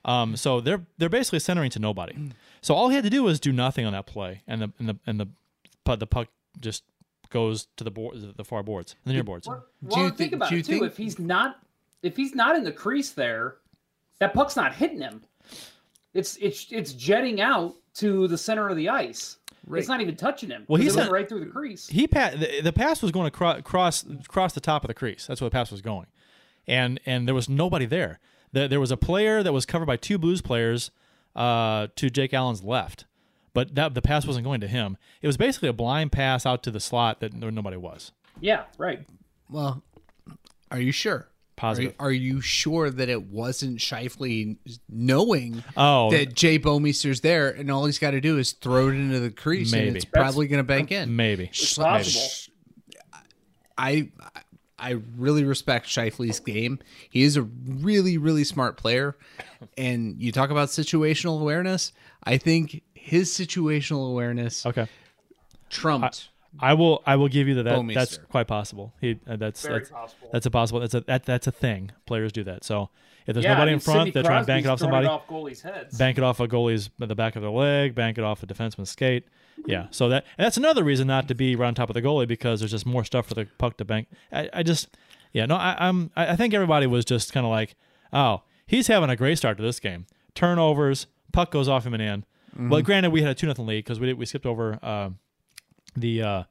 Um, 0.05 0.35
so 0.35 0.59
they're 0.59 0.81
they're 0.97 1.09
basically 1.09 1.39
centering 1.39 1.69
to 1.71 1.79
nobody. 1.79 2.31
So 2.61 2.73
all 2.75 2.89
he 2.89 2.95
had 2.95 3.03
to 3.05 3.09
do 3.09 3.23
was 3.23 3.39
do 3.39 3.51
nothing 3.53 3.85
on 3.85 3.93
that 3.93 4.05
play, 4.05 4.41
and 4.47 4.61
the 4.61 4.71
and 4.79 4.89
the 4.89 4.95
and 5.07 5.19
the 5.19 5.27
puck 5.85 5.99
the 5.99 6.07
puck 6.07 6.27
just 6.59 6.83
goes 7.29 7.67
to 7.77 7.83
the 7.83 7.91
board 7.91 8.15
the 8.37 8.43
far 8.43 8.63
boards, 8.63 8.95
the 9.05 9.13
near 9.13 9.23
boards. 9.23 9.47
Well, 9.47 9.65
Do 9.87 9.99
you 10.01 10.05
think 10.07 10.17
think- 10.17 10.33
about 10.33 10.49
do 10.49 10.55
you 10.55 10.59
it 10.59 10.65
too. 10.65 10.71
think- 10.79 10.83
If 10.91 10.97
he's 10.97 11.17
not, 11.19 11.59
if 12.01 12.15
he's 12.17 12.35
not 12.35 12.55
in 12.55 12.63
the 12.63 12.71
crease 12.71 13.11
there, 13.11 13.55
that 14.19 14.33
puck's 14.33 14.55
not 14.55 14.75
hitting 14.75 14.99
him. 15.01 15.23
It's 16.13 16.37
it's 16.37 16.67
it's 16.71 16.93
jetting 16.93 17.41
out 17.41 17.73
to 17.95 18.27
the 18.27 18.37
center 18.37 18.67
of 18.69 18.75
the 18.75 18.89
ice. 18.89 19.37
It's 19.71 19.87
not 19.87 20.01
even 20.01 20.17
touching 20.17 20.49
him. 20.49 20.65
Well, 20.67 20.81
he's 20.81 20.93
it 20.93 20.97
went 20.97 21.07
not- 21.09 21.13
right 21.13 21.27
through 21.29 21.39
the 21.45 21.51
crease. 21.51 21.87
He 21.87 22.05
pa- 22.07 22.31
the, 22.31 22.59
the 22.61 22.73
pass 22.73 23.01
was 23.01 23.11
going 23.11 23.25
to 23.27 23.31
cro- 23.31 23.61
cross 23.61 24.03
cross 24.27 24.53
the 24.53 24.59
top 24.59 24.83
of 24.83 24.89
the 24.89 24.93
crease. 24.93 25.25
That's 25.25 25.39
where 25.39 25.49
the 25.49 25.53
pass 25.53 25.71
was 25.71 25.81
going, 25.81 26.07
and 26.67 26.99
and 27.05 27.25
there 27.27 27.33
was 27.35 27.47
nobody 27.47 27.85
there. 27.85 28.19
There, 28.53 28.67
there 28.67 28.79
was 28.79 28.91
a 28.91 28.97
player 28.97 29.43
that 29.43 29.51
was 29.51 29.65
covered 29.65 29.85
by 29.87 29.97
two 29.97 30.17
Blues 30.17 30.41
players 30.41 30.89
uh, 31.35 31.87
to 31.95 32.09
Jake 32.09 32.33
Allen's 32.33 32.63
left, 32.63 33.05
but 33.53 33.75
that 33.75 33.93
the 33.95 34.01
pass 34.01 34.25
wasn't 34.25 34.45
going 34.45 34.61
to 34.61 34.67
him. 34.67 34.97
It 35.21 35.27
was 35.27 35.35
basically 35.37 35.69
a 35.69 35.73
blind 35.73 36.11
pass 36.11 36.45
out 36.45 36.63
to 36.63 36.71
the 36.71 36.79
slot 36.79 37.19
that 37.19 37.33
nobody 37.33 37.77
was. 37.77 38.11
Yeah, 38.39 38.63
right. 38.77 39.05
Well, 39.49 39.83
are 40.71 40.79
you 40.79 40.91
sure? 40.91 41.27
positive. 41.55 41.93
are 41.99 42.11
you 42.11 42.41
sure 42.41 42.89
that 42.89 43.09
it 43.09 43.27
wasn't 43.27 43.77
Scheifele 43.77 44.57
knowing 44.89 45.63
Oh. 45.77 46.09
that 46.09 46.33
Jay 46.33 46.57
Bouwmeester's 46.57 47.21
there 47.21 47.49
and 47.49 47.69
all 47.69 47.85
he's 47.85 47.99
got 47.99 48.11
to 48.11 48.19
do 48.19 48.39
is 48.39 48.53
throw 48.53 48.89
it 48.89 48.95
into 48.95 49.19
the 49.19 49.29
crease 49.29 49.71
Maybe. 49.71 49.87
and 49.89 49.95
it's 49.95 50.03
probably 50.03 50.47
going 50.47 50.57
to 50.57 50.63
bank 50.63 50.91
in? 50.91 51.15
Maybe. 51.15 51.45
It's 51.45 51.77
Maybe. 51.77 51.87
possible. 51.89 52.53
I 53.77 54.09
I 54.83 54.97
really 55.17 55.43
respect 55.43 55.87
Scheifele's 55.87 56.39
game. 56.39 56.79
He 57.09 57.23
is 57.23 57.37
a 57.37 57.43
really 57.43 58.17
really 58.17 58.43
smart 58.43 58.77
player, 58.77 59.15
and 59.77 60.21
you 60.21 60.31
talk 60.31 60.49
about 60.49 60.69
situational 60.69 61.39
awareness. 61.41 61.93
I 62.23 62.37
think 62.37 62.81
his 62.93 63.31
situational 63.31 64.09
awareness 64.09 64.65
Okay. 64.65 64.87
trumped. 65.69 66.29
I 66.59 66.75
will. 66.75 67.01
I 67.07 67.15
will 67.15 67.29
give 67.29 67.47
you 67.47 67.55
that. 67.55 67.63
that 67.63 67.91
that's 67.95 68.17
quite 68.29 68.45
possible. 68.47 68.93
He. 69.01 69.19
Uh, 69.27 69.37
that's 69.37 69.63
Very 69.63 69.79
that's 69.79 69.89
possible. 69.89 70.29
that's 70.31 70.45
a 70.45 70.51
possible. 70.51 70.79
That's 70.81 70.93
a 70.93 71.01
that, 71.01 71.25
that's 71.25 71.47
a 71.47 71.51
thing. 71.51 71.91
Players 72.05 72.31
do 72.31 72.43
that. 72.43 72.63
So 72.63 72.89
if 73.25 73.33
there's 73.33 73.43
Yeah, 73.43 73.53
nobody 73.53 73.61
I 73.61 73.65
mean, 73.71 73.73
in 73.75 73.79
front, 73.79 73.97
Sidney 74.09 74.11
they 74.11 74.21
try 74.23 74.37
and 74.37 74.45
bank 74.45 74.65
it 74.65 74.67
Crosby's 74.67 74.83
off 74.83 74.89
throwing 74.91 75.05
somebody. 75.05 75.07
off 75.07 75.27
goalies' 75.27 75.61
heads. 75.63 75.97
bank 75.97 76.17
it 76.19 76.23
off 76.23 76.39
a 76.39 76.47
goalie's 76.47 76.91
the 76.99 77.15
back 77.15 77.35
of 77.35 77.41
their 77.41 77.49
leg, 77.51 77.95
bank 77.95 78.19
it 78.19 78.23
off 78.23 78.43
a 78.43 78.45
defenseman's 78.45 78.91
skate. 78.91 79.25
Yeah, 79.65 79.87
so 79.91 80.09
that 80.09 80.25
and 80.37 80.45
that's 80.45 80.57
another 80.57 80.83
reason 80.83 81.07
not 81.07 81.27
to 81.29 81.35
be 81.35 81.55
right 81.55 81.67
on 81.67 81.75
top 81.75 81.89
of 81.89 81.93
the 81.93 82.01
goalie 82.01 82.27
because 82.27 82.59
there's 82.59 82.71
just 82.71 82.85
more 82.85 83.03
stuff 83.03 83.27
for 83.27 83.33
the 83.33 83.47
puck 83.57 83.77
to 83.77 83.85
bank. 83.85 84.07
I, 84.31 84.49
I 84.53 84.63
just, 84.63 84.97
yeah, 85.31 85.45
no, 85.45 85.55
I, 85.55 85.75
I'm, 85.79 86.11
I 86.15 86.35
think 86.35 86.53
everybody 86.53 86.85
was 86.85 87.05
just 87.05 87.31
kind 87.33 87.45
of 87.45 87.49
like, 87.49 87.75
oh, 88.11 88.41
he's 88.67 88.87
having 88.87 89.09
a 89.09 89.15
great 89.15 89.37
start 89.37 89.57
to 89.57 89.63
this 89.63 89.79
game. 89.79 90.05
Turnovers, 90.35 91.07
puck 91.31 91.51
goes 91.51 91.67
off 91.69 91.85
him 91.85 91.93
and 91.93 92.03
in. 92.03 92.25
Well, 92.69 92.81
granted, 92.81 93.11
we 93.11 93.21
had 93.21 93.31
a 93.31 93.35
two 93.35 93.47
nothing 93.47 93.65
lead 93.65 93.83
because 93.83 93.99
we 93.99 94.07
did, 94.07 94.17
we 94.17 94.25
skipped 94.25 94.45
over 94.45 94.77
um, 94.85 95.17
the 95.95 96.21
uh, 96.21 96.43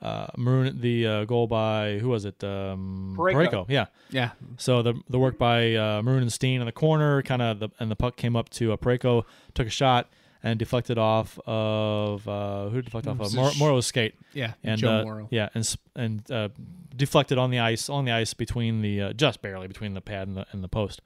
uh, 0.00 0.26
maroon 0.36 0.80
the 0.80 1.06
uh, 1.06 1.24
goal 1.24 1.46
by 1.46 1.98
who 1.98 2.08
was 2.08 2.24
it? 2.24 2.42
Um, 2.42 3.14
Parayko. 3.18 3.50
Parayko, 3.50 3.66
yeah. 3.68 3.86
yeah, 4.10 4.30
So 4.56 4.82
the 4.82 4.94
the 5.08 5.18
work 5.18 5.38
by 5.38 5.74
uh, 5.74 6.02
Maroon 6.02 6.22
and 6.22 6.32
Steen 6.32 6.60
in 6.60 6.66
the 6.66 6.72
corner, 6.72 7.22
kind 7.22 7.42
of, 7.42 7.60
the, 7.60 7.68
and 7.78 7.90
the 7.90 7.96
puck 7.96 8.16
came 8.16 8.34
up 8.34 8.48
to 8.50 8.72
uh, 8.72 8.76
Pareko, 8.76 9.24
took 9.54 9.66
a 9.66 9.70
shot 9.70 10.08
and 10.42 10.58
deflected 10.58 10.98
off 10.98 11.38
of 11.46 12.26
uh, 12.28 12.68
who 12.68 12.82
deflected 12.82 13.10
off 13.12 13.20
of 13.20 13.34
Mor- 13.34 13.52
Morrow's 13.58 13.86
skate. 13.86 14.14
yeah. 14.32 14.54
And 14.64 14.78
Joe 14.80 14.90
uh, 15.00 15.04
Morrow. 15.04 15.28
yeah, 15.30 15.48
and 15.54 15.76
and 15.96 16.30
uh, 16.30 16.48
deflected 16.96 17.38
on 17.38 17.50
the 17.50 17.58
ice 17.60 17.88
on 17.88 18.04
the 18.04 18.12
ice 18.12 18.34
between 18.34 18.82
the 18.82 19.00
uh, 19.00 19.12
just 19.12 19.42
barely 19.42 19.68
between 19.68 19.94
the 19.94 20.00
pad 20.00 20.28
and 20.28 20.36
the 20.36 20.46
and 20.52 20.62
the 20.64 20.68
post. 20.68 21.00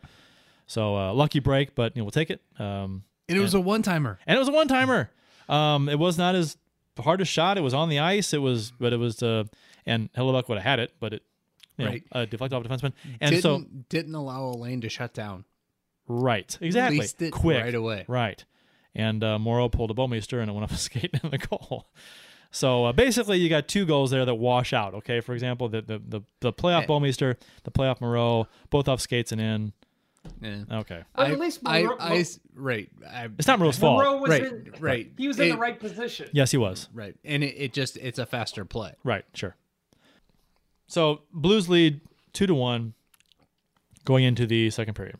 So 0.66 0.96
uh, 0.96 1.12
lucky 1.12 1.38
break, 1.40 1.74
but 1.74 1.94
you 1.96 2.00
know 2.00 2.04
we'll 2.04 2.10
take 2.12 2.30
it. 2.30 2.40
Um, 2.58 3.04
and 3.28 3.36
it 3.38 3.40
was 3.40 3.54
a 3.54 3.60
one 3.60 3.82
timer. 3.82 4.18
and 4.26 4.36
it 4.36 4.38
was 4.38 4.48
a 4.48 4.52
one 4.52 4.68
timer. 4.68 5.10
Um, 5.48 5.88
it 5.88 5.98
was 5.98 6.16
not 6.18 6.34
as 6.34 6.56
hard 6.98 7.20
a 7.20 7.24
shot. 7.24 7.58
It 7.58 7.60
was 7.60 7.74
on 7.74 7.88
the 7.88 7.98
ice. 8.00 8.32
It 8.32 8.38
was, 8.38 8.72
but 8.80 8.92
it 8.92 8.96
was, 8.96 9.22
uh, 9.22 9.44
and 9.84 10.12
Hellebuyck 10.14 10.48
would 10.48 10.58
have 10.58 10.64
had 10.64 10.78
it, 10.80 10.92
but 10.98 11.12
it, 11.12 11.22
you 11.76 11.84
know, 11.84 11.90
Right. 11.92 12.02
uh, 12.10 12.24
deflected 12.24 12.56
off 12.58 12.64
a 12.64 12.68
defenseman. 12.68 12.92
And 13.20 13.30
didn't 13.30 13.42
so, 13.42 13.64
didn't 13.88 14.14
allow 14.14 14.44
a 14.46 14.56
lane 14.56 14.80
to 14.80 14.88
shut 14.88 15.12
down. 15.14 15.44
right, 16.08 16.56
exactly, 16.60 16.96
Released 16.98 17.20
it 17.22 17.32
quick, 17.32 17.62
right 17.62 17.74
away. 17.74 18.04
right. 18.08 18.44
And 18.96 19.22
uh, 19.22 19.38
Morrow 19.38 19.68
pulled 19.68 19.90
a 19.90 19.94
Bouwmeester 19.94 20.40
and 20.40 20.48
it 20.50 20.54
went 20.54 20.64
off 20.64 20.72
a 20.72 20.76
skate 20.78 21.10
in 21.22 21.30
the 21.30 21.36
goal. 21.38 21.86
So 22.50 22.86
uh, 22.86 22.92
basically, 22.92 23.38
you 23.38 23.48
got 23.50 23.68
two 23.68 23.84
goals 23.84 24.10
there 24.10 24.24
that 24.24 24.34
wash 24.36 24.72
out. 24.72 24.94
Okay, 24.94 25.20
for 25.20 25.34
example, 25.34 25.68
the 25.68 25.82
the 25.82 25.98
the, 25.98 26.20
the 26.40 26.52
playoff 26.52 26.82
Hey. 26.82 26.86
Bouwmeester, 26.86 27.36
the 27.64 27.70
playoff 27.70 28.00
Morrow, 28.00 28.48
both 28.70 28.88
off 28.88 29.00
skates 29.00 29.30
and 29.32 29.40
in. 29.40 29.72
Yeah. 30.40 30.78
Okay, 30.78 31.04
But 31.14 31.30
at 31.30 31.38
least 31.38 31.60
I, 31.64 31.82
Morrow- 31.84 31.96
I, 32.00 32.24
right, 32.56 32.88
I, 33.08 33.28
it's 33.38 33.46
not 33.46 33.60
Morrow's 33.60 33.78
fault. 33.78 33.98
Monroe 33.98 34.16
was 34.20 34.30
right, 34.30 34.42
in, 34.42 34.74
right. 34.80 35.12
He 35.16 35.28
was 35.28 35.38
in 35.38 35.50
the 35.50 35.56
right 35.56 35.78
position. 35.78 36.28
Yes, 36.32 36.50
he 36.50 36.56
was. 36.56 36.88
right, 36.92 37.14
and 37.24 37.44
it, 37.44 37.54
it 37.56 37.72
just 37.72 37.96
it's 37.98 38.18
a 38.18 38.26
faster 38.26 38.64
play. 38.64 38.94
Right, 39.04 39.24
sure. 39.34 39.54
So 40.88 41.20
Blues 41.32 41.68
lead 41.68 42.00
two 42.32 42.46
to 42.46 42.54
one 42.54 42.94
going 44.04 44.24
into 44.24 44.46
the 44.46 44.70
second 44.70 44.94
period. 44.94 45.16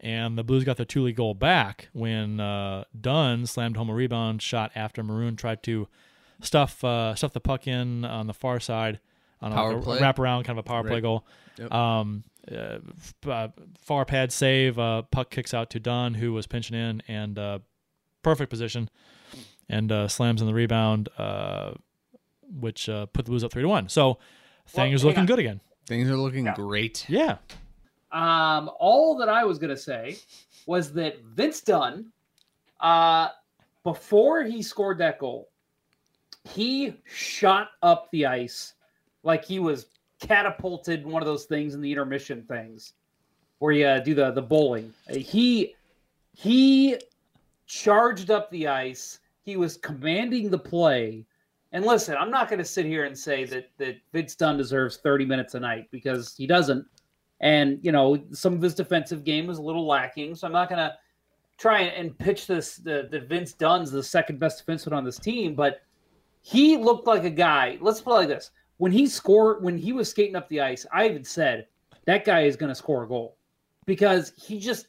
And 0.00 0.38
the 0.38 0.44
Blues 0.44 0.62
got 0.64 0.76
their 0.76 0.86
two 0.86 1.02
lead 1.02 1.16
goal 1.16 1.34
back 1.34 1.88
when 1.92 2.38
uh, 2.38 2.84
Dunn 2.98 3.46
slammed 3.46 3.76
home 3.76 3.90
a 3.90 3.94
rebound 3.94 4.40
shot 4.42 4.70
after 4.76 5.02
Maroon 5.02 5.34
tried 5.34 5.62
to 5.64 5.88
stuff 6.40 6.84
uh, 6.84 7.14
stuff 7.16 7.32
the 7.32 7.40
puck 7.40 7.66
in 7.66 8.04
on 8.04 8.28
the 8.28 8.34
far 8.34 8.60
side 8.60 9.00
on 9.40 9.52
Power 9.52 9.76
a, 9.78 9.82
play? 9.82 10.00
wrap 10.00 10.18
around 10.20 10.44
kind 10.44 10.56
of 10.58 10.64
a 10.64 10.68
power 10.68 10.84
play 10.84 11.00
goal. 11.00 11.26
Yep. 11.58 11.72
Um, 11.74 12.22
uh, 12.50 12.78
uh, 13.28 13.48
far 13.80 14.04
pad 14.04 14.30
save. 14.32 14.78
Uh, 14.78 15.02
puck 15.02 15.30
kicks 15.30 15.52
out 15.52 15.70
to 15.70 15.80
Dunn, 15.80 16.14
who 16.14 16.32
was 16.32 16.46
pinching 16.46 16.76
in, 16.76 17.02
and 17.08 17.36
uh, 17.38 17.58
perfect 18.22 18.50
position, 18.50 18.88
and 19.68 19.90
uh, 19.90 20.06
slams 20.08 20.40
in 20.40 20.46
the 20.46 20.54
rebound, 20.54 21.08
uh, 21.18 21.72
which 22.48 22.88
uh, 22.88 23.06
put 23.06 23.24
the 23.24 23.30
Blues 23.30 23.42
up 23.42 23.52
three 23.52 23.62
to 23.62 23.68
one. 23.68 23.88
So 23.88 24.18
things 24.68 25.02
are 25.02 25.08
looking 25.08 25.20
on. 25.20 25.26
good 25.26 25.40
again. 25.40 25.60
Things 25.86 26.08
are 26.08 26.16
looking 26.16 26.44
Yeah. 26.46 26.54
great. 26.54 27.04
Yeah, 27.08 27.38
Um, 28.12 28.70
all 28.78 29.16
that 29.18 29.28
I 29.28 29.44
was 29.44 29.58
gonna 29.58 29.76
say 29.76 30.18
was 30.66 30.92
that 30.94 31.22
Vince 31.22 31.60
Dunn, 31.60 32.06
uh, 32.80 33.28
before 33.84 34.44
he 34.44 34.62
scored 34.62 34.98
that 34.98 35.18
goal, 35.18 35.50
he 36.44 36.96
shot 37.04 37.70
up 37.82 38.10
the 38.10 38.26
ice 38.26 38.74
like 39.22 39.44
he 39.44 39.58
was 39.58 39.86
catapulted 40.20 41.06
one 41.06 41.22
of 41.22 41.26
those 41.26 41.44
things 41.44 41.74
in 41.74 41.80
the 41.80 41.90
intermission 41.90 42.42
things 42.42 42.94
where 43.58 43.72
you 43.72 43.86
uh, 43.86 43.98
do 44.00 44.14
the 44.14 44.30
the 44.32 44.42
bowling. 44.42 44.92
He 45.10 45.74
he 46.34 46.98
charged 47.66 48.30
up 48.30 48.50
the 48.50 48.66
ice. 48.68 49.20
He 49.42 49.56
was 49.56 49.76
commanding 49.76 50.50
the 50.50 50.58
play. 50.58 51.24
And 51.72 51.84
listen, 51.84 52.16
I'm 52.16 52.30
not 52.30 52.48
going 52.48 52.58
to 52.58 52.64
sit 52.64 52.86
here 52.86 53.04
and 53.04 53.16
say 53.16 53.44
that 53.44 53.70
that 53.78 53.96
Vince 54.12 54.34
Dunn 54.34 54.56
deserves 54.56 54.96
30 54.98 55.26
minutes 55.26 55.54
a 55.54 55.60
night 55.60 55.88
because 55.90 56.34
he 56.36 56.46
doesn't. 56.46 56.86
And 57.40 57.78
you 57.82 57.92
know, 57.92 58.22
some 58.32 58.54
of 58.54 58.62
his 58.62 58.74
defensive 58.74 59.24
game 59.24 59.46
was 59.46 59.58
a 59.58 59.62
little 59.62 59.86
lacking. 59.86 60.34
So 60.34 60.46
I'm 60.46 60.52
not 60.52 60.68
going 60.68 60.78
to 60.78 60.94
try 61.56 61.82
and 61.82 62.16
pitch 62.18 62.46
this 62.46 62.76
the, 62.76 63.08
the 63.10 63.20
Vince 63.20 63.52
Dunn's 63.52 63.90
the 63.90 64.02
second 64.02 64.38
best 64.38 64.64
defenseman 64.64 64.92
on 64.92 65.04
this 65.04 65.18
team, 65.18 65.54
but 65.54 65.82
he 66.40 66.76
looked 66.76 67.06
like 67.06 67.24
a 67.24 67.30
guy. 67.30 67.78
Let's 67.80 68.00
put 68.00 68.12
it 68.12 68.14
like 68.14 68.28
this: 68.28 68.50
when 68.78 68.92
he 68.92 69.06
scored, 69.06 69.62
when 69.62 69.76
he 69.76 69.92
was 69.92 70.08
skating 70.08 70.36
up 70.36 70.48
the 70.48 70.60
ice, 70.60 70.86
I 70.92 71.06
even 71.06 71.24
said 71.24 71.66
that 72.06 72.24
guy 72.24 72.42
is 72.42 72.56
going 72.56 72.70
to 72.70 72.74
score 72.74 73.04
a 73.04 73.08
goal 73.08 73.36
because 73.84 74.32
he 74.36 74.58
just 74.58 74.88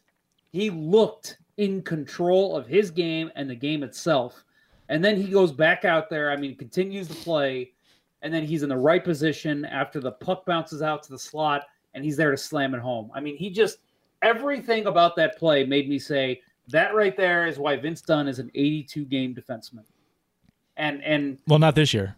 he 0.52 0.70
looked 0.70 1.38
in 1.58 1.82
control 1.82 2.56
of 2.56 2.66
his 2.66 2.90
game 2.90 3.30
and 3.36 3.50
the 3.50 3.56
game 3.56 3.84
itself. 3.84 4.46
And 4.88 5.04
then 5.04 5.18
he 5.18 5.28
goes 5.28 5.52
back 5.52 5.86
out 5.86 6.10
there. 6.10 6.32
I 6.32 6.38
mean, 6.38 6.56
continues 6.56 7.08
to 7.10 7.14
play, 7.14 7.74
and 8.22 8.34
then 8.34 8.46
he's 8.46 8.64
in 8.64 8.70
the 8.70 8.78
right 8.78 9.04
position 9.04 9.66
after 9.66 10.00
the 10.00 10.14
puck 10.14 10.46
bounces 10.46 10.82
out 10.82 11.04
to 11.04 11.12
the 11.12 11.20
slot, 11.20 11.64
and 12.00 12.06
he's 12.06 12.16
there 12.18 12.32
to 12.32 12.38
slam 12.38 12.74
it 12.74 12.80
home. 12.80 13.12
I 13.14 13.20
mean, 13.20 13.36
he 13.36 13.50
just 13.50 13.80
everything 14.22 14.86
about 14.86 15.16
that 15.18 15.38
play 15.38 15.66
made 15.66 15.90
me 15.90 16.00
say 16.00 16.42
that 16.70 16.96
right 16.96 17.16
there 17.18 17.46
is 17.46 17.58
why 17.60 17.76
Vince 17.76 18.02
Dunn 18.02 18.28
is 18.28 18.40
an 18.40 18.50
82 18.56 19.06
game 19.06 19.36
defenseman. 19.36 19.84
And 20.78 21.04
and 21.04 21.38
well, 21.48 21.60
not 21.60 21.76
this 21.76 21.94
year. 21.94 22.16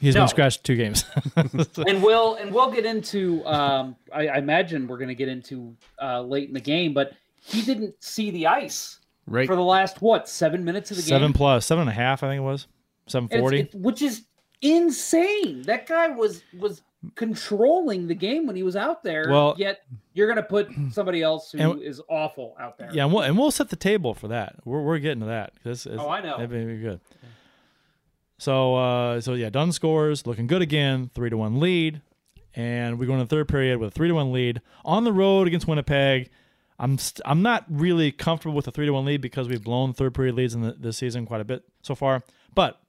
He's 0.00 0.14
No. 0.14 0.22
been 0.22 0.28
scratched 0.28 0.64
two 0.64 0.76
games. 0.76 1.04
and 1.36 2.02
we'll 2.02 2.36
and 2.36 2.52
we'll 2.54 2.70
get 2.70 2.86
into 2.86 3.44
um 3.44 3.96
I, 4.12 4.28
I 4.28 4.38
imagine 4.38 4.86
we're 4.86 4.98
gonna 4.98 5.14
get 5.14 5.28
into 5.28 5.76
uh 6.00 6.22
late 6.22 6.48
in 6.48 6.54
the 6.54 6.60
game, 6.60 6.94
but 6.94 7.12
he 7.42 7.62
didn't 7.62 7.94
see 8.02 8.30
the 8.30 8.46
ice 8.46 8.98
Right. 9.26 9.46
for 9.46 9.56
the 9.56 9.62
last 9.62 10.00
what 10.00 10.26
seven 10.28 10.64
minutes 10.64 10.90
of 10.90 10.96
the 10.96 11.02
seven 11.02 11.28
game. 11.28 11.32
plus, 11.34 11.66
seven 11.66 11.82
and 11.82 11.90
a 11.90 11.92
half, 11.92 12.22
I 12.22 12.28
think 12.28 12.38
it 12.38 12.44
was. 12.44 12.66
Seven 13.08 13.28
forty. 13.28 13.68
which 13.74 14.00
is 14.00 14.22
insane. 14.62 15.62
That 15.62 15.86
guy 15.86 16.08
was 16.08 16.42
was 16.58 16.82
controlling 17.14 18.06
the 18.08 18.14
game 18.14 18.46
when 18.46 18.56
he 18.56 18.62
was 18.62 18.76
out 18.76 19.02
there. 19.04 19.26
Well- 19.28 19.54
yet 19.56 19.80
you're 20.14 20.28
gonna 20.28 20.42
put 20.42 20.68
somebody 20.92 21.22
else 21.22 21.52
who 21.52 21.80
is 21.80 21.98
And- 21.98 22.06
awful 22.10 22.56
out 22.58 22.78
there. 22.78 22.90
Yeah, 22.92 23.04
and 23.04 23.12
we'll, 23.12 23.22
and 23.22 23.38
we'll 23.38 23.50
set 23.50 23.68
the 23.70 23.76
table 23.76 24.14
for 24.14 24.28
that. 24.28 24.56
We're, 24.64 24.82
we're 24.82 24.98
getting 24.98 25.20
to 25.20 25.26
that. 25.26 25.52
This 25.64 25.86
is, 25.86 25.98
Oh, 25.98 26.08
I 26.08 26.20
know. 26.20 26.38
That'd 26.38 26.50
be 26.50 26.76
good. 26.82 27.00
So 28.38 28.76
uh, 28.76 29.20
so 29.20 29.34
yeah, 29.34 29.50
Dunn 29.50 29.72
scores, 29.72 30.26
looking 30.26 30.46
good 30.46 30.62
again, 30.62 31.10
three 31.14 31.30
to 31.30 31.36
one 31.36 31.58
lead, 31.60 32.00
and 32.54 32.98
we 32.98 33.06
go 33.06 33.14
into 33.14 33.24
the 33.24 33.28
third 33.28 33.48
period 33.48 33.78
with 33.78 33.88
a 33.88 33.90
three 33.90 34.08
to 34.08 34.14
one 34.14 34.32
lead 34.32 34.60
on 34.84 35.04
the 35.04 35.12
road 35.12 35.46
against 35.48 35.66
Winnipeg. 35.66 36.30
I'm 36.78 36.96
st- 36.98 37.20
I'm 37.24 37.42
not 37.42 37.64
really 37.68 38.12
comfortable 38.12 38.54
with 38.54 38.66
the 38.66 38.70
three 38.70 38.86
to 38.86 38.92
one 38.92 39.04
lead 39.04 39.20
because 39.20 39.48
we've 39.48 39.62
blown 39.62 39.92
third 39.92 40.14
period 40.14 40.36
leads 40.36 40.54
in 40.54 40.60
the, 40.62 40.72
this 40.72 40.98
season 40.98 41.26
quite 41.26 41.40
a 41.40 41.44
bit 41.44 41.64
so 41.82 41.96
far, 41.96 42.22
but 42.54 42.80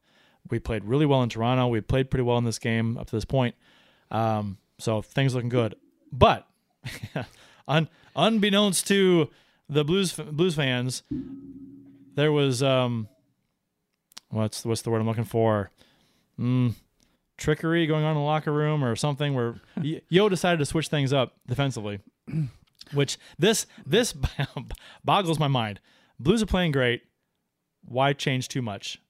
we 0.51 0.60
played 0.60 0.86
really 0.86 1.07
well 1.07 1.24
in 1.24 1.30
Toronto. 1.30 1.68
We 1.68 1.82
played 1.82 2.12
pretty 2.12 2.24
well 2.24 2.38
in 2.38 2.43
this 2.43 2.60
game 2.60 2.97
up 2.99 3.07
to 3.07 3.16
this 3.16 3.26
point, 3.26 3.55
um, 4.12 4.57
so 4.78 5.01
things 5.01 5.36
looking 5.36 5.49
good. 5.49 5.76
But 6.12 6.47
un, 7.68 7.89
unbeknownst 8.16 8.88
to 8.88 9.30
the 9.68 9.84
Blues 9.84 10.14
Blues 10.14 10.55
fans, 10.55 11.03
there 12.16 12.32
was 12.32 12.64
um, 12.64 13.07
what's 14.30 14.66
what's 14.66 14.82
the 14.82 14.89
word 14.89 15.01
I'm 15.01 15.07
looking 15.07 15.24
for? 15.24 15.72
Mm, 16.39 16.74
trickery 17.38 17.86
going 17.88 18.03
on 18.03 18.12
in 18.12 18.18
the 18.18 18.24
locker 18.24 18.51
room 18.51 18.84
or 18.84 18.95
something 18.95 19.34
where 19.34 19.62
Yeo 20.10 20.30
decided 20.30 20.60
to 20.60 20.66
switch 20.66 20.88
things 20.88 21.14
up 21.14 21.36
defensively, 21.47 21.99
which 22.93 23.18
this 23.38 23.68
this 23.86 24.14
boggles 25.03 25.39
my 25.39 25.47
mind. 25.47 25.80
Blues 26.20 26.41
are 26.41 26.47
playing 26.47 26.72
great. 26.72 27.03
Why 27.86 28.14
change 28.14 28.49
too 28.49 28.62
much? 28.62 29.01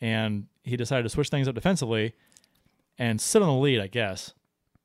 And 0.00 0.46
he 0.64 0.76
decided 0.76 1.04
to 1.04 1.08
switch 1.08 1.28
things 1.28 1.46
up 1.46 1.54
defensively 1.54 2.14
and 3.02 3.20
sit 3.20 3.42
on 3.42 3.48
the 3.48 3.60
lead, 3.60 3.80
I 3.80 3.88
guess. 3.88 4.32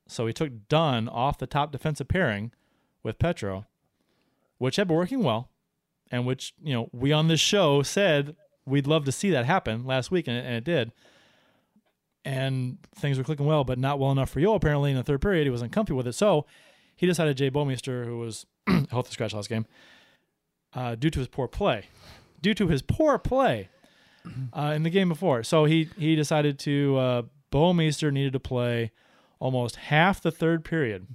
So 0.08 0.26
he 0.26 0.32
took 0.32 0.68
Dunn 0.68 1.08
off 1.08 1.38
the 1.38 1.46
top 1.46 1.70
defensive 1.70 2.08
pairing 2.08 2.50
with 3.04 3.16
Petro, 3.20 3.66
which 4.58 4.74
had 4.74 4.88
been 4.88 4.96
working 4.96 5.22
well, 5.22 5.50
and 6.10 6.26
which 6.26 6.52
you 6.60 6.74
know 6.74 6.90
we 6.92 7.12
on 7.12 7.28
this 7.28 7.38
show 7.38 7.84
said 7.84 8.34
we'd 8.66 8.88
love 8.88 9.04
to 9.04 9.12
see 9.12 9.30
that 9.30 9.44
happen 9.44 9.86
last 9.86 10.10
week, 10.10 10.26
and 10.26 10.36
it, 10.36 10.44
and 10.44 10.56
it 10.56 10.64
did. 10.64 10.90
And 12.24 12.78
things 12.96 13.18
were 13.18 13.24
clicking 13.24 13.46
well, 13.46 13.62
but 13.62 13.78
not 13.78 14.00
well 14.00 14.10
enough 14.10 14.30
for 14.30 14.40
Yeo. 14.40 14.54
Apparently, 14.54 14.90
in 14.90 14.96
the 14.96 15.04
third 15.04 15.22
period, 15.22 15.44
he 15.44 15.50
wasn't 15.50 15.70
comfy 15.70 15.92
with 15.92 16.08
it, 16.08 16.14
so 16.14 16.44
he 16.96 17.06
decided 17.06 17.36
Jay 17.36 17.52
Bouwmeester, 17.52 18.04
who 18.04 18.18
was 18.18 18.46
healthy 18.90 19.12
scratch 19.12 19.32
last 19.32 19.48
game, 19.48 19.64
uh, 20.74 20.96
due 20.96 21.10
to 21.10 21.20
his 21.20 21.28
poor 21.28 21.46
play, 21.46 21.84
due 22.42 22.54
to 22.54 22.66
his 22.66 22.82
poor 22.82 23.16
play 23.16 23.68
uh, 24.52 24.72
in 24.74 24.82
the 24.82 24.90
game 24.90 25.08
before. 25.08 25.44
So 25.44 25.66
he 25.66 25.88
he 25.96 26.16
decided 26.16 26.58
to 26.60 26.96
uh, 26.96 27.22
Bouwmeester 27.50 28.12
needed 28.12 28.32
to 28.34 28.40
play 28.40 28.92
almost 29.38 29.76
half 29.76 30.20
the 30.20 30.30
third 30.30 30.64
period 30.64 31.06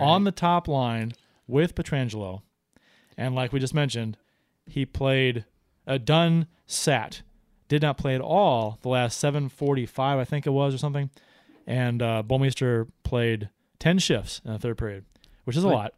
on 0.00 0.24
the 0.24 0.32
top 0.32 0.66
line 0.66 1.12
with 1.46 1.74
Pietrangelo, 1.74 2.42
and 3.16 3.34
like 3.34 3.52
we 3.52 3.60
just 3.60 3.74
mentioned, 3.74 4.16
he 4.66 4.84
played 4.84 5.44
a 5.86 5.98
Dunn 5.98 6.46
sat, 6.66 7.22
did 7.68 7.82
not 7.82 7.96
play 7.96 8.14
at 8.14 8.20
all 8.20 8.78
the 8.82 8.88
last 8.88 9.18
seven 9.18 9.48
forty 9.48 9.86
five 9.86 10.18
I 10.18 10.24
think 10.24 10.46
it 10.46 10.50
was 10.50 10.74
or 10.74 10.78
something, 10.78 11.10
and 11.66 12.02
uh, 12.02 12.22
Bouwmeester 12.26 12.88
played 13.04 13.50
ten 13.78 13.98
shifts 13.98 14.40
in 14.44 14.52
the 14.52 14.58
third 14.58 14.78
period, 14.78 15.04
which 15.44 15.56
is 15.56 15.62
a 15.64 15.68
lot. 15.74 15.94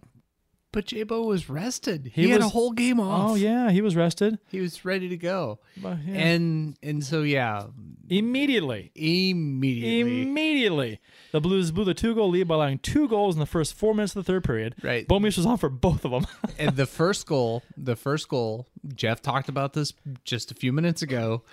But 0.72 0.86
Jabo 0.86 1.26
was 1.26 1.48
rested. 1.48 2.12
He 2.14 2.24
He, 2.24 2.30
had 2.30 2.40
a 2.40 2.48
whole 2.48 2.70
game 2.72 3.00
oh, 3.00 3.10
off. 3.10 3.30
Oh 3.30 3.34
yeah, 3.34 3.70
he 3.70 3.82
was 3.82 3.96
rested. 3.96 4.38
He 4.48 4.60
was 4.60 4.84
ready 4.84 5.08
to 5.08 5.16
go. 5.16 5.58
But, 5.76 5.98
yeah. 6.06 6.14
And 6.14 6.76
and 6.82 7.04
so 7.04 7.22
yeah, 7.22 7.66
immediately. 8.08 8.92
immediately 8.94 10.22
Immediately, 10.60 11.00
the 11.32 11.40
Blues 11.40 11.70
blew 11.70 11.84
the 11.84 11.94
two-goal 11.94 12.30
lead 12.30 12.48
by 12.48 12.54
allowing 12.54 12.78
two 12.78 13.08
goals 13.08 13.34
in 13.34 13.40
the 13.40 13.46
first 13.46 13.74
four 13.74 13.94
minutes 13.94 14.14
of 14.14 14.24
the 14.24 14.32
third 14.32 14.44
period. 14.44 14.74
Right. 14.82 15.06
Bouwmeester 15.08 15.38
was 15.38 15.46
on 15.46 15.56
for 15.56 15.68
both 15.68 16.04
of 16.04 16.10
them. 16.10 16.26
and 16.58 16.76
the 16.76 16.86
first 16.86 17.26
goal, 17.26 17.62
the 17.76 17.96
first 17.96 18.28
goal, 18.28 18.68
Jeff 18.94 19.22
talked 19.22 19.48
about 19.48 19.72
this 19.72 19.92
just 20.24 20.50
a 20.50 20.54
few 20.54 20.72
minutes 20.72 21.02
ago. 21.02 21.44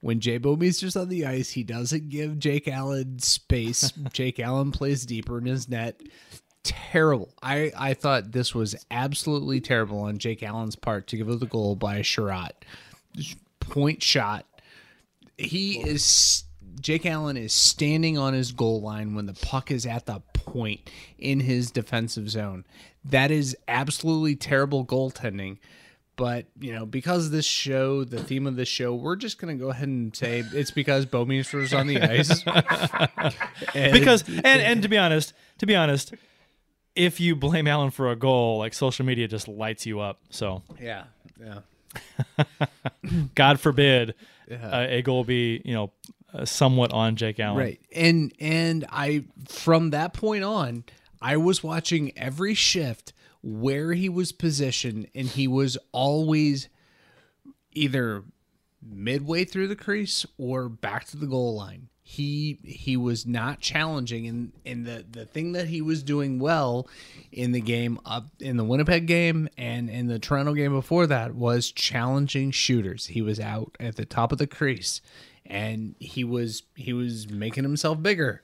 When 0.00 0.20
Jay 0.20 0.38
Bouwmeester's 0.38 0.96
on 0.96 1.08
the 1.08 1.24
ice, 1.24 1.50
he 1.50 1.62
doesn't 1.62 2.10
give 2.10 2.38
Jake 2.38 2.68
Allen 2.68 3.18
space. 3.20 3.90
Jake 4.12 4.38
Allen 4.38 4.70
plays 4.70 5.06
deeper 5.06 5.38
in 5.38 5.46
his 5.46 5.66
net. 5.66 5.98
Terrible. 6.64 7.32
I, 7.42 7.70
I 7.78 7.94
thought 7.94 8.32
this 8.32 8.54
was 8.54 8.74
absolutely 8.90 9.60
terrible 9.60 10.00
on 10.00 10.18
Jake 10.18 10.42
Allen's 10.42 10.76
part 10.76 11.06
to 11.08 11.16
give 11.16 11.28
up 11.30 11.38
the 11.38 11.46
goal 11.46 11.76
by 11.76 11.96
a 11.96 12.02
Chiarot. 12.02 12.52
Point 13.60 14.02
shot. 14.02 14.46
He 15.36 15.78
is 15.80 16.44
Jake 16.80 17.06
Allen 17.06 17.36
is 17.36 17.52
standing 17.52 18.18
on 18.18 18.32
his 18.34 18.52
goal 18.52 18.80
line 18.80 19.14
when 19.14 19.26
the 19.26 19.34
puck 19.34 19.70
is 19.70 19.84
at 19.86 20.06
the 20.06 20.20
point 20.32 20.90
in 21.18 21.40
his 21.40 21.70
defensive 21.70 22.28
zone. 22.30 22.64
That 23.04 23.30
is 23.30 23.56
absolutely 23.68 24.34
terrible 24.36 24.84
goaltending. 24.84 25.58
But 26.16 26.46
you 26.60 26.72
know, 26.72 26.86
because 26.86 27.30
this 27.30 27.44
show, 27.44 28.04
the 28.04 28.22
theme 28.22 28.46
of 28.46 28.54
this 28.56 28.68
show, 28.68 28.94
we're 28.94 29.16
just 29.16 29.38
gonna 29.38 29.56
go 29.56 29.70
ahead 29.70 29.88
and 29.88 30.14
say 30.14 30.44
it's 30.52 30.70
because 30.70 31.04
Bouwmeester 31.06 31.60
was 31.60 31.74
on 31.74 31.88
the 31.88 32.00
ice. 32.00 32.42
And- 33.74 33.92
because 33.92 34.22
and 34.28 34.46
and 34.46 34.82
to 34.82 34.88
be 34.88 34.96
honest, 34.98 35.32
to 35.58 35.66
be 35.66 35.74
honest, 35.74 36.14
if 36.96 37.20
you 37.20 37.34
blame 37.36 37.66
Allen 37.66 37.90
for 37.90 38.10
a 38.10 38.16
goal, 38.16 38.58
like 38.58 38.74
social 38.74 39.04
media 39.04 39.28
just 39.28 39.48
lights 39.48 39.86
you 39.86 40.00
up. 40.00 40.20
So 40.30 40.62
yeah, 40.80 41.04
yeah, 41.40 41.60
God 43.34 43.60
forbid 43.60 44.14
uh, 44.50 44.86
a 44.88 45.02
goal 45.02 45.24
be 45.24 45.60
you 45.64 45.74
know 45.74 45.92
uh, 46.32 46.44
somewhat 46.44 46.92
on 46.92 47.16
Jake 47.16 47.40
Allen. 47.40 47.58
right. 47.58 47.80
And 47.94 48.32
and 48.40 48.84
I 48.90 49.24
from 49.48 49.90
that 49.90 50.12
point 50.12 50.44
on, 50.44 50.84
I 51.20 51.36
was 51.36 51.62
watching 51.62 52.16
every 52.16 52.54
shift 52.54 53.12
where 53.42 53.92
he 53.92 54.08
was 54.08 54.32
positioned, 54.32 55.08
and 55.14 55.28
he 55.28 55.46
was 55.46 55.76
always 55.92 56.68
either 57.72 58.24
midway 58.82 59.44
through 59.44 59.68
the 59.68 59.76
crease 59.76 60.24
or 60.38 60.68
back 60.68 61.06
to 61.06 61.16
the 61.16 61.26
goal 61.26 61.56
line. 61.56 61.88
He 62.06 62.58
he 62.62 62.98
was 62.98 63.24
not 63.26 63.60
challenging 63.60 64.26
and 64.28 64.52
and 64.66 64.84
the 64.84 65.06
the 65.10 65.24
thing 65.24 65.52
that 65.52 65.68
he 65.68 65.80
was 65.80 66.02
doing 66.02 66.38
well 66.38 66.86
in 67.32 67.52
the 67.52 67.62
game 67.62 67.98
up 68.04 68.26
in 68.38 68.58
the 68.58 68.64
Winnipeg 68.64 69.06
game 69.06 69.48
and 69.56 69.88
in 69.88 70.06
the 70.06 70.18
Toronto 70.18 70.52
game 70.52 70.72
before 70.72 71.06
that 71.06 71.34
was 71.34 71.72
challenging 71.72 72.50
shooters. 72.50 73.06
He 73.06 73.22
was 73.22 73.40
out 73.40 73.74
at 73.80 73.96
the 73.96 74.04
top 74.04 74.32
of 74.32 74.38
the 74.38 74.46
crease 74.46 75.00
and 75.46 75.94
he 75.98 76.24
was 76.24 76.62
he 76.76 76.92
was 76.92 77.30
making 77.30 77.64
himself 77.64 78.02
bigger. 78.02 78.42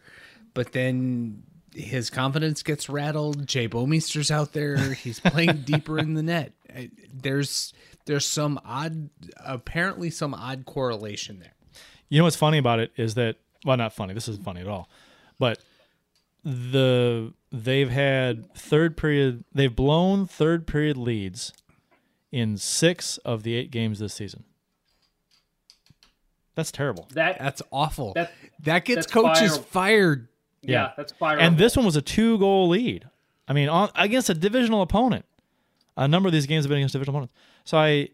But 0.55 0.73
then 0.73 1.43
his 1.75 2.09
confidence 2.09 2.63
gets 2.63 2.89
rattled. 2.89 3.47
Jay 3.47 3.69
Bouwmeester's 3.69 4.31
out 4.31 4.55
there. 4.55 4.95
He's 4.95 5.21
playing 5.21 5.63
deeper 5.65 5.99
in 5.99 6.15
the 6.15 6.23
net. 6.23 6.53
Uh, 6.75 6.85
There's 7.13 7.75
there's 8.07 8.25
some 8.27 8.59
odd 8.65 9.11
apparently 9.45 10.09
some 10.09 10.33
odd 10.33 10.65
correlation 10.65 11.41
there. 11.41 11.55
You 12.09 12.19
know 12.19 12.25
what's 12.25 12.37
funny 12.37 12.57
about 12.57 12.81
it 12.81 12.91
is 12.97 13.15
that 13.15 13.37
well, 13.65 13.77
not 13.77 13.93
funny. 13.93 14.15
This 14.15 14.29
isn't 14.29 14.45
funny 14.45 14.61
at 14.61 14.69
all, 14.69 14.89
but 15.39 15.59
the 16.45 17.33
they've 17.53 17.91
had 17.91 18.55
third 18.55 18.97
period. 18.97 19.45
They've 19.55 19.75
blown 19.75 20.27
third 20.27 20.67
period 20.67 20.97
leads 20.97 21.53
in 22.33 22.57
six 22.57 23.19
of 23.19 23.43
the 23.43 23.55
eight 23.55 23.71
games 23.71 23.99
this 23.99 24.15
season. 24.15 24.45
That's 26.55 26.71
terrible. 26.73 27.09
That 27.15 27.39
That's 27.39 27.63
awful. 27.71 28.13
That- 28.15 28.33
That, 28.65 28.85
gets 28.85 29.07
coaches 29.07 29.57
fire- 29.57 29.65
fired. 29.65 30.29
yeah, 30.63 30.71
yeah. 30.73 30.93
that's 30.97 31.13
fire. 31.13 31.39
And 31.39 31.57
this 31.57 31.77
one 31.77 31.87
was 31.87 31.97
a 31.97 32.03
two 32.03 32.39
goal 32.39 32.69
lead. 32.69 33.09
I 33.49 33.53
mean, 33.53 33.69
on 33.69 33.89
against 33.95 34.29
a 34.31 34.35
divisional 34.35 34.83
opponent. 34.83 35.25
A 35.97 36.07
number 36.07 36.29
of 36.29 36.33
these 36.33 36.47
games 36.47 36.65
have 36.65 36.69
been 36.69 36.79
against 36.79 36.93
divisional 36.93 37.17
opponents. 37.17 37.35
So 37.65 37.79
I, 37.79 38.09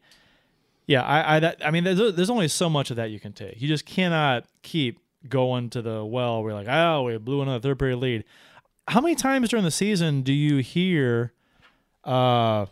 yeah, 0.86 1.03
I, 1.03 1.36
I, 1.36 1.40
that, 1.40 1.66
I 1.66 1.70
mean, 1.70 1.84
there's, 1.84 2.14
there's 2.14 2.30
only 2.30 2.49
so 2.49 2.70
much 2.70 2.90
of 2.90 2.97
that 2.97 3.11
you 3.11 3.20
can 3.20 3.32
take. 3.32 3.61
You 3.61 3.68
just 3.68 3.84
cannot 3.86 4.44
keep 4.62 4.99
going 5.29 5.70
to 5.70 5.83
the 5.83 6.05
well 6.05 6.41
you're 6.43 6.55
like, 6.55 6.68
oh, 6.68 7.03
we 7.05 7.16
blew 7.18 7.43
another 7.43 7.61
third 7.61 7.79
period 7.79 7.99
lead. 7.99 8.24
How 8.89 9.01
many 9.01 9.14
times 9.14 9.49
during 9.49 9.64
the 9.64 9.70
season 9.70 10.22
do 10.22 10.33
you 10.33 10.59
hear, 10.59 11.33
uh, 12.05 12.66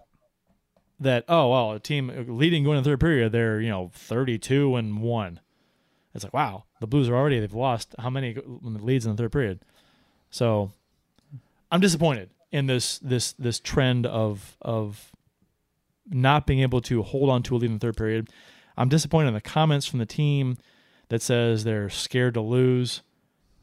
that 1.00 1.24
oh 1.28 1.50
well, 1.50 1.72
a 1.72 1.80
team 1.80 2.26
leading 2.28 2.64
going 2.64 2.76
to 2.76 2.82
the 2.82 2.90
third 2.90 3.00
period, 3.00 3.32
they're 3.32 3.60
you 3.60 3.70
know 3.70 3.90
32 3.94 4.76
and 4.76 5.00
one. 5.00 5.40
It's 6.14 6.24
like 6.24 6.34
wow, 6.34 6.64
the 6.80 6.86
Blues 6.86 7.08
are 7.08 7.16
already 7.16 7.40
they've 7.40 7.52
lost 7.52 7.94
how 7.98 8.10
many 8.10 8.36
leads 8.62 9.06
in 9.06 9.12
the 9.12 9.22
third 9.22 9.32
period. 9.32 9.60
So 10.30 10.72
I'm 11.70 11.80
disappointed 11.80 12.30
in 12.52 12.66
this 12.66 12.98
this 13.00 13.32
this 13.32 13.58
trend 13.58 14.06
of 14.06 14.56
of 14.62 15.10
not 16.08 16.46
being 16.46 16.60
able 16.60 16.80
to 16.82 17.02
hold 17.02 17.30
on 17.30 17.42
to 17.42 17.56
a 17.56 17.58
lead 17.58 17.66
in 17.66 17.78
the 17.78 17.86
third 17.86 17.96
period. 17.96 18.28
I'm 18.76 18.88
disappointed 18.88 19.28
in 19.28 19.34
the 19.34 19.40
comments 19.40 19.86
from 19.86 19.98
the 19.98 20.06
team 20.06 20.58
that 21.08 21.22
says 21.22 21.64
they're 21.64 21.90
scared 21.90 22.34
to 22.34 22.40
lose, 22.40 23.02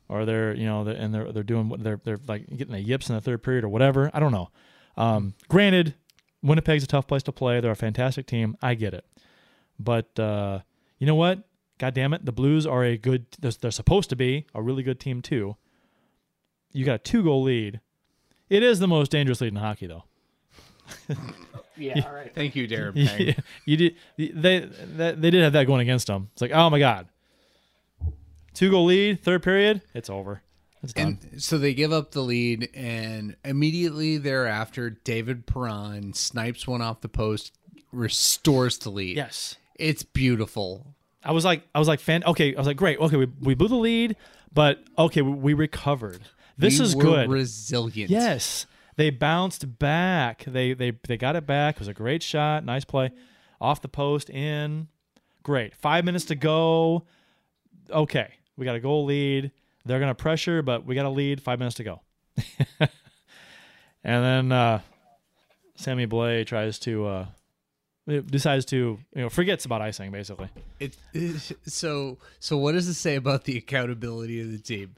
or 0.09 0.25
they're 0.25 0.53
you 0.53 0.65
know 0.65 0.83
they're, 0.83 0.95
and 0.95 1.13
they're 1.13 1.31
they're 1.31 1.43
doing 1.43 1.69
what 1.69 1.83
they're 1.83 1.99
they're 2.03 2.19
like 2.27 2.45
getting 2.57 2.73
the 2.73 2.81
yips 2.81 3.09
in 3.09 3.15
the 3.15 3.21
third 3.21 3.43
period 3.43 3.63
or 3.63 3.69
whatever. 3.69 4.11
I 4.13 4.19
don't 4.19 4.31
know. 4.31 4.49
Um, 4.97 5.33
granted, 5.47 5.95
Winnipeg's 6.43 6.83
a 6.83 6.87
tough 6.87 7.07
place 7.07 7.23
to 7.23 7.31
play. 7.31 7.59
They're 7.59 7.71
a 7.71 7.75
fantastic 7.75 8.27
team. 8.27 8.57
I 8.61 8.75
get 8.75 8.93
it, 8.93 9.05
but 9.79 10.17
uh, 10.19 10.59
you 10.99 11.07
know 11.07 11.15
what? 11.15 11.43
God 11.77 11.95
damn 11.95 12.13
it, 12.13 12.25
the 12.25 12.31
Blues 12.31 12.67
are 12.67 12.83
a 12.83 12.97
good. 12.97 13.25
They're, 13.39 13.51
they're 13.51 13.71
supposed 13.71 14.09
to 14.11 14.15
be 14.15 14.45
a 14.53 14.61
really 14.61 14.83
good 14.83 14.99
team 14.99 15.21
too. 15.21 15.57
You 16.73 16.85
got 16.85 16.95
a 16.95 16.99
two 16.99 17.23
goal 17.23 17.43
lead. 17.43 17.79
It 18.49 18.63
is 18.63 18.79
the 18.79 18.87
most 18.87 19.11
dangerous 19.11 19.41
lead 19.41 19.53
in 19.53 19.55
hockey, 19.55 19.87
though. 19.87 20.03
yeah, 21.77 22.05
all 22.05 22.13
right. 22.13 22.33
Thank 22.35 22.55
you, 22.55 22.67
Darren 22.67 22.91
Yeah, 22.95 23.33
you 23.65 23.77
did. 23.77 23.95
They, 24.17 24.59
they 24.59 25.11
they 25.13 25.31
did 25.31 25.41
have 25.41 25.53
that 25.53 25.67
going 25.67 25.81
against 25.81 26.07
them. 26.07 26.29
It's 26.33 26.41
like, 26.41 26.51
oh 26.51 26.69
my 26.69 26.79
god, 26.79 27.07
two 28.53 28.69
goal 28.71 28.85
lead, 28.85 29.21
third 29.23 29.43
period, 29.43 29.81
it's 29.93 30.09
over. 30.09 30.41
It's 30.83 30.93
done. 30.93 31.19
And 31.31 31.41
so 31.41 31.57
they 31.59 31.73
give 31.75 31.91
up 31.91 32.11
the 32.11 32.21
lead, 32.21 32.69
and 32.73 33.35
immediately 33.45 34.17
thereafter, 34.17 34.89
David 34.89 35.45
Perron 35.45 36.13
snipes 36.13 36.65
one 36.67 36.81
off 36.81 37.01
the 37.01 37.09
post, 37.09 37.51
restores 37.91 38.77
the 38.79 38.89
lead. 38.89 39.15
yes, 39.15 39.57
It's 39.75 40.03
beautiful. 40.03 40.95
I 41.23 41.33
was 41.33 41.45
like, 41.45 41.63
I 41.75 41.79
was 41.79 41.87
like, 41.87 41.99
fan. 41.99 42.23
Okay, 42.25 42.55
I 42.55 42.57
was 42.57 42.65
like, 42.65 42.77
great. 42.77 42.97
Okay, 42.99 43.15
we 43.15 43.27
we 43.41 43.53
blew 43.53 43.67
the 43.67 43.75
lead, 43.75 44.15
but 44.51 44.83
okay, 44.97 45.21
we, 45.21 45.31
we 45.31 45.53
recovered. 45.53 46.21
This 46.57 46.79
We 46.79 46.85
is 46.85 46.95
were 46.95 47.03
good. 47.03 47.29
Resilient. 47.29 48.09
Yes, 48.09 48.65
they 48.95 49.11
bounced 49.11 49.77
back. 49.77 50.43
They 50.45 50.73
they 50.73 50.93
they 51.07 51.17
got 51.17 51.35
it 51.35 51.45
back. 51.45 51.75
It 51.75 51.79
was 51.79 51.87
a 51.87 51.93
great 51.93 52.23
shot, 52.23 52.65
nice 52.65 52.85
play, 52.85 53.11
off 53.59 53.83
the 53.83 53.87
post, 53.87 54.31
in. 54.31 54.87
Great. 55.43 55.75
Five 55.75 56.05
minutes 56.05 56.25
to 56.25 56.35
go. 56.35 57.05
Okay, 57.91 58.33
we 58.61 58.65
got 58.65 58.75
a 58.75 58.79
goal 58.79 59.05
lead. 59.05 59.49
They're 59.85 59.99
gonna 59.99 60.13
pressure, 60.13 60.61
but 60.61 60.85
we 60.85 60.93
got 60.93 61.07
a 61.07 61.09
lead. 61.09 61.41
Five 61.41 61.57
minutes 61.57 61.77
to 61.77 61.83
go. 61.83 62.01
and 62.79 62.89
then 64.03 64.51
uh, 64.51 64.81
Sammy 65.75 66.05
Blais 66.05 66.45
tries 66.45 66.77
to 66.79 67.05
uh, 67.07 67.25
decides 68.07 68.65
to 68.65 68.99
you 69.15 69.21
know 69.21 69.29
forgets 69.29 69.65
about 69.65 69.81
icing 69.81 70.11
basically. 70.11 70.49
It, 70.79 70.95
it- 71.13 71.57
so 71.65 72.19
so 72.39 72.57
what 72.57 72.73
does 72.73 72.87
it 72.87 72.93
say 72.93 73.15
about 73.15 73.45
the 73.45 73.57
accountability 73.57 74.39
of 74.41 74.51
the 74.51 74.59
team? 74.59 74.95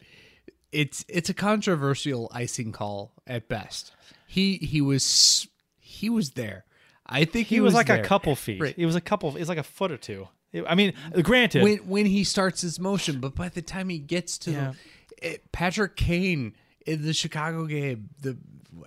it's 0.72 1.06
it's 1.08 1.30
a 1.30 1.34
controversial 1.34 2.30
icing 2.34 2.72
call 2.72 3.14
at 3.28 3.48
best. 3.48 3.94
He 4.28 4.58
he 4.58 4.82
was 4.82 5.48
he 5.80 6.10
was 6.10 6.32
there. 6.32 6.66
I 7.06 7.26
think 7.26 7.48
he, 7.48 7.56
He 7.56 7.62
was, 7.62 7.74
like 7.74 7.88
there. 7.88 8.02
a 8.02 8.04
couple 8.04 8.36
feet. 8.36 8.60
Right. 8.62 8.76
He 8.76 8.86
was 8.86 8.96
a 8.96 9.02
couple. 9.02 9.36
It's 9.38 9.50
like 9.50 9.58
a 9.58 9.64
foot 9.64 9.92
or 9.92 9.98
two. 9.98 10.28
It- 10.54 10.64
I 10.68 10.76
mean, 10.76 10.94
granted, 11.24 11.64
when 11.64 11.78
when 11.80 12.06
he 12.06 12.24
starts 12.24 12.62
his 12.62 12.80
motion, 12.80 13.20
but 13.20 13.36
by 13.36 13.50
the 13.50 13.62
time 13.62 13.90
he 13.90 13.98
gets 14.00 14.38
to 14.40 14.52
Yeah. 14.52 14.74
it, 15.22 15.52
Patrick 15.52 15.96
Kane 15.98 16.56
in 16.86 17.02
the 17.04 17.14
Chicago 17.14 17.66
game, 17.66 18.10
the 18.22 18.38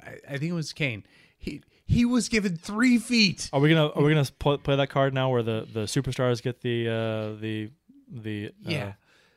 I, 0.03 0.35
I 0.35 0.39
think 0.39 0.51
it 0.51 0.55
was 0.55 0.73
Kane. 0.73 1.05
He 1.39 1.63
he 1.85 2.05
was 2.05 2.29
given 2.29 2.57
three 2.57 2.99
feet. 2.99 3.51
are 3.53 3.61
we 3.61 3.69
gonna 3.69 3.89
are 3.89 4.03
we 4.03 4.13
gonna 4.15 4.25
play, 4.39 4.57
play 4.59 4.77
that 4.77 4.89
card 4.91 5.13
now, 5.13 5.29
where 5.31 5.43
the 5.43 5.67
the 5.73 5.81
superstars 5.83 6.41
get 6.43 6.61
the 6.63 6.89
uh, 6.89 7.41
the 7.41 7.71
the 8.09 8.47
uh, 8.47 8.51
Yeah. 8.71 8.93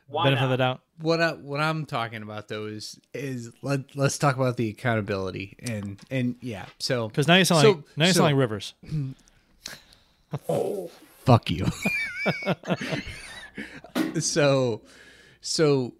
Why 0.07 0.23
benefit 0.23 0.43
of 0.45 0.49
the 0.49 0.57
doubt? 0.57 0.81
What 1.01 1.21
I, 1.21 1.33
what 1.33 1.59
I'm 1.59 1.85
talking 1.85 2.23
about 2.23 2.47
though 2.47 2.65
is 2.65 2.99
is 3.13 3.51
let 3.61 3.95
let's 3.95 4.17
talk 4.17 4.35
about 4.37 4.57
the 4.57 4.69
accountability 4.69 5.55
and 5.59 5.99
and 6.09 6.35
yeah. 6.41 6.65
So 6.79 7.07
Because 7.09 7.27
now 7.27 7.35
you 7.35 7.45
sound 7.45 7.61
so- 7.61 7.71
like 7.73 7.83
now 7.97 8.05
you 8.07 8.13
so- 8.13 8.17
sound 8.21 8.33
like 8.35 8.39
Rivers. 8.39 8.73
fuck 11.29 11.51
you. 11.51 11.67
so, 14.19 14.81
so 15.41 15.93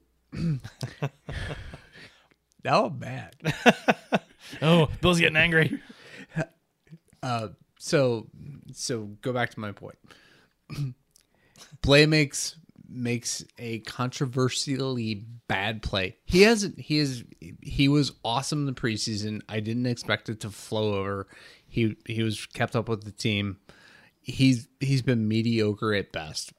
now 2.63 2.85
I'm 2.85 2.97
mad. 2.97 3.35
Oh, 4.63 4.89
Bill's 5.01 5.19
getting 5.19 5.37
angry. 5.37 5.79
Uh, 7.21 7.49
so, 7.77 8.27
so 8.71 9.07
go 9.21 9.33
back 9.33 9.49
to 9.49 9.59
my 9.59 9.73
point. 9.73 9.97
Blais 11.81 12.07
makes 12.07 12.55
makes 12.87 13.43
a 13.57 13.79
controversially 13.79 15.25
bad 15.49 15.81
play. 15.81 16.15
He 16.23 16.43
hasn't. 16.43 16.79
He 16.79 16.97
is. 16.97 17.25
He 17.61 17.89
was 17.89 18.13
awesome 18.23 18.59
in 18.59 18.65
the 18.67 18.71
preseason. 18.71 19.41
I 19.49 19.59
didn't 19.59 19.85
expect 19.85 20.29
it 20.29 20.39
to 20.39 20.49
flow 20.49 20.93
over. 20.93 21.27
He 21.67 21.97
he 22.05 22.23
was 22.23 22.45
kept 22.45 22.73
up 22.73 22.87
with 22.87 23.03
the 23.03 23.11
team. 23.11 23.57
He's 24.29 24.67
he's 24.79 25.01
been 25.01 25.27
mediocre 25.27 25.93
at 25.93 26.11
best. 26.11 26.53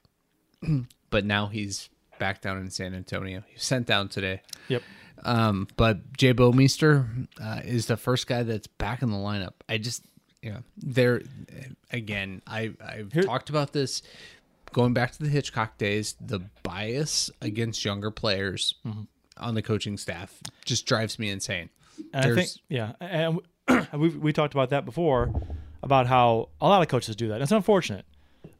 but 1.10 1.24
now 1.24 1.46
he's 1.46 1.88
back 2.18 2.40
down 2.40 2.58
in 2.58 2.70
San 2.70 2.94
Antonio. 2.94 3.42
He 3.46 3.54
was 3.54 3.62
sent 3.62 3.86
down 3.86 4.08
today. 4.08 4.42
Yep. 4.68 4.82
Um, 5.22 5.68
but 5.76 6.16
Jay 6.16 6.32
Bouwmeester 6.32 7.28
uh, 7.42 7.60
is 7.64 7.86
the 7.86 7.96
first 7.96 8.26
guy 8.26 8.42
that's 8.42 8.66
back 8.66 9.02
in 9.02 9.10
the 9.10 9.16
lineup. 9.18 9.52
I 9.68 9.78
just, 9.78 10.02
yeah, 10.42 10.58
there 10.78 11.22
again. 11.92 12.42
I 12.46 12.72
I've 12.86 13.12
Here- 13.12 13.22
talked 13.22 13.50
about 13.50 13.72
this 13.72 14.02
going 14.72 14.94
back 14.94 15.12
to 15.12 15.22
the 15.22 15.28
Hitchcock 15.28 15.76
days. 15.78 16.14
The 16.20 16.40
bias 16.62 17.30
against 17.42 17.84
younger 17.84 18.10
players 18.10 18.74
on 19.36 19.54
the 19.54 19.62
coaching 19.62 19.96
staff 19.96 20.40
just 20.64 20.86
drives 20.86 21.18
me 21.18 21.28
insane. 21.30 21.70
And 22.14 22.32
I 22.32 22.34
think, 22.34 22.50
yeah, 22.68 22.92
and 23.00 23.40
we 23.98 24.08
we 24.16 24.32
talked 24.32 24.54
about 24.54 24.70
that 24.70 24.86
before 24.86 25.30
about 25.82 26.06
how 26.06 26.48
a 26.60 26.68
lot 26.68 26.82
of 26.82 26.88
coaches 26.88 27.16
do 27.16 27.28
that. 27.28 27.40
It's 27.40 27.52
unfortunate, 27.52 28.04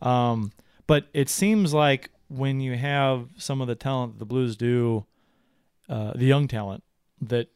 um, 0.02 0.52
but 0.86 1.06
it 1.12 1.28
seems 1.28 1.74
like 1.74 2.10
when 2.28 2.60
you 2.60 2.76
have 2.76 3.28
some 3.36 3.60
of 3.60 3.68
the 3.68 3.74
talent 3.74 4.18
the 4.18 4.24
Blues 4.24 4.56
do, 4.56 5.04
uh, 5.88 6.12
the 6.14 6.26
young 6.26 6.48
talent 6.48 6.82
that 7.20 7.48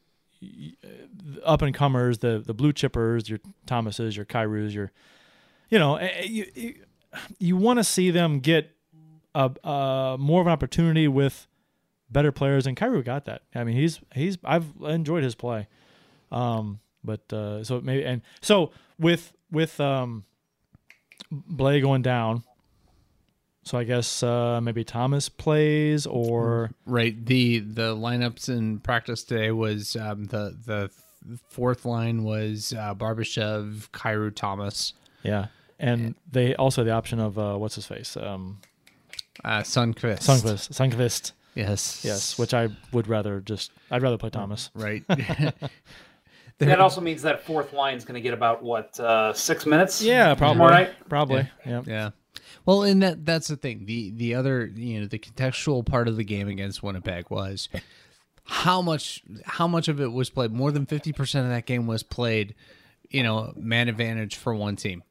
up 1.43 1.61
and 1.61 1.73
comers, 1.73 2.19
the 2.19 2.43
the 2.45 2.53
blue 2.53 2.73
chippers, 2.73 3.29
your 3.29 3.39
Thomases, 3.65 4.15
your 4.15 4.25
Kyrous, 4.25 4.73
your, 4.73 4.91
you 5.69 5.79
know, 5.79 5.95
eh, 5.95 6.09
eh, 6.13 6.23
you 6.23 6.45
you, 6.55 6.75
you 7.39 7.57
want 7.57 7.79
to 7.79 7.83
see 7.83 8.11
them 8.11 8.39
get 8.39 8.71
a, 9.33 9.51
uh 9.63 10.17
more 10.19 10.41
of 10.41 10.47
an 10.47 10.53
opportunity 10.53 11.07
with 11.07 11.47
better 12.09 12.31
players, 12.31 12.67
and 12.67 12.77
Kyrou 12.77 13.03
got 13.03 13.25
that. 13.25 13.43
I 13.53 13.63
mean, 13.63 13.75
he's 13.75 13.99
he's 14.13 14.37
I've 14.43 14.67
enjoyed 14.81 15.23
his 15.23 15.35
play. 15.35 15.67
Um, 16.31 16.79
but 17.03 17.31
uh, 17.31 17.63
so 17.63 17.81
maybe 17.81 18.03
and 18.03 18.21
so 18.41 18.71
with 18.99 19.33
with 19.51 19.79
um, 19.79 20.25
Blais 21.31 21.81
going 21.81 22.01
down. 22.01 22.43
So 23.63 23.79
I 23.79 23.83
guess 23.83 24.21
uh, 24.21 24.61
maybe 24.61 24.83
Thomas 24.83 25.27
plays 25.27 26.05
or 26.05 26.69
Right. 26.85 27.25
The 27.25 27.59
the 27.59 27.95
lineups 27.95 28.47
in 28.47 28.79
practice 28.79 29.23
today 29.23 29.51
was 29.51 29.95
um, 29.95 30.25
the 30.25 30.55
the 30.65 30.91
fourth 31.49 31.83
line 31.85 32.23
was 32.23 32.73
uh, 32.77 32.93
Barbashev, 32.93 33.89
Kyrou 33.89 34.35
Thomas, 34.35 34.93
yeah, 35.23 35.47
and 35.79 36.13
they 36.31 36.53
also 36.55 36.83
the 36.83 36.91
option 36.91 37.19
of 37.19 37.39
uh, 37.39 37.55
what's 37.57 37.73
his 37.73 37.87
face 37.87 38.15
um, 38.15 38.59
uh, 39.43 39.61
Sunquist. 39.61 40.19
Sundqvist 40.19 40.69
Sundqvist 40.71 41.31
Yes. 41.55 42.01
yes, 42.03 42.37
which 42.37 42.53
I 42.53 42.69
would 42.91 43.07
rather 43.07 43.39
just 43.39 43.71
I'd 43.89 44.03
rather 44.03 44.19
play 44.19 44.29
Thomas. 44.29 44.69
right. 44.75 45.03
That 46.59 46.79
also 46.79 47.01
means 47.01 47.21
that 47.23 47.45
fourth 47.45 47.73
line 47.73 47.97
is 47.97 48.05
going 48.05 48.15
to 48.15 48.21
get 48.21 48.33
about 48.33 48.63
what 48.63 48.97
uh, 48.99 49.33
six 49.33 49.65
minutes. 49.65 50.01
Yeah, 50.01 50.33
probably 50.35 50.61
All 50.61 50.69
right. 50.69 51.09
probably 51.09 51.49
yeah. 51.65 51.81
Yeah. 51.85 52.09
Well, 52.65 52.83
and 52.83 53.01
that 53.03 53.25
that's 53.25 53.47
the 53.47 53.57
thing. 53.57 53.85
The 53.85 54.11
the 54.11 54.35
other, 54.35 54.65
you 54.65 55.01
know, 55.01 55.07
the 55.07 55.19
contextual 55.19 55.85
part 55.85 56.07
of 56.07 56.15
the 56.15 56.23
game 56.23 56.47
against 56.47 56.81
Winnipeg 56.81 57.29
was 57.29 57.69
how 58.45 58.81
much 58.81 59.23
how 59.43 59.67
much 59.67 59.87
of 59.87 59.99
it 59.99 60.11
was 60.11 60.29
played. 60.29 60.51
More 60.51 60.71
than 60.71 60.85
50% 60.85 61.41
of 61.41 61.49
that 61.49 61.65
game 61.65 61.87
was 61.87 62.03
played, 62.03 62.55
you 63.09 63.23
know, 63.23 63.53
man 63.55 63.89
advantage 63.89 64.35
for 64.35 64.55
one 64.55 64.75
team. 64.75 65.03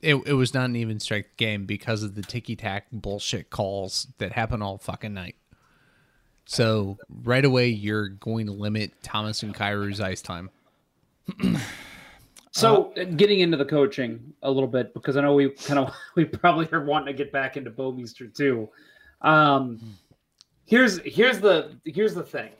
It 0.00 0.16
it 0.26 0.34
was 0.34 0.52
not 0.54 0.66
an 0.66 0.76
even 0.76 1.00
strength 1.00 1.36
game 1.36 1.64
because 1.64 2.02
of 2.02 2.14
the 2.14 2.22
ticky-tack 2.22 2.86
bullshit 2.92 3.50
calls 3.50 4.08
that 4.18 4.32
happen 4.32 4.62
all 4.62 4.78
fucking 4.78 5.14
night. 5.14 5.36
So, 6.44 6.98
right 7.08 7.44
away 7.44 7.68
you're 7.68 8.08
going 8.08 8.46
to 8.46 8.52
limit 8.52 8.92
Thomas 9.02 9.42
and 9.42 9.54
Kyrou's 9.54 10.00
ice 10.00 10.22
time. 10.22 10.50
So 12.52 12.92
uh, 12.98 13.04
getting 13.04 13.40
into 13.40 13.56
the 13.56 13.64
coaching 13.64 14.34
a 14.42 14.50
little 14.50 14.68
bit 14.68 14.92
because 14.92 15.16
I 15.16 15.22
know 15.22 15.34
we 15.34 15.48
kind 15.50 15.78
of 15.78 15.92
we 16.16 16.24
probably 16.24 16.68
are 16.70 16.84
wanting 16.84 17.06
to 17.06 17.12
get 17.14 17.32
back 17.32 17.56
into 17.56 17.70
Bouwmeester 17.70 18.32
too. 18.32 18.68
Um, 19.22 19.80
here's 20.66 21.00
here's 21.00 21.40
the 21.40 21.76
here's 21.84 22.14
the 22.14 22.22
thing. 22.22 22.50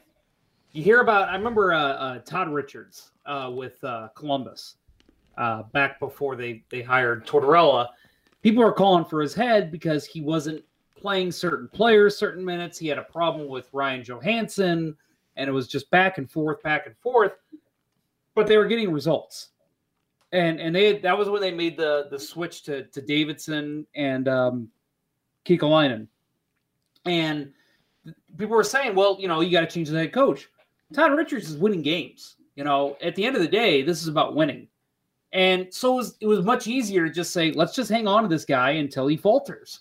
You 0.73 0.83
hear 0.83 1.01
about 1.01 1.29
I 1.29 1.37
remember 1.37 1.75
uh, 1.75 1.79
uh, 1.79 2.19
Todd 2.21 2.49
Richards 2.49 3.11
uh, 3.27 3.51
with 3.53 3.83
uh, 3.85 4.09
Columbus 4.15 4.77
uh, 5.37 5.65
back 5.75 6.01
before 6.01 6.37
they 6.37 6.65
they 6.71 6.81
hired 6.81 7.27
Tortorella. 7.27 7.89
People 8.41 8.65
are 8.65 8.73
calling 8.73 9.05
for 9.05 9.21
his 9.21 9.35
head 9.35 9.71
because 9.71 10.07
he 10.07 10.23
wasn't 10.23 10.65
playing 10.97 11.31
certain 11.31 11.69
players 11.69 12.17
certain 12.17 12.45
minutes. 12.45 12.79
He 12.79 12.89
had 12.89 12.99
a 12.99 13.05
problem 13.05 13.47
with 13.47 13.69
Ryan 13.75 14.03
Johansen, 14.03 14.97
and 15.37 15.49
it 15.49 15.53
was 15.53 15.69
just 15.69 15.91
back 15.91 16.17
and 16.17 16.31
forth, 16.31 16.63
back 16.63 16.87
and 16.87 16.97
forth. 16.97 17.33
But 18.35 18.47
they 18.47 18.57
were 18.57 18.67
getting 18.67 18.93
results 18.93 19.51
and 20.33 20.61
and 20.61 20.75
they 20.75 20.99
that 20.99 21.17
was 21.17 21.29
when 21.29 21.41
they 21.41 21.51
made 21.51 21.77
the 21.77 22.09
the 22.11 22.19
switch 22.19 22.63
to 22.65 22.85
to 22.85 23.01
Davidson 23.01 23.87
and 23.95 24.29
um 24.29 24.69
Kekalainen. 25.45 26.07
And 27.05 27.53
people 28.37 28.57
were 28.57 28.65
saying, 28.65 28.95
well, 28.95 29.17
you 29.21 29.29
know, 29.29 29.41
you 29.41 29.51
got 29.51 29.61
to 29.61 29.67
change 29.67 29.89
the 29.89 29.99
head 29.99 30.13
coach. 30.13 30.49
Todd 30.93 31.17
Richards 31.17 31.51
is 31.51 31.57
winning 31.57 31.83
games. 31.83 32.37
You 32.55 32.65
know, 32.65 32.97
at 33.03 33.17
the 33.17 33.25
end 33.25 33.35
of 33.35 33.43
the 33.43 33.49
day, 33.49 33.83
this 33.83 34.03
is 34.03 34.09
about 34.09 34.37
winning. 34.37 34.69
And 35.33 35.73
so 35.73 35.95
it 35.95 35.97
was, 35.97 36.17
it 36.21 36.27
was 36.27 36.45
much 36.45 36.67
easier 36.69 37.09
to 37.09 37.13
just 37.13 37.33
say, 37.33 37.51
let's 37.53 37.75
just 37.75 37.91
hang 37.91 38.07
on 38.07 38.23
to 38.23 38.29
this 38.29 38.45
guy 38.45 38.73
until 38.73 39.07
he 39.07 39.17
falters. 39.17 39.81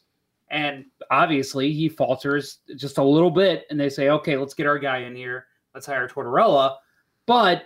And 0.49 0.85
obviously, 1.11 1.73
he 1.73 1.89
falters 1.89 2.59
just 2.77 2.97
a 2.97 3.03
little 3.03 3.29
bit, 3.29 3.65
and 3.69 3.79
they 3.79 3.89
say, 3.89 4.09
okay, 4.09 4.37
let's 4.37 4.53
get 4.53 4.65
our 4.65 4.79
guy 4.79 4.99
in 4.99 5.15
here. 5.15 5.45
Let's 5.75 5.85
hire 5.85 6.07
Tortorella. 6.07 6.77
But 7.25 7.65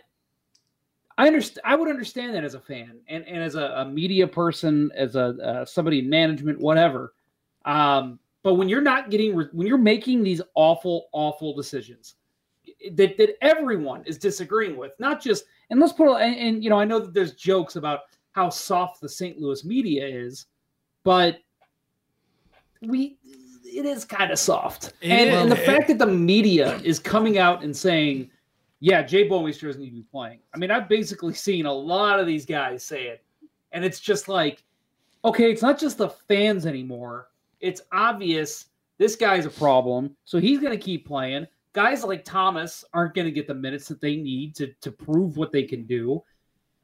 I 1.17 1.27
understand. 1.27 1.61
I 1.65 1.75
would 1.75 1.89
understand 1.89 2.35
that 2.35 2.43
as 2.43 2.55
a 2.55 2.59
fan 2.59 2.99
and, 3.07 3.25
and 3.25 3.41
as 3.41 3.55
a, 3.55 3.73
a 3.77 3.85
media 3.85 4.27
person, 4.27 4.91
as 4.95 5.15
a 5.15 5.37
uh, 5.43 5.65
somebody 5.65 5.99
in 5.99 6.09
management, 6.09 6.59
whatever. 6.59 7.13
Um, 7.63 8.19
but 8.43 8.55
when 8.55 8.69
you're 8.69 8.81
not 8.81 9.09
getting, 9.09 9.35
re- 9.35 9.49
when 9.53 9.65
you're 9.65 9.77
making 9.77 10.23
these 10.23 10.41
awful, 10.55 11.07
awful 11.13 11.55
decisions 11.55 12.15
that 12.93 13.17
that 13.17 13.37
everyone 13.41 14.03
is 14.05 14.17
disagreeing 14.17 14.77
with, 14.77 14.91
not 14.99 15.21
just 15.21 15.45
and 15.69 15.79
let's 15.79 15.93
put 15.93 16.17
and, 16.17 16.35
and 16.35 16.63
you 16.63 16.69
know 16.69 16.79
I 16.79 16.85
know 16.85 16.99
that 16.99 17.13
there's 17.13 17.33
jokes 17.33 17.75
about 17.75 18.01
how 18.33 18.49
soft 18.49 19.01
the 19.01 19.09
St. 19.09 19.39
Louis 19.39 19.63
media 19.63 20.05
is, 20.05 20.47
but 21.03 21.39
we 22.81 23.17
it 23.63 23.85
is 23.85 24.05
kind 24.05 24.31
of 24.31 24.39
soft. 24.39 24.93
And, 25.01 25.29
and 25.29 25.51
the 25.51 25.55
fact 25.55 25.87
that 25.87 25.97
the 25.97 26.05
media 26.05 26.77
is 26.83 26.99
coming 26.99 27.37
out 27.37 27.63
and 27.63 27.75
saying 27.75 28.29
yeah, 28.79 29.01
Jay 29.01 29.27
Bouwmeester 29.27 29.67
doesn't 29.67 29.83
to 29.83 29.91
be 29.91 30.05
playing. 30.11 30.39
I 30.53 30.57
mean, 30.57 30.71
I've 30.71 30.89
basically 30.89 31.33
seen 31.33 31.65
a 31.65 31.73
lot 31.73 32.19
of 32.19 32.27
these 32.27 32.45
guys 32.45 32.83
say 32.83 33.07
it, 33.07 33.23
and 33.71 33.83
it's 33.85 33.99
just 33.99 34.27
like, 34.27 34.63
okay, 35.23 35.51
it's 35.51 35.61
not 35.61 35.79
just 35.79 35.97
the 35.97 36.09
fans 36.09 36.65
anymore. 36.65 37.29
It's 37.59 37.81
obvious 37.91 38.67
this 38.97 39.15
guy's 39.15 39.45
a 39.45 39.49
problem, 39.49 40.15
so 40.25 40.39
he's 40.39 40.59
going 40.59 40.77
to 40.77 40.83
keep 40.83 41.07
playing. 41.07 41.47
Guys 41.73 42.03
like 42.03 42.23
Thomas 42.23 42.85
aren't 42.93 43.13
going 43.13 43.25
to 43.25 43.31
get 43.31 43.47
the 43.47 43.53
minutes 43.53 43.87
that 43.87 43.99
they 44.01 44.15
need 44.15 44.55
to 44.55 44.67
to 44.81 44.91
prove 44.91 45.35
what 45.35 45.51
they 45.51 45.63
can 45.63 45.85
do. 45.85 46.23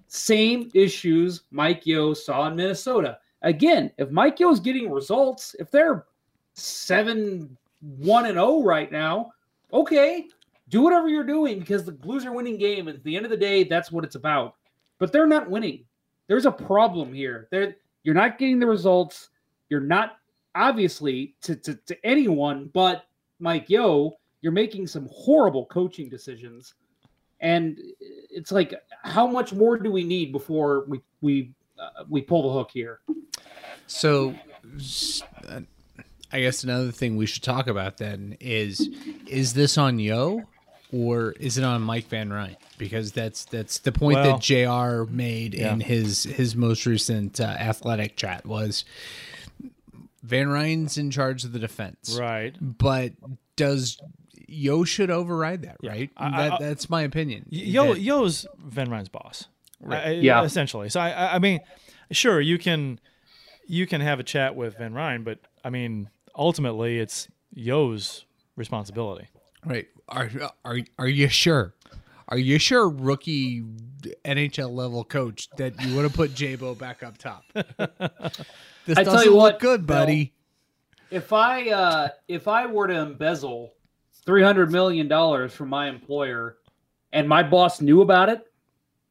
Same 0.07 0.69
issues 0.73 1.43
Mike 1.51 1.85
Yeo 1.85 2.13
saw 2.13 2.47
in 2.47 2.55
Minnesota. 2.55 3.19
Again, 3.43 3.91
if 3.97 4.11
Mike 4.11 4.39
Yeo's 4.39 4.59
getting 4.59 4.91
results, 4.91 5.55
if 5.59 5.71
they're 5.71 6.05
seven 6.53 7.57
one 7.79 8.25
and 8.25 8.35
zero 8.35 8.61
right 8.61 8.91
now, 8.91 9.31
okay, 9.71 10.27
do 10.71 10.81
whatever 10.81 11.09
you're 11.09 11.23
doing 11.23 11.59
because 11.59 11.83
the 11.83 11.91
Blues 11.91 12.25
are 12.25 12.31
winning 12.31 12.57
game. 12.57 12.87
And 12.87 12.97
at 12.97 13.03
the 13.03 13.15
end 13.15 13.25
of 13.25 13.29
the 13.29 13.37
day, 13.37 13.63
that's 13.65 13.91
what 13.91 14.03
it's 14.03 14.15
about. 14.15 14.55
But 14.97 15.11
they're 15.11 15.27
not 15.27 15.49
winning. 15.49 15.83
There's 16.27 16.45
a 16.45 16.51
problem 16.51 17.13
here. 17.13 17.47
They're, 17.51 17.75
you're 18.03 18.15
not 18.15 18.39
getting 18.39 18.57
the 18.57 18.67
results. 18.67 19.29
You're 19.69 19.81
not 19.81 20.17
obviously 20.55 21.35
to, 21.41 21.55
to, 21.55 21.75
to 21.75 22.05
anyone 22.05 22.69
but 22.73 23.05
Mike 23.39 23.69
Yeo, 23.69 24.13
you're 24.41 24.51
making 24.51 24.87
some 24.87 25.09
horrible 25.11 25.65
coaching 25.65 26.07
decisions. 26.09 26.75
And 27.41 27.77
it's 27.99 28.51
like, 28.51 28.73
how 29.03 29.27
much 29.27 29.51
more 29.51 29.77
do 29.77 29.91
we 29.91 30.03
need 30.03 30.31
before 30.31 30.85
we 30.87 31.01
we 31.21 31.51
uh, 31.79 32.03
we 32.07 32.21
pull 32.21 32.43
the 32.43 32.53
hook 32.53 32.69
here? 32.71 32.99
So, 33.87 34.35
uh, 35.49 35.61
I 36.31 36.39
guess 36.39 36.63
another 36.63 36.91
thing 36.91 37.17
we 37.17 37.25
should 37.25 37.41
talk 37.41 37.65
about 37.65 37.97
then 37.97 38.37
is 38.39 38.89
is 39.25 39.55
this 39.55 39.79
on 39.79 39.97
Yeo 39.97 40.47
or 40.91 41.31
is 41.33 41.57
it 41.57 41.63
on 41.63 41.81
Mike 41.81 42.07
Van 42.07 42.31
Ryn? 42.31 42.57
Because 42.77 43.11
that's 43.11 43.45
that's 43.45 43.79
the 43.79 43.91
point 43.91 44.17
Well, 44.19 44.37
that 44.39 44.41
Jr. 44.41 45.11
made 45.11 45.53
yeah. 45.53 45.73
in 45.73 45.79
his 45.79 46.23
his 46.23 46.55
most 46.55 46.85
recent 46.85 47.39
uh, 47.39 47.43
athletic 47.43 48.15
chat 48.17 48.45
was 48.45 48.83
Van 50.23 50.49
Ryn's 50.49 50.97
in 50.97 51.11
charge 51.11 51.43
of 51.43 51.51
the 51.51 51.59
defense, 51.59 52.17
Right. 52.19 52.55
But 52.61 53.13
does 53.55 53.99
Yeo 54.47 54.83
should 54.83 55.09
override 55.09 55.63
that, 55.63 55.77
right? 55.83 56.09
I- 56.17 56.41
that, 56.41 56.51
I- 56.53 56.57
that's 56.59 56.89
my 56.89 57.01
opinion. 57.03 57.45
Yeo, 57.49 57.93
That- 57.93 58.01
Yeo's 58.01 58.45
Van 58.59 58.89
Ryn's 58.91 59.09
boss, 59.09 59.47
right? 59.79 60.17
Yeah. 60.21 60.43
essentially. 60.43 60.89
So 60.89 60.99
I, 60.99 61.09
I, 61.09 61.35
I 61.35 61.39
mean, 61.39 61.59
sure, 62.11 62.39
you 62.41 62.57
can, 62.57 62.99
you 63.65 63.87
can 63.87 64.01
have 64.01 64.19
a 64.19 64.23
chat 64.23 64.55
with 64.55 64.77
Van 64.77 64.93
Ryn, 64.93 65.23
but 65.23 65.39
I 65.63 65.69
mean, 65.69 66.09
ultimately, 66.35 66.99
it's 66.99 67.27
Yeo's 67.53 68.25
responsibility. 68.55 69.27
Right. 69.65 69.87
Are 70.11 70.29
are 70.65 70.79
are 70.99 71.07
you 71.07 71.29
sure? 71.29 71.73
Are 72.27 72.37
you 72.37 72.59
sure, 72.59 72.89
rookie 72.89 73.63
NHL 74.25 74.71
level 74.73 75.03
coach, 75.03 75.49
that 75.57 75.81
you 75.81 75.95
would 75.95 76.03
have 76.03 76.13
put 76.13 76.31
Jabo 76.31 76.77
back 76.77 77.03
up 77.03 77.17
top? 77.17 77.43
this 77.53 77.65
I 77.77 79.03
doesn't 79.03 79.05
tell 79.05 79.23
you 79.23 79.31
look 79.31 79.39
what, 79.39 79.59
good, 79.59 79.85
Bill, 79.85 79.97
buddy. 79.97 80.33
If 81.09 81.33
I 81.33 81.69
uh, 81.69 82.09
if 82.27 82.47
I 82.47 82.65
were 82.65 82.87
to 82.87 82.95
embezzle 82.95 83.73
three 84.25 84.43
hundred 84.43 84.71
million 84.71 85.07
dollars 85.07 85.53
from 85.53 85.69
my 85.69 85.87
employer, 85.87 86.57
and 87.13 87.27
my 87.27 87.43
boss 87.43 87.81
knew 87.81 88.01
about 88.01 88.29
it, 88.29 88.51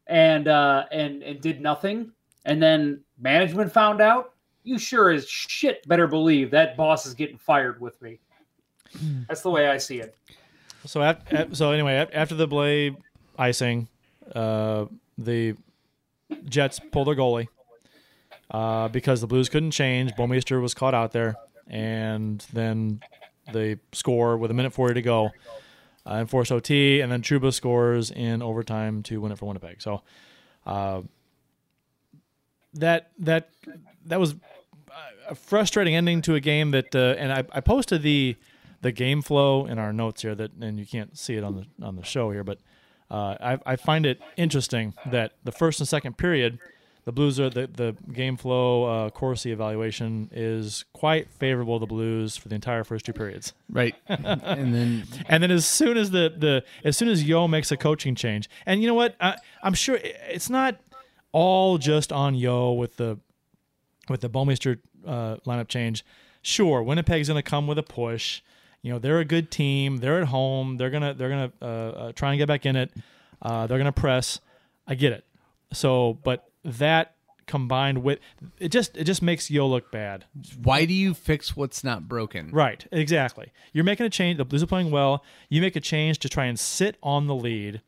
and 0.07 0.49
uh, 0.49 0.85
and 0.93 1.23
and 1.23 1.41
did 1.41 1.61
nothing, 1.61 2.13
and 2.45 2.63
then 2.63 3.01
management 3.19 3.73
found 3.73 4.01
out, 4.01 4.35
you 4.65 4.79
sure 4.79 5.11
as 5.11 5.29
shit 5.29 5.87
better 5.89 6.07
believe 6.07 6.51
that 6.51 6.77
boss 6.77 7.07
is 7.07 7.15
getting 7.15 7.39
fired 7.39 7.81
with 7.81 8.01
me. 8.03 8.19
That's 9.29 9.43
the 9.43 9.51
way 9.51 9.69
I 9.69 9.79
see 9.79 10.01
it. 10.01 10.17
So 10.87 11.03
at, 11.03 11.57
so 11.57 11.73
anyway, 11.73 11.99
af- 11.99 12.11
after 12.13 12.35
the 12.35 12.49
Blais 12.49 12.97
icing, 13.39 13.89
uh, 14.35 14.87
the 15.19 15.55
Jets 16.45 16.81
pulled 16.93 17.09
their 17.09 17.15
goalie 17.15 17.49
uh, 18.51 18.89
because 18.89 19.21
the 19.21 19.27
Blues 19.27 19.49
couldn't 19.49 19.73
change. 19.73 20.13
Bouwmeester 20.13 20.61
was 20.61 20.75
caught 20.75 20.95
out 20.95 21.13
there, 21.13 21.37
and 21.67 22.45
then 22.53 23.01
they 23.53 23.77
score 23.93 24.37
with 24.37 24.51
a 24.51 24.55
minute 24.55 24.73
forty 24.73 24.95
to 24.95 25.03
go 25.03 25.27
uh, 26.07 26.15
and 26.15 26.31
force 26.31 26.51
OT, 26.51 27.01
and 27.01 27.13
then 27.13 27.23
Trouba 27.23 27.53
scores 27.53 28.11
in 28.11 28.43
overtime 28.43 29.03
to 29.05 29.21
win 29.21 29.33
it 29.33 29.39
for 29.39 29.47
Winnipeg. 29.47 29.83
So 29.83 30.03
uh, 30.67 31.03
that 32.75 33.11
that 33.19 33.51
that 34.07 34.19
was 34.21 34.35
a 35.29 35.35
frustrating 35.35 35.95
ending 35.95 36.23
to 36.23 36.35
a 36.35 36.41
game 36.41 36.73
that, 36.73 36.95
uh, 36.95 37.15
and 37.19 37.33
I, 37.33 37.45
I 37.53 37.61
posted 37.61 38.03
the 38.03 38.37
the 38.81 38.93
game 38.93 39.23
flow 39.23 39.67
in 39.67 39.79
our 39.79 39.93
notes 39.93 40.23
here 40.23 40.35
that, 40.35 40.53
and 40.61 40.79
you 40.79 40.87
can't 40.87 41.19
see 41.19 41.37
it 41.37 41.45
on 41.45 41.57
the 41.57 41.87
on 41.87 41.97
the 41.97 42.05
show 42.05 42.31
here, 42.31 42.45
but 42.45 42.59
uh, 43.11 43.37
I, 43.41 43.59
I 43.73 43.77
find 43.77 44.07
it 44.07 44.21
interesting 44.37 44.95
that 45.11 45.33
the 45.45 45.53
first 45.53 45.81
and 45.81 45.89
second 45.89 46.17
period, 46.17 46.59
the 47.05 47.13
Blues 47.13 47.41
are 47.41 47.51
the 47.51 47.67
the 47.67 47.97
game 48.13 48.37
flow 48.37 48.85
uh, 48.85 49.11
Corsi 49.11 49.51
evaluation 49.51 50.31
is 50.33 50.85
quite 50.93 51.29
favorable 51.29 51.79
to 51.79 51.81
the 51.81 51.87
Blues 51.87 52.37
for 52.37 52.49
the 52.49 52.55
entire 52.55 52.85
first 52.85 53.05
two 53.05 53.13
periods. 53.13 53.53
Right. 53.69 53.95
and 54.07 54.75
then 54.75 55.05
And 55.29 55.43
then 55.43 55.51
as 55.51 55.67
soon 55.67 55.97
as 55.97 56.11
the, 56.11 56.33
the 56.37 56.65
as 56.85 56.97
soon 56.97 57.09
as 57.09 57.25
Yeo 57.25 57.49
makes 57.49 57.73
a 57.73 57.77
coaching 57.77 58.15
change, 58.15 58.49
and 58.65 58.81
you 58.81 58.87
know 58.87 58.95
what, 58.95 59.17
I, 59.21 59.37
I'm 59.63 59.75
sure 59.75 59.99
it's 60.03 60.49
not 60.49 60.77
all 61.33 61.79
just 61.79 62.13
on 62.13 62.35
Yeo 62.35 62.73
with 62.73 62.97
the 62.97 63.19
with 64.09 64.21
the 64.21 64.31
Bouwmeester 64.31 64.79
uh, 65.07 65.37
lineup 65.47 65.69
change. 65.69 66.05
Sure, 66.43 66.83
Winnipeg's 66.83 67.29
going 67.29 67.43
to 67.43 67.49
come 67.49 67.67
with 67.67 67.79
a 67.79 67.83
push. 67.83 68.41
You 68.83 68.93
know 68.93 68.99
they're 68.99 69.19
a 69.19 69.25
good 69.25 69.51
team. 69.51 69.99
They're 69.99 70.21
at 70.21 70.29
home. 70.29 70.77
They're 70.77 70.91
gonna 70.91 71.15
they're 71.15 71.29
gonna 71.29 71.53
uh, 71.61 71.65
uh, 71.65 72.13
try 72.13 72.31
and 72.31 72.39
get 72.39 72.49
back 72.49 72.65
in 72.67 72.77
it. 72.77 72.91
Uh, 73.43 73.67
they're 73.67 73.79
gonna 73.79 73.93
press. 73.93 74.41
I 74.87 74.95
get 74.95 75.13
it. 75.13 75.25
So, 75.73 76.19
but 76.25 76.51
that 76.65 77.15
combined 77.47 77.99
with 77.99 78.21
it 78.61 78.69
just 78.69 78.97
it 78.97 79.05
just 79.05 79.23
makes 79.23 79.51
Yeo 79.51 79.67
look 79.67 79.91
bad. 79.91 80.25
why 80.63 80.85
do 80.85 80.95
you 80.95 81.13
fix 81.15 81.57
what's 81.57 81.83
not 81.83 82.07
broken? 82.09 82.51
Right, 82.53 82.87
exactly. 82.93 83.53
You're 83.73 83.85
making 83.85 84.07
a 84.07 84.11
change. 84.11 84.39
The 84.39 84.45
Blues 84.45 84.63
are 84.63 84.67
playing 84.67 84.91
well. 84.93 85.25
You 85.49 85.61
make 85.61 85.75
a 85.75 85.81
change 85.81 86.21
to 86.21 86.29
try 86.29 86.45
and 86.47 86.59
sit 86.59 86.97
on 87.03 87.27
the 87.27 87.35
lead 87.35 87.83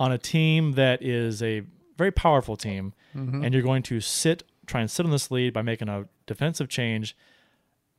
on 0.00 0.10
a 0.12 0.18
team 0.18 0.72
that 0.72 1.00
is 1.02 1.42
a 1.42 1.62
very 1.96 2.10
powerful 2.12 2.56
team, 2.56 2.92
and 3.14 3.52
you're 3.52 3.62
going 3.62 3.82
to 3.84 4.00
sit, 4.00 4.44
try 4.66 4.80
and 4.80 4.88
sit 4.90 5.04
on 5.04 5.10
this 5.10 5.30
lead 5.30 5.52
by 5.52 5.62
making 5.62 5.88
a 5.88 6.06
defensive 6.26 6.68
change 6.68 7.16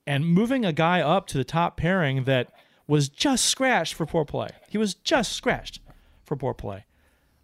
and 0.05 0.25
moving 0.25 0.65
a 0.65 0.73
guy 0.73 1.01
up 1.01 1.27
to 1.27 1.37
the 1.37 1.43
top 1.43 1.77
pairing 1.77 2.23
that 2.23 2.51
was 2.87 3.09
just 3.09 3.45
scratched 3.45 3.93
for 3.93 4.05
poor 4.05 4.25
play. 4.25 4.49
He 4.67 4.77
was 4.77 4.95
just 4.95 5.33
scratched 5.33 5.79
for 6.23 6.35
poor 6.35 6.53
play. 6.53 6.85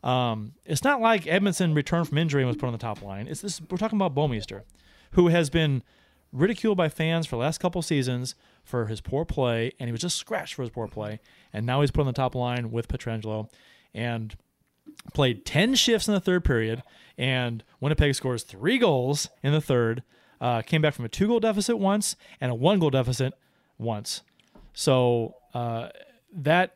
Um, 0.04 0.54
it's 0.66 0.84
not 0.84 1.02
like 1.02 1.24
Edmundson 1.26 1.76
returned 1.76 2.08
from 2.10 2.18
injury 2.18 2.44
and 2.44 2.48
was 2.48 2.58
put 2.58 2.68
on 2.68 2.74
the 2.74 2.80
top 2.80 3.02
line. 3.02 3.28
It's 3.28 3.42
this. 3.42 3.62
We're 3.70 3.78
talking 3.78 3.98
about 3.98 4.16
Bouwmeester, 4.16 4.62
who 5.12 5.30
has 5.30 5.50
been 5.50 5.84
ridiculed 6.32 6.78
by 6.78 6.90
fans 6.90 7.26
for 7.26 7.36
the 7.36 7.42
last 7.42 7.60
couple 7.60 7.82
seasons 7.82 8.36
for 8.64 8.88
his 8.88 9.02
poor 9.02 9.26
play, 9.26 9.72
and 9.80 9.88
he 9.88 9.92
was 9.92 10.02
just 10.02 10.18
scratched 10.18 10.54
for 10.54 10.62
his 10.62 10.72
poor 10.72 10.88
play, 10.88 11.20
and 11.54 11.66
now 11.66 11.82
he's 11.82 11.92
put 11.92 12.02
on 12.02 12.08
the 12.08 12.14
top 12.14 12.36
line 12.36 12.72
with 12.72 12.88
Pietrangelo, 12.88 13.50
and 13.94 14.36
played 15.14 15.46
10 15.46 15.76
shifts 15.76 16.08
in 16.08 16.14
the 16.14 16.20
third 16.20 16.44
period, 16.44 16.84
and 17.18 17.64
Winnipeg 17.80 18.14
scores 18.16 18.44
three 18.44 18.78
goals 18.78 19.30
in 19.44 19.54
the 19.54 19.62
third. 19.62 20.04
Uh, 20.46 20.62
came 20.62 20.80
back 20.80 20.94
from 20.94 21.06
a 21.06 21.10
two 21.10 21.26
goal 21.26 21.40
deficit 21.40 21.80
once 21.80 22.16
and 22.40 22.52
a 22.52 22.54
one 22.54 22.78
goal 22.78 22.92
deficit 22.92 23.34
once. 23.80 24.22
So 24.74 25.38
uh, 25.56 25.90
that 26.32 26.76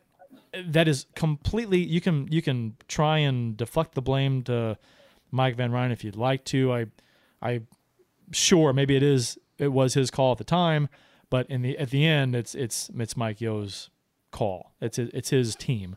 that 0.66 0.88
is 0.88 1.06
completely 1.14 1.78
you 1.78 2.00
can 2.00 2.26
you 2.32 2.42
can 2.42 2.74
try 2.88 3.18
and 3.18 3.56
deflect 3.56 3.94
the 3.94 4.02
blame 4.02 4.42
to 4.42 4.76
Mike 5.30 5.54
Van 5.54 5.70
Ryn 5.70 5.92
if 5.92 6.02
you'd 6.02 6.16
like 6.16 6.44
to. 6.46 6.72
I 6.72 6.86
I 7.40 7.60
sure 8.32 8.72
maybe 8.72 8.96
it 8.96 9.04
is 9.04 9.38
it 9.56 9.68
was 9.68 9.94
his 9.94 10.10
call 10.10 10.32
at 10.32 10.38
the 10.38 10.42
time, 10.42 10.88
but 11.30 11.48
in 11.48 11.62
the 11.62 11.78
at 11.78 11.90
the 11.90 12.04
end 12.04 12.34
it's 12.34 12.56
it's 12.56 12.90
it's 12.98 13.16
Mike 13.16 13.40
Yeo's 13.40 13.88
call. 14.32 14.72
It's 14.80 14.98
it's 14.98 15.30
his 15.30 15.54
team. 15.54 15.96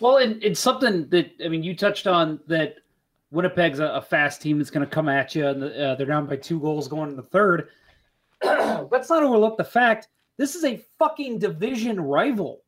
Well, 0.00 0.18
and 0.18 0.44
it's 0.44 0.60
something 0.60 1.08
that 1.08 1.30
I 1.42 1.48
mean, 1.48 1.62
you 1.62 1.74
touched 1.74 2.06
on 2.06 2.40
that 2.48 2.76
Winnipeg's 3.30 3.80
a, 3.80 3.86
a 3.86 4.02
fast 4.02 4.40
team 4.40 4.58
that's 4.58 4.70
going 4.70 4.86
to 4.86 4.94
come 4.94 5.08
at 5.08 5.34
you, 5.34 5.46
and 5.46 5.64
uh, 5.64 5.94
they're 5.96 6.06
down 6.06 6.26
by 6.26 6.36
two 6.36 6.60
goals 6.60 6.88
going 6.88 7.10
in 7.10 7.16
the 7.16 7.22
third. 7.22 7.68
Let's 8.44 9.10
not 9.10 9.22
overlook 9.22 9.56
the 9.56 9.64
fact 9.64 10.08
this 10.36 10.54
is 10.54 10.64
a 10.64 10.82
fucking 10.98 11.38
division 11.38 12.00
rival. 12.00 12.62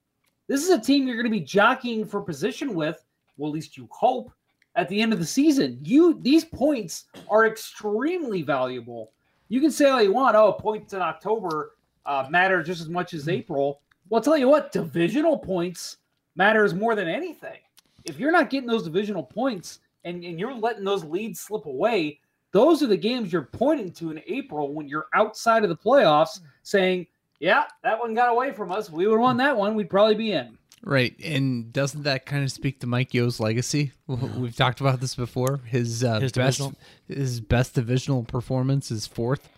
This 0.48 0.62
is 0.62 0.70
a 0.70 0.80
team 0.80 1.06
you're 1.06 1.16
going 1.16 1.26
to 1.26 1.30
be 1.30 1.40
jockeying 1.40 2.06
for 2.06 2.22
position 2.22 2.74
with. 2.74 3.04
Well, 3.36 3.50
at 3.50 3.54
least 3.54 3.76
you 3.76 3.88
hope 3.92 4.32
at 4.74 4.88
the 4.88 5.00
end 5.00 5.12
of 5.12 5.18
the 5.18 5.26
season. 5.26 5.78
You 5.82 6.18
these 6.22 6.44
points 6.44 7.04
are 7.30 7.46
extremely 7.46 8.42
valuable. 8.42 9.12
You 9.48 9.60
can 9.60 9.70
say 9.70 9.90
all 9.90 10.02
you 10.02 10.12
want. 10.12 10.36
Oh, 10.36 10.52
points 10.52 10.94
in 10.94 11.02
October 11.02 11.72
uh, 12.06 12.26
matter 12.30 12.62
just 12.62 12.80
as 12.80 12.88
much 12.88 13.12
as 13.12 13.28
April. 13.28 13.80
Well, 14.08 14.18
I'll 14.18 14.24
tell 14.24 14.38
you 14.38 14.48
what, 14.48 14.72
divisional 14.72 15.38
points 15.38 15.98
matters 16.36 16.74
more 16.74 16.94
than 16.94 17.08
anything. 17.08 17.58
If 18.04 18.18
you're 18.18 18.32
not 18.32 18.48
getting 18.48 18.68
those 18.68 18.84
divisional 18.84 19.22
points 19.22 19.80
and, 20.04 20.24
and 20.24 20.38
you're 20.38 20.54
letting 20.54 20.84
those 20.84 21.04
leads 21.04 21.40
slip 21.40 21.66
away, 21.66 22.20
those 22.52 22.82
are 22.82 22.86
the 22.86 22.96
games 22.96 23.32
you're 23.32 23.42
pointing 23.52 23.92
to 23.92 24.10
in 24.10 24.22
April 24.26 24.72
when 24.72 24.88
you're 24.88 25.06
outside 25.14 25.62
of 25.64 25.68
the 25.68 25.76
playoffs 25.76 26.40
saying, 26.62 27.06
yeah, 27.40 27.64
that 27.82 27.98
one 27.98 28.14
got 28.14 28.30
away 28.30 28.52
from 28.52 28.72
us. 28.72 28.90
We 28.90 29.06
would 29.06 29.14
have 29.14 29.20
won 29.20 29.36
that 29.36 29.56
one. 29.56 29.74
We'd 29.74 29.90
probably 29.90 30.14
be 30.14 30.32
in. 30.32 30.56
Right. 30.82 31.14
And 31.22 31.72
doesn't 31.72 32.04
that 32.04 32.24
kind 32.24 32.44
of 32.44 32.50
speak 32.52 32.80
to 32.80 32.86
Mike 32.86 33.12
Yeo's 33.12 33.40
legacy? 33.40 33.92
We've 34.06 34.54
talked 34.56 34.80
about 34.80 35.00
this 35.00 35.14
before. 35.14 35.58
His 35.66 36.02
uh, 36.04 36.20
His 36.20 36.32
best 36.32 36.58
divisional- 36.58 36.74
his 37.08 37.40
best 37.40 37.74
divisional 37.74 38.22
performance 38.24 38.90
is 38.90 39.06
fourth. 39.06 39.48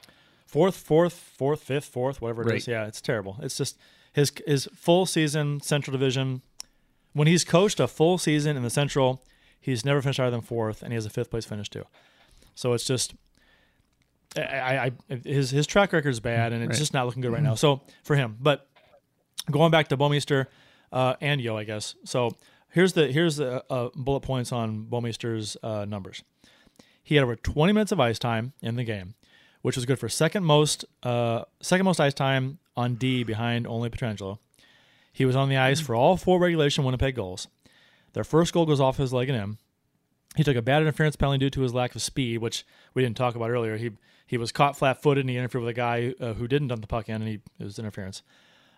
fourth, 0.46 0.76
fourth, 0.76 1.12
fourth, 1.12 1.62
fifth, 1.62 1.84
fourth, 1.86 2.20
whatever 2.22 2.42
it 2.42 2.46
is. 2.46 2.52
Right. 2.52 2.68
Yeah, 2.68 2.86
it's 2.86 3.00
terrible. 3.02 3.36
It's 3.42 3.56
just 3.56 3.78
his 4.12 4.32
his 4.46 4.68
full 4.74 5.04
season 5.06 5.60
Central 5.60 5.92
Division. 5.92 6.42
When 7.12 7.28
he's 7.28 7.44
coached 7.44 7.80
a 7.80 7.86
full 7.88 8.18
season 8.18 8.56
in 8.56 8.62
the 8.62 8.70
Central, 8.70 9.22
he's 9.60 9.84
never 9.84 10.00
finished 10.02 10.18
higher 10.18 10.30
than 10.30 10.40
fourth, 10.40 10.82
and 10.82 10.92
he 10.92 10.94
has 10.96 11.06
a 11.06 11.10
fifth 11.10 11.30
place 11.30 11.44
finish 11.44 11.68
too. 11.68 11.84
So 12.54 12.72
it's 12.72 12.84
just, 12.84 13.14
I, 14.36 14.42
I, 14.42 14.92
I 15.10 15.14
his 15.24 15.50
his 15.50 15.66
track 15.66 15.92
record 15.92 16.10
is 16.10 16.20
bad, 16.20 16.52
and 16.52 16.62
it's 16.62 16.70
Right. 16.70 16.78
just 16.78 16.92
not 16.94 17.06
looking 17.06 17.22
good 17.22 17.32
right 17.32 17.42
now. 17.42 17.54
So 17.54 17.80
for 18.04 18.16
him, 18.16 18.36
but 18.40 18.66
going 19.50 19.70
back 19.70 19.88
to 19.88 19.96
Bouwmeester, 19.96 20.46
uh, 20.92 21.14
and 21.20 21.40
Yeo, 21.40 21.56
I 21.56 21.64
guess. 21.64 21.94
So 22.04 22.36
here's 22.70 22.92
the 22.94 23.10
here's 23.10 23.36
the 23.36 23.64
uh, 23.70 23.90
bullet 23.94 24.20
points 24.20 24.52
on 24.52 24.86
Bouwmeester's 24.90 25.56
uh, 25.62 25.84
numbers. 25.84 26.22
He 27.02 27.16
had 27.16 27.24
over 27.24 27.34
20 27.34 27.72
minutes 27.72 27.90
of 27.92 27.98
ice 27.98 28.18
time 28.18 28.52
in 28.62 28.76
the 28.76 28.84
game, 28.84 29.14
which 29.62 29.74
was 29.76 29.84
good 29.86 29.98
for 29.98 30.08
second 30.08 30.44
most 30.44 30.84
uh, 31.02 31.44
second 31.60 31.84
most 31.84 31.98
ice 32.00 32.14
time 32.14 32.58
on 32.76 32.94
D 32.94 33.24
behind 33.24 33.66
only 33.66 33.90
Pietrangelo. 33.90 34.38
He 35.12 35.24
was 35.24 35.34
on 35.34 35.48
the 35.48 35.56
ice 35.56 35.80
for 35.80 35.94
all 35.96 36.16
four 36.16 36.38
regulation 36.38 36.84
Winnipeg 36.84 37.16
goals. 37.16 37.48
Their 38.12 38.24
first 38.24 38.52
goal 38.52 38.66
goes 38.66 38.80
off 38.80 38.96
his 38.96 39.12
leg 39.12 39.28
and 39.28 39.38
in. 39.38 39.58
He 40.36 40.44
took 40.44 40.56
a 40.56 40.62
bad 40.62 40.82
interference 40.82 41.16
penalty 41.16 41.38
due 41.38 41.50
to 41.50 41.60
his 41.62 41.74
lack 41.74 41.94
of 41.94 42.02
speed, 42.02 42.38
which 42.38 42.64
we 42.94 43.02
didn't 43.02 43.16
talk 43.16 43.34
about 43.34 43.50
earlier. 43.50 43.76
He 43.76 43.90
he 44.26 44.36
was 44.36 44.52
caught 44.52 44.76
flat-footed 44.76 45.22
and 45.22 45.30
he 45.30 45.36
interfered 45.36 45.62
with 45.62 45.70
a 45.70 45.74
guy 45.74 46.14
uh, 46.20 46.34
who 46.34 46.46
didn't 46.46 46.68
dump 46.68 46.82
the 46.82 46.86
puck 46.86 47.08
in, 47.08 47.16
and 47.16 47.28
he 47.28 47.40
it 47.58 47.64
was 47.64 47.78
interference. 47.78 48.22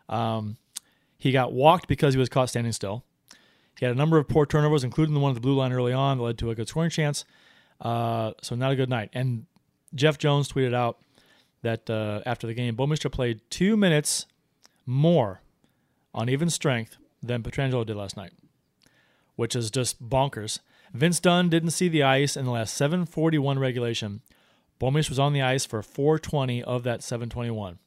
Um, 0.08 0.56
he 1.18 1.30
got 1.30 1.52
walked 1.52 1.88
because 1.88 2.14
he 2.14 2.18
was 2.18 2.28
caught 2.28 2.48
standing 2.48 2.72
still. 2.72 3.04
He 3.78 3.84
had 3.86 3.94
a 3.94 3.98
number 3.98 4.18
of 4.18 4.28
poor 4.28 4.46
turnovers, 4.46 4.84
including 4.84 5.14
the 5.14 5.20
one 5.20 5.30
at 5.30 5.34
the 5.34 5.40
blue 5.40 5.54
line 5.54 5.72
early 5.72 5.92
on 5.92 6.18
that 6.18 6.24
led 6.24 6.38
to 6.38 6.50
a 6.50 6.54
good 6.54 6.68
scoring 6.68 6.90
chance. 6.90 7.24
Uh, 7.80 8.32
so 8.42 8.54
not 8.54 8.72
a 8.72 8.76
good 8.76 8.88
night. 8.88 9.10
And 9.12 9.46
Jeff 9.94 10.18
Jones 10.18 10.50
tweeted 10.50 10.74
out 10.74 10.98
that 11.62 11.88
uh, 11.88 12.22
after 12.26 12.46
the 12.46 12.54
game, 12.54 12.76
Bouwmeester 12.76 13.10
played 13.10 13.40
two 13.50 13.76
minutes 13.76 14.26
more 14.86 15.42
on 16.14 16.28
even 16.28 16.50
strength 16.50 16.96
than 17.22 17.42
Pietrangelo 17.42 17.86
did 17.86 17.96
last 17.96 18.16
night, 18.16 18.32
which 19.42 19.56
is 19.56 19.72
just 19.72 20.08
bonkers. 20.08 20.60
Vince 20.94 21.18
Dunn 21.18 21.48
didn't 21.48 21.72
see 21.72 21.88
the 21.88 22.04
ice 22.04 22.36
in 22.36 22.44
the 22.44 22.52
last 22.52 22.74
741 22.74 23.58
regulation. 23.58 24.20
Bouwmeester 24.80 25.08
was 25.08 25.18
on 25.18 25.32
the 25.32 25.42
ice 25.42 25.66
for 25.66 25.82
420 25.82 26.62
of 26.62 26.84
that 26.84 27.02
721. 27.02 27.80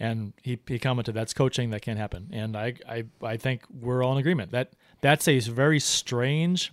And 0.00 0.32
he, 0.42 0.58
he 0.66 0.80
commented, 0.80 1.14
"That's 1.14 1.32
coaching. 1.32 1.70
That 1.70 1.82
can't 1.82 2.00
happen." 2.00 2.30
And 2.32 2.56
I, 2.56 2.74
I 2.88 3.04
I 3.22 3.36
think 3.36 3.62
we're 3.70 4.02
all 4.02 4.14
in 4.14 4.18
agreement 4.18 4.50
that 4.50 4.72
that's 5.02 5.28
a 5.28 5.38
very 5.38 5.78
strange 5.78 6.72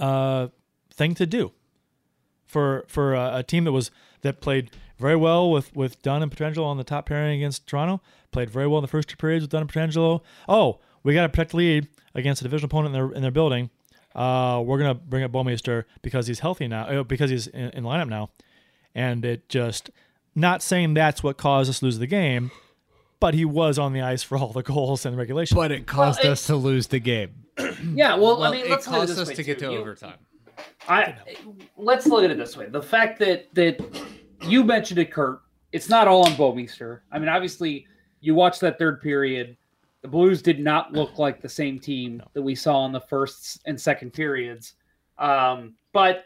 uh, 0.00 0.48
thing 0.92 1.14
to 1.14 1.24
do 1.24 1.52
for 2.44 2.84
for 2.88 3.14
a, 3.14 3.38
a 3.38 3.42
team 3.44 3.62
that 3.62 3.72
was 3.72 3.92
that 4.22 4.40
played 4.40 4.72
very 4.98 5.16
well 5.16 5.52
with 5.52 5.74
with 5.76 6.02
Dunn 6.02 6.20
and 6.20 6.32
Pietrangelo 6.32 6.64
on 6.64 6.78
the 6.78 6.84
top 6.84 7.06
pairing 7.06 7.38
against 7.38 7.68
Toronto. 7.68 8.02
Played 8.32 8.50
very 8.50 8.66
well 8.66 8.78
in 8.78 8.82
the 8.82 8.88
first 8.88 9.08
two 9.08 9.16
periods 9.16 9.44
with 9.44 9.50
Dunn 9.50 9.62
and 9.62 9.72
Pietrangelo. 9.72 10.20
Oh, 10.48 10.80
we 11.02 11.14
got 11.14 11.22
to 11.22 11.28
protect 11.28 11.50
the 11.52 11.56
lead 11.58 11.88
against 12.14 12.40
a 12.42 12.44
division 12.44 12.66
opponent 12.66 12.94
in 12.94 13.00
their 13.00 13.12
in 13.16 13.22
their 13.22 13.30
building. 13.30 13.70
Uh, 14.14 14.62
we're 14.64 14.78
gonna 14.78 14.94
bring 14.94 15.22
up 15.24 15.32
Bouwmeester 15.32 15.84
because 16.02 16.26
he's 16.26 16.40
healthy 16.40 16.68
now, 16.68 16.82
uh, 16.84 17.02
because 17.02 17.30
he's 17.30 17.46
in, 17.46 17.70
in 17.70 17.84
lineup 17.84 18.08
now, 18.08 18.30
and 18.94 19.24
it 19.24 19.48
just 19.48 19.90
not 20.34 20.62
saying 20.62 20.94
that's 20.94 21.22
what 21.22 21.36
caused 21.38 21.70
us 21.70 21.78
to 21.78 21.86
lose 21.86 21.98
the 21.98 22.06
game, 22.06 22.50
but 23.20 23.32
he 23.34 23.44
was 23.44 23.78
on 23.78 23.92
the 23.94 24.02
ice 24.02 24.22
for 24.22 24.36
all 24.36 24.52
the 24.52 24.62
goals 24.62 25.06
and 25.06 25.16
regulation. 25.16 25.54
But 25.56 25.72
it 25.72 25.86
caused 25.86 26.20
Well, 26.22 26.28
it- 26.28 26.32
us 26.32 26.46
to 26.46 26.56
lose 26.56 26.88
the 26.88 26.98
game. 27.00 27.30
Yeah, 27.94 28.14
well, 28.14 28.38
Well, 28.38 28.44
I 28.44 28.50
mean, 28.52 28.64
it 28.66 28.70
let's 28.70 28.86
it 28.86 28.90
caused 28.90 29.18
us 29.18 29.28
way, 29.28 29.34
to 29.34 29.42
get 29.42 29.58
to 29.60 29.72
You- 29.72 29.78
overtime. 29.78 30.18
I 30.88 31.14
let's 31.76 32.06
look 32.06 32.24
at 32.24 32.30
it 32.30 32.36
this 32.38 32.56
way: 32.56 32.66
the 32.68 32.82
fact 32.82 33.18
that 33.20 33.52
that 33.54 33.80
you 34.42 34.62
mentioned 34.64 34.98
it, 35.00 35.10
Kurt. 35.10 35.40
It's 35.72 35.88
not 35.88 36.06
all 36.06 36.26
on 36.26 36.32
Bouwmeester. 36.32 37.00
I 37.10 37.18
mean, 37.18 37.30
obviously, 37.30 37.86
you 38.20 38.34
watched 38.34 38.60
that 38.60 38.78
third 38.78 39.00
period. 39.00 39.56
The 40.02 40.08
Blues 40.08 40.42
did 40.42 40.58
not 40.58 40.92
look 40.92 41.18
like 41.18 41.40
the 41.40 41.48
same 41.48 41.78
team 41.78 42.22
that 42.34 42.42
we 42.42 42.54
saw 42.54 42.84
in 42.86 42.92
the 42.92 43.00
first 43.00 43.62
and 43.66 43.80
second 43.80 44.12
periods. 44.12 44.74
Um, 45.16 45.74
but 45.92 46.24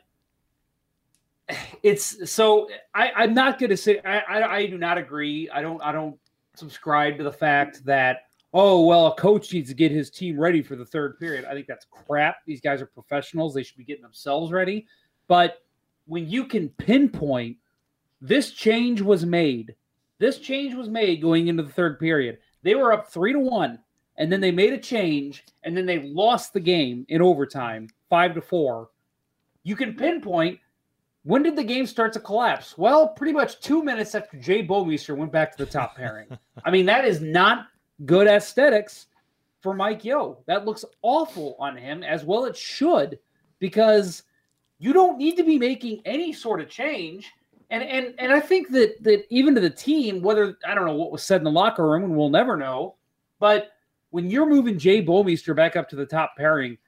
it's 1.83 2.31
so 2.31 2.69
I, 2.95 3.13
I'm 3.15 3.35
not 3.35 3.59
going 3.59 3.71
to 3.71 3.77
say 3.77 4.01
I, 4.05 4.19
I 4.19 4.57
I 4.57 4.67
do 4.67 4.79
not 4.79 4.99
agree. 4.99 5.49
I 5.51 5.63
don't 5.63 5.81
I 5.83 5.93
don't 5.93 6.17
subscribe 6.55 7.19
to 7.19 7.25
the 7.25 7.33
fact 7.33 7.85
that 7.85 8.23
oh 8.53 8.85
well 8.85 9.09
a 9.09 9.15
coach 9.15 9.53
needs 9.53 9.69
to 9.69 9.75
get 9.75 9.93
his 9.93 10.11
team 10.11 10.39
ready 10.39 10.63
for 10.63 10.75
the 10.75 10.85
third 10.85 11.19
period. 11.19 11.45
I 11.45 11.53
think 11.53 11.67
that's 11.67 11.87
crap. 11.91 12.37
These 12.47 12.61
guys 12.61 12.83
are 12.83 12.87
professionals. 12.87 13.55
They 13.55 13.63
should 13.63 13.77
be 13.77 13.85
getting 13.85 14.03
themselves 14.03 14.51
ready. 14.53 14.87
But 15.29 15.63
when 16.07 16.29
you 16.29 16.47
can 16.47 16.69
pinpoint 16.71 17.59
this 18.21 18.53
change 18.53 19.01
was 19.01 19.27
made, 19.27 19.75
this 20.19 20.39
change 20.39 20.75
was 20.75 20.89
made 20.89 21.21
going 21.21 21.49
into 21.49 21.63
the 21.63 21.73
third 21.73 22.01
period. 22.01 22.39
They 22.67 22.75
were 22.75 22.93
up 22.93 23.09
three 23.09 23.33
to 23.33 23.39
one, 23.39 23.79
and 24.17 24.31
then 24.31 24.41
they 24.41 24.51
made 24.51 24.73
a 24.73 24.79
change, 24.79 25.45
and 25.63 25.77
then 25.77 25.87
they 25.87 26.01
lost 26.01 26.53
the 26.53 26.59
game 26.59 27.07
in 27.09 27.23
overtime, 27.23 27.89
five 28.11 28.35
to 28.35 28.41
four. 28.41 28.91
You 29.63 29.77
can 29.77 29.95
pinpoint 29.95 30.59
when 31.23 31.45
did 31.45 31.55
the 31.55 31.63
game 31.63 31.87
start 31.87 32.13
to 32.15 32.21
collapse? 32.21 32.77
Well, 32.77 33.11
pretty 33.11 33.33
much 33.33 33.61
two 33.61 33.85
minutes 33.85 34.17
after 34.17 34.37
Jay 34.39 34.67
Bouwmeester 34.67 35.17
went 35.17 35.31
back 35.31 35.53
to 35.53 35.65
the 35.65 35.71
top 35.71 35.95
pairing. 35.95 36.27
I 36.65 36.73
mean, 36.73 36.87
that 36.87 37.05
is 37.05 37.21
not 37.21 37.69
good 38.05 38.27
aesthetics 38.27 39.07
for 39.61 39.73
Mike 39.73 40.05
Yeo. 40.05 40.39
That 40.47 40.65
looks 40.65 40.85
awful 41.03 41.55
on 41.61 41.77
him, 41.77 42.03
as 42.03 42.25
well 42.25 42.47
it 42.47 42.57
should, 42.57 43.17
because 43.61 44.25
you 44.81 44.93
don't 44.93 45.19
need 45.19 45.37
to 45.37 45.45
be 45.45 45.57
making 45.57 46.03
any 46.05 46.33
sort 46.33 46.61
of 46.61 46.69
change. 46.69 47.31
And 47.71 47.83
and 47.83 48.15
and 48.19 48.33
I 48.33 48.41
think 48.41 48.71
that 48.71 49.03
that 49.03 49.25
even 49.29 49.55
to 49.57 49.61
the 49.61 49.71
team, 49.71 50.23
whether 50.23 50.57
I 50.67 50.75
don't 50.75 50.87
know 50.87 50.95
what 50.95 51.11
was 51.11 51.23
said 51.23 51.41
in 51.41 51.45
the 51.45 51.51
locker 51.51 51.89
room, 51.89 52.05
and 52.05 52.17
we'll 52.17 52.29
never 52.29 52.57
know, 52.57 52.95
but 53.41 53.73
when 54.11 54.31
you're 54.31 54.47
moving 54.47 54.79
Jay 54.79 55.05
Bouwmeester 55.05 55.55
back 55.55 55.77
up 55.77 55.89
to 55.91 55.97
the 55.97 56.07
top 56.07 56.37
pairing, 56.37 56.79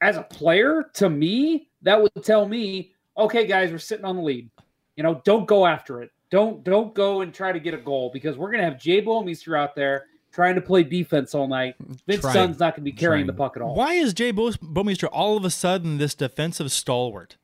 as 0.00 0.16
a 0.16 0.22
player, 0.22 0.90
to 0.94 1.08
me, 1.08 1.68
that 1.82 2.00
would 2.00 2.10
tell 2.24 2.46
me, 2.46 2.92
okay, 3.16 3.46
guys, 3.46 3.70
we're 3.70 3.78
sitting 3.78 4.04
on 4.04 4.16
the 4.16 4.22
lead. 4.22 4.50
You 4.96 5.02
know, 5.02 5.22
don't 5.24 5.46
go 5.46 5.64
after 5.64 6.02
it. 6.02 6.10
Don't 6.30 6.64
don't 6.64 6.92
go 6.94 7.20
and 7.20 7.32
try 7.32 7.52
to 7.52 7.60
get 7.60 7.72
a 7.72 7.78
goal 7.78 8.10
because 8.12 8.36
we're 8.36 8.50
gonna 8.50 8.64
have 8.64 8.80
Jay 8.80 9.00
Bouwmeester 9.00 9.56
out 9.58 9.76
there 9.76 10.06
trying 10.32 10.56
to 10.56 10.60
play 10.60 10.82
defense 10.82 11.34
all 11.34 11.46
night. 11.46 11.76
Mm, 11.82 11.98
Vince 12.06 12.20
Trying. 12.20 12.34
Dunn's 12.34 12.58
not 12.58 12.74
gonna 12.74 12.84
be 12.84 12.92
carrying 12.92 13.26
Trying. 13.26 13.26
the 13.28 13.32
puck 13.32 13.56
at 13.56 13.62
all. 13.62 13.74
Why 13.74 13.94
is 13.94 14.12
Jay 14.12 14.32
Bo- 14.32 14.50
Bouwmeester 14.50 15.08
all 15.12 15.36
of 15.36 15.44
a 15.44 15.50
sudden 15.50 15.98
this 15.98 16.14
defensive 16.14 16.72
stalwart? 16.72 17.36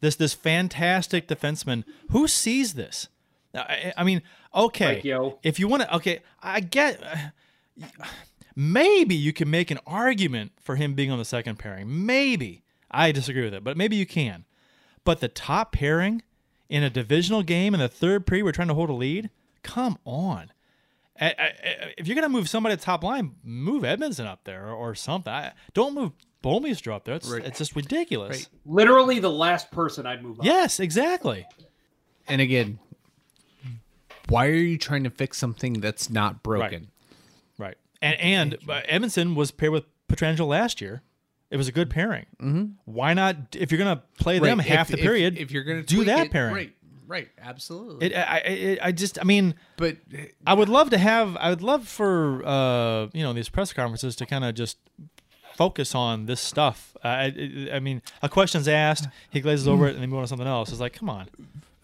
This 0.00 0.16
this 0.16 0.34
fantastic 0.34 1.28
defenseman. 1.28 1.84
Who 2.10 2.26
sees 2.28 2.74
this? 2.74 3.08
I, 3.54 3.92
I 3.96 4.04
mean, 4.04 4.22
okay, 4.54 4.96
Mike 4.96 5.04
Yeo. 5.04 5.38
if 5.42 5.58
you 5.58 5.68
want 5.68 5.82
to, 5.82 5.94
okay, 5.96 6.20
I 6.42 6.60
get. 6.60 7.00
Maybe 8.54 9.14
you 9.14 9.32
can 9.34 9.50
make 9.50 9.70
an 9.70 9.78
argument 9.86 10.52
for 10.60 10.76
him 10.76 10.94
being 10.94 11.10
on 11.10 11.18
the 11.18 11.24
second 11.26 11.58
pairing. 11.58 12.06
Maybe 12.06 12.62
I 12.90 13.12
disagree 13.12 13.44
with 13.44 13.52
it, 13.54 13.62
but 13.62 13.76
maybe 13.76 13.96
you 13.96 14.06
can. 14.06 14.44
But 15.04 15.20
the 15.20 15.28
top 15.28 15.72
pairing 15.72 16.22
in 16.68 16.82
a 16.82 16.88
divisional 16.90 17.42
game 17.42 17.74
in 17.74 17.80
the 17.80 17.88
third 17.88 18.26
period, 18.26 18.44
we're 18.44 18.52
trying 18.52 18.68
to 18.68 18.74
hold 18.74 18.88
a 18.88 18.94
lead. 18.94 19.28
Come 19.62 19.98
on. 20.06 20.52
I- 21.20 21.26
I- 21.38 21.42
I- 21.42 21.94
if 21.98 22.06
you're 22.06 22.14
gonna 22.14 22.28
move 22.30 22.48
somebody 22.48 22.72
at 22.72 22.80
top 22.80 23.04
line, 23.04 23.36
move 23.44 23.82
Edmundson 23.82 24.26
up 24.26 24.44
there 24.44 24.68
or, 24.68 24.72
or 24.74 24.94
something. 24.94 25.32
I, 25.32 25.52
don't 25.74 25.94
move 25.94 26.12
Bouwmeester 26.46 26.92
up 26.94 27.04
there. 27.04 27.16
It's, 27.16 27.28
it's 27.28 27.58
just 27.58 27.74
ridiculous. 27.76 28.36
Right. 28.36 28.48
Literally 28.64 29.18
the 29.18 29.30
last 29.30 29.70
person 29.70 30.06
I'd 30.06 30.22
move 30.22 30.38
on. 30.40 30.46
Yes, 30.46 30.78
exactly. 30.78 31.46
And 32.28 32.40
again, 32.40 32.78
why 34.28 34.46
are 34.46 34.52
you 34.54 34.78
trying 34.78 35.04
to 35.04 35.10
fix 35.10 35.38
something 35.38 35.74
that's 35.74 36.10
not 36.10 36.42
broken? 36.42 36.88
Right. 37.58 37.76
And 38.02 38.20
and 38.20 38.54
uh, 38.68 38.82
Edmundson 38.88 39.34
was 39.34 39.50
paired 39.50 39.72
with 39.72 39.84
Pietrangelo 40.08 40.46
last 40.48 40.80
year. 40.80 41.02
It 41.50 41.56
was 41.56 41.68
a 41.68 41.72
good 41.72 41.90
pairing. 41.90 42.26
Mm-hmm. 42.40 42.64
Why 42.84 43.14
not? 43.14 43.36
If 43.54 43.70
you're 43.70 43.78
gonna 43.78 44.02
play 44.18 44.38
them 44.38 44.58
Right, 44.58 44.66
half 44.68 44.90
if- 44.90 44.96
the 44.96 45.02
period, 45.02 45.34
if, 45.34 45.42
if 45.44 45.50
you're 45.52 45.64
going 45.64 45.80
to 45.80 45.86
do 45.86 46.04
that 46.04 46.30
pairing. 46.30 46.54
right? 46.54 46.72
Right, 47.08 47.28
absolutely. 47.40 48.06
It, 48.08 48.16
I, 48.16 48.42
I, 48.82 48.88
I 48.88 48.90
just, 48.92 49.20
I 49.20 49.22
mean, 49.22 49.54
but 49.76 49.96
I 50.44 50.54
would 50.54 50.68
love 50.68 50.90
to 50.90 50.98
have, 50.98 51.36
I 51.36 51.50
would 51.50 51.62
love 51.62 51.86
for, 51.86 52.44
uh, 52.44 53.06
you 53.12 53.22
know, 53.22 53.32
these 53.32 53.48
press 53.48 53.72
conferences 53.72 54.16
to 54.16 54.26
kind 54.26 54.44
of 54.44 54.56
just 54.56 54.78
focus 55.56 55.94
on 55.94 56.26
this 56.26 56.40
stuff. 56.40 56.96
Uh, 57.04 57.08
I, 57.08 57.68
I 57.72 57.80
mean, 57.80 58.02
a 58.22 58.28
question's 58.28 58.68
asked, 58.68 59.08
he 59.30 59.40
glazes 59.40 59.66
over 59.66 59.88
it, 59.88 59.94
and 59.94 60.02
they 60.02 60.06
move 60.06 60.18
on 60.18 60.24
to 60.24 60.28
something 60.28 60.46
else. 60.46 60.70
It's 60.70 60.80
like, 60.80 60.92
come 60.92 61.08
on. 61.08 61.28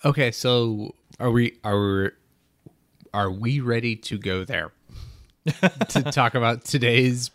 okay, 0.04 0.30
so 0.30 0.94
are 1.18 1.30
we 1.30 1.58
are 1.64 2.14
are 3.14 3.30
we 3.30 3.60
ready 3.60 3.96
to 3.96 4.18
go 4.18 4.44
there 4.44 4.72
to 5.88 6.02
talk 6.02 6.34
about 6.34 6.64
today's 6.64 7.30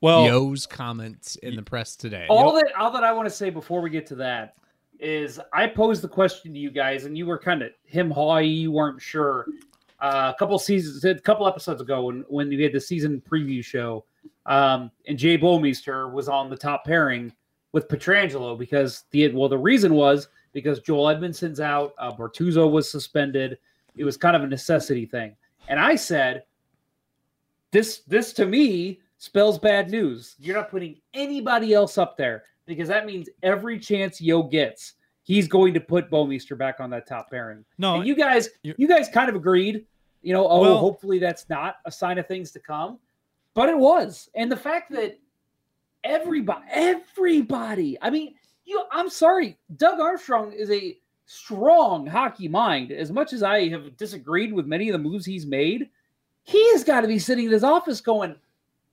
Well, 0.00 0.24
Yeo's 0.24 0.66
comments 0.66 1.36
in 1.36 1.56
the 1.56 1.62
press 1.62 1.96
today? 1.96 2.26
All 2.28 2.54
that 2.54 2.72
all 2.78 2.90
that 2.92 3.04
I 3.04 3.12
want 3.12 3.28
to 3.28 3.34
say 3.34 3.50
before 3.50 3.80
we 3.80 3.90
get 3.90 4.06
to 4.08 4.14
that 4.16 4.54
is 4.98 5.38
I 5.52 5.66
posed 5.66 6.02
the 6.02 6.08
question 6.08 6.52
to 6.54 6.58
you 6.58 6.70
guys, 6.70 7.04
and 7.04 7.16
you 7.16 7.26
were 7.26 7.38
kind 7.38 7.62
of 7.62 7.72
him 7.84 8.12
hawy. 8.12 8.54
You 8.60 8.72
weren't 8.72 9.00
sure. 9.00 9.46
Uh, 10.00 10.32
a 10.34 10.38
couple 10.38 10.58
seasons, 10.58 11.04
a 11.04 11.14
couple 11.14 11.46
episodes 11.46 11.80
ago, 11.80 12.04
when 12.04 12.24
when 12.28 12.48
we 12.48 12.62
had 12.62 12.72
the 12.72 12.80
season 12.80 13.22
preview 13.28 13.64
show, 13.64 14.04
um, 14.44 14.90
and 15.08 15.18
Jay 15.18 15.38
Bouwmeester 15.38 16.12
was 16.12 16.28
on 16.28 16.50
the 16.50 16.56
top 16.56 16.84
pairing 16.84 17.32
with 17.72 17.88
Pietrangelo 17.88 18.58
because 18.58 19.04
the 19.10 19.28
well 19.32 19.48
the 19.48 19.58
reason 19.58 19.94
was 19.94 20.28
because 20.52 20.80
Joel 20.80 21.14
Edmundson's 21.14 21.60
out, 21.60 21.94
uh, 21.98 22.12
Bortuzzo 22.12 22.70
was 22.70 22.90
suspended. 22.90 23.58
It 23.96 24.04
was 24.04 24.16
kind 24.16 24.36
of 24.36 24.42
a 24.42 24.46
necessity 24.46 25.06
thing, 25.06 25.34
and 25.68 25.80
I 25.80 25.96
said 25.96 26.44
this 27.70 28.00
this 28.06 28.32
to 28.34 28.46
me 28.46 29.00
spells 29.18 29.58
bad 29.58 29.90
news. 29.90 30.36
You're 30.38 30.56
not 30.56 30.70
putting 30.70 30.96
anybody 31.14 31.72
else 31.72 31.98
up 31.98 32.16
there 32.16 32.44
because 32.66 32.88
that 32.88 33.06
means 33.06 33.28
every 33.42 33.78
chance 33.78 34.20
Yeo 34.20 34.42
gets, 34.42 34.94
he's 35.26 35.46
going 35.48 35.74
to 35.74 35.80
put 35.80 36.08
Bouwmeester 36.10 36.56
back 36.56 36.80
on 36.80 36.88
that 36.90 37.06
top 37.06 37.30
pairing. 37.30 37.64
No, 37.78 37.96
and 37.96 38.06
you 38.06 38.14
guys, 38.14 38.48
you're- 38.62 38.86
guys 38.86 39.08
kind 39.08 39.28
of 39.28 39.34
agreed. 39.34 39.84
You 40.22 40.32
know, 40.32 40.48
oh, 40.48 40.60
Well- 40.62 40.78
hopefully 40.78 41.18
that's 41.18 41.48
not 41.48 41.76
a 41.84 41.92
sign 41.92 42.16
of 42.18 42.26
things 42.26 42.50
to 42.52 42.60
come. 42.60 42.98
but 43.54 43.68
it 43.68 43.76
was, 43.78 44.28
and 44.34 44.50
the 44.52 44.56
fact 44.56 44.90
that 44.92 45.18
everybody, 46.04 46.64
everybody, 46.70 47.96
I 48.02 48.10
mean, 48.10 48.34
you, 48.64 48.82
I'm 48.92 49.08
sorry, 49.08 49.56
Doug 49.76 49.98
Armstrong 50.00 50.52
is 50.52 50.70
a 50.70 50.98
strong 51.24 52.06
hockey 52.06 52.48
mind. 52.48 52.92
As 52.92 53.10
much 53.10 53.32
as 53.32 53.42
I 53.42 53.68
have 53.68 53.96
disagreed 53.96 54.52
with 54.52 54.66
many 54.66 54.88
of 54.88 54.92
the 54.92 54.98
moves 54.98 55.24
he's 55.24 55.46
made, 55.46 55.88
he 56.42 56.70
has 56.72 56.84
got 56.84 57.00
to 57.00 57.08
be 57.08 57.18
sitting 57.18 57.46
in 57.46 57.50
his 57.52 57.64
office 57.64 58.00
going, 58.00 58.36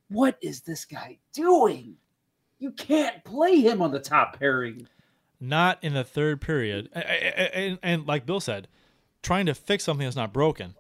"What 0.09 0.37
is 0.41 0.61
this 0.61 0.85
guy 0.85 1.17
doing? 1.33 1.97
You 2.59 2.71
can't 2.71 3.23
play 3.23 3.59
him 3.59 3.81
on 3.81 3.91
the 3.91 3.99
top 3.99 4.39
pairing." 4.39 4.87
Not 5.43 5.77
in 5.83 5.93
the 5.93 6.03
third 6.05 6.39
period. 6.41 6.89
A- 6.95 6.99
a- 6.99 7.43
a- 7.43 7.57
And, 7.69 7.79
and 7.83 8.07
like 8.07 8.25
Bill 8.25 8.39
said, 8.39 8.67
trying 9.21 9.45
to 9.47 9.53
fix 9.53 9.83
something 9.83 10.05
that's 10.05 10.15
not 10.15 10.31
broken. 10.31 10.75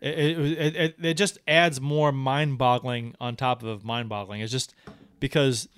It, 0.00 0.38
it, 0.38 0.76
it, 0.76 0.96
it 1.02 1.14
just 1.14 1.38
adds 1.46 1.80
more 1.80 2.10
mind 2.10 2.56
boggling 2.56 3.14
on 3.20 3.36
top 3.36 3.62
of 3.62 3.84
mind 3.84 4.08
boggling. 4.08 4.40
It's 4.40 4.50
just 4.50 4.74
because 5.18 5.68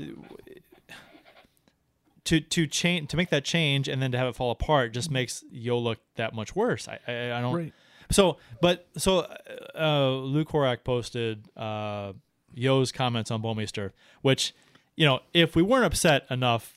to 2.24 2.40
to 2.40 2.66
change 2.68 3.08
to 3.10 3.16
make 3.16 3.30
that 3.30 3.44
change 3.44 3.88
and 3.88 4.00
then 4.00 4.12
to 4.12 4.18
have 4.18 4.28
it 4.28 4.36
fall 4.36 4.52
apart 4.52 4.92
just 4.92 5.10
makes 5.10 5.42
Yeo 5.50 5.76
look 5.78 5.98
that 6.16 6.34
much 6.34 6.54
worse. 6.54 6.86
I 6.88 7.00
I, 7.08 7.32
I 7.38 7.40
don't. 7.40 7.54
Right. 7.54 7.72
So, 8.10 8.36
but 8.60 8.86
so 8.96 9.26
uh, 9.74 10.10
Lou 10.10 10.44
Korac 10.44 10.84
posted 10.84 11.48
uh, 11.56 12.12
Yeo's 12.54 12.92
comments 12.92 13.30
on 13.30 13.42
Bouwmeester, 13.42 13.90
which 14.20 14.54
you 14.96 15.06
know, 15.06 15.20
if 15.32 15.56
we 15.56 15.62
weren't 15.62 15.86
upset 15.86 16.26
enough 16.30 16.74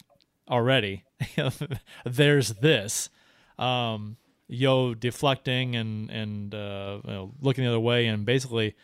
already, 0.50 1.04
there's 2.06 2.50
this. 2.50 3.10
Um, 3.58 4.18
Yeo 4.48 4.94
deflecting 4.94 5.76
and 5.76 6.10
and 6.12 6.54
uh, 6.54 7.00
you 7.04 7.12
know, 7.12 7.32
looking 7.42 7.64
the 7.64 7.70
other 7.70 7.80
way 7.80 8.06
and 8.08 8.26
basically, 8.26 8.76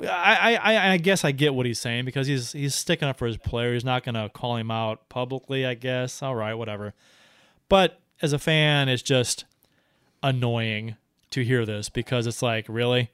I, 0.00 0.56
I 0.56 0.92
I 0.92 0.96
guess 0.96 1.24
I 1.24 1.32
get 1.32 1.54
what 1.54 1.66
he's 1.66 1.78
saying 1.78 2.04
because 2.04 2.26
he's 2.26 2.52
he's 2.52 2.74
sticking 2.74 3.08
up 3.08 3.18
for 3.18 3.26
his 3.26 3.36
player. 3.36 3.74
He's 3.74 3.84
not 3.84 4.04
gonna 4.04 4.30
call 4.30 4.56
him 4.56 4.70
out 4.70 5.08
publicly. 5.08 5.66
I 5.66 5.74
guess. 5.74 6.22
All 6.22 6.34
right, 6.34 6.54
whatever. 6.54 6.94
But 7.68 8.00
as 8.22 8.32
a 8.32 8.38
fan, 8.38 8.88
it's 8.88 9.02
just 9.02 9.44
annoying 10.22 10.96
to 11.30 11.44
hear 11.44 11.66
this 11.66 11.88
because 11.88 12.26
it's 12.26 12.42
like 12.42 12.66
really, 12.68 13.10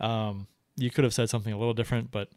um, 0.00 0.46
you 0.76 0.90
could 0.90 1.04
have 1.04 1.14
said 1.14 1.28
something 1.28 1.52
a 1.52 1.58
little 1.58 1.74
different. 1.74 2.10
But 2.10 2.28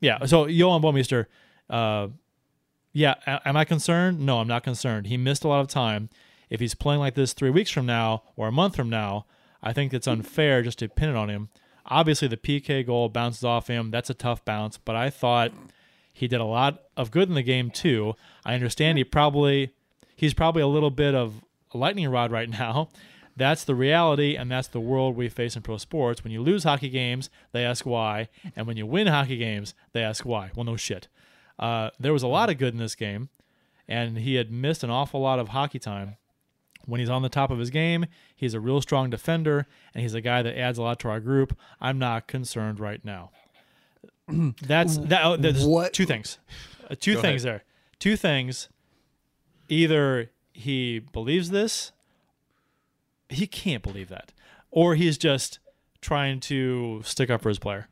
yeah, 0.00 0.24
so 0.26 0.46
Yeo 0.46 0.68
Johan 0.68 0.82
Bouwmeester, 0.82 1.26
uh, 1.68 2.08
yeah, 2.92 3.14
am 3.26 3.56
I 3.56 3.64
concerned? 3.64 4.20
No, 4.20 4.40
I'm 4.40 4.48
not 4.48 4.64
concerned. 4.64 5.06
He 5.06 5.16
missed 5.16 5.44
a 5.44 5.48
lot 5.48 5.60
of 5.60 5.68
time. 5.68 6.08
If 6.48 6.60
he's 6.60 6.74
playing 6.74 7.00
like 7.00 7.14
this 7.14 7.32
three 7.32 7.50
weeks 7.50 7.70
from 7.70 7.86
now 7.86 8.24
or 8.36 8.48
a 8.48 8.52
month 8.52 8.74
from 8.76 8.90
now, 8.90 9.26
I 9.62 9.72
think 9.72 9.94
it's 9.94 10.08
unfair 10.08 10.62
just 10.62 10.78
to 10.80 10.88
pin 10.88 11.10
it 11.10 11.16
on 11.16 11.30
him. 11.30 11.48
Obviously, 11.86 12.28
the 12.28 12.36
PK 12.36 12.84
goal 12.84 13.08
bounces 13.08 13.44
off 13.44 13.68
him. 13.68 13.90
That's 13.90 14.10
a 14.10 14.14
tough 14.14 14.44
bounce, 14.44 14.76
but 14.76 14.96
I 14.96 15.10
thought 15.10 15.52
he 16.12 16.28
did 16.28 16.40
a 16.40 16.44
lot 16.44 16.82
of 16.96 17.10
good 17.10 17.28
in 17.28 17.34
the 17.34 17.42
game 17.42 17.70
too. 17.70 18.14
I 18.44 18.54
understand 18.54 18.98
he 18.98 19.04
probably 19.04 19.70
he's 20.16 20.34
probably 20.34 20.62
a 20.62 20.66
little 20.66 20.90
bit 20.90 21.14
of 21.14 21.42
a 21.72 21.78
lightning 21.78 22.08
rod 22.08 22.32
right 22.32 22.50
now. 22.60 22.88
That's 23.36 23.64
the 23.64 23.74
reality, 23.74 24.36
and 24.36 24.50
that's 24.50 24.68
the 24.68 24.80
world 24.80 25.16
we 25.16 25.28
face 25.28 25.56
in 25.56 25.62
pro 25.62 25.78
sports. 25.78 26.22
When 26.22 26.32
you 26.32 26.42
lose 26.42 26.64
hockey 26.64 26.90
games, 26.90 27.30
they 27.52 27.64
ask 27.64 27.86
why, 27.86 28.28
and 28.54 28.66
when 28.66 28.76
you 28.76 28.86
win 28.86 29.06
hockey 29.06 29.38
games, 29.38 29.72
they 29.92 30.02
ask 30.02 30.26
why. 30.26 30.50
Well, 30.54 30.64
no 30.64 30.76
shit. 30.76 31.08
Uh, 31.60 31.90
there 32.00 32.12
was 32.12 32.22
a 32.24 32.26
lot 32.26 32.50
of 32.50 32.58
good 32.58 32.72
in 32.74 32.80
this 32.80 32.94
game, 32.96 33.28
and 33.86 34.18
he 34.18 34.34
had 34.34 34.50
missed 34.50 34.82
an 34.82 34.90
awful 34.90 35.20
lot 35.20 35.38
of 35.38 35.50
hockey 35.50 35.78
time. 35.78 36.16
When 36.86 36.98
he's 36.98 37.10
on 37.10 37.20
the 37.22 37.28
top 37.28 37.50
of 37.50 37.58
his 37.58 37.68
game, 37.70 38.06
he's 38.34 38.54
a 38.54 38.58
real 38.60 38.80
strong 38.80 39.10
defender, 39.10 39.66
and 39.94 40.02
he's 40.02 40.14
a 40.14 40.22
guy 40.22 40.40
that 40.42 40.58
adds 40.58 40.78
a 40.78 40.82
lot 40.82 40.98
to 41.00 41.08
our 41.10 41.20
group. 41.20 41.56
I'm 41.80 41.98
not 41.98 42.26
concerned 42.26 42.80
right 42.80 43.04
now. 43.04 43.30
That's 44.62 44.96
that. 44.96 45.24
oh, 45.24 45.36
There's 45.36 45.64
What- 45.64 45.92
two 45.92 46.06
things. 46.06 46.38
Uh, 46.90 46.94
two 46.98 47.14
Go 47.16 47.20
things 47.20 47.42
there. 47.42 47.62
Two 47.98 48.16
things. 48.16 48.68
Either 49.68 50.30
he 50.54 50.98
believes 50.98 51.50
this, 51.50 51.92
he 53.28 53.46
can't 53.46 53.82
believe 53.82 54.08
that, 54.08 54.32
or 54.70 54.94
he's 54.94 55.16
just 55.18 55.58
trying 56.00 56.40
to 56.40 57.02
stick 57.04 57.28
up 57.30 57.42
for 57.42 57.50
his 57.50 57.58
player. 57.58 57.88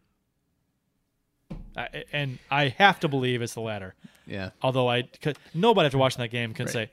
I, 1.78 2.04
and 2.12 2.38
I 2.50 2.68
have 2.78 3.00
to 3.00 3.08
believe 3.08 3.42
it's 3.42 3.54
the 3.54 3.60
latter. 3.60 3.94
Yeah. 4.26 4.50
Although 4.62 4.90
I, 4.90 5.08
nobody 5.54 5.86
after 5.86 5.98
watching 5.98 6.20
that 6.20 6.28
game 6.30 6.52
can 6.52 6.68
say, 6.68 6.90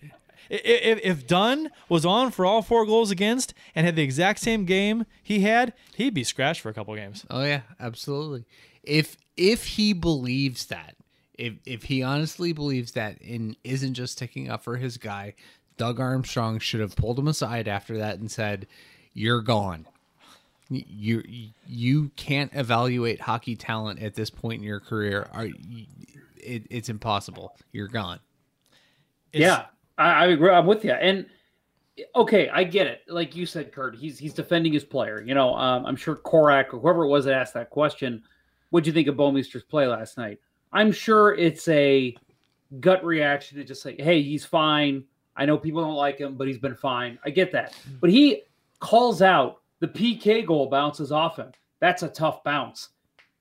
if, 0.50 1.00
if 1.04 1.28
Dunn 1.28 1.70
was 1.90 2.06
on 2.06 2.32
for 2.32 2.46
all 2.46 2.62
four 2.62 2.86
goals 2.86 3.12
against 3.12 3.54
and 3.74 3.86
had 3.86 3.96
the 3.96 4.04
exact 4.04 4.40
same 4.40 4.66
game 4.66 5.06
he 5.22 5.42
had, 5.42 5.74
he'd 5.96 6.14
be 6.14 6.24
scratched 6.24 6.62
for 6.62 6.70
a 6.70 6.74
couple 6.74 6.96
games. 6.96 7.26
Oh 7.30 7.44
yeah, 7.44 7.62
absolutely. 7.80 8.46
If 8.84 9.18
if 9.36 9.66
he 9.66 9.94
believes 9.94 10.68
that, 10.68 10.96
if 11.38 11.56
if 11.66 11.84
he 11.84 12.04
honestly 12.04 12.54
believes 12.54 12.92
that 12.94 13.20
and 13.22 13.56
isn't 13.64 13.96
just 13.96 14.14
sticking 14.14 14.50
up 14.50 14.64
for 14.64 14.78
his 14.78 14.98
guy, 14.98 15.34
Doug 15.78 16.00
Armstrong 16.00 16.60
should 16.60 16.80
have 16.80 16.96
pulled 16.96 17.20
him 17.20 17.28
aside 17.28 17.68
after 17.68 17.98
that 17.98 18.20
and 18.20 18.30
said, 18.32 18.68
"You're 19.14 19.42
gone. 19.42 19.88
You 20.70 21.24
you 21.68 22.10
can't 22.16 22.52
evaluate 22.56 23.22
hockey 23.22 23.56
talent 23.56 24.02
at 24.02 24.16
this 24.16 24.30
point 24.30 24.62
in 24.62 24.68
your 24.68 24.80
career. 24.80 25.30
Are 25.32 25.46
it, 26.38 26.64
it's 26.70 26.90
impossible. 26.90 27.56
You're 27.72 27.88
gone." 27.88 28.20
It's- 29.32 29.42
yeah, 29.48 29.66
I, 29.98 30.24
I 30.24 30.28
agree. 30.28 30.50
I'm 30.50 30.66
with 30.66 30.84
you. 30.84 30.94
And 30.94 31.28
okay, 32.16 32.50
I 32.50 32.64
get 32.64 32.88
it. 32.88 33.02
Like 33.08 33.36
you 33.36 33.46
said, 33.46 33.72
Kurt, 33.72 33.96
he's 33.96 34.18
he's 34.18 34.34
defending 34.34 34.74
his 34.74 34.84
player. 34.84 35.22
You 35.22 35.36
know, 35.36 35.54
um, 35.56 35.86
I'm 35.86 35.96
sure 35.96 36.16
Korac 36.16 36.74
or 36.74 36.80
whoever 36.80 37.04
it 37.04 37.10
was 37.10 37.26
that 37.26 37.34
asked 37.36 37.54
that 37.54 37.70
question. 37.70 38.24
What'd 38.72 38.88
you 38.88 38.94
think 38.94 39.08
of 39.08 39.16
Bouwmeester's 39.16 39.64
play 39.64 39.88
last 39.88 40.18
night? 40.18 40.40
I'm 40.74 40.92
sure 40.92 41.36
it's 41.36 41.68
a 41.68 42.16
gut 42.80 43.06
reaction 43.06 43.58
to 43.60 43.64
just 43.64 43.84
say, 43.84 43.96
"Hey, 43.98 44.24
he's 44.24 44.46
fine." 44.46 45.04
I 45.38 45.46
know 45.46 45.58
people 45.58 45.82
don't 45.82 45.96
like 45.96 46.18
him, 46.18 46.36
but 46.36 46.48
he's 46.48 46.58
been 46.58 46.76
fine. 46.76 47.20
I 47.24 47.30
get 47.30 47.52
that. 47.52 47.76
But 48.00 48.10
he 48.10 48.44
calls 48.80 49.22
out 49.22 49.62
the 49.80 49.88
PK 49.88 50.46
goal 50.46 50.70
bounces 50.70 51.12
off 51.12 51.38
him. 51.38 51.52
That's 51.80 52.04
a 52.04 52.10
tough 52.10 52.44
bounce. 52.44 52.90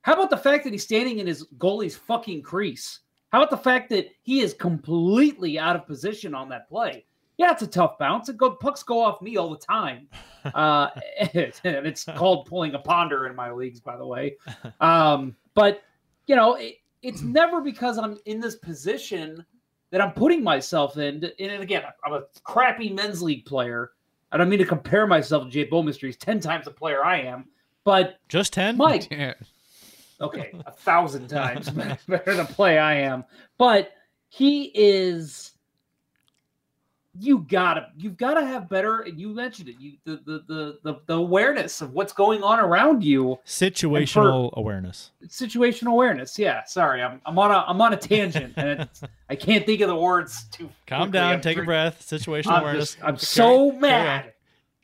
How 0.03 0.14
about 0.14 0.30
the 0.30 0.37
fact 0.37 0.64
that 0.64 0.72
he's 0.72 0.82
standing 0.82 1.18
in 1.18 1.26
his 1.26 1.47
goalie's 1.59 1.97
fucking 1.97 2.43
crease? 2.43 3.01
How 3.30 3.39
about 3.39 3.51
the 3.51 3.57
fact 3.57 3.91
that 3.91 4.09
he 4.22 4.41
is 4.41 4.55
completely 4.55 5.59
out 5.59 5.76
of 5.76 5.87
position 5.87 6.35
on 6.35 6.49
that 6.51 6.68
play? 6.68 7.05
Yeah, 7.37 7.53
it's 7.53 7.62
a 7.62 7.66
tough 7.66 7.99
bounce. 7.99 8.28
It 8.28 8.37
go, 8.37 8.51
pucks 8.51 8.82
go 8.82 9.03
off 9.03 9.20
me 9.20 9.37
all 9.37 9.51
the 9.51 9.57
time. 9.57 10.09
Uh, 10.55 10.91
and 11.32 11.87
it's 11.87 12.05
called 12.05 12.45
pulling 12.45 12.74
a 12.74 12.78
ponder 12.78 13.26
in 13.26 13.35
my 13.35 13.51
leagues, 13.51 13.80
by 13.80 13.97
the 13.97 14.07
way. 14.07 14.37
Um, 14.80 15.35
but, 15.55 15.82
you 16.26 16.37
know, 16.37 16.57
it, 16.57 16.74
it's 17.01 17.22
never 17.22 17.62
because 17.62 17.97
I'm 17.97 18.18
in 18.26 18.41
this 18.41 18.57
position 18.57 19.43
that 19.91 20.03
I'm 20.03 20.12
putting 20.12 20.45
myself 20.45 20.99
in. 20.99 21.24
And 21.39 21.62
again, 21.62 21.85
I'm 22.05 22.12
a 22.12 22.24
crappy 22.43 22.91
men's 22.91 23.22
league 23.22 23.47
player. 23.47 23.93
I 24.33 24.37
don't 24.37 24.49
mean 24.49 24.59
to 24.59 24.64
compare 24.64 25.07
myself 25.07 25.45
to 25.45 25.51
Jay 25.51 25.66
Bouwmeester. 25.66 26.07
He's 26.07 26.16
10 26.16 26.41
times 26.41 26.64
the 26.64 26.70
player 26.70 27.05
I 27.05 27.20
am. 27.22 27.47
But 27.85 28.18
Just 28.29 28.53
10? 28.55 28.77
Mike, 28.77 29.09
Yeah. 29.11 29.35
okay, 30.21 30.53
a 30.67 30.72
thousand 30.72 31.29
times 31.29 31.68
better 32.09 32.22
than 32.34 32.37
the 32.38 32.45
play 32.53 32.79
I 32.79 32.95
am. 32.95 33.25
But 33.59 33.92
he 34.29 34.72
is. 34.75 35.53
You 37.20 37.46
gotta, 37.49 37.91
you've 37.96 38.16
gotta 38.16 38.45
have 38.45 38.68
better. 38.68 39.00
And 39.03 39.20
you 39.20 39.28
mentioned 39.28 39.68
it. 39.68 39.76
You 39.78 39.92
the 40.04 40.16
the 40.24 40.45
the 40.49 40.78
the, 40.82 41.00
the 41.07 41.14
awareness 41.14 41.80
of 41.80 41.92
what's 41.92 42.12
going 42.12 42.42
on 42.42 42.58
around 42.58 43.04
you. 43.04 43.38
Situational 43.46 44.53
awareness. 44.54 45.12
Situational 45.26 45.92
awareness. 45.92 46.36
Yeah. 46.38 46.64
Sorry, 46.64 47.03
I'm 47.03 47.20
I'm 47.24 47.38
on 47.38 47.53
a 47.53 47.64
I'm 47.68 47.80
on 47.80 47.92
a 47.92 47.96
tangent, 47.96 48.54
and 48.57 48.80
it's, 48.80 49.03
I 49.30 49.36
can't 49.36 49.64
think 49.64 49.80
of 49.80 49.88
the 49.88 49.96
words 49.96 50.45
too. 50.50 50.68
Calm 50.86 51.03
quickly. 51.11 51.12
down, 51.20 51.32
I'm 51.34 51.41
take 51.41 51.58
a 51.58 51.62
breath. 51.62 52.04
Situational 52.04 52.53
I'm, 52.53 52.62
awareness. 52.62 52.95
just, 52.95 52.99
I'm 53.04 53.14
Carry- 53.14 53.18
so 53.18 53.72
mad. 53.72 54.32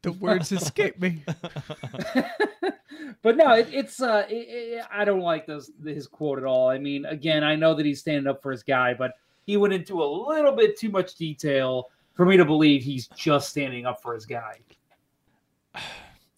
The 0.02 0.12
words 0.12 0.50
escape 0.52 0.98
me. 1.00 1.22
but 3.22 3.36
no, 3.36 3.52
it, 3.54 3.68
it's 3.72 4.00
uh, 4.00 4.24
it, 4.30 4.34
it- 4.34 4.84
I 4.90 5.04
don't 5.04 5.20
like 5.20 5.46
those 5.46 5.70
his 5.84 6.06
quote 6.06 6.38
at 6.38 6.44
all. 6.44 6.68
I 6.68 6.78
mean, 6.78 7.04
again, 7.06 7.44
I 7.44 7.56
know 7.56 7.74
that 7.74 7.84
he's 7.84 8.00
standing 8.00 8.26
up 8.26 8.40
for 8.42 8.52
his 8.52 8.62
guy, 8.62 8.94
but 8.94 9.14
he 9.46 9.56
went 9.56 9.74
into 9.74 10.02
a 10.02 10.04
little 10.04 10.52
bit 10.52 10.78
too 10.78 10.90
much 10.90 11.16
detail 11.16 11.90
for 12.20 12.26
me 12.26 12.36
to 12.36 12.44
believe 12.44 12.82
he's 12.82 13.06
just 13.16 13.48
standing 13.48 13.86
up 13.86 14.02
for 14.02 14.12
his 14.12 14.26
guy. 14.26 14.58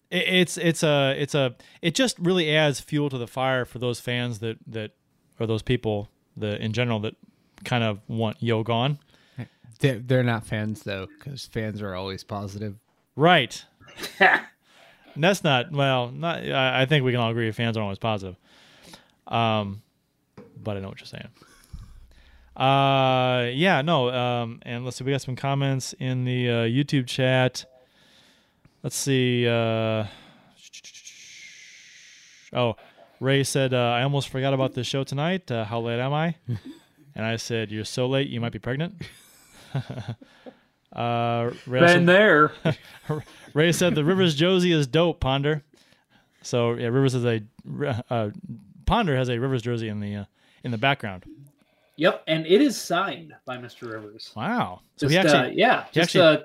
It's 0.09 0.57
it's 0.57 0.81
a 0.81 1.13
it's 1.17 1.35
a 1.35 1.55
it 1.81 1.93
just 1.93 2.17
really 2.19 2.55
adds 2.55 2.79
fuel 2.79 3.09
to 3.09 3.17
the 3.17 3.27
fire 3.27 3.65
for 3.65 3.79
those 3.79 3.99
fans 3.99 4.39
that 4.39 4.59
that 4.65 4.91
or 5.41 5.45
those 5.45 5.61
people 5.61 6.07
that 6.37 6.61
in 6.61 6.71
general 6.71 7.01
that 7.01 7.17
kind 7.65 7.83
of 7.83 7.99
want 8.07 8.41
Yeo 8.41 8.63
gone. 8.63 8.97
They're, 9.79 9.99
they're 9.99 10.23
not 10.23 10.47
fans 10.47 10.83
though, 10.83 11.07
because 11.19 11.47
fans 11.47 11.81
are 11.81 11.95
always 11.95 12.23
positive. 12.23 12.77
Right. 13.17 13.61
That's 15.17 15.43
not 15.43 15.73
well. 15.73 16.11
Not. 16.11 16.49
I, 16.49 16.83
I 16.83 16.85
think 16.85 17.03
we 17.03 17.11
can 17.11 17.19
all 17.19 17.29
agree 17.29 17.51
fans 17.51 17.75
aren't 17.75 17.83
always 17.83 17.99
positive. 17.99 18.37
Um, 19.27 19.81
but 20.63 20.77
I 20.77 20.79
know 20.79 20.87
what 20.87 21.01
you're 21.01 21.07
saying. 21.07 21.27
Uh, 22.55 23.49
yeah, 23.53 23.81
no. 23.81 24.09
Um, 24.09 24.59
and 24.63 24.85
let's 24.85 24.97
see. 24.97 25.03
We 25.03 25.11
got 25.11 25.21
some 25.21 25.35
comments 25.35 25.93
in 25.99 26.25
the 26.25 26.49
uh, 26.49 26.53
YouTube 26.65 27.07
chat. 27.07 27.65
Let's 28.83 28.95
see. 28.95 29.47
Uh, 29.47 30.05
oh, 32.53 32.75
Ray 33.19 33.43
said, 33.43 33.73
uh, 33.73 33.77
"I 33.77 34.03
almost 34.03 34.29
forgot 34.29 34.53
about 34.53 34.73
this 34.73 34.85
show 34.85 35.03
tonight. 35.03 35.49
Uh, 35.49 35.65
how 35.65 35.79
late 35.79 35.99
am 35.99 36.13
I?" 36.13 36.35
and 37.15 37.25
I 37.25 37.37
said, 37.37 37.71
"You're 37.71 37.85
so 37.85 38.07
late, 38.07 38.29
you 38.29 38.39
might 38.39 38.51
be 38.51 38.59
pregnant." 38.59 39.01
uh, 40.93 41.51
Ray, 41.65 41.79
also- 41.81 41.93
Been 41.95 42.05
there. 42.05 42.51
Ray 43.53 43.71
said, 43.71 43.95
"The 43.95 44.03
Rivers 44.03 44.35
Josie 44.35 44.71
is 44.73 44.85
dope, 44.85 45.19
Ponder." 45.19 45.63
So 46.43 46.73
yeah, 46.73 46.87
Rivers 46.87 47.15
is 47.15 47.25
a 47.25 47.41
uh, 48.09 48.29
Ponder 48.85 49.15
has 49.15 49.29
a 49.29 49.39
Rivers 49.39 49.61
jersey 49.61 49.87
in 49.87 50.01
the 50.01 50.15
uh, 50.17 50.25
in 50.63 50.71
the 50.71 50.77
background. 50.77 51.23
Yep, 51.95 52.23
and 52.27 52.45
it 52.47 52.59
is 52.61 52.79
signed 52.79 53.33
by 53.45 53.57
Mr. 53.57 53.91
Rivers. 53.91 54.31
Wow. 54.35 54.81
So 54.97 55.07
Just, 55.07 55.11
he 55.11 55.17
uh, 55.17 55.21
actually 55.37 55.59
yeah, 55.59 55.85
just 55.91 56.15
actually 56.15 56.21
a 56.25 56.43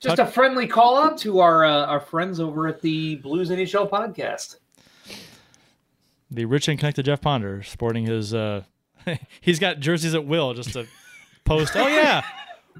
just 0.00 0.16
touch- 0.16 0.28
a 0.28 0.30
friendly 0.30 0.66
call 0.66 0.98
out 0.98 1.16
to 1.18 1.40
our 1.40 1.64
uh, 1.64 1.86
our 1.86 2.00
friends 2.00 2.38
over 2.40 2.68
at 2.68 2.80
the 2.82 3.16
Blues 3.16 3.50
NHL 3.50 3.88
podcast. 3.88 4.56
the 6.30 6.44
rich 6.44 6.68
and 6.68 6.78
connected 6.78 7.04
Jeff 7.06 7.20
Ponder 7.22 7.62
sporting 7.62 8.04
his 8.06 8.34
uh 8.34 8.62
he's 9.40 9.58
got 9.58 9.80
jerseys 9.80 10.14
at 10.14 10.26
will 10.26 10.52
just 10.54 10.72
to 10.74 10.86
post 11.44 11.72
oh 11.76 11.86
yeah 11.88 12.22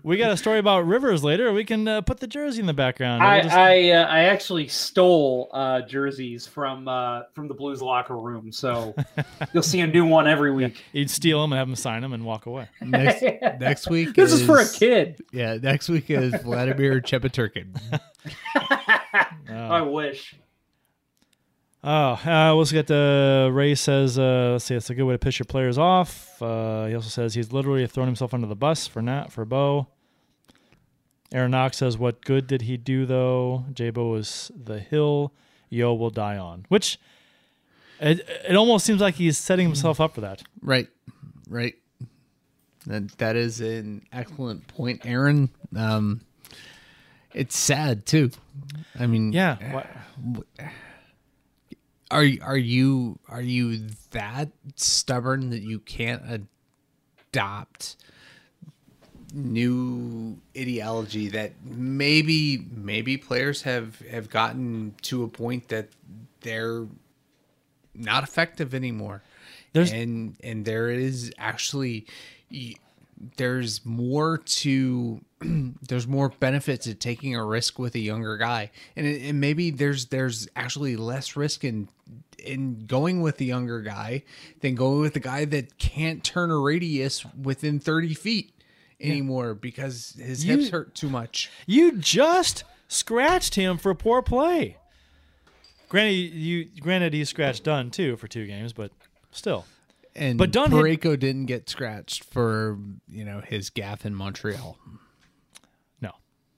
we 0.02 0.16
got 0.16 0.30
a 0.30 0.36
story 0.36 0.58
about 0.58 0.86
rivers 0.86 1.22
later 1.24 1.52
we 1.52 1.64
can 1.64 1.86
uh, 1.88 2.00
put 2.00 2.18
the 2.20 2.26
jersey 2.26 2.60
in 2.60 2.66
the 2.66 2.72
background 2.74 3.22
I 3.22 3.34
We'll 3.36 3.42
just- 3.44 3.56
I, 3.56 3.90
uh, 3.90 4.04
I 4.06 4.18
actually 4.24 4.68
stole 4.68 5.48
uh, 5.52 5.82
jerseys 5.82 6.46
from 6.46 6.88
uh, 6.88 7.22
from 7.34 7.48
the 7.48 7.54
Blues 7.54 7.80
locker 7.82 8.16
room, 8.16 8.52
so 8.52 8.94
you'll 9.52 9.62
see 9.62 9.80
a 9.80 9.86
new 9.86 10.06
one 10.06 10.26
every 10.28 10.52
week. 10.52 10.82
he'd 10.92 11.10
steal 11.10 11.40
them 11.42 11.52
and 11.52 11.58
have 11.58 11.68
them 11.68 11.76
sign 11.76 12.02
them 12.02 12.12
and 12.12 12.24
walk 12.24 12.46
away 12.46 12.68
Next 12.80 13.22
next 13.60 13.90
week. 13.90 14.14
This 14.14 14.32
is 14.32 14.44
for 14.44 14.58
a 14.58 14.68
kid. 14.68 15.20
Yeah, 15.32 15.56
next 15.56 15.88
week 15.88 16.10
is 16.10 16.34
Vladimir 16.42 17.00
Chepaturkin. 17.00 17.76
I 19.50 19.82
wish. 19.82 20.34
Oh 21.84 22.20
uh 22.26 22.54
let's 22.56 22.72
get 22.72 22.88
the 22.88 23.50
ray 23.52 23.74
says 23.74 24.18
uh 24.18 24.50
let's 24.52 24.64
see 24.64 24.74
it's 24.74 24.90
a 24.90 24.94
good 24.94 25.04
way 25.04 25.14
to 25.14 25.18
piss 25.18 25.38
your 25.38 25.44
players 25.46 25.78
off 25.78 26.40
uh 26.42 26.86
he 26.86 26.94
also 26.94 27.08
says 27.08 27.34
he's 27.34 27.52
literally 27.52 27.86
thrown 27.86 28.06
himself 28.06 28.34
under 28.34 28.48
the 28.48 28.56
bus 28.56 28.88
for 28.88 29.00
nat 29.00 29.30
for 29.30 29.44
bo 29.44 29.86
aaron 31.32 31.52
knox 31.52 31.76
says 31.76 31.96
what 31.96 32.20
good 32.24 32.48
did 32.48 32.62
he 32.62 32.76
do 32.76 33.06
though 33.06 33.64
j-bo 33.72 34.14
is 34.16 34.50
the 34.56 34.80
hill 34.80 35.32
Yeo 35.70 35.94
will 35.94 36.10
die 36.10 36.36
on 36.36 36.64
which 36.68 36.98
it, 38.00 38.26
it 38.48 38.56
almost 38.56 38.84
seems 38.84 39.00
like 39.00 39.14
he's 39.14 39.38
setting 39.38 39.66
himself 39.66 40.00
up 40.00 40.14
for 40.14 40.20
that 40.22 40.42
Right, 40.62 40.88
right. 41.48 41.74
That 42.86 43.08
that 43.18 43.36
is 43.36 43.60
an 43.60 44.06
excellent 44.12 44.66
point, 44.68 45.02
Aaron. 45.04 45.50
Um, 45.76 46.22
it's 47.34 47.56
sad 47.56 48.06
too. 48.06 48.30
I 48.98 49.06
mean, 49.06 49.32
Yeah. 49.32 49.56
Why- 49.74 49.86
Are 52.10 52.26
are 52.42 52.56
you 52.56 53.18
are 53.28 53.42
you 53.42 53.88
that 54.12 54.48
stubborn 54.76 55.50
that 55.50 55.62
you 55.62 55.78
can't 55.80 56.22
adopt 57.32 57.96
new 59.34 60.38
ideology 60.56 61.28
that 61.28 61.52
maybe 61.64 62.66
maybe 62.74 63.16
players 63.18 63.62
have 63.62 63.98
have 64.10 64.30
gotten 64.30 64.94
to 65.02 65.22
a 65.22 65.28
point 65.28 65.68
that 65.68 65.88
they're 66.40 66.86
not 67.94 68.22
effective 68.22 68.74
anymore. 68.74 69.22
There's- 69.74 69.92
and 69.92 70.36
and 70.42 70.64
there 70.64 70.88
is 70.90 71.30
actually 71.36 72.06
there's 73.36 73.84
more 73.84 74.38
to 74.38 75.20
there's 75.40 76.06
more 76.06 76.28
benefit 76.28 76.82
to 76.82 76.94
taking 76.94 77.34
a 77.34 77.44
risk 77.44 77.78
with 77.78 77.94
a 77.94 77.98
younger 77.98 78.36
guy 78.36 78.70
and, 78.96 79.06
it- 79.06 79.22
and 79.28 79.40
maybe 79.40 79.70
there's 79.70 80.06
there's 80.06 80.48
actually 80.56 80.96
less 80.96 81.36
risk 81.36 81.64
in 81.64 81.88
in 82.38 82.86
going 82.86 83.20
with 83.20 83.36
the 83.38 83.44
younger 83.44 83.80
guy 83.80 84.22
than 84.60 84.74
going 84.76 85.00
with 85.00 85.14
the 85.14 85.20
guy 85.20 85.44
that 85.44 85.78
can't 85.78 86.22
turn 86.22 86.50
a 86.50 86.56
radius 86.58 87.24
within 87.42 87.80
30 87.80 88.14
feet 88.14 88.52
anymore 89.00 89.54
because 89.54 90.14
his 90.18 90.44
You- 90.44 90.56
hips 90.58 90.70
hurt 90.70 90.94
too 90.94 91.08
much 91.08 91.50
You 91.66 91.92
just 91.98 92.62
scratched 92.86 93.54
him 93.56 93.76
for 93.78 93.94
poor 93.94 94.22
play. 94.22 94.76
Granted, 95.88 96.12
you 96.12 96.66
granted 96.80 97.14
he 97.14 97.24
scratched 97.24 97.64
Dunn 97.64 97.90
too 97.90 98.16
for 98.16 98.28
two 98.28 98.46
games, 98.46 98.72
but 98.72 98.92
still. 99.30 99.64
And 100.18 100.38
But 100.38 100.52
but 100.52 100.52
Dunn 100.52 100.70
hit- 100.72 101.00
Parayko 101.00 101.18
didn't 101.18 101.46
get 101.46 101.68
scratched 101.68 102.24
for 102.24 102.78
you 103.08 103.24
know 103.24 103.40
his 103.40 103.70
gaff 103.70 104.04
in 104.04 104.14
Montreal 104.14 104.76
No, 106.00 106.12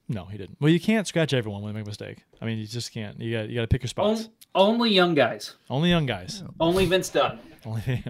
no, 0.08 0.24
he 0.26 0.38
didn't. 0.38 0.56
Well, 0.60 0.70
you 0.72 0.80
can't 0.80 1.06
scratch 1.06 1.32
everyone 1.34 1.62
when 1.62 1.72
they 1.72 1.78
make 1.80 1.86
a 1.86 1.90
mistake. 1.90 2.24
I 2.40 2.46
mean, 2.46 2.58
you 2.58 2.66
just 2.66 2.92
can't. 2.92 3.20
You 3.20 3.36
got 3.36 3.48
you 3.48 3.54
got 3.54 3.62
to 3.62 3.68
pick 3.68 3.82
your 3.82 3.88
spots. 3.88 4.24
On- 4.24 4.30
only 4.52 4.90
young 4.90 5.14
guys. 5.14 5.54
Only 5.68 5.90
young 5.90 6.06
guys. 6.06 6.42
Only 6.58 6.84
Vince 6.86 7.08
Dunn. 7.10 7.38
Only. 7.64 8.02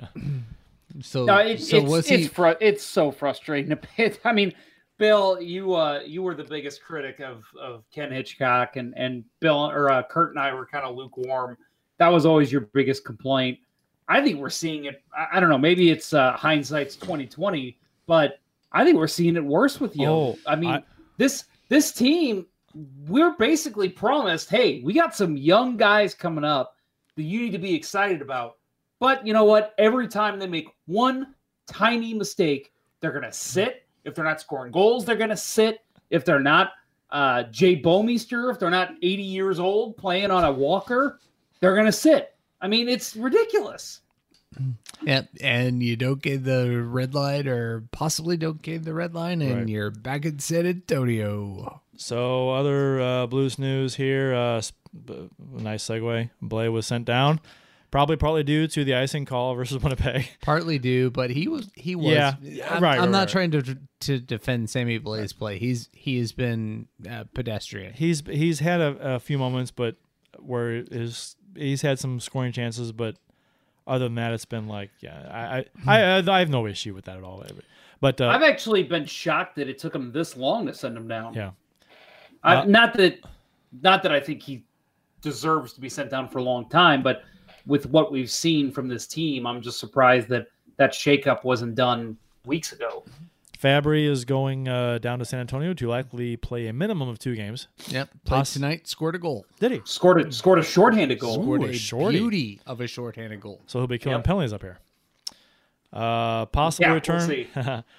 so 1.03 1.25
No, 1.27 1.37
it, 1.39 1.61
so 1.61 1.79
it's 1.79 1.87
was 1.91 2.11
it's 2.11 2.23
he 2.23 2.29
fru- 2.29 2.57
it's 2.61 2.83
so 2.85 3.11
frustrating. 3.11 3.77
It, 3.99 4.21
I 4.25 4.33
mean, 4.33 4.55
Bill, 4.99 5.41
you 5.41 5.75
uh 5.75 6.01
you 6.07 6.23
were 6.23 6.35
the 6.35 6.45
biggest 6.45 6.83
critic 6.83 7.21
of 7.21 7.45
of 7.61 7.85
Ken 7.93 8.11
Hitchcock, 8.13 8.77
and 8.77 8.95
and 8.97 9.25
Bill 9.41 9.71
or 9.71 9.91
uh, 9.91 10.03
Kurt 10.11 10.31
and 10.31 10.39
I 10.39 10.55
were 10.55 10.67
kind 10.67 10.85
of 10.87 10.97
lukewarm. 10.97 11.57
That 11.99 12.09
was 12.09 12.25
always 12.25 12.51
your 12.51 12.63
biggest 12.73 13.05
complaint. 13.05 13.59
I 14.11 14.21
think 14.23 14.39
we're 14.41 14.51
seeing 14.51 14.85
it. 14.87 15.03
I, 15.17 15.27
I 15.37 15.41
don't 15.41 15.49
know. 15.49 15.59
Maybe 15.59 15.91
it's 15.91 16.13
uh, 16.13 16.33
hindsight's 16.33 16.97
twenty 16.97 17.27
twenty, 17.27 17.79
but 18.07 18.41
I 18.73 18.85
think 18.85 18.97
we're 18.99 19.07
seeing 19.07 19.37
it 19.37 19.45
worse 19.45 19.81
with 19.81 19.97
you. 19.97 20.09
Oh, 20.09 20.39
I 20.47 20.57
mean, 20.57 20.71
I- 20.71 20.83
this 21.17 21.45
this 21.69 21.93
team, 21.93 22.47
we're 23.09 23.33
basically 23.39 23.89
promised, 23.89 24.51
hey, 24.51 24.81
we 24.83 24.93
got 24.93 25.15
some 25.15 25.37
young 25.37 25.77
guys 25.77 26.15
coming 26.15 26.45
up 26.45 26.77
that 27.17 27.23
you 27.23 27.41
need 27.41 27.53
to 27.53 27.59
be 27.59 27.75
excited 27.75 28.21
about. 28.23 28.57
But 28.99 29.27
you 29.27 29.33
know 29.33 29.45
what? 29.45 29.75
Every 29.79 30.09
time 30.09 30.39
they 30.39 30.47
make 30.47 30.69
one 30.87 31.35
tiny 31.67 32.13
mistake, 32.15 32.73
they're 33.01 33.13
gonna 33.13 33.33
sit. 33.33 33.87
If 34.05 34.15
they're 34.15 34.25
not 34.25 34.41
scoring 34.41 34.73
goals, 34.73 35.05
they're 35.05 35.17
gonna 35.17 35.37
sit. 35.37 35.81
If 36.11 36.25
they're 36.25 36.41
not 36.41 36.73
uh, 37.11 37.45
Jay 37.45 37.81
Bouwmeester, 37.81 38.51
if 38.51 38.59
they're 38.59 38.71
not 38.71 38.91
80 39.03 39.23
years 39.23 39.59
old 39.61 39.97
playing 39.97 40.31
on 40.31 40.45
a 40.45 40.51
walker, 40.53 41.21
they're 41.61 41.77
gonna 41.77 41.93
sit. 41.93 42.35
I 42.61 42.69
mean, 42.69 42.89
it's 42.89 43.17
ridiculous. 43.17 44.01
Yeah, 45.03 45.23
and 45.41 45.81
you 45.83 45.97
don't 45.97 46.21
get 46.21 46.45
the 46.45 46.83
red 46.83 47.15
line, 47.15 47.47
or 47.47 47.85
possibly 47.93 48.37
don't 48.37 48.61
get 48.61 48.85
the 48.85 48.93
red 48.93 49.15
line, 49.15 49.41
and 49.43 49.55
Right. 49.61 49.69
you're 49.69 49.91
back 49.93 50.25
in 50.25 50.41
San 50.41 50.67
Antonio. 50.67 51.81
So 51.97 52.51
other 52.51 53.01
uh, 53.01 53.27
Blues 53.27 53.59
news 53.59 53.95
here. 53.95 54.35
Uh, 54.35 54.57
s- 54.59 54.73
b- 55.07 55.29
nice 55.53 55.85
segue. 55.85 56.31
Blais 56.43 56.73
was 56.73 56.87
sent 56.87 57.05
down, 57.05 57.39
probably 57.93 58.17
partly 58.17 58.43
due 58.43 58.67
to 58.67 58.85
the 58.85 58.95
icing 58.97 59.25
call 59.25 59.55
versus 59.55 59.79
Winnipeg. 59.83 60.29
Partly 60.43 60.79
due, 60.81 61.11
but 61.11 61.31
he 61.31 61.47
was 61.47 61.71
he 61.77 61.95
was. 61.95 62.07
Yeah, 62.13 62.35
I'm, 62.69 62.83
right, 62.83 62.95
I'm 62.97 63.03
right, 63.05 63.11
not 63.11 63.19
right. 63.21 63.29
trying 63.29 63.51
to 63.53 63.79
to 64.01 64.19
defend 64.19 64.69
Sammy 64.69 64.99
Blais 64.99 65.37
play. 65.37 65.59
He's 65.59 65.89
he 65.93 66.19
has 66.19 66.33
been 66.33 66.89
uh, 67.09 67.25
pedestrian. 67.35 67.93
He's 67.95 68.23
he's 68.27 68.59
had 68.59 68.81
a, 68.81 69.15
a 69.15 69.21
few 69.21 69.39
moments, 69.39 69.71
but 69.71 69.95
where 70.39 70.83
his 70.91 71.37
he's 71.61 71.83
had 71.83 71.99
some 71.99 72.21
scoring 72.21 72.53
chances, 72.53 72.93
but 72.93 73.17
other 73.87 74.07
than 74.07 74.15
that, 74.17 74.33
it's 74.33 74.45
been 74.45 74.69
like 74.69 74.91
yeah, 75.01 75.29
I 75.31 75.65
I, 75.87 76.03
I, 76.19 76.37
I 76.37 76.39
have 76.41 76.51
no 76.51 76.67
issue 76.67 76.95
with 76.95 77.05
that 77.05 77.17
at 77.17 77.25
all. 77.25 77.45
But 78.01 78.21
uh, 78.21 78.29
I've 78.29 78.43
actually 78.43 78.83
been 78.83 79.05
shocked 79.05 79.57
that 79.57 79.69
it 79.69 79.79
took 79.79 79.95
him 79.95 80.11
this 80.11 80.37
long 80.37 80.67
to 80.67 80.75
send 80.75 80.97
him 80.97 81.07
down. 81.07 81.35
yeah, 81.35 81.51
I, 82.43 82.57
Uh, 82.57 82.65
not 82.65 82.95
that, 82.95 83.19
not 83.83 84.03
that 84.03 84.13
I 84.13 84.21
think 84.21 84.43
he 84.43 84.65
deserves 85.21 85.75
to 85.75 85.81
be 85.81 85.89
sent 85.89 86.11
down 86.11 86.29
for 86.29 86.39
a 86.39 86.43
long 86.43 86.69
time, 86.69 87.03
but 87.03 87.25
with 87.67 87.87
what 87.87 88.11
we've 88.11 88.31
seen 88.31 88.73
from 88.73 88.89
this 88.89 89.07
team, 89.07 89.47
I'm 89.47 89.61
just 89.61 89.79
surprised 89.79 90.29
that 90.29 90.47
that 90.77 90.93
shakeup 90.93 91.45
wasn't 91.45 91.75
done 91.75 92.17
weeks 92.47 92.73
ago. 92.73 93.05
Fabbri 93.61 94.09
is 94.09 94.25
going 94.25 94.69
uh, 94.69 94.99
down 94.99 95.19
to 95.19 95.25
San 95.25 95.41
Antonio 95.41 95.75
to 95.75 95.89
likely 95.89 96.37
play 96.37 96.67
a 96.67 96.73
minimum 96.73 97.09
of 97.09 97.19
two 97.19 97.35
games. 97.37 97.69
Yep, 97.89 98.09
played 98.25 98.39
Poss- 98.39 98.53
tonight, 98.55 98.89
scored 98.89 99.15
a 99.15 99.19
goal, 99.19 99.45
Did 99.59 99.73
he? 99.73 99.81
Scored 99.85 100.21
a 100.27 100.33
scored 100.33 100.59
a 100.59 100.63
shorthanded 100.63 101.19
goal. 101.19 101.35
scored 101.43 101.63
Ooh, 101.63 101.67
a 101.67 101.69
a 101.71 101.75
shorty. 101.75 102.19
beauty 102.19 102.61
of 102.67 102.81
a 102.81 102.87
shorthanded 102.87 103.41
goal. 103.41 103.61
So 103.67 103.79
he'll 103.81 103.87
be 103.87 103.99
killing 103.99 104.19
Yep. 104.19 104.25
penalties 104.25 104.53
up 104.55 104.63
here. 104.63 104.79
Uh, 105.93 106.47
possible 106.47 106.85
Yeah, 106.85 106.89
we'll 106.91 106.95
return. 106.97 107.29
see. 107.29 107.49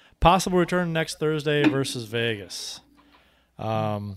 possible 0.20 0.58
return 0.58 0.92
next 0.92 1.18
Thursday 1.18 1.62
versus 1.68 2.04
Vegas. 2.06 2.80
Um, 3.58 4.16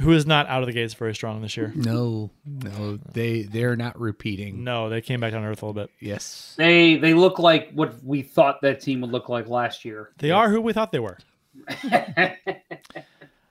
who 0.00 0.12
is 0.12 0.26
not 0.26 0.46
out 0.48 0.62
of 0.62 0.66
the 0.66 0.72
gates 0.72 0.94
very 0.94 1.14
strong 1.14 1.42
this 1.42 1.56
year? 1.56 1.72
No, 1.74 2.30
no, 2.44 2.98
they 3.12 3.42
they're 3.42 3.76
not 3.76 3.98
repeating. 4.00 4.64
No, 4.64 4.88
they 4.88 5.00
came 5.00 5.20
back 5.20 5.32
down 5.32 5.42
to 5.42 5.48
earth 5.48 5.62
a 5.62 5.66
little 5.66 5.82
bit. 5.82 5.90
Yes, 6.00 6.54
They 6.56 6.96
they 6.96 7.14
look 7.14 7.38
like 7.38 7.70
what 7.72 8.02
we 8.02 8.22
thought 8.22 8.60
that 8.62 8.80
team 8.80 9.00
would 9.02 9.10
look 9.10 9.28
like 9.28 9.48
last 9.48 9.84
year. 9.84 10.10
They 10.18 10.30
are 10.30 10.48
who 10.50 10.60
we 10.60 10.72
thought 10.72 10.92
they 10.92 11.00
were. 11.00 11.18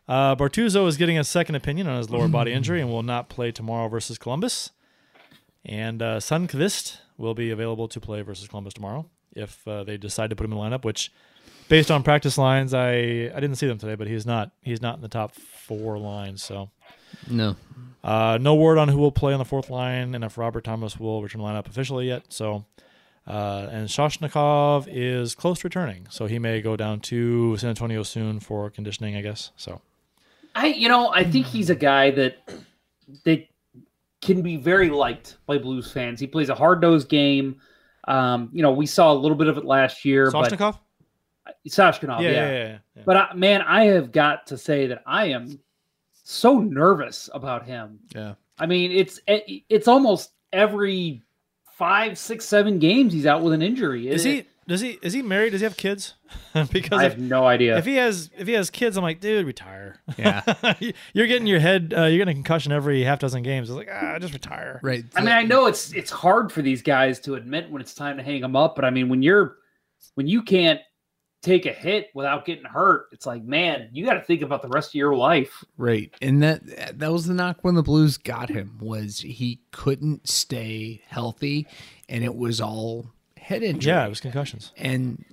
Uh, 0.07 0.35
Bortuzzo 0.35 0.88
is 0.88 0.97
getting 0.97 1.19
a 1.19 1.23
second 1.23 1.53
opinion 1.53 1.85
on 1.85 1.95
his 1.99 2.09
lower 2.09 2.27
body 2.27 2.51
injury 2.51 2.81
and 2.81 2.89
will 2.89 3.03
not 3.03 3.30
play 3.30 3.51
tomorrow 3.51 3.88
versus 3.88 4.17
Columbus. 4.17 4.71
And 5.63 6.01
uh, 6.01 6.17
Sundqvist 6.17 6.97
will 7.19 7.35
be 7.35 7.51
available 7.51 7.88
to 7.89 7.99
play 7.99 8.23
versus 8.23 8.47
Columbus 8.47 8.73
tomorrow 8.73 9.07
if 9.35 9.67
uh, 9.67 9.84
they 9.84 9.97
decide 9.97 10.31
to 10.31 10.35
put 10.35 10.45
him 10.45 10.53
in 10.53 10.57
the 10.57 10.63
lineup. 10.63 10.84
Which, 10.84 11.11
based 11.67 11.91
on 11.91 12.01
practice 12.01 12.39
lines, 12.39 12.73
I 12.73 12.93
I 12.95 13.39
didn't 13.39 13.57
see 13.57 13.67
them 13.67 13.77
today, 13.77 13.93
but 13.93 14.07
he's 14.07 14.26
not 14.26 14.49
he's 14.63 14.81
not 14.81 14.95
in 14.95 15.01
the 15.01 15.09
top 15.09 15.34
four 15.70 16.00
lines. 16.00 16.44
So 16.44 16.72
No. 17.30 17.56
Uh, 18.04 18.38
no 18.41 18.56
word 18.56 18.78
on 18.78 18.88
who 18.88 18.98
will 18.98 19.12
play 19.12 19.34
on 19.34 19.40
the 19.40 19.46
fourth 19.46 19.70
line 19.70 20.16
and 20.16 20.24
if 20.24 20.38
Robert 20.38 20.64
Thomas 20.64 21.00
will 21.00 21.22
return 21.22 21.41
the 21.41 21.48
lineup 21.48 21.68
officially 21.68 22.08
yet. 22.08 22.24
So, 22.30 22.66
uh, 23.28 23.68
and 23.72 23.88
Soshnikov 23.88 24.88
is 24.90 25.36
close 25.36 25.60
to 25.60 25.66
returning, 25.66 26.08
so 26.10 26.26
he 26.26 26.40
may 26.40 26.62
go 26.62 26.76
down 26.76 27.02
to 27.02 27.58
San 27.58 27.70
Antonio 27.70 28.02
soon 28.04 28.40
for 28.40 28.70
conditioning, 28.70 29.16
I 29.16 29.22
guess. 29.22 29.52
So, 29.58 29.82
I 30.56 30.68
you 30.68 30.90
know 30.90 31.14
I 31.14 31.24
think 31.24 31.46
he's 31.46 31.70
a 31.70 31.76
guy 31.76 32.10
that 32.12 32.38
that 33.26 33.46
can 34.22 34.41
be 34.41 34.58
very 34.58 34.90
liked 34.90 35.38
by 35.46 35.58
Blues 35.58 35.91
fans. 35.91 36.20
He 36.20 36.28
plays 36.28 36.50
a 36.50 36.56
hard 36.56 36.82
nosed 36.82 37.10
game. 37.10 37.62
Um, 38.08 38.50
you 38.54 38.64
know, 38.64 38.72
we 38.72 38.86
saw 38.86 39.12
a 39.12 39.14
little 39.14 39.38
bit 39.38 39.48
of 39.48 39.58
it 39.58 39.66
last 39.66 40.04
year, 40.04 40.32
Soshnikov? 40.32 40.74
but 40.74 40.80
Soshnikov, 41.68 42.22
yeah, 42.22 42.30
yeah. 42.30 42.31
yeah, 42.31 42.52
yeah, 42.52 42.77
yeah. 42.95 43.03
But 43.06 43.18
I, 43.18 43.34
man, 43.34 43.61
I 43.61 43.86
have 43.86 44.11
got 44.11 44.48
to 44.48 44.57
say 44.57 44.88
that 44.88 45.03
I 45.06 45.26
am 45.27 45.60
so 46.23 46.60
nervous 46.60 47.30
about 47.34 47.65
him. 47.65 47.99
Yeah. 48.15 48.36
I 48.57 48.65
mean, 48.65 48.91
it's 48.91 49.19
it- 49.27 49.64
it's 49.69 49.88
almost 49.88 50.31
every 50.53 51.22
five, 51.77 52.18
six, 52.18 52.45
seven 52.45 52.80
games 52.80 53.14
he's 53.14 53.26
out 53.26 53.41
with 53.44 53.53
an 53.53 53.61
injury. 53.61 54.07
Is 54.07 54.26
It- 54.26 54.30
he? 54.30 54.45
Does 54.68 54.81
he? 54.81 54.99
Is 55.02 55.14
he 55.14 55.23
married? 55.23 55.49
Does 55.49 55.61
he 55.61 55.64
have 55.64 55.77
kids? 55.77 56.14
because 56.72 56.99
I 56.99 57.06
if, 57.06 57.14
have 57.14 57.19
no 57.19 57.48
idea. 57.48 57.76
if 57.80 57.88
he 57.88 57.95
has, 57.95 58.30
if 58.38 58.45
he 58.45 58.53
has 58.53 58.69
kids, 58.69 58.98
I'm 58.98 59.03
like, 59.03 59.19
dude, 59.19 59.48
retire. 59.48 59.99
Yeah. 60.15 60.44
you're 61.14 61.26
getting 61.26 61.48
your 61.48 61.60
head, 61.60 61.91
uh, 61.98 62.03
you're 62.03 62.19
getting 62.19 62.34
a 62.34 62.36
concussion 62.36 62.72
every 62.72 63.03
half 63.03 63.18
dozen 63.18 63.41
games. 63.41 63.68
It's 63.68 63.76
like, 63.76 63.90
ah, 63.91 64.19
just 64.19 64.31
retire. 64.34 64.80
Right. 64.84 65.03
I 65.15 65.22
mean, 65.22 65.31
I 65.31 65.41
know 65.41 65.65
it's 65.65 65.91
it's 65.94 66.11
hard 66.11 66.52
for 66.52 66.61
these 66.61 66.84
guys 66.84 67.19
to 67.22 67.34
admit 67.34 67.72
when 67.72 67.81
it's 67.81 67.95
time 67.95 68.18
to 68.18 68.23
hang 68.23 68.41
them 68.41 68.56
up, 68.56 68.76
but 68.76 68.86
I 68.86 68.91
mean, 68.91 69.10
when 69.10 69.23
you're 69.23 69.56
when 70.14 70.27
you 70.27 70.44
can't 70.44 70.81
take 71.41 71.66
a 71.66 71.72
hit 71.72 72.10
without 72.14 72.45
getting 72.45 72.66
hurt, 72.66 73.07
it's 73.11 73.26
like, 73.26 73.44
man, 73.44 73.90
you 73.94 74.06
got 74.06 74.16
to 74.16 74.22
think 74.22 74.41
about 74.41 74.61
the 74.61 74.68
rest 74.68 74.90
of 74.91 74.95
your 74.95 75.16
life. 75.16 75.64
Right. 75.78 76.14
And 76.22 76.44
that 76.44 76.99
that 76.99 77.11
was 77.11 77.26
the 77.28 77.34
knock 77.34 77.60
when 77.61 77.76
the 77.76 77.84
Blues 77.84 78.18
got 78.18 78.49
him 78.49 78.78
was 78.82 79.20
he 79.22 79.61
couldn't 79.72 80.28
stay 80.28 81.02
healthy 81.07 81.68
and 82.10 82.24
it 82.24 82.36
was 82.36 82.60
all 82.60 83.07
head 83.38 83.64
injury. 83.64 83.91
Yeah, 83.91 84.06
it 84.06 84.10
was 84.10 84.20
concussions. 84.20 84.74
and 84.78 85.24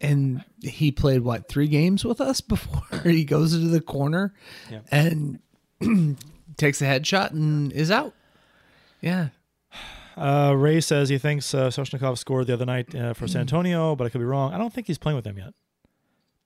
and 0.00 0.44
he 0.62 0.92
played 0.92 1.22
what 1.22 1.48
three 1.48 1.68
games 1.68 2.04
with 2.04 2.20
us 2.20 2.40
before 2.42 3.00
he 3.02 3.24
goes 3.24 3.54
into 3.54 3.68
the 3.68 3.80
corner 3.80 4.34
Yeah. 4.70 4.80
and 4.90 5.40
takes 6.56 6.80
a 6.82 6.84
headshot 6.84 7.30
and 7.30 7.72
is 7.72 7.90
out. 7.90 8.14
Yeah, 9.00 9.28
Uh, 10.16 10.54
Ray 10.56 10.80
says 10.80 11.08
he 11.08 11.18
thinks 11.18 11.52
uh, 11.54 11.68
Soshnikov 11.68 12.18
scored 12.18 12.46
the 12.46 12.52
other 12.54 12.64
night 12.66 12.94
uh, 12.94 13.12
for 13.14 13.26
San 13.26 13.40
Hmm. 13.40 13.40
Antonio, 13.42 13.96
but 13.96 14.04
I 14.06 14.10
could 14.10 14.18
be 14.20 14.24
wrong. 14.24 14.52
I 14.54 14.58
don't 14.58 14.72
think 14.72 14.86
he's 14.86 14.98
playing 14.98 15.16
with 15.16 15.24
them 15.24 15.38
yet. 15.38 15.54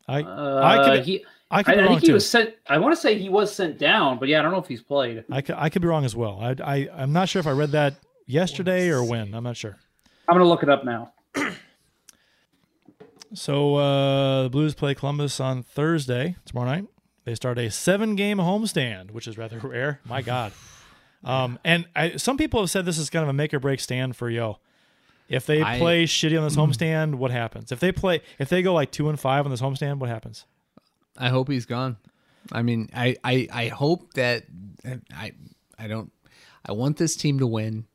I 0.08 0.22
Uh, 0.22 0.60
I 0.64 0.84
could 0.96 1.04
he, 1.04 1.24
I 1.50 1.58
I, 1.58 1.62
be 1.62 1.72
I 1.72 1.76
wrong 1.80 1.88
think 1.88 2.00
he 2.00 2.06
too. 2.08 2.14
was 2.14 2.28
sent. 2.28 2.54
I 2.66 2.78
want 2.78 2.94
to 2.94 3.00
say 3.00 3.18
he 3.18 3.28
was 3.28 3.54
sent 3.54 3.78
down, 3.78 4.18
but 4.18 4.28
yeah, 4.28 4.38
I 4.38 4.42
don't 4.42 4.52
know 4.52 4.58
if 4.58 4.66
he's 4.68 4.82
played. 4.82 5.24
I 5.30 5.42
could 5.42 5.54
I 5.58 5.68
could 5.68 5.82
be 5.82 5.88
wrong 5.88 6.04
as 6.06 6.16
well. 6.16 6.38
I 6.40 6.54
I 6.64 6.88
I'm 6.94 7.12
not 7.12 7.28
sure 7.28 7.40
if 7.40 7.46
I 7.46 7.52
read 7.52 7.70
that 7.72 7.96
yesterday 8.26 8.88
or 8.88 9.04
when. 9.04 9.34
I'm 9.34 9.44
not 9.44 9.56
sure. 9.56 9.76
I'm 10.28 10.34
gonna 10.34 10.48
look 10.48 10.62
it 10.62 10.68
up 10.70 10.84
now. 10.84 11.12
So 13.34 13.76
uh, 13.76 14.44
the 14.44 14.48
Blues 14.50 14.74
play 14.74 14.94
Columbus 14.94 15.38
on 15.38 15.62
Thursday 15.62 16.36
tomorrow 16.46 16.66
night. 16.70 16.84
They 17.24 17.34
start 17.34 17.58
a 17.58 17.70
seven-game 17.70 18.38
homestand, 18.38 19.10
which 19.10 19.28
is 19.28 19.36
rather 19.36 19.58
rare. 19.62 20.00
My 20.06 20.22
God. 20.22 20.52
Um, 21.24 21.58
and 21.64 21.86
I, 21.96 22.16
some 22.16 22.36
people 22.36 22.60
have 22.60 22.70
said 22.70 22.84
this 22.84 22.98
is 22.98 23.10
kind 23.10 23.22
of 23.22 23.28
a 23.28 23.32
make 23.32 23.52
or 23.52 23.58
break 23.60 23.80
stand 23.80 24.16
for 24.16 24.30
Yeo. 24.30 24.60
If 25.28 25.46
they 25.46 25.62
I- 25.62 25.78
play 25.78 26.04
shitty 26.04 26.38
on 26.38 26.44
this 26.44 26.56
homestand, 26.56 27.16
what 27.16 27.30
happens? 27.30 27.72
If 27.72 27.80
they 27.80 27.92
play, 27.92 28.22
if 28.38 28.48
they 28.48 28.62
go 28.62 28.72
like 28.72 28.90
two 28.90 29.08
and 29.08 29.18
five 29.18 29.44
on 29.44 29.50
this 29.50 29.60
homestand, 29.60 29.98
what 29.98 30.08
happens? 30.08 30.44
I 31.16 31.28
hope 31.28 31.48
he's 31.50 31.66
gone. 31.66 31.96
I 32.52 32.62
mean, 32.62 32.88
I 32.94 33.16
I, 33.24 33.48
I 33.52 33.68
hope 33.68 34.14
that 34.14 34.44
I 35.14 35.32
I 35.78 35.88
don't 35.88 36.12
I 36.64 36.72
want 36.72 36.96
this 36.96 37.16
team 37.16 37.40
to 37.40 37.46
win. 37.46 37.86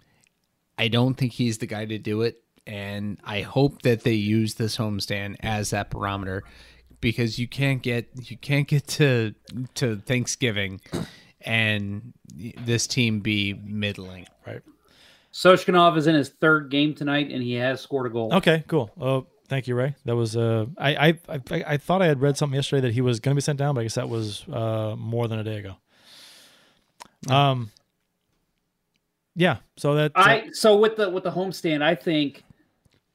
I 0.78 0.90
don't 0.90 1.16
think 1.16 1.34
he's 1.34 1.60
the 1.60 1.66
guy 1.66 1.86
to 1.86 1.98
do 1.98 2.22
it, 2.24 2.44
and 2.68 3.20
I 3.24 3.42
hope 3.42 3.84
that 3.84 4.02
they 4.04 4.14
use 4.14 4.56
this 4.56 4.78
homestand 4.78 5.38
as 5.40 5.70
that 5.70 5.90
barometer 5.90 6.44
because 7.00 7.40
you 7.40 7.48
can't 7.48 7.82
get 7.82 8.10
you 8.30 8.38
can't 8.38 8.68
get 8.68 8.88
to 8.88 9.34
to 9.76 9.96
Thanksgiving 9.98 10.82
and 11.46 12.14
this 12.36 12.88
team 12.88 13.20
be 13.20 13.54
middling. 13.54 14.28
Right. 14.46 14.62
Soshnikov 15.34 15.98
is 15.98 16.08
in 16.08 16.16
his 16.16 16.30
third 16.30 16.70
game 16.70 16.94
tonight, 16.94 17.32
and 17.32 17.42
he 17.42 17.54
has 17.56 17.82
scored 17.82 18.06
a 18.06 18.10
goal. 18.10 18.34
Okay. 18.34 18.64
Cool. 18.68 18.92
Uh, 19.00 19.22
thank 19.48 19.68
you, 19.68 19.76
Ray. 19.76 19.96
That 20.06 20.16
was 20.16 20.38
uh, 20.38 20.68
I, 20.78 21.10
I 21.10 21.20
I 21.30 21.64
I 21.68 21.78
thought 21.78 22.02
I 22.02 22.08
had 22.08 22.22
read 22.22 22.38
something 22.38 22.56
yesterday 22.56 22.82
that 22.88 22.94
he 22.94 23.02
was 23.02 23.20
going 23.20 23.34
to 23.34 23.36
be 23.36 23.42
sent 23.42 23.60
down, 23.60 23.76
but 23.76 23.82
I 23.82 23.84
guess 23.84 23.96
that 23.96 24.10
was 24.10 24.48
uh 24.52 24.96
more 24.98 25.28
than 25.28 25.40
a 25.40 25.44
day 25.44 25.58
ago. 25.58 25.76
Um. 27.30 27.72
Yeah. 29.36 29.58
So 29.78 29.96
that 29.96 30.12
I 30.16 30.50
so 30.52 30.78
with 30.78 30.96
the 30.98 31.10
with 31.10 31.24
the 31.24 31.32
homestand, 31.32 31.82
I 31.82 31.96
think 31.96 32.44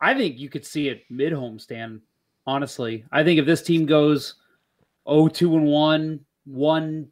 I 0.01 0.15
think 0.15 0.39
you 0.39 0.49
could 0.49 0.67
see 0.67 0.89
it 0.89 1.05
mid 1.11 1.33
homestand. 1.33 2.01
Honestly, 2.47 3.05
I 3.13 3.23
think 3.23 3.39
if 3.39 3.45
this 3.45 3.63
team 3.63 3.85
goes 3.85 4.37
0 5.09 5.29
2 5.29 5.57
and 5.57 5.67
1, 5.67 6.21
1 6.45 7.09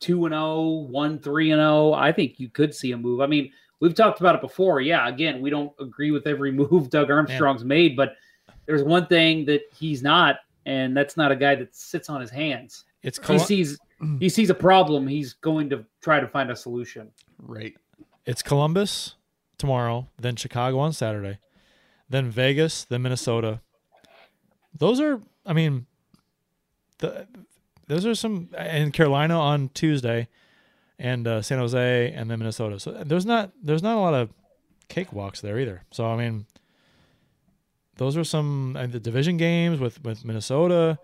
2 0.00 0.26
and 0.26 0.32
0, 0.32 0.86
1 0.90 1.18
3 1.18 1.50
and 1.52 1.60
0, 1.60 1.92
I 1.92 2.12
think 2.12 2.40
you 2.40 2.48
could 2.48 2.74
see 2.74 2.92
a 2.92 2.96
move. 2.96 3.20
I 3.20 3.26
mean, 3.26 3.52
we've 3.80 3.94
talked 3.94 4.20
about 4.20 4.34
it 4.34 4.40
before. 4.40 4.80
Yeah, 4.80 5.08
again, 5.08 5.40
we 5.40 5.50
don't 5.50 5.72
agree 5.78 6.10
with 6.10 6.26
every 6.26 6.52
move 6.52 6.90
Doug 6.90 7.10
Armstrong's 7.10 7.64
made, 7.64 7.96
but 7.96 8.14
there's 8.66 8.82
one 8.82 9.06
thing 9.06 9.44
that 9.46 9.62
he's 9.74 10.02
not, 10.02 10.36
and 10.66 10.96
that's 10.96 11.16
not 11.16 11.32
a 11.32 11.36
guy 11.36 11.54
that 11.54 11.74
sits 11.74 12.08
on 12.08 12.20
his 12.20 12.30
hands. 12.30 12.84
it's 13.02 13.24
He 13.26 13.38
sees 13.38 13.78
he 14.20 14.28
sees 14.28 14.50
a 14.50 14.54
problem, 14.54 15.06
he's 15.06 15.34
going 15.34 15.68
to 15.70 15.84
try 16.00 16.20
to 16.20 16.28
find 16.28 16.50
a 16.50 16.56
solution. 16.56 17.10
Right. 17.38 17.74
It's 18.26 18.42
Columbus 18.42 19.16
tomorrow, 19.58 20.08
then 20.18 20.36
Chicago 20.36 20.78
on 20.78 20.92
Saturday, 20.92 21.38
then 22.08 22.30
Vegas, 22.30 22.84
then 22.84 23.02
Minnesota. 23.02 23.60
Those 24.76 25.00
are, 25.00 25.20
I 25.44 25.52
mean, 25.52 25.86
the 26.98 27.26
those 27.90 28.06
are 28.06 28.14
some, 28.14 28.48
in 28.56 28.92
Carolina 28.92 29.38
on 29.38 29.68
Tuesday, 29.74 30.28
and 30.98 31.26
uh, 31.26 31.42
San 31.42 31.58
Jose, 31.58 32.12
and 32.12 32.30
then 32.30 32.38
Minnesota. 32.38 32.78
So 32.78 32.92
there's 32.92 33.26
not 33.26 33.52
there's 33.62 33.82
not 33.82 33.96
a 33.96 34.00
lot 34.00 34.14
of 34.14 34.30
cakewalks 34.88 35.40
there 35.40 35.58
either. 35.58 35.82
So 35.90 36.06
I 36.06 36.16
mean, 36.16 36.46
those 37.96 38.16
are 38.16 38.24
some 38.24 38.76
and 38.78 38.92
the 38.92 39.00
division 39.00 39.36
games 39.36 39.80
with 39.80 40.02
with 40.04 40.24
Minnesota 40.24 40.98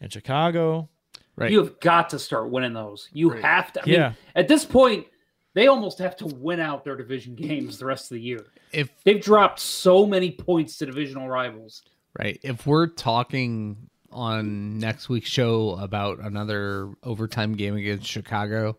and 0.00 0.12
Chicago. 0.12 0.88
Right. 1.36 1.50
You 1.50 1.58
have 1.58 1.80
got 1.80 2.10
to 2.10 2.18
start 2.18 2.50
winning 2.50 2.72
those. 2.72 3.08
You 3.12 3.30
have 3.30 3.72
to. 3.74 3.82
I 3.82 3.86
mean, 3.86 3.94
Yeah. 3.94 4.12
At 4.34 4.48
this 4.48 4.64
point, 4.64 5.06
they 5.54 5.66
almost 5.66 5.98
have 5.98 6.16
to 6.16 6.26
win 6.26 6.60
out 6.60 6.84
their 6.84 6.96
division 6.96 7.34
games 7.34 7.78
the 7.78 7.86
rest 7.86 8.10
of 8.10 8.16
the 8.16 8.22
year. 8.22 8.46
if 8.72 8.90
They've 9.04 9.20
dropped 9.20 9.60
so 9.60 10.06
many 10.06 10.30
points 10.30 10.78
to 10.78 10.86
divisional 10.86 11.28
rivals. 11.28 11.82
Right. 12.18 12.40
If 12.42 12.66
we're 12.66 12.86
talking 12.86 13.90
on 14.16 14.78
next 14.78 15.08
week's 15.08 15.28
show 15.28 15.76
about 15.78 16.18
another 16.20 16.90
overtime 17.02 17.54
game 17.54 17.76
against 17.76 18.06
Chicago, 18.06 18.76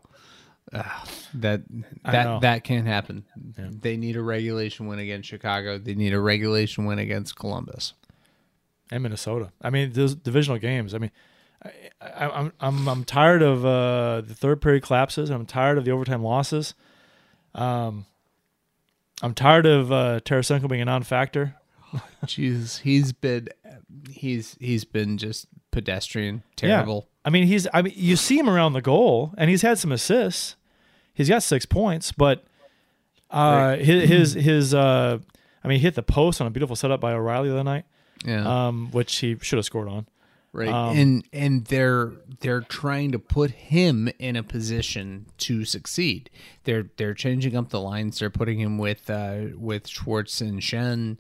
uh, 0.74 0.84
that 1.36 1.62
that 2.04 2.42
that 2.42 2.64
can't 2.64 2.88
happen. 2.88 3.24
They 3.56 3.96
need 3.98 4.16
a 4.18 4.22
regulation 4.22 4.88
win 4.88 5.00
against 5.00 5.30
Chicago. 5.30 5.78
They 5.78 5.94
need 5.96 6.14
a 6.14 6.20
regulation 6.20 6.86
win 6.86 7.00
against 7.00 7.36
Columbus. 7.38 7.94
and 8.92 9.04
Minnesota. 9.04 9.52
I 9.62 9.70
mean, 9.70 9.94
those 9.94 10.16
divisional 10.16 10.60
games. 10.60 10.94
I 10.94 10.98
mean, 10.98 11.12
I, 11.64 11.70
I, 12.02 12.30
I'm 12.40 12.54
I'm 12.60 12.88
I'm 12.90 13.04
tired 13.06 13.42
of 13.42 13.66
uh, 13.66 14.22
the 14.22 14.34
third 14.36 14.62
period 14.62 14.84
collapses. 14.84 15.30
I'm 15.30 15.46
tired 15.46 15.78
of 15.78 15.86
the 15.86 15.92
overtime 15.92 16.24
losses. 16.24 16.74
Um, 17.56 18.06
I'm 19.22 19.34
tired 19.34 19.66
of 19.66 19.92
uh, 19.92 20.20
Tarasenko 20.24 20.68
being 20.68 20.82
a 20.82 20.86
non-factor. 20.86 21.56
Jeez, 22.26 22.82
he's 22.82 23.14
been 23.14 23.48
he's 24.10 24.56
he's 24.60 24.84
been 24.86 25.18
just 25.18 25.48
pedestrian, 25.72 26.44
terrible. 26.56 27.08
I 27.26 27.30
mean, 27.30 27.48
he's. 27.48 27.68
I 27.74 27.82
mean, 27.82 27.94
you 27.96 28.16
see 28.16 28.38
him 28.40 28.50
around 28.50 28.74
the 28.74 28.82
goal, 28.82 29.34
and 29.38 29.50
he's 29.50 29.62
had 29.62 29.78
some 29.78 29.92
assists. 29.92 30.56
He's 31.14 31.28
got 31.30 31.44
six 31.44 31.66
points, 31.66 32.12
but 32.12 32.46
uh, 33.30 33.76
his 33.78 34.10
his 34.10 34.34
his. 34.34 34.74
Uh, 34.74 35.20
I 35.64 35.68
mean, 35.68 35.80
he 35.80 35.84
hit 35.84 35.96
the 35.96 36.04
post 36.04 36.40
on 36.40 36.48
a 36.48 36.50
beautiful 36.50 36.76
setup 36.76 37.02
by 37.02 37.12
O'Reilly 37.14 37.50
the 37.50 37.56
other 37.56 37.64
night, 37.64 37.86
Yeah. 38.26 38.68
um, 38.68 38.90
which 38.92 39.18
he 39.18 39.38
should 39.42 39.58
have 39.58 39.66
scored 39.66 39.90
on. 39.90 40.08
Right. 40.54 40.70
Um, 40.70 40.98
and 40.98 41.26
and 41.34 41.66
they're 41.66 42.14
they're 42.40 42.62
trying 42.62 43.12
to 43.12 43.20
put 43.20 43.52
him 43.52 44.10
in 44.18 44.36
a 44.38 44.44
position 44.44 45.26
to 45.40 45.66
succeed. 45.66 46.30
They're 46.64 46.90
they're 46.96 47.14
changing 47.14 47.56
up 47.56 47.70
the 47.70 47.82
lines. 47.82 48.20
They're 48.20 48.30
putting 48.30 48.60
him 48.60 48.78
with 48.78 49.10
uh 49.10 49.48
with 49.58 49.88
Schwartz 49.88 50.40
and 50.40 50.62
Schenn 50.62 51.18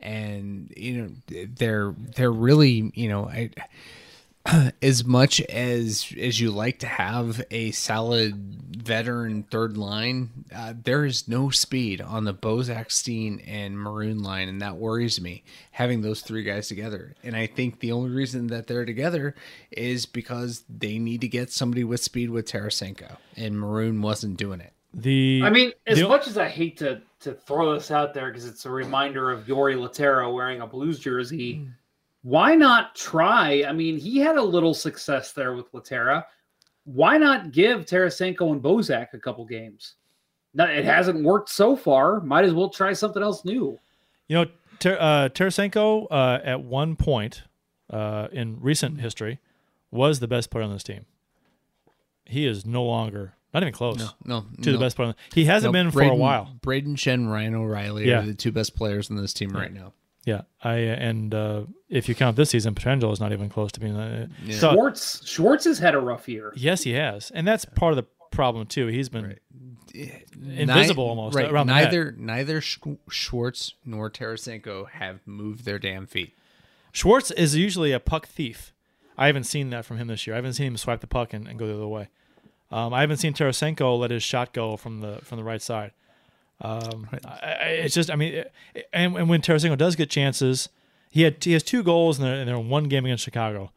and 0.00 0.72
you 0.76 1.02
know 1.02 1.46
they're 1.56 1.94
they're 2.16 2.32
really, 2.32 2.90
you 2.94 3.08
know, 3.08 3.26
I 3.26 3.50
as 4.82 5.04
much 5.04 5.40
as 5.42 6.12
as 6.18 6.40
you 6.40 6.50
like 6.50 6.78
to 6.78 6.86
have 6.86 7.42
a 7.50 7.70
solid 7.72 8.34
veteran 8.76 9.42
third 9.44 9.76
line, 9.76 10.30
uh, 10.54 10.72
there 10.82 11.04
is 11.04 11.28
no 11.28 11.50
speed 11.50 12.00
on 12.00 12.24
the 12.24 12.32
Bozak, 12.32 12.90
Steen, 12.90 13.40
and 13.40 13.78
Maroon 13.78 14.22
line, 14.22 14.48
and 14.48 14.62
that 14.62 14.76
worries 14.76 15.20
me. 15.20 15.42
Having 15.72 16.00
those 16.00 16.22
three 16.22 16.42
guys 16.42 16.68
together, 16.68 17.14
and 17.22 17.36
I 17.36 17.46
think 17.46 17.80
the 17.80 17.92
only 17.92 18.10
reason 18.10 18.46
that 18.48 18.66
they're 18.66 18.86
together 18.86 19.34
is 19.70 20.06
because 20.06 20.64
they 20.68 20.98
need 20.98 21.20
to 21.20 21.28
get 21.28 21.52
somebody 21.52 21.84
with 21.84 22.02
speed 22.02 22.30
with 22.30 22.50
Tarasenko, 22.50 23.18
and 23.36 23.58
Maroon 23.60 24.00
wasn't 24.00 24.38
doing 24.38 24.60
it. 24.60 24.72
The 24.94 25.40
I 25.44 25.50
mean, 25.50 25.72
as 25.86 25.98
the- 25.98 26.08
much 26.08 26.26
as 26.26 26.36
I 26.38 26.48
hate 26.48 26.76
to 26.78 27.00
to 27.20 27.34
throw 27.34 27.74
this 27.74 27.90
out 27.90 28.14
there 28.14 28.28
because 28.28 28.46
it's 28.46 28.64
a 28.64 28.70
reminder 28.70 29.30
of 29.30 29.44
Jori 29.44 29.76
Lehtera 29.76 30.32
wearing 30.32 30.62
a 30.62 30.66
Blues 30.66 30.98
jersey, 30.98 31.66
why 32.22 32.54
not 32.54 32.94
try? 32.94 33.64
I 33.68 33.72
mean, 33.72 33.98
he 33.98 34.18
had 34.18 34.36
a 34.36 34.42
little 34.42 34.72
success 34.74 35.32
there 35.32 35.54
with 35.54 35.70
Lehtera. 35.72 36.24
Why 36.84 37.18
not 37.18 37.52
give 37.52 37.84
Tarasenko 37.84 38.52
and 38.52 38.62
Bozak 38.62 39.12
a 39.12 39.18
couple 39.18 39.44
games? 39.44 39.96
No, 40.54 40.64
it 40.64 40.84
hasn't 40.84 41.22
worked 41.22 41.50
so 41.50 41.76
far. 41.76 42.20
Might 42.20 42.44
as 42.46 42.54
well 42.54 42.70
try 42.70 42.94
something 42.94 43.22
else 43.22 43.44
new. 43.44 43.78
You 44.28 44.36
know, 44.36 44.46
Ter- 44.78 44.98
uh, 44.98 45.28
Tarasenko 45.28 46.06
uh, 46.10 46.40
at 46.42 46.62
one 46.62 46.96
point 46.96 47.42
uh, 47.90 48.28
in 48.32 48.58
recent 48.60 49.00
history 49.00 49.38
was 49.90 50.20
the 50.20 50.26
best 50.26 50.50
player 50.50 50.64
on 50.64 50.72
this 50.72 50.82
team. 50.82 51.04
He 52.24 52.46
is 52.46 52.64
no 52.64 52.82
longer, 52.82 53.34
not 53.54 53.62
even 53.62 53.72
close 53.72 53.98
No, 54.24 54.44
to 54.62 54.72
the 54.72 54.78
best 54.78 54.96
player. 54.96 55.08
on 55.08 55.14
the- 55.30 55.34
He 55.34 55.44
hasn't 55.46 55.72
No, 55.72 55.78
been 55.82 55.90
for 55.90 56.02
a 56.02 56.14
while. 56.14 56.50
Brayden 56.62 56.96
Schenn, 56.96 57.28
Ryan 57.30 57.54
O'Reilly 57.54 58.08
Yeah. 58.08 58.20
are 58.22 58.26
the 58.26 58.34
two 58.34 58.52
best 58.52 58.74
players 58.76 59.10
in 59.10 59.16
this 59.16 59.32
team 59.32 59.50
right 59.50 59.72
now. 59.72 59.92
Yeah, 60.24 60.42
I 60.62 60.74
and 60.76 61.34
uh, 61.34 61.62
if 61.88 62.08
you 62.08 62.14
count 62.14 62.36
this 62.36 62.50
season, 62.50 62.74
Pietrangelo 62.74 63.10
is 63.12 63.20
not 63.20 63.32
even 63.32 63.48
close 63.48 63.72
to 63.72 63.80
being. 63.80 63.96
Uh, 63.96 64.28
so- 64.50 64.72
Schwartz 64.72 65.26
Schwartz 65.26 65.64
has 65.64 65.78
had 65.78 65.94
a 65.94 65.98
rough 65.98 66.28
year. 66.28 66.52
yes, 66.56 66.82
he 66.82 66.92
has, 66.92 67.30
and 67.30 67.48
that's 67.48 67.64
part 67.64 67.92
of 67.92 67.96
the 67.96 68.04
problem 68.30 68.66
too. 68.66 68.86
He's 68.88 69.08
been 69.08 69.36
invisible 69.94 71.04
Ni- 71.04 71.08
almost 71.10 71.34
right, 71.36 71.50
around 71.50 71.66
the 71.66 71.74
net. 71.74 71.84
neither 71.84 72.12
neither 72.18 72.60
Sch- 72.60 72.78
Schwartz 73.08 73.74
nor 73.84 74.10
Tarasenko 74.10 74.88
have 74.90 75.20
moved 75.26 75.64
their 75.64 75.78
damn 75.78 76.06
feet. 76.06 76.34
Schwartz 76.92 77.30
is 77.32 77.56
usually 77.56 77.92
a 77.92 78.00
puck 78.00 78.26
thief. 78.26 78.72
I 79.16 79.26
haven't 79.26 79.44
seen 79.44 79.70
that 79.70 79.84
from 79.84 79.98
him 79.98 80.06
this 80.08 80.26
year. 80.26 80.34
I 80.34 80.38
haven't 80.38 80.54
seen 80.54 80.66
him 80.68 80.76
swipe 80.76 81.00
the 81.00 81.06
puck 81.06 81.32
and, 81.32 81.46
and 81.46 81.58
go 81.58 81.66
the 81.66 81.74
other 81.74 81.86
way. 81.88 82.08
Um, 82.72 82.94
I 82.94 83.00
haven't 83.00 83.16
seen 83.18 83.32
Tarasenko 83.34 83.98
let 83.98 84.10
his 84.10 84.22
shot 84.22 84.52
go 84.52 84.76
from 84.76 85.00
the 85.00 85.18
from 85.22 85.38
the 85.38 85.44
right 85.44 85.60
side. 85.62 85.92
Um, 86.62 87.08
I, 87.24 87.28
I, 87.42 87.66
it's 87.84 87.94
just, 87.94 88.10
I 88.10 88.16
mean, 88.16 88.34
it- 88.34 88.52
and, 88.92 89.16
and 89.16 89.28
when 89.30 89.40
Tarasenko 89.40 89.78
does 89.78 89.96
get 89.96 90.10
chances, 90.10 90.68
he 91.10 91.22
had 91.22 91.42
he 91.42 91.52
has 91.54 91.62
two 91.62 91.82
goals 91.82 92.18
in 92.18 92.24
their, 92.24 92.34
in 92.36 92.46
their 92.46 92.58
one 92.58 92.84
game 92.84 93.04
against 93.06 93.24
Chicago. 93.24 93.72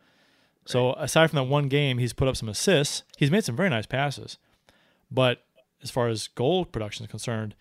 So 0.66 0.94
aside 0.94 1.30
from 1.30 1.38
that 1.38 1.44
one 1.52 1.68
game, 1.70 1.98
he's 1.98 2.14
put 2.14 2.28
up 2.28 2.38
some 2.38 2.48
assists. 2.50 3.04
He's 3.18 3.32
made 3.32 3.44
some 3.44 3.56
very 3.56 3.70
nice 3.70 3.86
passes, 3.86 4.38
but 5.12 5.44
as 5.82 5.92
far 5.92 6.08
as 6.08 6.28
goal 6.28 6.64
production 6.66 7.04
is 7.06 7.12
concerned, 7.12 7.56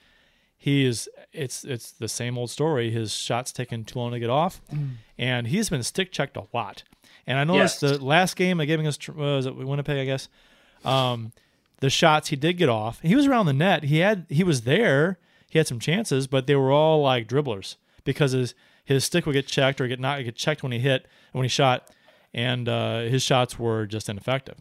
he 0.59 0.85
is 0.85 1.09
it's 1.33 1.65
it's 1.65 1.91
the 1.93 2.09
same 2.09 2.37
old 2.37 2.51
story. 2.51 2.91
His 2.91 3.13
shots 3.15 3.53
taken 3.53 3.85
too 3.85 3.99
long 3.99 4.13
to 4.13 4.19
get 4.21 4.31
off, 4.31 4.61
and 5.19 5.47
he's 5.47 5.69
been 5.71 5.83
stick 5.83 6.13
checked 6.13 6.37
a 6.37 6.45
lot. 6.53 6.83
And 7.27 7.39
I 7.39 7.45
noticed 7.45 7.83
Yes. 7.83 7.93
the 7.99 8.05
last 8.05 8.37
game 8.37 8.61
I 8.61 8.65
gave 8.67 8.79
against 8.81 9.09
uh, 9.09 9.13
was 9.15 9.47
it 9.47 9.55
Winnipeg, 9.57 9.99
I 9.99 10.05
guess. 10.05 10.29
Um, 10.85 11.33
the 11.81 11.91
shots 11.91 12.29
he 12.29 12.37
did 12.37 12.55
get 12.59 12.69
off, 12.69 13.01
he 13.01 13.15
was 13.17 13.27
around 13.27 13.47
the 13.47 13.53
net. 13.53 13.85
He 13.85 13.99
had 13.99 14.27
he 14.29 14.45
was 14.45 14.63
there. 14.63 15.19
He 15.51 15.59
had 15.59 15.67
some 15.67 15.79
chances, 15.81 16.27
but 16.27 16.47
they 16.47 16.55
were 16.57 16.71
all 16.73 17.03
like 17.03 17.29
dribblers 17.29 17.77
because 18.05 18.33
his 18.33 18.55
his 18.85 19.05
stick 19.05 19.27
would 19.27 19.33
get 19.33 19.47
checked 19.47 19.81
or 19.81 19.89
get 19.89 20.01
not 20.01 20.23
get 20.25 20.37
checked 20.37 20.63
when 20.63 20.73
he 20.73 20.79
hit 20.79 21.07
when 21.33 21.45
he 21.45 21.49
shot, 21.49 21.89
and 22.33 22.69
uh, 22.69 23.01
his 23.01 23.23
shots 23.23 23.59
were 23.59 23.87
just 23.87 24.09
ineffective. 24.09 24.57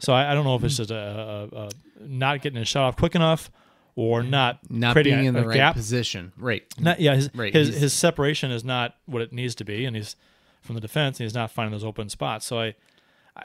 So 0.00 0.12
I, 0.12 0.30
I 0.30 0.34
don't 0.34 0.44
know 0.44 0.54
if 0.54 0.62
it's 0.64 0.76
just 0.76 0.90
a, 0.92 1.48
a, 1.52 1.56
a 1.66 1.70
not 2.00 2.40
getting 2.40 2.58
his 2.58 2.68
shot 2.68 2.84
off 2.86 2.96
quick 2.96 3.14
enough 3.16 3.50
or 3.96 4.22
not 4.22 4.60
Not 4.70 4.94
being 5.02 5.18
a, 5.26 5.28
in 5.28 5.34
the 5.34 5.44
right 5.46 5.56
gap. 5.56 5.74
position. 5.74 6.32
Right. 6.36 6.62
Not, 6.78 7.00
yeah, 7.00 7.16
his, 7.16 7.30
Right, 7.34 7.52
his 7.52 7.68
he's- 7.68 7.80
his 7.80 7.92
separation 7.94 8.52
is 8.52 8.62
not 8.62 8.94
what 9.06 9.22
it 9.22 9.32
needs 9.32 9.56
to 9.56 9.64
be, 9.64 9.84
and 9.84 9.96
he's 9.96 10.14
from 10.62 10.76
the 10.76 10.80
defense, 10.80 11.18
and 11.18 11.24
he's 11.24 11.34
not 11.34 11.50
finding 11.50 11.72
those 11.72 11.84
open 11.84 12.08
spots. 12.08 12.46
So 12.46 12.60
I 12.60 12.74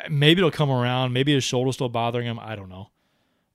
maybe 0.09 0.39
it'll 0.39 0.51
come 0.51 0.71
around. 0.71 1.13
Maybe 1.13 1.33
his 1.33 1.43
shoulder's 1.43 1.75
still 1.75 1.89
bothering 1.89 2.25
him. 2.25 2.39
I 2.39 2.55
don't 2.55 2.69
know. 2.69 2.89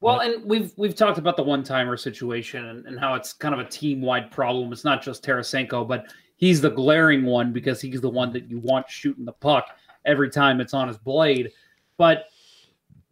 Well, 0.00 0.20
and 0.20 0.44
we've 0.44 0.72
we've 0.76 0.94
talked 0.94 1.18
about 1.18 1.36
the 1.36 1.42
one 1.42 1.64
timer 1.64 1.96
situation 1.96 2.64
and, 2.66 2.86
and 2.86 3.00
how 3.00 3.14
it's 3.14 3.32
kind 3.32 3.52
of 3.52 3.60
a 3.60 3.68
team 3.68 4.00
wide 4.00 4.30
problem. 4.30 4.72
It's 4.72 4.84
not 4.84 5.02
just 5.02 5.24
Tarasenko, 5.24 5.88
but 5.88 6.06
he's 6.36 6.60
the 6.60 6.70
glaring 6.70 7.24
one 7.24 7.52
because 7.52 7.80
he's 7.80 8.00
the 8.00 8.08
one 8.08 8.32
that 8.32 8.48
you 8.48 8.60
want 8.60 8.88
shooting 8.88 9.24
the 9.24 9.32
puck 9.32 9.70
every 10.04 10.30
time 10.30 10.60
it's 10.60 10.72
on 10.72 10.86
his 10.86 10.98
blade. 10.98 11.50
But 11.96 12.26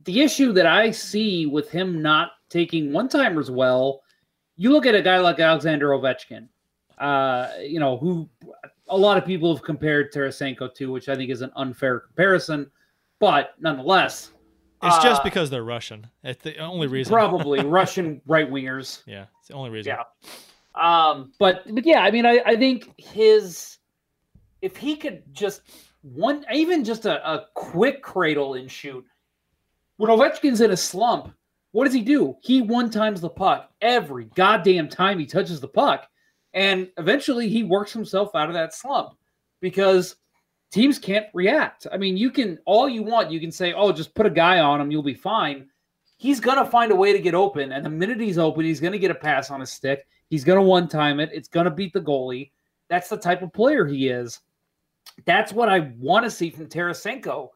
the 0.05 0.21
issue 0.21 0.53
that 0.53 0.67
I 0.67 0.93
see 0.93 1.47
with 1.47 1.71
him 1.71 2.01
not 2.01 2.33
taking 2.49 2.93
one 2.93 3.09
timers 3.09 3.51
well, 3.51 4.03
you 4.57 4.71
look 4.71 4.87
at 4.87 4.95
a 4.95 5.03
guy 5.03 5.19
like 5.19 5.41
Alexander 5.41 5.89
Ovechkin, 5.89 6.49
uh, 6.99 7.49
you 7.61 7.81
know, 7.81 7.97
who 7.97 8.29
a 8.89 8.97
lot 8.97 9.19
of 9.19 9.27
people 9.27 9.53
have 9.53 9.65
compared 9.65 10.13
Tarasenko 10.13 10.73
to, 10.75 10.93
which 10.93 11.09
I 11.09 11.17
think 11.17 11.31
is 11.31 11.43
an 11.43 11.51
unfair 11.57 11.99
comparison, 11.99 12.71
but 13.21 13.55
nonetheless, 13.61 14.33
It's 14.83 14.99
just 15.03 15.21
Uh, 15.21 15.25
because 15.25 15.51
they're 15.51 15.65
Russian. 15.65 16.07
It's 16.23 16.43
the 16.43 16.59
only 16.59 16.87
reason. 16.87 17.13
probably 17.13 17.61
Russian 17.65 18.21
right 18.27 18.51
wingers. 18.51 19.03
Yeah, 19.07 19.27
it's 19.39 19.49
the 19.49 19.55
only 19.55 19.71
reason. 19.71 19.95
Yeah. 19.97 20.03
Um, 20.75 21.33
but 21.39 21.63
but 21.75 21.87
yeah, 21.87 22.01
I 22.01 22.11
mean, 22.11 22.27
I, 22.27 22.43
I 22.45 22.57
think 22.57 22.93
his 22.99 23.79
if 24.63 24.77
he 24.77 24.97
could 24.97 25.23
just 25.33 25.63
one 26.03 26.45
even 26.53 26.85
just 26.85 27.07
a, 27.07 27.27
a 27.29 27.47
quick 27.55 28.03
cradle 28.03 28.55
and 28.55 28.71
shoot. 28.71 29.05
When 29.97 30.11
Ovechkin's 30.11 30.61
in 30.61 30.71
a 30.73 30.77
slump, 30.77 31.33
what 31.73 31.85
does 31.87 31.95
he 31.95 32.03
do? 32.03 32.37
He 32.43 32.61
one 32.61 32.91
times 32.91 33.21
the 33.23 33.31
puck 33.31 33.71
every 33.81 34.27
goddamn 34.35 34.89
time 34.91 35.19
he 35.19 35.25
touches 35.27 35.59
the 35.61 35.69
puck, 35.69 36.07
and 36.53 36.91
eventually 36.99 37.49
he 37.49 37.63
works 37.63 37.93
himself 37.95 38.35
out 38.35 38.49
of 38.49 38.55
that 38.55 38.75
slump 38.75 39.15
because 39.61 40.17
teams 40.71 40.99
can't 40.99 41.27
react. 41.35 41.87
I 41.93 41.97
mean, 41.97 42.17
you 42.17 42.31
can 42.31 42.59
all 42.65 42.89
you 42.89 43.03
want, 43.03 43.31
you 43.31 43.41
can 43.41 43.53
say, 43.53 43.73
"Oh, 43.73 43.93
just 43.93 44.15
put 44.15 44.27
a 44.27 44.31
guy 44.31 44.61
on 44.61 44.81
him, 44.81 44.91
you'll 44.91 45.03
be 45.03 45.15
fine." 45.15 45.69
He's 46.19 46.41
gonna 46.41 46.65
find 46.65 46.93
a 46.93 46.97
way 46.97 47.13
to 47.13 47.19
get 47.19 47.35
open, 47.35 47.73
and 47.73 47.85
the 47.85 47.91
minute 47.91 48.21
he's 48.21 48.39
open, 48.39 48.65
he's 48.65 48.81
gonna 48.81 48.99
get 48.99 49.11
a 49.11 49.15
pass 49.15 49.51
on 49.51 49.61
his 49.61 49.71
stick. 49.71 50.07
He's 50.29 50.45
gonna 50.45 50.63
one 50.63 50.89
time 50.89 51.21
it. 51.21 51.31
It's 51.33 51.49
gonna 51.49 51.71
beat 51.71 51.93
the 51.93 52.01
goalie. 52.01 52.51
That's 52.89 53.09
the 53.09 53.17
type 53.17 53.43
of 53.43 53.53
player 53.53 53.87
he 53.87 54.09
is. 54.09 54.41
That's 55.25 55.53
what 55.53 55.69
I 55.69 55.93
want 55.99 56.25
to 56.25 56.31
see 56.31 56.51
from 56.51 56.67
Tarasenko. 56.67 57.49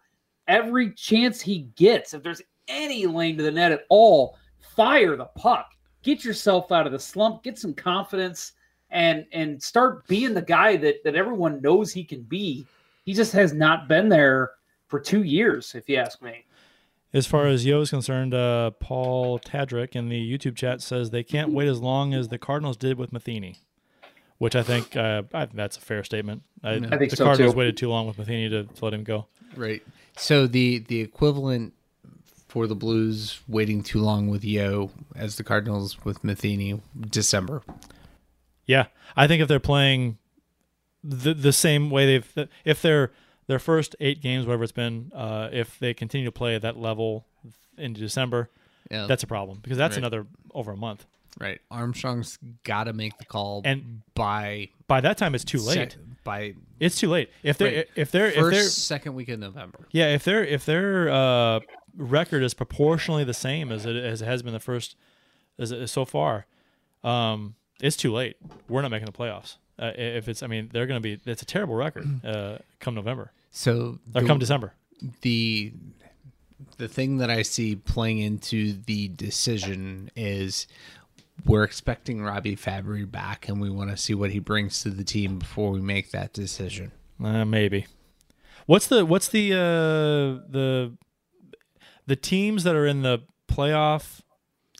Every 0.49 0.93
chance 0.93 1.41
he 1.41 1.71
gets, 1.77 2.15
if 2.15 2.23
there's 2.23 2.43
any 2.69 3.07
lane 3.07 3.37
to 3.37 3.43
the 3.43 3.51
net 3.51 3.73
at 3.73 3.85
all, 3.89 4.39
fire 4.59 5.17
the 5.17 5.27
puck. 5.27 5.71
Get 6.03 6.25
yourself 6.25 6.73
out 6.73 6.87
of 6.87 6.93
the 6.93 6.99
slump. 6.99 7.43
Get 7.43 7.59
some 7.59 7.75
confidence, 7.75 8.53
and 8.91 9.27
and 9.33 9.63
start 9.63 10.07
being 10.07 10.35
the 10.35 10.43
guy 10.43 10.77
that 10.77 11.05
that 11.05 11.15
everyone 11.15 11.61
knows 11.61 11.93
he 11.93 12.05
can 12.05 12.23
be. 12.23 12.67
He 13.11 13.15
just 13.15 13.33
has 13.33 13.53
not 13.53 13.89
been 13.89 14.09
there 14.09 14.53
for 14.87 15.01
two 15.01 15.25
years, 15.25 15.75
if 15.75 15.89
you 15.89 15.97
ask 15.97 16.23
me. 16.23 16.45
As 17.13 17.27
far 17.27 17.49
as 17.49 17.67
Yeo 17.67 17.81
is 17.81 17.91
concerned, 17.91 18.35
uh, 18.35 18.71
Paul 18.79 19.41
Tadrick 19.41 19.97
in 19.97 20.09
the 20.09 20.39
YouTube 20.39 20.55
chat 20.55 20.81
says 20.81 21.11
they 21.11 21.25
can't 21.25 21.51
wait 21.51 21.67
as 21.67 21.81
long 21.81 22.15
as 22.15 22.29
the 22.29 22.39
Cardinals 22.39 22.77
did 22.77 22.99
with 22.99 23.13
Matheny, 23.13 23.57
which 24.39 24.55
I 24.55 24.63
think 24.63 24.95
uh, 24.95 25.25
I 25.35 25.47
that's 25.47 25.77
a 25.77 25.81
fair 25.81 26.05
statement. 26.05 26.45
I, 26.63 26.75
I 26.75 26.99
think 26.99 27.11
the 27.11 27.17
so, 27.17 27.25
Cardinals 27.25 27.53
too. 27.53 27.59
waited 27.59 27.77
too 27.77 27.89
long 27.89 28.07
with 28.07 28.17
Matheny 28.17 28.49
to, 28.49 28.63
to 28.63 28.85
let 28.85 28.95
him 28.95 29.03
go. 29.03 29.27
Right. 29.57 29.83
So 30.17 30.47
the 30.47 30.79
the 30.79 31.01
equivalent 31.01 31.75
for 32.47 32.69
the 32.69 32.77
Blues 32.77 33.41
waiting 33.49 33.83
too 33.83 33.99
long 33.99 34.29
with 34.29 34.45
Yeo 34.45 34.93
as 35.17 35.35
the 35.35 35.43
Cardinals 35.43 36.05
with 36.05 36.23
Matheny 36.23 36.81
December. 37.01 37.63
Yeah, 38.67 38.87
I 39.17 39.27
think 39.27 39.43
if 39.43 39.49
they're 39.49 39.59
playing 39.59 40.17
the 41.03 41.35
the 41.35 41.53
same 41.53 41.91
way 41.91 42.07
they've 42.07 42.49
if 42.65 42.83
they're 42.83 43.11
their 43.47 43.59
first 43.59 43.97
eight 44.01 44.21
games, 44.23 44.47
whatever 44.47 44.63
it's 44.63 44.73
been, 44.73 45.11
uh, 45.15 45.49
if 45.53 45.79
they 45.79 45.93
continue 45.95 46.25
to 46.27 46.33
play 46.33 46.55
at 46.55 46.63
that 46.63 46.77
level 46.77 47.27
into 47.77 48.01
December, 48.01 48.49
Yeah. 48.91 49.07
that's 49.07 49.23
a 49.23 49.27
problem 49.27 49.59
because 49.63 49.77
that's 49.79 49.93
Right. 49.97 49.99
another 49.99 50.27
over 50.55 50.73
a 50.73 50.77
month. 50.77 51.07
right. 51.39 51.61
Armstrong's 51.71 52.39
got 52.65 52.85
to 52.85 52.93
make 52.93 53.17
the 53.19 53.25
call 53.25 53.63
And 53.65 54.03
by 54.15 54.69
by 54.89 55.01
that 55.01 55.17
time, 55.17 55.35
it's 55.35 55.45
too 55.45 55.59
late. 55.59 55.93
sec- 55.93 55.99
by 56.25 56.55
It's 56.81 56.99
too 56.99 57.09
late. 57.09 57.31
If 57.43 57.57
they're 57.57 57.77
right. 57.79 57.89
if 57.97 58.11
they're 58.11 58.31
first 58.33 58.39
if 58.47 58.51
they're 58.53 58.63
second 58.69 59.15
week 59.15 59.29
in 59.29 59.41
November. 59.41 59.87
Yeah, 59.93 60.13
if 60.15 60.25
their 60.25 60.45
if 60.45 60.65
their 60.67 61.09
uh, 61.09 61.61
record 61.97 62.43
is 62.43 62.53
proportionally 62.55 63.25
the 63.25 63.33
same 63.35 63.73
as 63.73 63.87
it 63.87 63.97
as 63.97 64.21
it 64.23 64.27
has 64.27 64.43
been 64.43 64.53
the 64.53 64.61
first 64.61 64.97
as, 65.59 65.73
as 65.73 65.91
so 65.93 66.05
far, 66.05 66.47
um, 67.05 67.55
it's 67.81 67.97
too 67.97 68.13
late. 68.13 68.37
We're 68.69 68.83
not 68.83 68.91
making 68.91 69.07
the 69.07 69.13
playoffs. 69.13 69.57
Uh, 69.81 69.93
if 69.97 70.29
it's, 70.29 70.43
I 70.43 70.47
mean, 70.47 70.69
they're 70.73 70.87
going 70.87 71.01
to 71.03 71.17
be. 71.17 71.21
It's 71.31 71.43
a 71.43 71.47
terrible 71.47 71.75
record 71.75 72.07
uh, 72.25 72.59
come 72.81 72.95
November 72.95 73.33
So 73.51 73.99
or 74.15 74.21
the- 74.21 74.27
come 74.27 74.39
December. 74.39 74.75
the 75.23 75.73
the 76.77 76.89
thing 76.89 77.17
that 77.19 77.31
I 77.31 77.43
see 77.43 77.77
playing 77.77 78.19
into 78.19 78.75
the 78.87 79.09
decision 79.09 80.11
is 80.15 80.67
we're 81.47 81.65
expecting 81.65 82.23
Robby 82.23 82.57
Fabbri 82.57 83.11
back, 83.11 83.49
and 83.49 83.61
we 83.61 83.71
want 83.71 83.91
to 83.91 83.97
see 83.97 84.15
what 84.15 84.31
he 84.31 84.39
brings 84.39 84.83
to 84.83 84.91
the 84.91 85.05
team 85.05 85.39
before 85.39 85.71
we 85.71 85.81
make 85.81 86.11
that 86.11 86.33
decision. 86.35 86.93
Uh, 87.23 87.45
maybe. 87.47 87.87
What's 88.67 88.87
the 88.89 89.05
what's 89.07 89.29
the 89.29 89.53
uh, 89.55 90.47
the 90.51 90.93
the 92.07 92.17
teams 92.17 92.65
that 92.65 92.77
are 92.77 92.87
in 92.87 93.03
the 93.03 93.21
playoff 93.49 94.21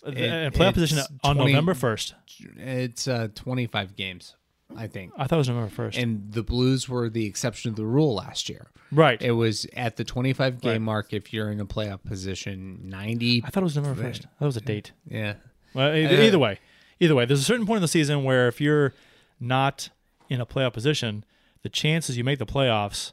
uh, 0.07 0.11
playoff 0.11 0.75
position 0.75 0.99
on 1.25 1.37
20 1.37 1.53
November 1.53 1.75
first? 1.75 2.15
It's 2.57 3.09
uh, 3.09 3.29
25 3.35 3.97
games, 3.97 4.37
I 4.77 4.87
think. 4.87 5.13
I 5.17 5.27
thought 5.27 5.37
it 5.37 5.39
was 5.39 5.49
November 5.49 5.71
first. 5.71 5.99
And 5.99 6.33
the 6.33 6.43
Blues 6.43 6.89
were 6.89 7.09
the 7.11 7.27
exception 7.27 7.73
to 7.73 7.77
the 7.83 7.87
rule 7.87 8.15
last 8.15 8.49
year. 8.49 8.69
Right. 8.93 9.21
It 9.21 9.33
was 9.33 9.67
at 9.75 9.97
the 9.97 10.05
25 10.05 10.61
game 10.61 10.71
Right. 10.73 10.81
mark 10.81 11.13
if 11.13 11.33
you're 11.33 11.51
in 11.51 11.61
a 11.61 11.67
playoff 11.67 12.03
position. 12.05 12.81
90. 12.89 13.43
I 13.45 13.51
thought 13.51 13.63
it 13.63 13.65
was 13.65 13.77
November 13.77 14.03
first. 14.03 14.27
That 14.39 14.47
was 14.47 14.57
a 14.57 14.61
date. 14.61 14.93
Yeah. 15.09 15.35
Well, 15.75 15.95
either 15.95 16.39
way, 16.39 16.59
either 16.99 17.15
way, 17.15 17.25
there's 17.25 17.41
a 17.41 17.45
certain 17.45 17.67
point 17.67 17.77
in 17.79 17.83
the 17.83 17.89
season 17.89 18.25
where 18.25 18.49
if 18.49 18.61
you're 18.61 18.93
not 19.39 19.91
in 20.29 20.41
a 20.41 20.47
playoff 20.47 20.73
position, 20.73 21.25
the 21.63 21.69
chances 21.69 22.17
you 22.17 22.25
make 22.25 22.39
the 22.39 22.47
playoffs 22.47 23.13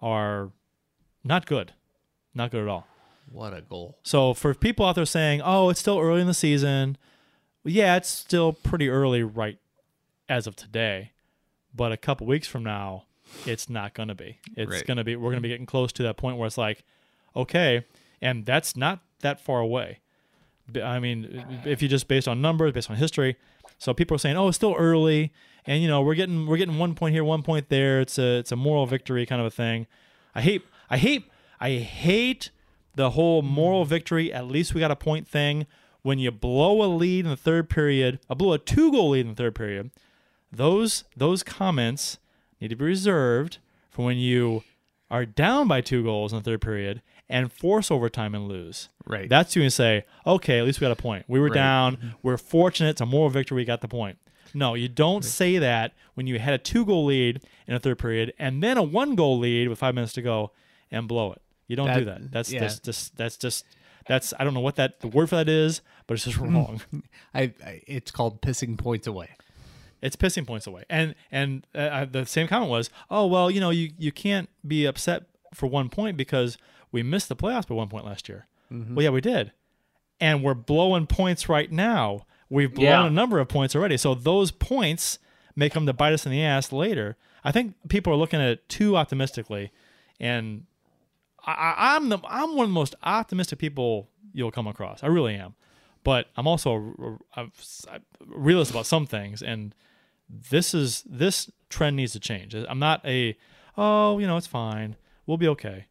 are 0.00 0.50
not 1.24 1.46
good, 1.46 1.72
not 2.34 2.50
good 2.50 2.62
at 2.62 2.68
all. 2.68 2.86
What 3.32 3.54
a 3.54 3.60
goal. 3.60 3.98
So 4.04 4.34
for 4.34 4.54
people 4.54 4.86
out 4.86 4.94
there 4.94 5.04
saying, 5.06 5.40
"Oh, 5.44 5.68
it's 5.70 5.80
still 5.80 5.98
early 5.98 6.20
in 6.20 6.28
the 6.28 6.34
season," 6.34 6.96
yeah, 7.64 7.96
it's 7.96 8.08
still 8.08 8.52
pretty 8.52 8.88
early 8.88 9.24
right 9.24 9.58
as 10.28 10.46
of 10.46 10.56
today, 10.56 11.12
but 11.74 11.92
a 11.92 11.96
couple 11.96 12.26
weeks 12.26 12.48
from 12.48 12.64
now, 12.64 13.04
it's 13.44 13.68
not 13.68 13.94
going 13.94 14.08
to 14.08 14.14
be. 14.14 14.38
It's 14.56 14.70
Right. 14.70 14.86
going 14.86 14.96
to 14.98 15.04
be. 15.04 15.16
We're 15.16 15.30
going 15.30 15.36
to 15.36 15.40
be 15.42 15.48
getting 15.48 15.66
close 15.66 15.92
to 15.94 16.02
that 16.04 16.16
point 16.16 16.36
where 16.38 16.46
it's 16.46 16.58
like, 16.58 16.84
okay, 17.34 17.84
and 18.20 18.44
that's 18.46 18.76
not 18.76 19.00
that 19.20 19.40
far 19.40 19.60
away. 19.60 20.00
I 20.82 20.98
mean, 20.98 21.62
if 21.64 21.80
you 21.82 21.88
just 21.88 22.08
based 22.08 22.26
on 22.26 22.40
numbers, 22.40 22.72
based 22.72 22.90
on 22.90 22.96
history, 22.96 23.36
so 23.78 23.94
people 23.94 24.14
are 24.16 24.18
saying, 24.18 24.36
"Oh, 24.36 24.48
it's 24.48 24.56
still 24.56 24.74
early," 24.76 25.32
and 25.64 25.80
you 25.82 25.86
know, 25.88 26.00
we're 26.02 26.14
getting 26.16 26.46
we're 26.46 26.56
getting 26.56 26.78
one 26.78 26.94
point 26.94 27.14
here, 27.14 27.22
one 27.22 27.42
point 27.42 27.68
there. 27.68 28.00
It's 28.00 28.18
a 28.18 28.38
it's 28.38 28.50
a 28.50 28.56
moral 28.56 28.86
victory 28.86 29.26
kind 29.26 29.40
of 29.40 29.46
a 29.46 29.50
thing. 29.50 29.86
I 30.34 30.40
hate 30.40 30.62
I 30.90 30.96
hate 30.98 31.30
I 31.60 31.70
hate 31.72 32.50
the 32.96 33.10
whole 33.10 33.42
moral 33.42 33.84
victory. 33.84 34.32
At 34.32 34.46
least 34.46 34.74
we 34.74 34.80
got 34.80 34.90
a 34.90 34.96
point 34.96 35.28
thing. 35.28 35.66
When 36.02 36.18
you 36.18 36.30
blow 36.30 36.82
a 36.82 36.86
lead 36.86 37.24
in 37.24 37.30
the 37.30 37.36
third 37.36 37.68
period, 37.68 38.16
uh, 38.28 38.32
I 38.32 38.34
blew 38.34 38.52
a 38.52 38.58
two 38.58 38.90
goal 38.92 39.10
lead 39.10 39.20
in 39.26 39.28
the 39.28 39.34
third 39.36 39.54
period. 39.54 39.90
Those 40.52 41.04
those 41.16 41.42
comments 41.42 42.18
need 42.60 42.68
to 42.68 42.76
be 42.76 42.84
reserved 42.84 43.58
for 43.90 44.04
when 44.04 44.16
you 44.16 44.62
are 45.10 45.24
down 45.26 45.68
by 45.68 45.80
two 45.80 46.02
goals 46.02 46.32
in 46.32 46.38
the 46.38 46.42
third 46.44 46.60
period 46.60 47.02
and 47.28 47.52
force 47.52 47.90
overtime 47.90 48.34
and 48.34 48.48
lose. 48.48 48.88
Right. 49.06 49.28
That's 49.28 49.54
when 49.54 49.64
you 49.64 49.70
say, 49.70 50.04
okay, 50.26 50.58
at 50.58 50.64
least 50.64 50.80
we 50.80 50.84
got 50.84 50.92
a 50.92 50.96
point. 51.00 51.24
We 51.28 51.38
were 51.40 51.46
Right. 51.46 51.54
down. 51.54 51.96
Mm-hmm. 51.96 52.08
We're 52.22 52.36
fortunate. 52.36 52.90
It's 52.90 53.00
a 53.00 53.06
moral 53.06 53.30
victory. 53.30 53.56
We 53.56 53.64
got 53.64 53.80
the 53.80 53.88
point. 53.88 54.18
No, 54.54 54.74
you 54.74 54.88
don't 54.88 55.24
say 55.24 55.58
that 55.58 55.92
when 56.14 56.26
you 56.26 56.38
had 56.38 56.54
a 56.54 56.58
two 56.58 56.84
goal 56.86 57.04
lead 57.04 57.42
in 57.66 57.74
a 57.74 57.78
third 57.80 57.98
period 57.98 58.32
and 58.38 58.62
then 58.62 58.78
a 58.78 58.82
one 58.82 59.14
goal 59.16 59.38
lead 59.38 59.68
with 59.68 59.78
five 59.80 59.94
minutes 59.94 60.12
to 60.14 60.22
go 60.22 60.52
and 60.90 61.06
blow 61.08 61.32
it. 61.32 61.42
You 61.66 61.76
don't 61.76 61.92
do 61.92 62.04
That- 62.04 62.20
that. 62.22 62.30
That's 62.32 62.52
yeah. 62.52 62.60
just, 62.60 62.84
just 62.84 63.16
that's 63.16 63.36
just 63.36 63.64
that's 64.06 64.32
I 64.38 64.44
don't 64.44 64.54
know 64.54 64.60
what 64.60 64.76
that 64.76 65.00
the 65.00 65.08
word 65.08 65.28
for 65.28 65.36
that 65.36 65.48
is, 65.48 65.82
but 66.06 66.14
it's 66.14 66.24
just 66.24 66.36
wrong. 66.38 66.80
I, 67.34 67.52
I 67.64 67.82
it's 67.86 68.10
called 68.12 68.40
pissing 68.40 68.78
points 68.78 69.06
away. 69.08 69.30
It's 70.02 70.16
pissing 70.16 70.46
points 70.46 70.66
away. 70.66 70.84
And 70.90 71.14
and 71.30 71.66
uh, 71.74 72.04
the 72.04 72.26
same 72.26 72.46
comment 72.48 72.70
was, 72.70 72.90
oh 73.10 73.26
well, 73.26 73.50
you 73.50 73.60
know, 73.60 73.70
you 73.70 73.90
you 73.98 74.12
can't 74.12 74.48
be 74.66 74.84
upset 74.86 75.24
for 75.54 75.66
one 75.66 75.88
point 75.88 76.16
because 76.16 76.58
we 76.92 77.02
missed 77.02 77.28
the 77.28 77.36
playoffs 77.36 77.66
by 77.68 77.74
one 77.74 77.88
point 77.88 78.04
last 78.04 78.28
year. 78.28 78.46
Well, 78.70 79.02
yeah, 79.02 79.10
we 79.10 79.20
did, 79.20 79.52
and 80.20 80.42
we're 80.42 80.54
blowing 80.54 81.06
points 81.06 81.48
right 81.48 81.70
now. 81.70 82.26
We've 82.48 82.72
blown 82.74 82.84
Yeah. 82.84 83.06
a 83.06 83.10
number 83.10 83.38
of 83.38 83.48
points 83.48 83.74
already, 83.76 83.96
so 83.96 84.14
those 84.14 84.50
points 84.50 85.18
may 85.54 85.68
come 85.70 85.86
to 85.86 85.92
bite 85.92 86.12
us 86.12 86.26
in 86.26 86.32
the 86.32 86.42
ass 86.42 86.72
later. 86.72 87.16
I 87.44 87.52
think 87.52 87.74
people 87.88 88.12
are 88.12 88.16
looking 88.16 88.40
at 88.40 88.48
it 88.48 88.68
too 88.68 88.96
optimistically, 88.96 89.70
and 90.20 90.64
I, 91.44 91.52
I- 91.52 91.96
I'm 91.96 92.08
the 92.08 92.18
I'm 92.28 92.56
one 92.56 92.64
of 92.64 92.70
the 92.70 92.74
most 92.74 92.94
optimistic 93.02 93.58
people 93.58 94.08
you'll 94.32 94.50
come 94.50 94.66
across. 94.66 95.02
I 95.02 95.06
really 95.06 95.34
am, 95.34 95.54
but 96.04 96.26
I'm 96.36 96.46
also 96.46 97.18
a, 97.36 97.42
a, 97.42 97.44
a 97.92 98.00
realist 98.26 98.70
about 98.72 98.86
some 98.86 99.06
things, 99.06 99.42
and 99.42 99.74
this 100.28 100.74
is 100.74 101.04
this 101.06 101.50
trend 101.68 101.96
needs 101.96 102.12
to 102.12 102.20
change. 102.20 102.54
I'm 102.54 102.78
not 102.78 103.04
a 103.04 103.36
oh 103.76 104.18
you 104.18 104.26
know 104.26 104.36
it's 104.36 104.46
fine 104.46 104.96
we'll 105.26 105.36
be 105.36 105.48
okay. 105.48 105.86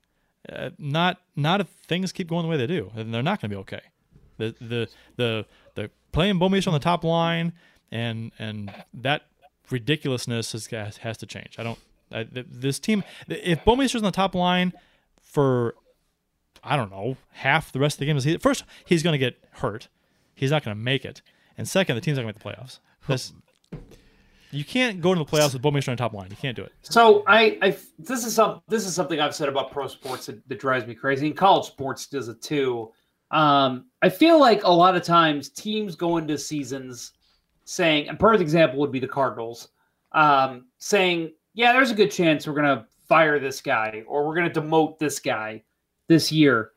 Uh, 0.48 0.70
not 0.78 1.22
not 1.36 1.62
if 1.62 1.68
things 1.68 2.12
keep 2.12 2.28
going 2.28 2.44
the 2.44 2.50
way 2.50 2.58
they 2.58 2.68
do, 2.68 2.92
then 2.96 3.12
they're 3.12 3.24
not 3.24 3.42
going 3.42 3.50
to 3.50 3.56
be 3.56 3.60
okay. 3.60 3.82
The 4.38 4.56
the 4.60 4.90
the 5.16 5.46
the 5.76 5.92
playing 6.12 6.40
Bouwmeester 6.40 6.68
on 6.68 6.74
the 6.74 6.80
top 6.80 7.04
line 7.04 7.54
and 7.92 8.32
and 8.40 8.72
that 8.94 9.24
ridiculousness 9.70 10.52
has 10.54 10.68
has, 10.68 10.98
has 10.98 11.18
to 11.18 11.26
change. 11.26 11.56
I 11.58 11.64
don't. 11.64 11.80
I, 12.12 12.28
this 12.32 12.80
team, 12.80 13.04
if 13.28 13.66
Bouwmeester's 13.66 13.96
on 13.96 14.04
the 14.04 14.12
top 14.12 14.36
line 14.36 14.74
for 15.22 15.74
I 16.64 16.76
don't 16.76 16.92
know 16.92 17.18
half 17.32 17.72
the 17.72 17.80
rest 17.80 17.96
of 17.96 18.00
the 18.00 18.06
game, 18.06 18.20
he, 18.20 18.38
first 18.38 18.64
he's 18.86 19.02
going 19.02 19.14
to 19.14 19.18
get 19.18 19.38
hurt. 19.54 19.88
He's 20.36 20.52
not 20.52 20.64
going 20.64 20.76
to 20.76 20.82
make 20.82 21.06
it, 21.06 21.22
and 21.58 21.68
second, 21.68 21.96
the 21.96 22.02
team's 22.02 22.18
not 22.18 22.24
going 22.24 22.34
to 22.34 22.40
make 22.40 22.56
the 22.56 22.62
playoffs. 22.62 22.80
That's, 23.08 23.34
you 24.56 24.64
can't 24.64 25.02
go 25.02 25.14
to 25.14 25.20
the 25.20 25.26
playoffs 25.26 25.54
with 25.54 25.62
Bouwmeester 25.62 25.90
on 25.90 25.98
top 25.98 26.14
line. 26.14 26.28
You 26.30 26.38
can't 26.38 26.56
do 26.56 26.64
it. 26.64 26.72
So 26.82 27.24
I, 27.28 27.58
I 27.62 27.78
this 28.00 28.26
is 28.26 28.36
some 28.36 28.62
this 28.68 28.86
is 28.86 28.96
something 28.96 29.20
I've 29.20 29.36
said 29.36 29.50
about 29.50 29.72
pro 29.72 29.88
sports 29.88 30.28
that, 30.28 30.48
that 30.48 30.60
drives 30.60 30.88
me 30.88 30.96
crazy, 30.96 31.28
and 31.28 31.36
college 31.38 31.66
sports 31.66 32.08
does 32.08 32.30
it 32.30 32.42
too. 32.42 32.92
Um, 33.32 33.86
I 34.02 34.10
feel 34.10 34.40
like 34.40 34.64
a 34.64 34.72
lot 34.72 34.96
of 34.96 35.04
times 35.04 35.50
teams 35.50 35.96
go 35.96 36.18
into 36.18 36.38
seasons 36.38 37.14
saying, 37.66 38.08
and 38.08 38.20
perfect 38.20 38.42
example 38.42 38.80
would 38.80 38.92
be 38.92 39.00
the 39.00 39.08
Cardinals, 39.08 39.70
um, 40.14 40.68
saying, 40.78 41.34
"Yeah, 41.54 41.74
there's 41.74 41.92
a 41.92 41.96
good 41.96 42.12
chance 42.12 42.48
we're 42.48 42.54
gonna 42.54 42.88
fire 43.08 43.40
this 43.40 43.62
guy 43.62 44.04
or 44.08 44.26
we're 44.26 44.36
gonna 44.36 44.50
demote 44.50 45.00
this 45.00 45.20
guy 45.20 45.64
this 46.08 46.32
year." 46.32 46.72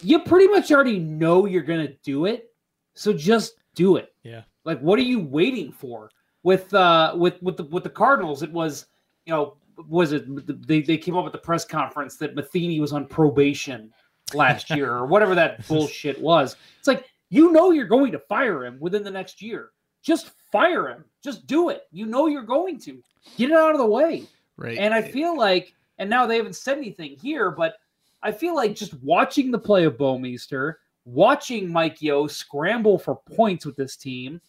You 0.00 0.20
pretty 0.20 0.46
much 0.46 0.70
already 0.70 0.98
know 0.98 1.46
you're 1.46 1.62
gonna 1.62 1.92
do 2.04 2.26
it, 2.26 2.52
so 2.94 3.12
just 3.12 3.54
do 3.74 3.96
it. 3.96 4.14
Yeah. 4.22 4.42
Like, 4.64 4.80
what 4.80 4.98
are 4.98 5.02
you 5.02 5.20
waiting 5.20 5.72
for? 5.72 6.10
With 6.42 6.72
uh, 6.72 7.14
with 7.16 7.42
with 7.42 7.56
the 7.56 7.64
with 7.64 7.82
the 7.82 7.90
Cardinals, 7.90 8.42
it 8.42 8.52
was 8.52 8.86
you 9.26 9.32
know 9.32 9.56
was 9.88 10.12
it 10.12 10.24
they 10.66 10.82
they 10.82 10.96
came 10.96 11.16
up 11.16 11.24
with 11.24 11.32
the 11.32 11.38
press 11.38 11.64
conference 11.64 12.16
that 12.16 12.34
Matheny 12.34 12.80
was 12.80 12.92
on 12.92 13.06
probation 13.06 13.92
last 14.34 14.70
year 14.76 14.92
or 14.92 15.06
whatever 15.06 15.34
that 15.34 15.66
bullshit 15.66 16.20
was. 16.20 16.56
It's 16.78 16.88
like 16.88 17.04
you 17.30 17.52
know 17.52 17.70
you're 17.70 17.86
going 17.86 18.12
to 18.12 18.18
fire 18.18 18.64
him 18.64 18.78
within 18.80 19.02
the 19.02 19.10
next 19.10 19.42
year. 19.42 19.70
Just 20.02 20.30
fire 20.52 20.88
him. 20.88 21.04
Just 21.22 21.46
do 21.46 21.68
it. 21.70 21.82
You 21.90 22.06
know 22.06 22.26
you're 22.26 22.42
going 22.42 22.78
to 22.80 23.02
get 23.36 23.50
it 23.50 23.56
out 23.56 23.72
of 23.72 23.78
the 23.78 23.86
way. 23.86 24.26
Right. 24.56 24.78
And 24.78 24.94
I 24.94 25.02
feel 25.02 25.36
like, 25.36 25.74
and 25.98 26.08
now 26.08 26.26
they 26.26 26.36
haven't 26.36 26.56
said 26.56 26.78
anything 26.78 27.16
here, 27.20 27.50
but 27.50 27.74
I 28.22 28.32
feel 28.32 28.54
like 28.54 28.74
just 28.74 28.94
watching 29.02 29.50
the 29.50 29.58
play 29.58 29.84
of 29.84 29.96
Bouwmeester, 29.96 30.74
watching 31.04 31.70
Mike 31.70 32.02
Yeo 32.02 32.26
scramble 32.26 32.98
for 32.98 33.20
points 33.34 33.64
with 33.64 33.76
this 33.76 33.96
team, 33.96 34.40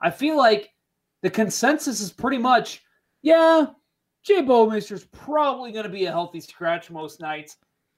I 0.00 0.10
feel 0.10 0.36
like 0.36 0.70
the 1.24 1.30
consensus 1.30 2.02
is 2.02 2.12
pretty 2.12 2.36
much, 2.36 2.82
yeah, 3.22 3.68
Jay 4.22 4.42
Bouwmeester's 4.42 5.06
probably 5.06 5.72
going 5.72 5.86
to 5.86 5.90
be 5.90 6.04
a 6.04 6.12
healthy 6.12 6.38
scratch 6.38 6.90
most 6.90 7.18
nights. 7.18 7.56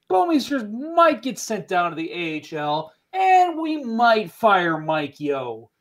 Bouwmeester 0.09 0.71
might 0.95 1.23
get 1.23 1.37
sent 1.37 1.67
down 1.67 1.91
to 1.91 1.97
the 1.97 2.47
AHL, 2.57 2.93
and 3.13 3.59
we 3.59 3.83
might 3.83 4.31
fire 4.31 4.79
Mike 4.79 5.19
Yeo. 5.19 5.73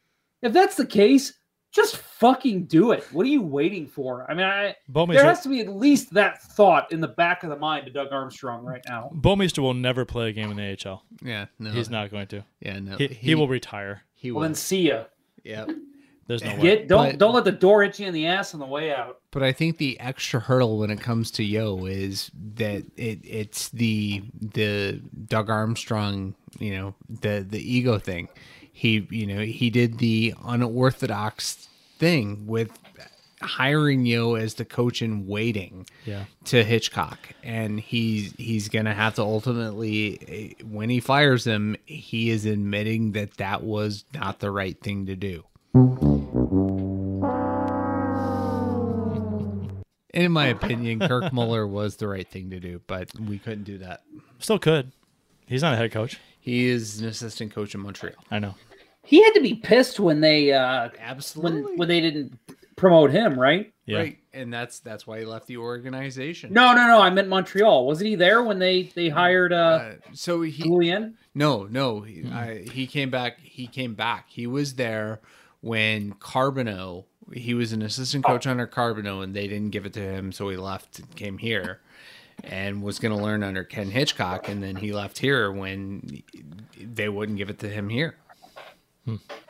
If 0.41 0.53
that's 0.53 0.75
the 0.75 0.87
case, 0.87 1.33
just 1.71 1.97
fucking 1.97 2.65
do 2.65 2.93
it. 2.93 3.05
What 3.11 3.27
are 3.27 3.29
you 3.29 3.43
waiting 3.43 3.85
for? 3.85 4.25
I 4.27 4.33
mean, 4.33 4.47
I, 4.47 4.75
Bouwmeester, 4.91 5.13
there 5.13 5.25
has 5.25 5.41
to 5.41 5.49
be 5.49 5.59
at 5.59 5.69
least 5.69 6.15
that 6.15 6.41
thought 6.41 6.91
in 6.91 6.99
the 6.99 7.09
back 7.09 7.43
of 7.43 7.51
the 7.51 7.57
mind 7.57 7.85
to 7.85 7.91
Doug 7.91 8.07
Armstrong 8.11 8.65
right 8.65 8.83
now. 8.89 9.11
Bouwmeester 9.13 9.59
will 9.59 9.75
never 9.75 10.03
play 10.03 10.29
a 10.29 10.31
game 10.31 10.49
in 10.49 10.57
the 10.57 10.75
AHL. 10.83 11.03
yeah. 11.21 11.45
No. 11.59 11.69
He's 11.69 11.91
not 11.91 12.09
going 12.09 12.25
to. 12.27 12.43
Yeah. 12.59 12.79
No. 12.79 12.97
He, 12.97 13.05
he, 13.05 13.35
will 13.35 13.47
retire. 13.47 14.01
He 14.15 14.31
will. 14.31 14.37
Well, 14.37 14.41
will. 14.41 14.47
then 14.49 14.55
see 14.55 14.87
ya. 14.87 15.03
yeah. 15.43 15.65
There's 16.27 16.43
no 16.43 16.55
way. 16.55 16.61
Get 16.61 16.87
don't 16.87 17.11
But- 17.11 17.17
don't 17.19 17.33
let 17.35 17.43
the 17.43 17.51
door 17.51 17.83
hit 17.83 17.99
you 17.99 18.07
in 18.07 18.13
the 18.13 18.25
ass 18.27 18.53
on 18.53 18.59
the 18.59 18.65
way 18.65 18.91
out. 18.93 19.19
But 19.31 19.43
I 19.43 19.51
think 19.51 19.77
the 19.77 19.99
extra 19.99 20.39
hurdle 20.39 20.79
when 20.79 20.89
it 20.89 20.99
comes 20.99 21.29
to 21.31 21.43
Yeo 21.43 21.85
is 21.85 22.31
that 22.55 22.83
it 22.97 23.19
it's 23.23 23.69
the 23.69 24.23
the 24.41 25.01
Doug 25.27 25.49
Armstrong, 25.49 26.33
you 26.59 26.71
know, 26.75 26.95
the 27.21 27.45
the 27.47 27.59
ego 27.59 27.99
thing. 27.99 28.27
He 28.71 29.07
you 29.11 29.27
know 29.27 29.41
he 29.41 29.69
did 29.69 29.99
the 29.99 30.33
unorthodox 30.43 31.67
thing 31.99 32.45
with 32.47 32.71
hiring 33.41 34.05
Yeo 34.05 34.35
as 34.35 34.55
the 34.55 34.65
coach 34.65 35.01
in 35.01 35.27
waiting 35.27 35.85
Yeah. 36.05 36.25
to 36.45 36.63
Hitchcock, 36.63 37.19
and 37.43 37.79
he's 37.79 38.33
he's 38.37 38.69
gonna 38.69 38.93
have 38.93 39.15
to 39.15 39.21
ultimately 39.21 40.19
eh, 40.59 40.63
when 40.65 40.89
he 40.89 40.99
fires 40.99 41.45
him, 41.45 41.75
he 41.85 42.29
is 42.29 42.45
admitting 42.45 43.11
that 43.11 43.37
that 43.37 43.63
was 43.63 44.05
not 44.13 44.39
the 44.39 44.51
right 44.51 44.79
thing 44.81 45.05
to 45.07 45.15
do. 45.15 45.43
In 45.75 47.19
my 50.31 50.47
opinion, 50.47 51.01
Kirk 51.01 51.33
Muller 51.33 51.67
was 51.67 51.97
the 51.97 52.07
right 52.07 52.25
thing 52.25 52.49
to 52.51 52.61
do, 52.61 52.79
but 52.87 53.09
we 53.19 53.39
couldn't 53.39 53.65
do 53.65 53.79
that. 53.79 54.03
Still 54.39 54.57
could. 54.57 54.93
He's 55.47 55.61
not 55.61 55.73
a 55.73 55.75
head 55.75 55.91
coach. 55.91 56.17
He 56.39 56.67
is 56.67 57.01
an 57.01 57.09
assistant 57.09 57.53
coach 57.53 57.75
in 57.75 57.81
Montreal. 57.81 58.15
I 58.31 58.39
know. 58.39 58.55
He 59.03 59.21
had 59.21 59.33
to 59.33 59.41
be 59.41 59.55
pissed 59.55 59.99
when 59.99 60.21
they 60.21 60.53
uh 60.53 60.91
Absolutely. 60.97 61.63
when 61.63 61.77
when 61.77 61.87
they 61.89 61.99
didn't 61.99 62.39
promote 62.77 63.11
him, 63.11 63.37
right? 63.37 63.73
Yeah. 63.85 63.97
Right, 63.97 64.17
and 64.33 64.53
that's 64.53 64.79
that's 64.79 65.05
why 65.05 65.19
he 65.19 65.25
left 65.25 65.45
the 65.45 65.57
organization. 65.57 66.53
No, 66.53 66.73
no, 66.73 66.87
no. 66.87 67.01
I 67.01 67.09
meant 67.09 67.27
Montreal. 67.27 67.85
Wasn't 67.85 68.07
he 68.07 68.15
there 68.15 68.43
when 68.43 68.59
they 68.59 68.83
they 68.95 69.09
hired 69.09 69.51
uh, 69.51 69.55
Uh, 69.57 69.95
so 70.13 70.41
he 70.41 70.63
Julien? 70.63 71.17
no 71.33 71.65
no 71.65 71.99
he, 71.99 72.25
I, 72.31 72.63
he 72.71 72.87
came 72.87 73.09
back. 73.09 73.41
He 73.41 73.67
came 73.67 73.93
back. 73.93 74.27
He 74.29 74.47
was 74.47 74.75
there 74.75 75.19
when 75.65 76.13
Carbonneau, 76.19 77.05
He 77.33 77.55
was 77.55 77.73
an 77.73 77.81
assistant 77.81 78.23
coach 78.23 78.45
under 78.45 78.67
Carbonneau, 78.67 79.23
and 79.23 79.35
they 79.35 79.47
didn't 79.47 79.71
give 79.71 79.87
it 79.87 79.93
to 79.93 79.99
him, 79.99 80.31
so 80.31 80.47
he 80.49 80.57
left 80.57 80.99
and 80.99 81.15
came 81.15 81.39
here, 81.39 81.81
and 82.43 82.83
was 82.83 82.99
going 82.99 83.17
to 83.17 83.23
learn 83.23 83.41
under 83.41 83.63
Ken 83.63 83.89
Hitchcock, 83.89 84.47
and 84.47 84.61
then 84.61 84.75
he 84.75 84.93
left 84.93 85.17
here 85.17 85.51
when 85.51 86.21
they 86.79 87.09
wouldn't 87.09 87.39
give 87.39 87.49
it 87.49 87.57
to 87.59 87.67
him 87.67 87.89
here. 87.89 88.15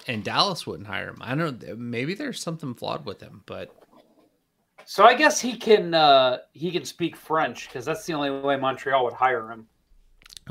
And 0.07 0.23
Dallas 0.23 0.65
wouldn't 0.65 0.87
hire 0.87 1.09
him. 1.09 1.17
I 1.19 1.35
don't 1.35 1.61
know. 1.61 1.75
Maybe 1.75 2.13
there's 2.13 2.41
something 2.41 2.73
flawed 2.75 3.05
with 3.05 3.19
him, 3.19 3.43
but 3.45 3.75
So 4.85 5.03
I 5.03 5.15
guess 5.15 5.41
he 5.41 5.57
can 5.57 5.93
uh, 5.93 6.37
he 6.53 6.71
can 6.71 6.85
speak 6.85 7.17
French 7.17 7.67
because 7.67 7.83
that's 7.83 8.05
the 8.05 8.13
only 8.13 8.29
way 8.29 8.55
Montreal 8.55 9.03
would 9.03 9.13
hire 9.13 9.51
him. 9.51 9.67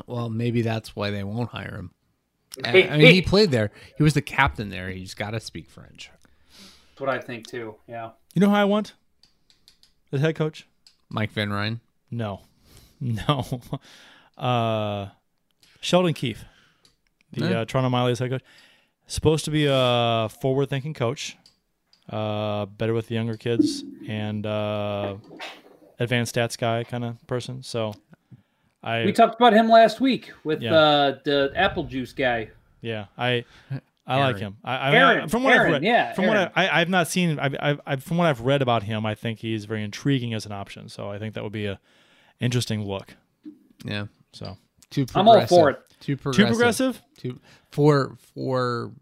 Well, 0.06 0.28
maybe 0.28 0.60
that's 0.60 0.94
why 0.94 1.10
they 1.10 1.24
won't 1.24 1.50
hire 1.50 1.76
him. 1.76 1.90
I 2.64 2.82
I 2.88 2.96
mean, 2.98 3.14
he 3.14 3.22
played 3.22 3.50
there. 3.50 3.70
He 3.96 4.02
was 4.02 4.14
the 4.14 4.22
captain 4.22 4.68
there. 4.68 4.90
He's 4.90 5.14
got 5.14 5.30
to 5.30 5.40
speak 5.40 5.68
French. 5.70 6.10
That's 6.90 7.00
what 7.00 7.10
I 7.10 7.18
think 7.18 7.46
too. 7.48 7.74
Yeah. 7.88 8.10
You 8.34 8.40
know 8.40 8.48
who 8.50 8.54
I 8.54 8.64
want? 8.64 8.92
The 10.10 10.18
head 10.20 10.36
coach? 10.36 10.66
Mike 11.08 11.32
Van 11.32 11.50
Ryn. 11.52 11.80
No, 12.10 12.42
no. 13.00 13.60
Uh, 14.38 15.08
Sheldon 15.80 16.14
Keefe, 16.14 16.44
the 17.32 17.44
Eh. 17.44 17.52
uh, 17.60 17.64
Toronto 17.64 17.90
Marlies 17.90 18.18
head 18.20 18.30
coach, 18.30 18.42
supposed 19.06 19.44
to 19.46 19.50
be 19.50 19.66
a 19.68 20.28
forward-thinking 20.40 20.94
coach, 20.94 21.36
uh, 22.10 22.66
better 22.66 22.94
with 22.94 23.08
the 23.08 23.14
younger 23.16 23.36
kids 23.36 23.82
and 24.08 24.46
uh, 24.46 25.16
advanced 25.98 26.34
stats 26.34 26.56
guy 26.58 26.84
kind 26.84 27.04
of 27.04 27.24
person. 27.26 27.62
So, 27.62 27.94
I 28.84 29.04
We 29.06 29.12
talked 29.12 29.34
about 29.36 29.52
him 29.54 29.68
last 29.68 30.00
week 30.00 30.30
with 30.44 30.60
Yeah. 30.62 30.74
uh, 30.74 31.18
the 31.24 31.50
apple 31.56 31.84
juice 31.84 32.12
guy. 32.12 32.50
yeah 32.80 33.06
I. 33.18 33.44
I 34.06 34.20
like 34.20 34.36
him. 34.38 34.58
I, 34.62 34.76
I, 34.76 34.94
Aaron, 34.94 35.28
from 35.30 35.44
what 35.44 35.54
Aaron, 35.54 35.66
I've 35.68 35.72
read, 35.72 35.82
yeah, 35.84 36.12
from 36.12 36.24
Aaron. 36.26 36.36
what 36.40 36.52
I, 36.54 36.66
I, 36.66 36.80
I've 36.82 36.90
not 36.90 37.08
seen, 37.08 37.38
I've, 37.38 37.56
I've, 37.58 37.80
I've, 37.86 38.02
from 38.02 38.18
what 38.18 38.26
I've 38.26 38.42
read 38.42 38.60
about 38.60 38.82
him, 38.82 39.06
I 39.06 39.14
think 39.14 39.38
he's 39.38 39.64
very 39.64 39.82
intriguing 39.82 40.34
as 40.34 40.44
an 40.44 40.52
option. 40.52 40.90
So 40.90 41.10
I 41.10 41.18
think 41.18 41.32
that 41.34 41.42
would 41.42 41.54
be 41.54 41.64
a 41.64 41.80
interesting 42.38 42.84
look. 42.84 43.16
Yeah, 43.82 44.08
So 44.34 44.58
too 44.90 45.06
I'm 45.14 45.26
all 45.26 45.46
for 45.46 45.70
it. 45.70 45.78
Too 46.00 46.18
progressive. 46.18 46.36
too 46.36 46.52
progressive. 46.54 47.02
Too 47.16 47.40
for 47.72 48.18
for 48.34 48.92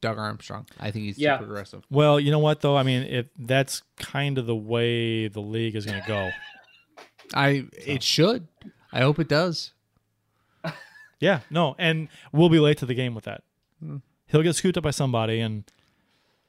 Doug 0.00 0.16
Armstrong. 0.16 0.66
I 0.78 0.92
think 0.92 1.06
he's 1.06 1.18
Yeah. 1.18 1.38
too 1.38 1.46
progressive. 1.46 1.84
Well, 1.90 2.20
you 2.20 2.30
know 2.30 2.38
what 2.38 2.60
though? 2.60 2.76
I 2.76 2.84
mean, 2.84 3.02
if 3.02 3.26
that's 3.36 3.82
kind 3.98 4.38
of 4.38 4.46
the 4.46 4.54
way 4.54 5.26
the 5.26 5.40
league 5.42 5.74
is 5.74 5.86
going 5.86 6.00
to 6.00 6.06
go. 6.06 6.30
I 7.34 7.64
it 7.72 8.04
should. 8.04 8.46
I 8.92 9.00
hope 9.00 9.18
it 9.18 9.28
does. 9.28 9.72
Yeah, 11.18 11.40
no, 11.48 11.74
and 11.78 12.08
we'll 12.30 12.50
be 12.50 12.58
late 12.58 12.76
to 12.76 12.84
the 12.84 12.92
game 12.92 13.14
with 13.14 13.24
that. 13.24 13.42
Hmm. 13.82 13.96
He'll 14.26 14.42
get 14.42 14.54
scooped 14.54 14.76
up 14.76 14.84
by 14.84 14.90
somebody 14.90 15.40
and 15.40 15.64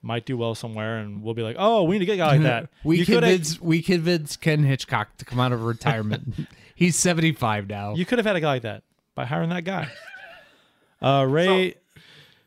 might 0.01 0.26
do 0.26 0.35
well 0.35 0.55
somewhere, 0.55 0.97
and 0.97 1.23
we'll 1.23 1.34
be 1.34 1.41
like, 1.41 1.55
"Oh, 1.57 1.84
we 1.84 1.95
need 1.95 1.99
to 1.99 2.05
get 2.05 2.14
a 2.15 2.18
guy 2.18 2.27
like 2.34 2.41
that." 2.41 2.69
we 2.84 2.97
you 2.97 3.05
could 3.05 3.22
convinced 3.23 3.61
we 3.61 3.81
convinced 3.81 4.41
Ken 4.41 4.64
Hitchcock 4.64 5.15
to 5.19 5.26
come 5.26 5.39
out 5.39 5.53
of 5.53 5.64
retirement. 5.64 6.47
he's 6.76 6.97
seventy 6.97 7.31
five 7.31 7.69
now. 7.69 7.95
you 7.95 8.05
could 8.05 8.18
have 8.18 8.26
had 8.26 8.35
a 8.35 8.41
guy 8.41 8.47
like 8.47 8.61
that 8.64 8.84
by 9.15 9.23
hiring 9.23 9.51
that 9.51 9.64
guy. 9.64 9.88
Uh, 11.01 11.26
Ray 11.30 11.76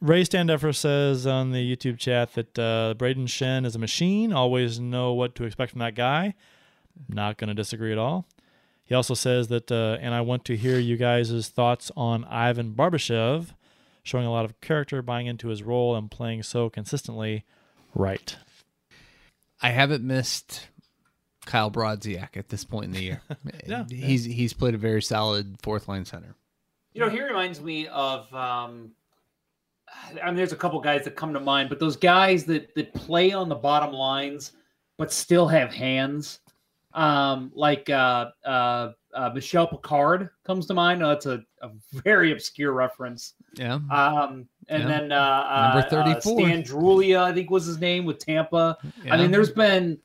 Ray 0.00 0.22
Standeffer 0.22 0.74
says 0.74 1.26
on 1.26 1.52
the 1.52 1.76
YouTube 1.76 1.98
chat 1.98 2.34
that 2.34 2.58
uh, 2.58 2.94
Brayden 2.98 3.28
Schenn 3.28 3.64
is 3.64 3.76
a 3.76 3.78
machine. 3.78 4.32
Always 4.32 4.80
know 4.80 5.12
what 5.12 5.34
to 5.36 5.44
expect 5.44 5.72
from 5.72 5.78
that 5.80 5.94
guy. 5.94 6.34
Not 7.08 7.38
going 7.38 7.48
to 7.48 7.54
disagree 7.54 7.92
at 7.92 7.98
all. 7.98 8.26
He 8.90 8.96
also 8.96 9.14
says 9.14 9.46
that, 9.48 9.70
uh, 9.70 9.98
and 10.00 10.12
I 10.12 10.20
want 10.20 10.44
to 10.46 10.56
hear 10.56 10.76
you 10.76 10.96
guys' 10.96 11.48
thoughts 11.48 11.92
on 11.96 12.24
Ivan 12.24 12.74
Barbashev, 12.74 13.50
showing 14.02 14.26
a 14.26 14.32
lot 14.32 14.44
of 14.44 14.60
character, 14.60 15.00
buying 15.00 15.28
into 15.28 15.46
his 15.46 15.62
role, 15.62 15.94
and 15.94 16.10
playing 16.10 16.42
so 16.42 16.68
consistently 16.68 17.44
right. 17.94 18.36
I 19.62 19.70
haven't 19.70 20.02
missed 20.02 20.66
Kyle 21.46 21.70
Brodziak 21.70 22.36
at 22.36 22.48
this 22.48 22.64
point 22.64 22.86
in 22.86 22.90
the 22.90 23.00
year. 23.00 23.22
Yeah. 23.64 23.84
he's 23.88 24.24
he's 24.24 24.52
played 24.52 24.74
a 24.74 24.78
very 24.78 25.02
solid 25.02 25.58
fourth 25.62 25.86
line 25.86 26.04
center. 26.04 26.34
You 26.92 27.02
know, 27.02 27.08
he 27.08 27.22
reminds 27.22 27.60
me 27.60 27.86
of. 27.86 28.34
Um, 28.34 28.90
I 30.20 30.26
mean, 30.26 30.34
there's 30.34 30.52
a 30.52 30.56
couple 30.56 30.80
guys 30.80 31.04
that 31.04 31.14
come 31.14 31.32
to 31.34 31.40
mind, 31.40 31.68
but 31.68 31.78
those 31.78 31.96
guys 31.96 32.44
that 32.46 32.74
that 32.74 32.92
play 32.94 33.30
on 33.30 33.48
the 33.48 33.54
bottom 33.54 33.92
lines 33.92 34.50
but 34.98 35.12
still 35.12 35.46
have 35.46 35.72
hands, 35.72 36.40
um, 36.94 37.52
like 37.54 37.88
uh, 37.90 38.30
uh, 38.44 38.92
uh, 39.14 39.30
Michel 39.34 39.66
Picard 39.66 40.30
comes 40.44 40.66
to 40.66 40.74
mind. 40.74 41.00
No, 41.00 41.08
that's 41.08 41.26
a, 41.26 41.42
a 41.62 41.70
very 41.92 42.32
obscure 42.32 42.72
reference. 42.72 43.34
Yeah, 43.54 43.74
Um, 43.90 44.46
and 44.68 44.82
Yeah. 44.82 44.88
then 44.88 45.12
uh, 45.12 45.72
Number 45.72 45.86
uh, 45.86 45.90
34. 45.90 46.20
Stan 46.20 46.62
Drulia, 46.62 47.22
I 47.22 47.32
think 47.32 47.50
was 47.50 47.66
his 47.66 47.78
name 47.78 48.04
with 48.04 48.18
Tampa. 48.18 48.78
I 49.10 49.16
mean, 49.16 49.30
there's 49.30 49.50
been 49.50 49.98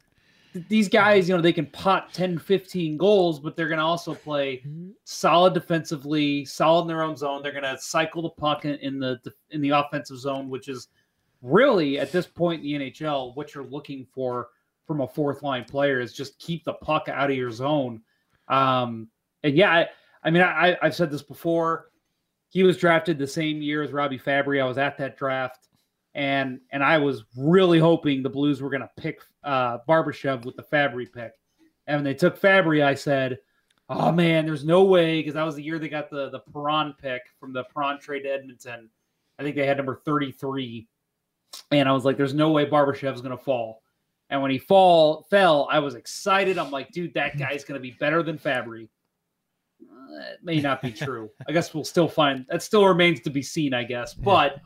these 0.70 0.88
guys, 0.88 1.28
you 1.28 1.36
know, 1.36 1.42
they 1.42 1.52
can 1.52 1.66
pot 1.68 2.14
10, 2.14 2.40
15 2.40 2.96
goals, 2.98 3.40
but 3.42 3.56
they're 3.58 3.68
going 3.68 3.80
to 3.80 3.84
also 3.84 4.16
play 4.16 4.64
solid 5.04 5.54
defensively, 5.54 6.46
solid 6.46 6.84
in 6.84 6.88
their 6.88 7.04
own 7.04 7.18
zone. 7.18 7.44
They're 7.44 7.52
going 7.52 7.64
to 7.64 7.78
cycle 7.78 8.22
the 8.22 8.30
puck 8.30 8.64
in, 8.66 8.76
in 8.76 8.98
the 9.00 9.20
in 9.52 9.60
the 9.62 9.72
offensive 9.72 10.18
zone, 10.18 10.50
which 10.50 10.70
is 10.70 10.88
really 11.42 12.00
at 12.00 12.12
this 12.12 12.26
point 12.26 12.64
in 12.64 12.80
the 12.80 12.90
NHL 12.92 13.36
what 13.36 13.54
you're 13.54 13.66
looking 13.66 14.08
for 14.14 14.48
from 14.86 15.02
a 15.02 15.08
fourth 15.08 15.44
line 15.44 15.66
player 15.66 16.00
is 16.00 16.14
just 16.14 16.40
keep 16.40 16.64
the 16.64 16.74
puck 16.74 17.08
out 17.10 17.30
of 17.30 17.36
your 17.36 17.52
zone. 17.52 18.02
Um, 18.48 19.10
and 19.44 19.56
yeah, 19.56 19.72
I, 19.72 19.88
I 20.24 20.32
mean, 20.32 20.42
I, 20.42 20.78
I've 20.82 20.96
said 20.96 21.12
this 21.12 21.22
before. 21.22 21.92
He 22.50 22.64
was 22.64 22.78
drafted 22.78 23.18
the 23.18 23.28
same 23.28 23.62
year 23.62 23.84
as 23.84 23.92
Robby 23.92 24.20
Fabbri. 24.20 24.62
I 24.62 24.66
was 24.66 24.78
at 24.78 24.98
that 24.98 25.18
draft, 25.18 25.68
and 26.14 26.60
and 26.72 26.84
I 26.84 26.98
was 26.98 27.26
really 27.36 27.80
hoping 27.80 28.24
the 28.24 28.30
Blues 28.30 28.62
were 28.62 28.70
going 28.70 28.82
to 28.82 28.90
pick 28.98 29.20
uh, 29.44 29.80
Barbashev 29.88 30.46
with 30.46 30.56
the 30.56 30.64
Fabbri 30.64 31.12
pick. 31.12 31.34
And 31.88 31.98
when 31.98 32.04
they 32.04 32.14
took 32.14 32.40
Fabbri, 32.40 32.84
I 32.84 32.96
said, 32.96 33.40
"Oh 33.90 34.12
man, 34.12 34.46
there's 34.46 34.64
no 34.64 34.84
way," 34.84 35.20
because 35.20 35.34
that 35.34 35.44
was 35.44 35.56
the 35.56 35.64
year 35.64 35.80
they 35.80 35.90
got 35.90 36.10
the 36.10 36.30
the 36.30 36.40
Perron 36.40 36.96
pick 37.00 37.24
from 37.40 37.52
the 37.52 37.66
Perron 37.66 38.00
trade 38.00 38.22
to 38.24 38.30
Edmonton. 38.30 38.90
I 39.38 39.44
think 39.44 39.56
they 39.56 39.66
had 39.66 39.78
number 39.78 40.02
33, 40.06 40.88
and 41.72 41.90
I 41.90 41.92
was 41.92 42.06
like, 42.06 42.16
"There's 42.16 42.34
no 42.34 42.52
way 42.52 42.66
Barbashev's 42.66 43.22
going 43.22 43.38
to 43.38 43.44
fall." 43.44 43.82
And 44.30 44.42
when 44.42 44.50
he 44.52 44.58
fall 44.58 45.28
fell, 45.30 45.68
I 45.72 45.80
was 45.80 45.96
excited. 45.96 46.58
I'm 46.58 46.72
like, 46.72 46.92
"Dude, 46.92 47.14
that 47.14 47.38
guy's 47.38 47.64
going 47.64 47.80
to 47.80 47.82
be 47.82 47.92
better 48.00 48.24
than 48.24 48.38
Fabbri." 48.38 48.88
Uh, 49.84 50.22
it 50.34 50.40
may 50.44 50.60
not 50.60 50.82
be 50.82 50.92
true. 50.92 51.30
I 51.48 51.52
guess 51.52 51.74
we'll 51.74 51.84
still 51.84 52.08
find 52.08 52.46
that 52.50 52.64
still 52.64 52.86
remains 52.88 53.20
to 53.22 53.30
be 53.30 53.42
seen, 53.44 53.74
I 53.74 53.84
guess. 53.84 54.14
But 54.14 54.60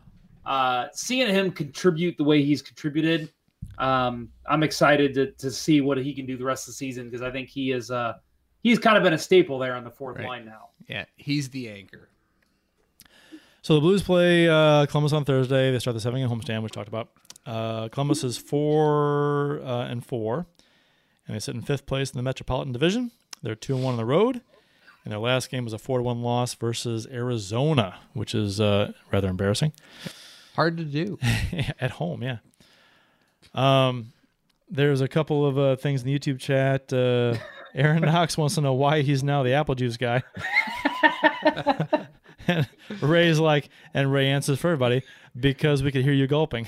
uh, 0.45 0.87
seeing 0.93 1.27
him 1.27 1.51
contribute 1.51 2.17
the 2.17 2.23
way 2.23 2.41
he's 2.43 2.61
contributed, 2.61 3.31
um, 3.79 4.29
I'm 4.47 4.63
excited 4.63 5.13
to, 5.15 5.31
to 5.33 5.51
see 5.51 5.81
what 5.81 5.97
he 5.97 6.13
can 6.13 6.25
do 6.25 6.37
the 6.37 6.45
rest 6.45 6.67
of 6.67 6.73
the 6.73 6.77
season 6.77 7.05
because 7.09 7.21
I 7.21 7.31
think 7.31 7.49
he 7.49 7.71
is 7.71 7.91
uh, 7.91 8.13
he's 8.63 8.79
kind 8.79 8.95
of 8.97 9.03
been 9.03 9.13
a 9.13 9.17
staple 9.17 9.59
there 9.59 9.75
on 9.75 9.83
the 9.83 9.91
fourth 9.91 10.17
Right. 10.17 10.27
line 10.27 10.45
now. 10.45 10.69
yeah, 10.87 11.05
he's 11.17 11.49
the 11.49 11.67
anchor. 11.69 12.09
So 13.61 13.75
the 13.75 13.81
Blues 13.81 14.01
play 14.01 14.47
uh, 14.47 14.85
Columbus 14.85 15.11
on 15.11 15.25
Thursday. 15.25 15.69
They 15.71 15.79
start 15.79 15.93
the 15.95 15.99
seven 15.99 16.21
game 16.21 16.29
homestand, 16.29 16.63
which 16.63 16.71
we 16.71 16.75
talked 16.75 16.87
about. 16.87 17.09
Uh, 17.45 17.89
Columbus 17.89 18.23
is 18.23 18.37
four 18.37 19.61
uh, 19.63 19.85
and 19.85 20.05
four, 20.05 20.45
and 21.27 21.35
they 21.35 21.39
sit 21.39 21.55
in 21.55 21.61
fifth 21.61 21.85
place 21.85 22.11
in 22.11 22.17
the 22.17 22.23
Metropolitan 22.23 22.71
Division. 22.73 23.11
They're 23.41 23.55
two 23.55 23.75
and 23.75 23.83
one 23.83 23.93
on 23.93 23.97
the 23.97 24.05
road, 24.05 24.41
and 25.03 25.11
their 25.11 25.19
last 25.19 25.49
game 25.49 25.63
was 25.63 25.73
a 25.73 25.77
four 25.79 25.97
to 25.99 26.03
one 26.03 26.21
loss 26.21 26.53
versus 26.53 27.07
Arizona, 27.07 27.99
which 28.13 28.35
is 28.35 28.59
uh, 28.59 28.91
rather 29.11 29.29
embarrassing 29.29 29.73
Hard 30.55 30.77
to 30.77 30.83
do. 30.83 31.17
at 31.79 31.91
home. 31.91 32.21
Yeah. 32.21 32.37
Um, 33.53 34.11
there's 34.69 35.01
a 35.01 35.07
couple 35.07 35.45
of 35.45 35.57
uh, 35.57 35.75
things 35.77 36.01
in 36.01 36.07
the 36.07 36.19
YouTube 36.19 36.39
chat. 36.39 36.91
Uh, 36.91 37.35
Aaron 37.73 38.01
Knox 38.01 38.37
wants 38.37 38.55
to 38.55 38.61
know 38.61 38.73
why 38.73 39.01
he's 39.01 39.23
now 39.23 39.43
the 39.43 39.53
apple 39.53 39.75
juice 39.75 39.97
guy. 39.97 40.21
and 42.49 42.67
Ray's 43.01 43.39
like, 43.39 43.69
and 43.93 44.11
Ray 44.11 44.27
answers 44.27 44.59
for 44.59 44.67
everybody 44.67 45.03
because 45.39 45.83
we 45.83 45.91
could 45.91 46.03
hear 46.03 46.13
you 46.13 46.27
gulping. 46.27 46.67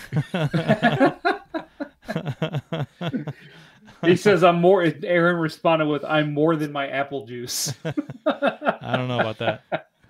He 4.03 4.16
says, 4.16 4.44
"I'm 4.44 4.60
more." 4.60 4.84
Aaron 5.03 5.38
responded 5.38 5.88
with, 5.88 6.03
"I'm 6.03 6.34
more 6.34 6.56
than 6.56 6.72
my 6.72 6.88
apple 6.88 7.26
juice." 7.26 7.74
I 8.26 8.98
don't 8.98 9.08
know 9.08 9.20
about 9.20 9.38
that. 9.40 9.64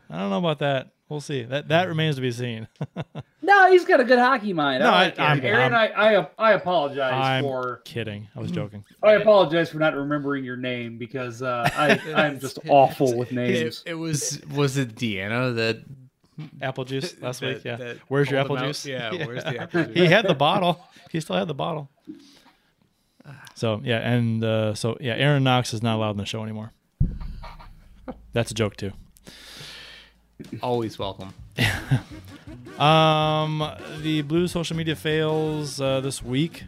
I 0.10 0.18
don't 0.18 0.30
know 0.30 0.38
about 0.38 0.60
that. 0.60 0.92
We'll 1.12 1.20
see. 1.20 1.44
That 1.44 1.68
that 1.68 1.90
remains 1.90 2.16
to 2.16 2.22
be 2.22 2.32
seen. 2.32 2.70
no, 3.42 3.70
he's 3.70 3.84
got 3.84 4.00
a 4.00 4.06
good 4.06 4.18
hockey 4.18 4.54
mind. 4.54 4.82
No, 4.82 4.90
I 4.92 5.04
like 5.08 5.20
I- 5.20 5.26
I'm- 5.26 5.42
Aaron. 5.44 5.74
I'm- 5.74 5.92
I, 5.94 6.16
I 6.16 6.28
I 6.38 6.54
apologize 6.54 7.12
I'm 7.14 7.44
for 7.44 7.82
kidding. 7.84 8.30
I 8.34 8.40
was 8.40 8.50
joking. 8.50 8.86
I 9.04 9.16
apologize 9.16 9.70
for 9.70 9.78
not 9.78 9.94
remembering 9.94 10.46
your 10.46 10.56
name 10.56 10.98
because 10.98 11.42
uh, 11.42 11.70
I 11.76 12.00
I'm 12.16 12.40
just 12.40 12.60
awful 12.70 13.18
with 13.18 13.34
names. 13.34 13.84
It, 13.86 13.92
it 13.92 13.94
was 13.96 14.40
was 14.56 14.78
it 14.78 14.96
Deanna 14.96 15.54
that 15.58 15.84
Apple 16.62 16.86
juice 16.86 17.14
last 17.22 17.42
week. 17.42 17.66
Yeah. 17.66 17.76
that 17.76 17.98
Where's 18.08 18.30
your 18.32 18.40
apple 18.40 18.56
him 18.56 18.64
out? 18.64 18.68
juice? 18.68 18.86
Yeah, 18.86 19.12
where's 19.26 19.44
the 19.44 19.58
apple 19.64 19.84
juice? 19.84 19.94
he 19.94 20.06
had 20.06 20.26
the 20.26 20.34
bottle. 20.34 20.80
He 21.12 21.20
still 21.20 21.36
had 21.36 21.50
the 21.50 21.54
bottle. 21.54 21.90
So 23.56 23.82
yeah, 23.84 23.98
and 23.98 24.42
uh, 24.46 24.76
so 24.76 24.96
yeah, 25.02 25.16
Aaron 25.16 25.44
Knox 25.44 25.74
is 25.74 25.84
not 25.84 25.98
allowed 25.98 26.12
in 26.12 26.18
the 26.20 26.26
show 26.26 26.42
anymore. 26.42 26.72
That's 28.32 28.52
a 28.52 28.54
joke 28.54 28.78
too. 28.78 28.94
Always 30.62 30.98
welcome. 31.00 31.34
Um, 32.80 33.64
the 34.02 34.24
blue 34.24 34.48
social 34.48 34.76
media 34.76 34.96
fails 34.96 35.80
uh, 35.80 36.00
this 36.02 36.24
week. 36.24 36.64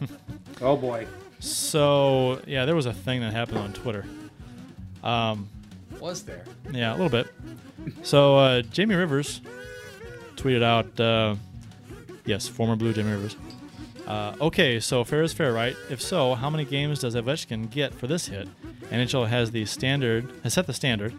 Oh 0.60 0.76
boy. 0.76 1.06
So 1.38 2.42
yeah, 2.44 2.64
there 2.64 2.74
was 2.74 2.86
a 2.86 2.92
thing 2.92 3.20
that 3.20 3.32
happened 3.32 3.58
on 3.58 3.72
Twitter. 3.72 4.04
Um, 5.04 5.48
Was 6.00 6.24
there? 6.24 6.44
yeah, 6.72 6.90
a 6.90 6.96
little 6.96 7.08
bit. 7.10 7.28
So 8.02 8.36
uh, 8.36 8.62
Jamie 8.62 8.96
Rivers 8.96 9.40
tweeted 10.34 10.64
out, 10.64 10.98
uh, 10.98 11.36
yes, 12.24 12.48
former 12.48 12.74
Blue 12.74 12.92
Jamie 12.92 13.12
Rivers. 13.12 13.36
Uh, 14.04 14.34
okay, 14.40 14.80
so 14.80 15.04
fair 15.04 15.22
is 15.22 15.32
fair, 15.32 15.52
right? 15.52 15.76
If 15.90 16.02
so, 16.02 16.34
how 16.34 16.50
many 16.50 16.64
games 16.64 16.98
does 16.98 17.14
Ovechkin 17.14 17.70
get 17.70 17.94
for 17.94 18.08
this 18.08 18.26
hit? 18.26 18.48
NHL 18.90 19.28
has 19.28 19.52
the 19.52 19.64
standard, 19.64 20.28
has 20.42 20.54
set 20.54 20.66
the 20.66 20.74
standard, 20.74 21.14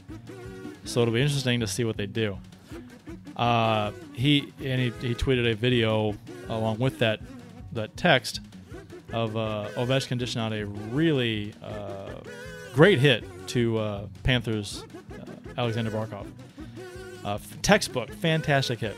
so 0.85 1.01
it'll 1.01 1.13
be 1.13 1.21
interesting 1.21 1.59
to 1.59 1.67
see 1.67 1.83
what 1.83 1.97
they 1.97 2.05
do. 2.05 2.37
Uh, 3.35 3.91
he 4.13 4.53
and 4.63 4.81
he, 4.81 5.07
he 5.07 5.15
tweeted 5.15 5.49
a 5.49 5.55
video 5.55 6.13
along 6.49 6.77
with 6.79 6.99
that 6.99 7.21
that 7.71 7.95
text 7.95 8.41
of 9.13 9.35
uh, 9.37 9.69
Ovechkin 9.75 10.17
dishing 10.17 10.41
out 10.41 10.53
a 10.53 10.65
really 10.65 11.53
uh, 11.63 12.09
great 12.73 12.99
hit 12.99 13.23
to 13.47 13.77
uh, 13.77 14.07
Panthers 14.23 14.83
uh, 15.13 15.25
Alexander 15.57 15.91
Barkov. 15.91 16.27
Uh, 17.23 17.37
textbook, 17.61 18.11
fantastic 18.13 18.79
hit. 18.79 18.95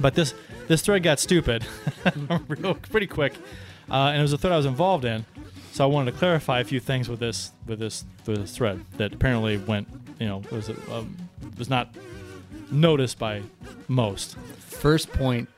But 0.00 0.14
this 0.14 0.34
this 0.68 0.82
thread 0.82 1.02
got 1.02 1.20
stupid 1.20 1.66
real 2.48 2.74
pretty 2.74 3.06
quick, 3.06 3.34
uh, 3.90 4.08
and 4.08 4.18
it 4.18 4.22
was 4.22 4.32
a 4.32 4.38
thread 4.38 4.52
I 4.52 4.56
was 4.56 4.66
involved 4.66 5.04
in. 5.04 5.24
So 5.72 5.84
I 5.84 5.86
wanted 5.86 6.12
to 6.12 6.18
clarify 6.18 6.60
a 6.60 6.64
few 6.64 6.80
things 6.80 7.08
with 7.08 7.20
this 7.20 7.52
with 7.66 7.78
this 7.78 8.04
with 8.26 8.38
this 8.38 8.56
thread 8.56 8.84
that 8.96 9.14
apparently 9.14 9.58
went, 9.58 9.88
you 10.18 10.26
know, 10.26 10.42
was 10.50 10.70
um, 10.90 11.16
was 11.58 11.68
not 11.68 11.94
noticed 12.70 13.18
by 13.18 13.42
most. 13.88 14.36
First 14.58 15.10
point, 15.12 15.48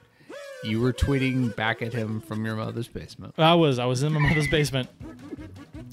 you 0.65 0.81
were 0.81 0.93
tweeting 0.93 1.55
back 1.55 1.83
at 1.83 1.93
him 1.93 2.21
from 2.21 2.45
your 2.45 2.57
mother's 2.57 2.89
basement. 2.89 3.35
I 3.39 3.55
was 3.55 3.79
I 3.79 3.85
was 3.85 4.03
in 4.03 4.13
my 4.13 4.21
mother's 4.21 4.49
basement, 4.49 4.89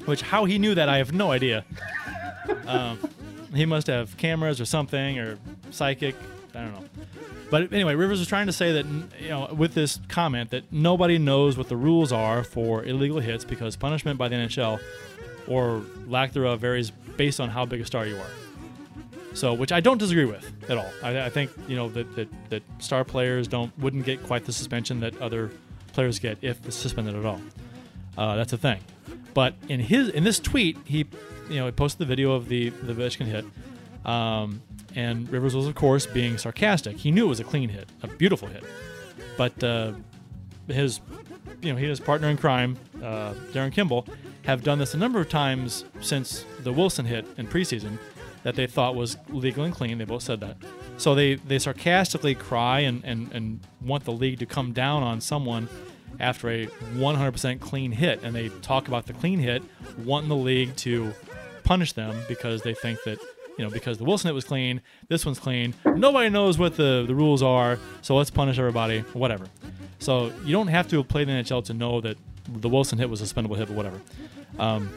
which 0.06 0.22
how 0.22 0.46
he 0.46 0.58
knew 0.58 0.76
that 0.76 0.90
I 0.90 0.98
have 0.98 1.14
no 1.14 1.32
idea. 1.32 1.66
Um, 2.68 3.00
he 3.54 3.66
must 3.66 3.88
have 3.88 4.18
cameras 4.18 4.60
or 4.60 4.66
something 4.66 5.20
or 5.20 5.38
psychic. 5.72 6.16
I 6.54 6.62
don't 6.62 6.74
know. 6.74 6.86
But 7.52 7.72
anyway, 7.74 7.96
Rivers 7.96 8.20
was 8.20 8.28
trying 8.28 8.48
to 8.48 8.54
say 8.54 8.72
that 8.74 8.86
you 9.20 9.30
know 9.30 9.54
with 9.56 9.74
this 9.74 10.00
comment 10.08 10.52
that 10.52 10.72
nobody 10.72 11.18
knows 11.18 11.58
what 11.58 11.70
the 11.70 11.78
rules 11.78 12.12
are 12.12 12.44
for 12.44 12.84
illegal 12.84 13.20
hits 13.20 13.46
because 13.46 13.76
punishment 13.76 14.18
by 14.18 14.28
the 14.28 14.36
NHL 14.36 14.80
or 15.48 15.84
lack 16.08 16.34
thereof 16.34 16.60
varies 16.60 16.92
based 17.18 17.40
on 17.40 17.50
how 17.50 17.66
big 17.66 17.82
a 17.82 17.86
star 17.86 18.06
you 18.08 18.18
are. 18.18 18.45
So, 19.36 19.54
which 19.54 19.74
I 19.74 19.82
don't 19.82 19.98
disagree 19.98 20.24
with 20.24 20.50
at 20.70 20.78
all. 20.78 20.90
I, 21.04 21.26
I 21.26 21.30
think 21.30 21.52
you 21.68 21.76
know 21.76 21.90
that, 21.90 22.16
that 22.16 22.30
that 22.50 22.64
star 22.80 23.04
players 23.04 23.48
don't 23.48 23.78
wouldn't 23.78 24.06
get 24.06 24.24
quite 24.24 24.46
the 24.46 24.54
suspension 24.54 25.02
that 25.02 25.22
other 25.22 25.52
players 25.94 26.20
get 26.20 26.38
if 26.42 26.72
suspended 26.72 27.16
at 27.16 27.26
all. 27.26 27.42
Uh, 28.18 28.36
that's 28.38 28.54
a 28.54 28.58
thing. 28.58 28.80
But 29.34 29.56
in 29.68 29.82
his 29.82 30.08
in 30.10 30.24
this 30.24 30.40
tweet, 30.40 30.78
he 30.86 31.06
you 31.50 31.58
know 31.58 31.66
he 31.66 31.72
posted 31.74 32.00
the 32.00 32.06
video 32.06 32.32
of 32.32 32.48
the 32.48 32.70
the 32.70 32.94
Ovechkin 32.94 33.26
hit, 33.26 33.46
um, 34.10 34.62
and 34.96 35.30
Rivers 35.30 35.54
was 35.54 35.68
of 35.68 35.76
course 35.76 36.06
being 36.06 36.38
sarcastic. 36.38 36.96
He 36.96 37.12
knew 37.12 37.26
it 37.26 37.30
was 37.30 37.42
a 37.42 37.44
clean 37.44 37.68
hit, 37.68 37.90
a 38.04 38.08
beautiful 38.08 38.48
hit, 38.48 38.64
but 39.38 39.62
uh, 39.62 39.92
his 40.68 41.02
you 41.62 41.74
know 41.74 41.78
he 41.78 41.84
and 41.84 41.90
his 41.90 42.00
partner 42.00 42.30
in 42.30 42.38
crime, 42.38 42.78
uh, 43.04 43.34
Darren 43.52 43.74
Kimball, 43.74 44.08
have 44.46 44.64
done 44.64 44.80
this 44.80 44.94
a 44.94 44.98
number 44.98 45.20
of 45.20 45.28
times 45.28 45.84
since 46.00 46.46
the 46.62 46.72
Wilson 46.72 47.06
hit 47.06 47.26
in 47.38 47.48
preseason 47.48 47.98
that 48.46 48.54
they 48.54 48.68
thought 48.68 48.94
was 48.94 49.18
legal 49.30 49.64
and 49.64 49.74
clean. 49.74 49.98
They 49.98 50.06
both 50.06 50.22
said 50.22 50.40
that. 50.42 50.58
So 50.98 51.16
they, 51.16 51.34
they 51.34 51.58
sarcastically 51.58 52.36
cry 52.36 52.82
and, 52.82 53.04
and, 53.04 53.32
and 53.32 53.60
want 53.82 54.06
the 54.06 54.12
league 54.12 54.38
to 54.38 54.46
come 54.46 54.72
down 54.72 55.02
on 55.02 55.20
someone 55.20 55.68
after 56.20 56.52
a 56.52 56.68
100% 56.68 57.60
clean 57.60 57.92
hit. 57.92 58.22
And 58.22 58.36
they 58.36 58.50
talk 58.62 58.88
about 58.88 59.08
the 59.08 59.14
clean 59.14 59.40
hit, 59.40 59.64
wanting 59.98 60.30
the 60.30 60.36
league 60.36 60.76
to 60.78 61.12
punish 61.64 61.94
them 61.94 62.16
because 62.28 62.62
they 62.62 62.76
think 62.76 63.00
that, 63.06 63.18
you 63.58 63.66
know, 63.66 63.72
because 63.72 63.98
the 63.98 64.04
Wilson 64.04 64.28
hit 64.28 64.36
was 64.36 64.46
clean, 64.46 64.80
this 65.08 65.26
one's 65.26 65.40
clean. 65.40 65.74
Nobody 65.84 66.30
knows 66.30 66.60
what 66.60 66.78
the, 66.78 67.04
the 67.08 67.16
rules 67.16 67.42
are, 67.42 67.80
so 68.04 68.16
let's 68.16 68.30
punish 68.30 68.60
everybody, 68.60 69.00
whatever. 69.14 69.48
So 69.98 70.32
you 70.44 70.52
don't 70.52 70.68
have 70.68 70.88
to 70.90 71.04
play 71.04 71.24
the 71.24 71.32
NHL 71.32 71.66
to 71.66 71.74
know 71.74 72.00
that 72.02 72.16
the 72.48 72.70
Wilson 72.70 73.00
hit 73.00 73.10
was 73.10 73.22
a 73.22 73.26
suspendable 73.26 73.56
hit, 73.56 73.70
but 73.70 73.76
whatever. 73.76 74.00
Um, 74.60 74.92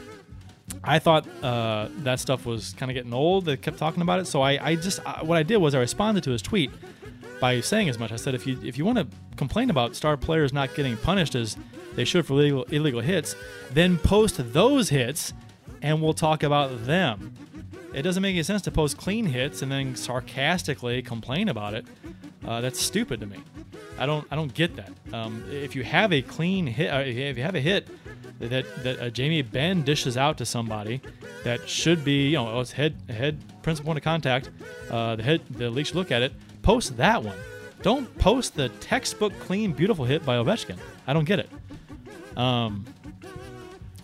I 0.83 0.99
thought 0.99 1.27
uh, 1.43 1.89
that 1.99 2.19
stuff 2.19 2.45
was 2.45 2.73
kind 2.73 2.89
of 2.91 2.95
getting 2.95 3.13
old. 3.13 3.45
They 3.45 3.57
kept 3.57 3.77
talking 3.77 4.01
about 4.01 4.19
it, 4.19 4.27
so 4.27 4.41
I, 4.41 4.69
I 4.69 4.75
just 4.75 5.05
I, 5.05 5.23
what 5.23 5.37
I 5.37 5.43
did 5.43 5.57
was 5.57 5.75
I 5.75 5.79
responded 5.79 6.23
to 6.25 6.31
his 6.31 6.41
tweet 6.41 6.71
by 7.39 7.59
saying 7.61 7.89
as 7.89 7.97
much. 7.99 8.11
I 8.11 8.15
said, 8.15 8.35
if 8.35 8.45
you 8.47 8.59
if 8.63 8.77
you 8.77 8.85
want 8.85 8.97
to 8.97 9.07
complain 9.35 9.69
about 9.69 9.95
star 9.95 10.17
players 10.17 10.53
not 10.53 10.73
getting 10.75 10.97
punished 10.97 11.35
as 11.35 11.57
they 11.95 12.05
should 12.05 12.25
for 12.25 12.33
illegal 12.33 12.63
illegal 12.65 13.01
hits, 13.01 13.35
then 13.71 13.97
post 13.97 14.53
those 14.53 14.89
hits, 14.89 15.33
and 15.81 16.01
we'll 16.01 16.13
talk 16.13 16.43
about 16.43 16.85
them. 16.85 17.33
It 17.93 18.03
doesn't 18.03 18.21
make 18.21 18.33
any 18.33 18.43
sense 18.43 18.61
to 18.63 18.71
post 18.71 18.97
clean 18.97 19.25
hits 19.25 19.61
and 19.61 19.71
then 19.71 19.95
sarcastically 19.95 21.01
complain 21.01 21.49
about 21.49 21.73
it. 21.73 21.85
Uh, 22.45 22.61
that's 22.61 22.79
stupid 22.79 23.19
to 23.19 23.25
me. 23.25 23.37
I 23.97 24.05
don't 24.05 24.25
I 24.31 24.35
don't 24.35 24.53
get 24.53 24.75
that. 24.77 24.91
Um, 25.13 25.43
if 25.51 25.75
you 25.75 25.83
have 25.83 26.13
a 26.13 26.21
clean 26.21 26.65
hit, 26.65 26.89
uh, 26.89 26.99
if 26.99 27.37
you 27.37 27.43
have 27.43 27.55
a 27.55 27.59
hit 27.59 27.87
that 28.39 28.65
that 28.83 28.99
uh, 28.99 29.09
Jamie 29.09 29.41
Benn 29.41 29.83
dishes 29.83 30.15
out 30.15 30.37
to 30.37 30.45
somebody 30.45 31.01
that 31.43 31.67
should 31.67 32.05
be 32.05 32.29
you 32.29 32.37
know 32.37 32.59
it's 32.61 32.71
head 32.71 32.95
head 33.09 33.39
principal 33.61 33.89
point 33.89 33.97
of 33.97 34.03
contact, 34.03 34.49
uh, 34.89 35.15
the 35.17 35.23
head 35.23 35.41
the 35.49 35.83
should 35.83 35.95
look 35.95 36.11
at 36.11 36.21
it. 36.21 36.33
Post 36.61 36.95
that 36.97 37.23
one. 37.23 37.37
Don't 37.81 38.17
post 38.17 38.55
the 38.55 38.69
textbook 38.69 39.37
clean 39.39 39.73
beautiful 39.73 40.05
hit 40.05 40.25
by 40.25 40.35
Ovechkin. 40.35 40.77
I 41.05 41.13
don't 41.13 41.25
get 41.25 41.39
it. 41.39 41.49
Um. 42.37 42.85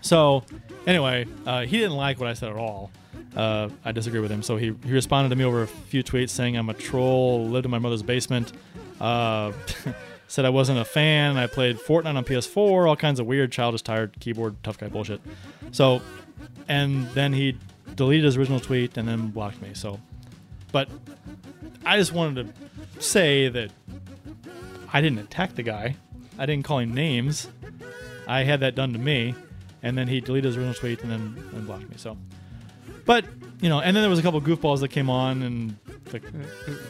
So 0.01 0.43
anyway, 0.85 1.25
uh, 1.45 1.61
he 1.61 1.77
didn't 1.77 1.95
like 1.95 2.19
what 2.19 2.27
I 2.27 2.33
said 2.33 2.49
at 2.49 2.57
all. 2.57 2.91
Uh, 3.35 3.69
I 3.83 3.91
disagree 3.91 4.21
with 4.21 4.31
him. 4.31 4.41
So 4.41 4.55
he, 4.55 4.73
he 4.85 4.93
responded 4.93 5.29
to 5.29 5.35
me 5.35 5.43
over 5.43 5.63
a 5.63 5.67
few 5.67 6.03
tweets 6.03 6.29
saying 6.29 6.55
I'm 6.55 6.69
a 6.69 6.73
troll, 6.73 7.47
lived 7.47 7.65
in 7.65 7.71
my 7.71 7.79
mother's 7.79 8.03
basement, 8.03 8.53
uh, 9.01 9.51
said 10.27 10.45
I 10.45 10.49
wasn't 10.49 10.79
a 10.79 10.85
fan, 10.85 11.35
I 11.35 11.47
played 11.47 11.77
Fortnite 11.77 12.15
on 12.15 12.23
PS4, 12.23 12.87
all 12.87 12.95
kinds 12.95 13.19
of 13.19 13.25
weird, 13.25 13.51
childish, 13.51 13.81
tired 13.81 14.17
keyboard, 14.19 14.55
tough 14.63 14.77
guy 14.77 14.87
bullshit. 14.87 15.19
So, 15.71 16.01
and 16.69 17.07
then 17.09 17.33
he 17.33 17.57
deleted 17.95 18.23
his 18.23 18.37
original 18.37 18.59
tweet 18.59 18.97
and 18.97 19.07
then 19.07 19.27
blocked 19.27 19.61
me. 19.61 19.71
So, 19.73 19.99
but 20.71 20.89
I 21.85 21.97
just 21.97 22.13
wanted 22.13 22.53
to 22.95 23.01
say 23.01 23.49
that 23.49 23.71
I 24.93 25.01
didn't 25.01 25.19
attack 25.19 25.55
the 25.55 25.63
guy, 25.63 25.97
I 26.39 26.45
didn't 26.45 26.65
call 26.65 26.79
him 26.79 26.93
names. 26.93 27.49
I 28.27 28.43
had 28.43 28.61
that 28.61 28.73
done 28.73 28.91
to 28.93 28.99
me, 28.99 29.35
and 29.83 29.95
then 29.95 30.07
he 30.07 30.19
deleted 30.19 30.45
his 30.45 30.57
original 30.57 30.73
tweet 30.73 31.03
and 31.03 31.11
then 31.11 31.49
and 31.53 31.67
blocked 31.67 31.89
me. 31.89 31.95
So. 31.97 32.17
But 33.05 33.25
you 33.61 33.69
know, 33.69 33.79
and 33.81 33.95
then 33.95 34.03
there 34.03 34.09
was 34.09 34.19
a 34.19 34.21
couple 34.21 34.37
of 34.37 34.43
goofballs 34.43 34.79
that 34.81 34.89
came 34.89 35.09
on 35.09 35.41
and 35.41 35.77
like, 36.11 36.23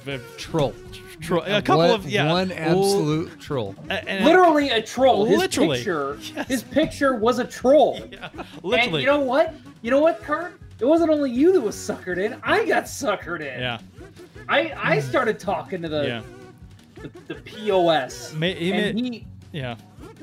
uh, 0.08 0.12
uh, 0.12 0.18
Troll. 0.38 0.74
tro- 1.22 1.42
a 1.42 1.62
couple 1.62 1.78
One- 1.78 1.90
of 1.92 2.10
yeah, 2.10 2.32
One 2.32 2.52
absolute 2.52 3.40
troll. 3.40 3.76
and- 3.90 4.08
and- 4.08 4.26
Literally 4.26 4.70
a 4.70 4.82
troll. 4.82 5.26
His 5.26 5.38
Literally. 5.38 5.78
picture. 5.78 6.18
Yes. 6.36 6.48
His 6.48 6.64
picture 6.64 7.16
was 7.16 7.40
a 7.40 7.46
troll. 7.46 8.00
literally, 8.64 8.82
And 8.84 8.94
you 9.02 9.06
know 9.06 9.20
what? 9.20 9.54
You 9.82 9.92
know 9.92 10.00
what, 10.02 10.22
Kurt? 10.22 10.60
It 10.80 10.86
wasn't 10.86 11.12
only 11.12 11.32
you 11.32 11.54
that 11.54 11.62
was 11.62 11.76
suckered 11.76 12.18
in. 12.18 12.36
I 12.44 12.66
got 12.66 12.84
suckered 12.86 13.40
in. 13.42 13.60
yeah, 13.62 13.78
I 14.50 14.74
I 14.78 15.00
started 15.00 15.40
talking 15.40 15.82
to 15.84 15.88
the 15.88 16.04
yeah, 16.06 16.22
the, 17.02 17.10
the 17.34 17.36
POS. 17.42 18.34
Ma- 18.34 18.48
he 18.48 18.72
and 18.74 18.96
ma- 18.96 19.02
he 19.02 19.26
yeah. 19.54 19.76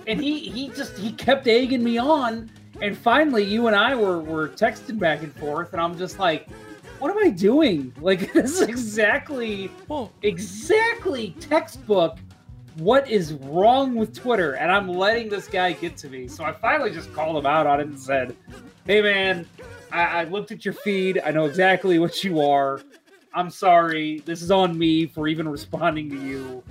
and 0.07 0.21
he 0.23 0.51
he 0.51 0.69
just 0.69 0.99
he 0.99 1.13
kept 1.13 1.47
egging 1.47 1.83
me 1.83 1.97
on 1.99 2.51
and 2.83 2.99
finally 2.99 3.45
you 3.45 3.69
and 3.69 3.77
i 3.77 3.95
were 3.95 4.21
were 4.21 4.49
texting 4.49 4.99
back 4.99 5.23
and 5.23 5.33
forth 5.37 5.73
and 5.73 5.81
i'm 5.81 5.97
just 5.97 6.19
like 6.19 6.49
what 6.99 7.11
am 7.11 7.19
i 7.19 7.31
doing? 7.31 7.93
Like 8.01 8.33
this 8.33 8.61
is 8.61 8.69
exactly 8.69 9.71
Well, 9.89 10.13
exactly 10.23 11.35
textbook 11.41 12.19
what 12.77 13.09
is 13.11 13.35
wrong 13.35 13.95
with 13.95 14.15
twitter? 14.15 14.55
And 14.55 14.71
i'm 14.71 14.89
letting 14.89 15.29
this 15.29 15.47
guy 15.49 15.73
get 15.73 15.97
to 15.99 16.09
me. 16.09 16.29
So 16.29 16.45
i 16.45 16.53
finally 16.53 16.91
just 16.91 17.13
called 17.15 17.37
him 17.37 17.47
out 17.47 17.67
on 17.67 17.81
it 17.81 17.87
and 17.87 17.99
said 17.99 18.37
hey 18.87 19.01
man 19.01 19.47
i, 19.91 20.03
I 20.03 20.25
looked 20.25 20.51
at 20.53 20.65
your 20.65 20.75
feed. 20.75 21.21
I 21.25 21.31
know 21.31 21.47
exactly 21.47 21.99
what 21.99 22.23
you 22.23 22.41
are. 22.41 22.81
I'm 23.35 23.49
sorry. 23.49 24.21
This 24.27 24.43
is 24.43 24.51
on 24.51 24.77
me 24.77 25.07
for 25.07 25.27
even 25.27 25.49
responding 25.49 26.11
to 26.11 26.21
you 26.21 26.63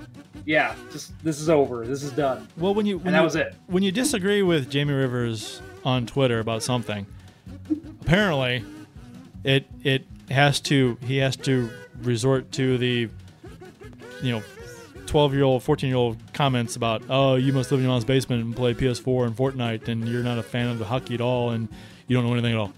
yeah 0.46 0.76
just 0.92 1.12
this 1.24 1.40
is 1.40 1.50
over 1.50 1.86
this 1.86 2.04
is 2.04 2.12
done 2.12 2.48
well, 2.58 2.74
when 2.74 2.86
you 2.86 2.98
when 2.98 3.08
and 3.08 3.16
that 3.16 3.20
you, 3.20 3.26
was 3.26 3.36
it 3.36 3.56
when 3.68 3.84
you 3.84 3.92
disagree 3.92 4.42
with 4.42 4.70
Jamie 4.70 4.94
Rivers 4.94 5.62
on 5.84 6.06
Twitter 6.06 6.40
about 6.40 6.64
something, 6.64 7.06
apparently, 8.02 8.64
it 9.44 9.68
it 9.84 10.06
has 10.30 10.60
to 10.62 10.98
he 11.06 11.18
has 11.18 11.36
to 11.38 11.70
resort 12.02 12.52
to 12.54 12.78
the 12.78 13.10
you 14.22 14.32
know 14.32 14.44
12 15.08 15.34
year 15.34 15.44
old, 15.44 15.62
14 15.62 15.88
year 15.90 15.98
old 15.98 16.18
comments 16.34 16.78
about, 16.78 17.04
oh, 17.10 17.36
you 17.36 17.52
must 17.52 17.70
live 17.70 17.80
in 17.80 17.86
your 17.86 17.92
mom's 17.92 18.06
basement 18.06 18.44
and 18.44 18.56
play 18.56 18.74
PS4 18.74 19.28
and 19.28 19.36
Fortnite, 19.36 19.90
and 19.90 20.08
you're 20.08 20.24
not 20.24 20.38
a 20.38 20.44
fan 20.44 20.70
of 20.70 20.80
the 20.80 20.86
hockey 20.86 21.16
at 21.16 21.22
all, 21.22 21.50
and 21.50 21.68
you 22.08 22.16
don't 22.16 22.26
know 22.26 22.32
anything 22.32 22.54
at 22.54 22.58
all. 22.58 22.72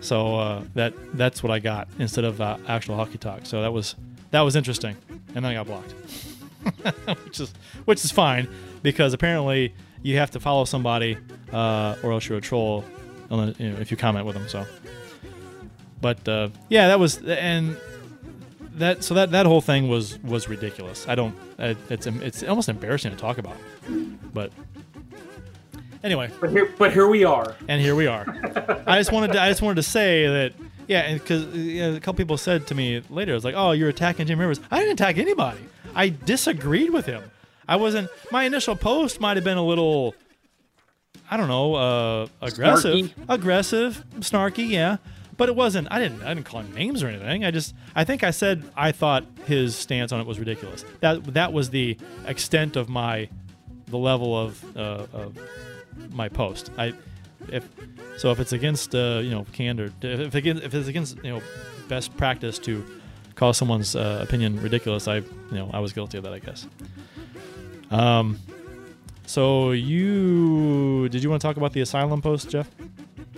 So 0.00 0.36
uh, 0.36 0.62
that 0.74 0.94
that's 1.16 1.42
what 1.42 1.52
I 1.52 1.58
got 1.60 1.88
instead 1.98 2.24
of 2.24 2.40
uh, 2.40 2.58
actual 2.66 2.96
hockey 2.96 3.18
talk. 3.18 3.46
So 3.46 3.62
that 3.62 3.72
was 3.72 3.94
that 4.30 4.40
was 4.40 4.56
interesting, 4.56 4.96
and 5.08 5.36
then 5.36 5.46
I 5.46 5.54
got 5.54 5.66
blocked, 5.66 5.94
which 7.24 7.40
is 7.40 7.52
which 7.84 8.04
is 8.04 8.10
fine 8.10 8.48
because 8.82 9.12
apparently 9.14 9.74
you 10.02 10.16
have 10.16 10.30
to 10.30 10.40
follow 10.40 10.64
somebody 10.64 11.16
uh, 11.52 11.96
or 12.02 12.12
else 12.12 12.28
you're 12.28 12.38
a 12.38 12.40
troll 12.40 12.84
unless, 13.30 13.58
you 13.58 13.70
know, 13.70 13.78
if 13.78 13.90
you 13.90 13.96
comment 13.96 14.26
with 14.26 14.34
them. 14.34 14.48
So, 14.48 14.66
but 16.00 16.26
uh, 16.28 16.48
yeah, 16.68 16.88
that 16.88 17.00
was 17.00 17.18
and 17.22 17.76
that 18.74 19.04
so 19.04 19.14
that 19.14 19.30
that 19.32 19.46
whole 19.46 19.60
thing 19.60 19.88
was 19.88 20.18
was 20.20 20.48
ridiculous. 20.48 21.06
I 21.08 21.14
don't. 21.14 21.36
It's 21.58 22.06
it's 22.06 22.42
almost 22.42 22.68
embarrassing 22.68 23.10
to 23.10 23.16
talk 23.16 23.38
about, 23.38 23.56
but 24.32 24.52
anyway. 26.02 26.30
But 26.40 26.50
here, 26.50 26.72
but 26.78 26.92
here 26.92 27.08
we 27.08 27.24
are. 27.24 27.56
And 27.68 27.80
here 27.80 27.94
we 27.94 28.06
are. 28.06 28.26
I 28.86 28.98
just 28.98 29.12
wanted 29.12 29.32
to, 29.32 29.42
I 29.42 29.48
just 29.48 29.62
wanted 29.62 29.76
to 29.76 29.82
say 29.82 30.26
that 30.26 30.52
yeah, 30.86 31.12
because 31.12 31.44
a 31.54 32.00
couple 32.00 32.14
people 32.14 32.38
said 32.38 32.66
to 32.68 32.74
me 32.74 33.02
later, 33.10 33.34
it's 33.34 33.44
like, 33.44 33.54
oh, 33.56 33.72
you're 33.72 33.90
attacking 33.90 34.26
Jim 34.26 34.40
Rivers. 34.40 34.58
I 34.70 34.78
didn't 34.78 34.94
attack 34.94 35.18
anybody. 35.18 35.60
I 35.98 36.08
disagreed 36.10 36.90
with 36.90 37.06
him. 37.06 37.24
I 37.66 37.76
wasn't. 37.76 38.08
My 38.30 38.44
initial 38.44 38.76
post 38.76 39.20
might 39.20 39.36
have 39.36 39.44
been 39.44 39.58
a 39.58 39.66
little, 39.66 40.14
I 41.30 41.36
don't 41.36 41.48
know, 41.48 41.74
uh, 41.74 42.26
aggressive, 42.40 42.94
Snarky? 42.94 43.12
aggressive, 43.28 44.04
snarky, 44.20 44.70
yeah. 44.70 44.96
But 45.36 45.48
it 45.48 45.56
wasn't. 45.56 45.88
I 45.90 45.98
didn't. 45.98 46.22
I 46.22 46.34
didn't 46.34 46.46
call 46.46 46.60
him 46.60 46.72
names 46.74 47.02
or 47.02 47.08
anything. 47.08 47.44
I 47.44 47.50
just. 47.50 47.74
I 47.94 48.04
think 48.04 48.24
I 48.24 48.30
said 48.30 48.64
I 48.76 48.92
thought 48.92 49.24
his 49.46 49.76
stance 49.76 50.12
on 50.12 50.20
it 50.20 50.26
was 50.26 50.38
ridiculous. 50.38 50.84
That 51.00 51.22
that 51.34 51.52
was 51.52 51.70
the 51.70 51.96
extent 52.26 52.76
of 52.76 52.88
my, 52.88 53.28
the 53.86 53.98
level 53.98 54.36
of, 54.36 54.76
uh, 54.76 55.06
of 55.12 55.38
my 56.10 56.28
post. 56.28 56.70
I, 56.78 56.94
if 57.48 57.68
so, 58.16 58.30
if 58.32 58.40
it's 58.40 58.52
against 58.52 58.94
uh, 58.94 59.20
you 59.22 59.30
know 59.30 59.46
candor, 59.52 59.92
if 60.02 60.34
against, 60.34 60.62
if 60.62 60.74
it's 60.74 60.88
against 60.88 61.16
you 61.24 61.34
know 61.34 61.42
best 61.88 62.16
practice 62.16 62.58
to 62.60 62.84
call 63.38 63.52
someone's 63.52 63.96
uh, 63.96 64.18
opinion 64.20 64.60
ridiculous, 64.60 65.08
I 65.08 65.16
you 65.16 65.24
know 65.52 65.70
I 65.72 65.80
was 65.80 65.92
guilty 65.92 66.18
of 66.18 66.24
that, 66.24 66.32
I 66.32 66.40
guess. 66.40 66.66
Um, 67.90 68.38
so 69.26 69.70
you 69.70 71.08
did 71.08 71.22
you 71.22 71.30
want 71.30 71.40
to 71.40 71.48
talk 71.48 71.56
about 71.56 71.72
the 71.72 71.80
asylum 71.80 72.20
post, 72.20 72.50
Jeff? 72.50 72.68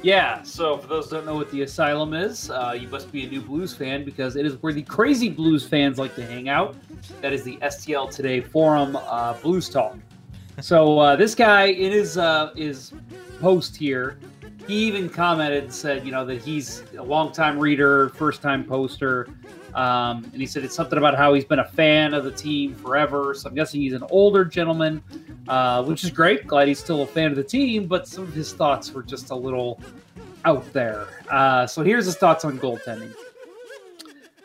Yeah, 0.03 0.43
so 0.43 0.79
for 0.79 0.87
those 0.87 1.11
who 1.11 1.17
don't 1.17 1.27
know 1.27 1.35
what 1.35 1.51
the 1.51 1.61
Asylum 1.61 2.15
is, 2.15 2.51
uh, 2.51 2.75
you 2.79 2.89
must 2.89 3.13
be 3.13 3.27
a 3.27 3.29
new 3.29 3.43
Blues 3.43 3.75
fan 3.75 4.03
because 4.03 4.35
it 4.35 4.47
is 4.47 4.55
where 4.63 4.73
the 4.73 4.83
crazy 4.83 5.29
Blues 5.29 5.67
fans 5.67 5.99
like 5.99 6.15
to 6.15 6.25
hang 6.25 6.49
out. 6.49 6.75
That 7.21 7.35
is 7.35 7.43
the 7.43 7.59
STL 7.59 8.11
Today 8.11 8.41
Forum 8.41 8.97
uh, 8.97 9.35
Blues 9.35 9.69
Talk. 9.69 9.99
So 10.63 10.99
uh, 10.99 11.17
this 11.17 11.35
guy 11.35 11.67
in 11.67 11.93
his 11.93 12.17
uh, 12.17 12.53
his 12.57 12.95
post 13.41 13.77
here, 13.77 14.19
he 14.67 14.87
even 14.87 15.11
commented 15.11 15.65
and 15.65 15.73
said, 15.73 16.07
you 16.07 16.13
know, 16.13 16.25
that 16.25 16.41
he's 16.41 16.83
a 16.97 17.03
longtime 17.03 17.59
reader, 17.59 18.09
first 18.11 18.41
time 18.41 18.65
poster, 18.65 19.29
um, 19.75 20.25
and 20.33 20.41
he 20.41 20.47
said 20.47 20.65
it's 20.65 20.75
something 20.75 20.99
about 20.99 21.17
how 21.17 21.35
he's 21.35 21.45
been 21.45 21.59
a 21.59 21.69
fan 21.69 22.15
of 22.15 22.25
the 22.25 22.31
team 22.31 22.75
forever. 22.75 23.35
So 23.35 23.49
I'm 23.49 23.55
guessing 23.55 23.81
he's 23.81 23.93
an 23.93 24.05
older 24.11 24.45
gentleman, 24.45 25.03
uh, 25.49 25.85
which 25.85 26.05
is 26.05 26.11
great. 26.11 26.47
Glad 26.47 26.69
he's 26.69 26.79
still 26.79 27.03
a 27.03 27.07
fan 27.07 27.31
of 27.31 27.37
the 27.37 27.45
team, 27.45 27.87
but 27.87 28.07
some 28.07 28.25
of 28.25 28.33
his 28.33 28.53
thoughts 28.53 28.93
were 28.93 29.03
just 29.03 29.31
a 29.31 29.35
little 29.35 29.81
out 30.45 30.71
there. 30.73 31.07
Uh, 31.31 31.67
so 31.67 31.83
here's 31.83 32.07
his 32.07 32.17
thoughts 32.17 32.45
on 32.45 32.59
goaltending. 32.59 33.15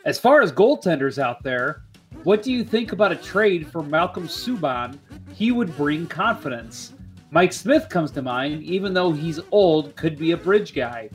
As 0.04 0.18
far 0.18 0.40
as 0.40 0.52
goaltenders 0.52 1.18
out 1.18 1.42
there, 1.42 1.82
what 2.22 2.42
do 2.42 2.52
you 2.52 2.64
think 2.64 2.92
about 2.92 3.12
a 3.12 3.16
trade 3.16 3.66
for 3.68 3.82
Malcolm 3.82 4.28
Subban? 4.28 4.98
He 5.34 5.52
would 5.52 5.76
bring 5.76 6.06
confidence. 6.06 6.92
Mike 7.30 7.52
Smith 7.52 7.88
comes 7.88 8.10
to 8.12 8.22
mind, 8.22 8.62
even 8.62 8.94
though 8.94 9.12
he's 9.12 9.40
old, 9.50 9.96
could 9.96 10.16
be 10.16 10.30
a 10.30 10.36
bridge 10.36 10.74
guy. 10.74 11.10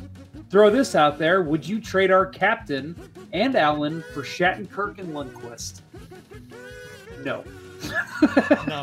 Throw 0.52 0.70
this 0.70 0.96
out 0.96 1.18
there: 1.18 1.42
Would 1.42 1.66
you 1.68 1.80
trade 1.80 2.12
our 2.12 2.26
captain 2.26 2.96
and 3.34 3.56
Allen 3.56 4.04
for 4.14 4.22
Shattenkirk 4.22 5.00
and 5.00 5.14
Lundqvist? 5.14 5.82
No. 7.24 7.44
No. 8.68 8.82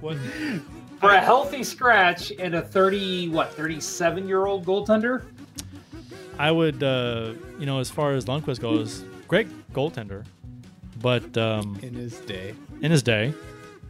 what? 0.00 0.16
For 1.00 1.10
a 1.10 1.20
healthy 1.20 1.62
scratch 1.62 2.32
and 2.38 2.54
a 2.54 2.62
thirty 2.62 3.28
what 3.28 3.52
thirty 3.54 3.80
seven 3.80 4.26
year 4.26 4.46
old 4.46 4.64
goaltender, 4.66 5.22
I 6.38 6.50
would, 6.50 6.82
uh, 6.82 7.34
you 7.58 7.66
know, 7.66 7.78
as 7.78 7.90
far 7.90 8.12
as 8.12 8.24
Lundqvist 8.24 8.60
goes, 8.60 9.04
great 9.28 9.46
goaltender, 9.72 10.24
but 11.00 11.36
um, 11.38 11.78
in 11.82 11.94
his 11.94 12.18
day. 12.20 12.54
in 12.82 12.90
his 12.90 13.02
day. 13.02 13.32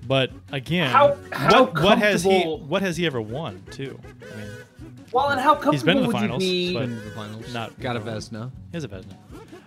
But 0.06 0.32
again, 0.52 0.90
How- 0.90 1.16
how 1.32 1.62
what, 1.64 1.82
what 1.82 1.98
has 1.98 2.22
he 2.24 2.30
comfortable- 2.30 2.58
what 2.66 2.82
has 2.82 2.96
he 2.98 3.06
ever 3.06 3.22
won 3.22 3.62
too? 3.70 3.98
I 4.04 4.36
mean, 4.36 4.50
well, 5.14 5.30
and 5.30 5.40
how 5.40 5.54
He's 5.70 5.82
been 5.82 5.96
comfortable 5.96 5.96
in 5.96 6.02
the 6.02 6.06
would 6.08 6.12
finals, 6.12 6.42
you 6.44 6.50
be? 6.50 6.74
but- 6.74 6.80
Been 6.88 6.98
to 6.98 7.04
the 7.04 7.10
finals. 7.12 7.54
Not- 7.54 7.80
got 7.80 7.96
a 7.96 8.00
Vesna. 8.00 8.50
he 8.70 8.76
has 8.76 8.84
a 8.84 8.88
Vezina. 8.88 9.14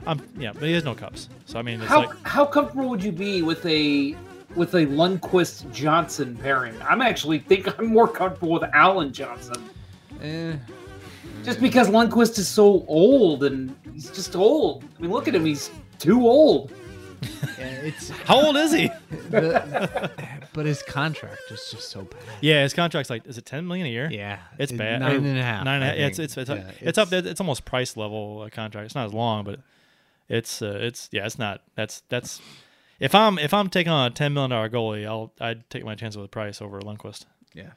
Um, 0.06 0.22
yeah, 0.38 0.53
but 0.53 0.64
he 0.64 0.74
has 0.74 0.84
no 0.86 0.94
cups. 0.95 1.28
So 1.45 1.57
I 1.60 1.61
mean, 1.64 1.82
it's 1.82 1.90
How 1.90 2.06
like 2.06 2.15
how 2.24 2.45
comfortable 2.45 2.88
would 2.90 3.03
you 3.03 3.11
be 3.11 3.41
with 3.41 3.65
a 3.65 4.15
with 4.56 4.74
a 4.76 4.86
Lundqvist 4.86 5.72
Johnson 5.74 6.36
pairing? 6.38 6.76
I'm 6.88 7.02
actually 7.02 7.40
think 7.40 7.68
I'm 7.80 7.88
more 7.88 8.07
comfortable 8.07 8.52
with 8.53 8.64
Allen 8.74 9.11
Johnson, 9.11 9.61
Eh, 10.22 10.53
just 11.44 11.60
because 11.60 11.90
Lundqvist 11.90 12.40
is 12.40 12.48
so 12.48 12.86
old 12.88 13.44
and 13.44 13.76
he's 13.94 14.10
just 14.11 14.36
old. 14.36 14.84
I 14.98 15.02
mean, 15.02 15.11
look 15.11 15.28
at 15.28 15.36
him; 15.36 15.45
he's 15.45 15.69
too 15.99 16.22
old. 16.26 16.72
yeah, 17.57 17.65
it's 17.81 18.10
how 18.10 18.45
old 18.45 18.56
is 18.57 18.72
he? 18.73 18.88
the, 19.30 20.11
but 20.53 20.65
his 20.65 20.81
contract 20.84 21.39
is 21.52 21.68
just 21.72 21.89
so 21.89 22.03
bad. 22.03 22.19
yeah, 22.41 22.64
his 22.64 22.73
contract's 22.73 23.10
like 23.10 23.26
is 23.27 23.38
it 23.38 23.45
ten 23.45 23.68
million 23.68 23.85
a 23.88 23.89
year? 23.89 24.10
Yeah, 24.11 24.39
It's 24.57 24.72
it- 24.72 24.77
bad. 24.77 25.02
Nine 25.02 25.11
Or 25.11 25.27
and 25.30 25.38
a 25.38 25.44
half. 25.44 25.65
Nine 25.65 25.81
and 25.81 25.84
a 25.84 25.88
I 25.88 25.89
half. 25.89 25.98
Yeah, 25.99 26.07
it's 26.07 26.18
think. 26.18 26.26
it's 26.31 26.38
it's, 26.38 26.49
Yeah, 26.49 26.72
it's 26.89 26.98
up. 26.98 27.11
It's 27.11 27.39
almost 27.41 27.65
price 27.65 27.98
level 27.98 28.44
uh, 28.45 28.49
contract. 28.49 28.85
It's 28.85 28.95
not 28.95 29.06
as 29.07 29.14
long, 29.14 29.44
but 29.44 29.60
it's 30.30 30.61
uh, 30.61 30.77
it's 30.81 31.10
yeah. 31.11 31.26
It's 31.26 31.39
not. 31.39 31.61
That's 31.76 32.02
that's. 32.10 32.41
If 32.99 33.14
I'm 33.14 33.38
if 33.39 33.53
I'm 33.53 33.69
taking 33.69 33.91
on 33.91 34.07
a 34.07 34.14
ten 34.14 34.34
million 34.34 34.49
dollar 34.52 34.69
goalie, 34.69 35.06
I'll 35.06 35.31
I'd 35.39 35.69
take 35.69 35.84
my 35.85 35.95
chances 35.95 36.18
with 36.18 36.26
the 36.26 36.30
Price 36.30 36.61
over 36.61 36.80
Lundqvist. 36.80 37.26
Yeah. 37.53 37.72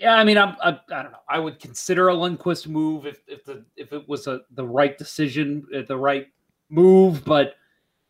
Yeah, 0.00 0.14
I 0.16 0.24
mean, 0.24 0.36
I'm, 0.36 0.56
I, 0.62 0.70
I 0.90 1.02
don't 1.02 1.12
know. 1.12 1.18
I 1.28 1.38
would 1.38 1.60
consider 1.60 2.08
a 2.08 2.14
Lundqvist 2.14 2.66
move 2.66 3.06
if 3.06 3.20
if 3.28 3.44
the 3.44 3.64
if 3.76 3.92
it 3.92 4.08
was 4.08 4.26
a 4.26 4.40
the 4.50 4.64
right 4.66 4.96
decision, 4.98 5.66
uh, 5.74 5.82
the 5.86 5.96
right 5.96 6.28
move. 6.68 7.24
But 7.24 7.54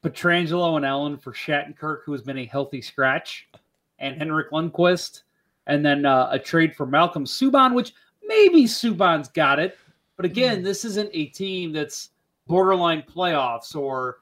Pietrangelo 0.05 0.77
and 0.77 0.85
Allen 0.85 1.17
for 1.17 1.33
Shattenkirk, 1.33 2.01
who 2.05 2.13
has 2.13 2.21
been 2.21 2.39
a 2.39 2.45
healthy 2.45 2.83
scratch, 2.83 3.49
and 3.99 4.17
Henrik 4.17 4.51
Lundqvist, 4.51 5.23
and 5.67 5.85
then 5.85 6.05
uh, 6.05 6.29
a 6.31 6.39
trade 6.39 6.77
for 6.77 6.85
Malcolm 6.85 7.25
Subban, 7.25 7.75
which 7.75 7.95
maybe 8.23 8.65
Subban's 8.65 9.29
got 9.29 9.59
it. 9.59 9.79
But 10.17 10.27
again, 10.27 10.63
this 10.63 10.85
isn't 10.85 11.11
a 11.15 11.27
team 11.27 11.73
that's 11.73 12.11
borderline 12.47 13.03
playoffs 13.03 13.75
or 13.75 14.19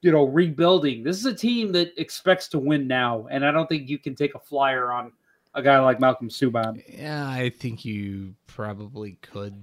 you 0.00 0.10
know 0.10 0.24
rebuilding. 0.24 1.04
This 1.04 1.18
is 1.18 1.26
a 1.26 1.34
team 1.34 1.70
that 1.72 1.98
expects 2.00 2.48
to 2.48 2.58
win 2.58 2.88
now, 2.88 3.28
and 3.30 3.46
I 3.46 3.52
don't 3.52 3.68
think 3.68 3.88
you 3.88 3.98
can 3.98 4.16
take 4.16 4.34
a 4.34 4.40
flyer 4.40 4.90
on 4.90 5.12
a 5.54 5.62
guy 5.62 5.78
like 5.78 6.00
Malcolm 6.00 6.28
Subban. 6.28 6.82
Yeah, 6.88 7.28
I 7.28 7.50
think 7.50 7.84
you 7.84 8.34
probably 8.48 9.18
could. 9.22 9.54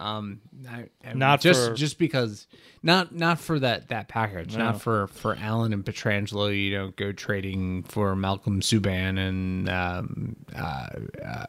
Um, 0.00 0.40
I, 0.68 0.86
I 1.04 1.12
Not 1.12 1.40
just 1.42 1.68
for- 1.68 1.74
just 1.74 1.98
because 1.98 2.46
not 2.82 3.14
not 3.14 3.38
for 3.38 3.58
that 3.58 3.88
that 3.88 4.08
package, 4.08 4.56
No. 4.56 4.64
not 4.64 4.80
for 4.80 5.08
for 5.08 5.36
Allen 5.38 5.72
and 5.74 5.84
Pietrangelo. 5.84 6.56
You 6.58 6.74
don't 6.74 6.96
go 6.96 7.12
trading 7.12 7.82
for 7.82 8.16
Malcolm 8.16 8.60
Subban 8.62 9.18
and 9.18 9.68
um, 9.68 10.36
uh, 10.56 10.86
uh, 11.22 11.46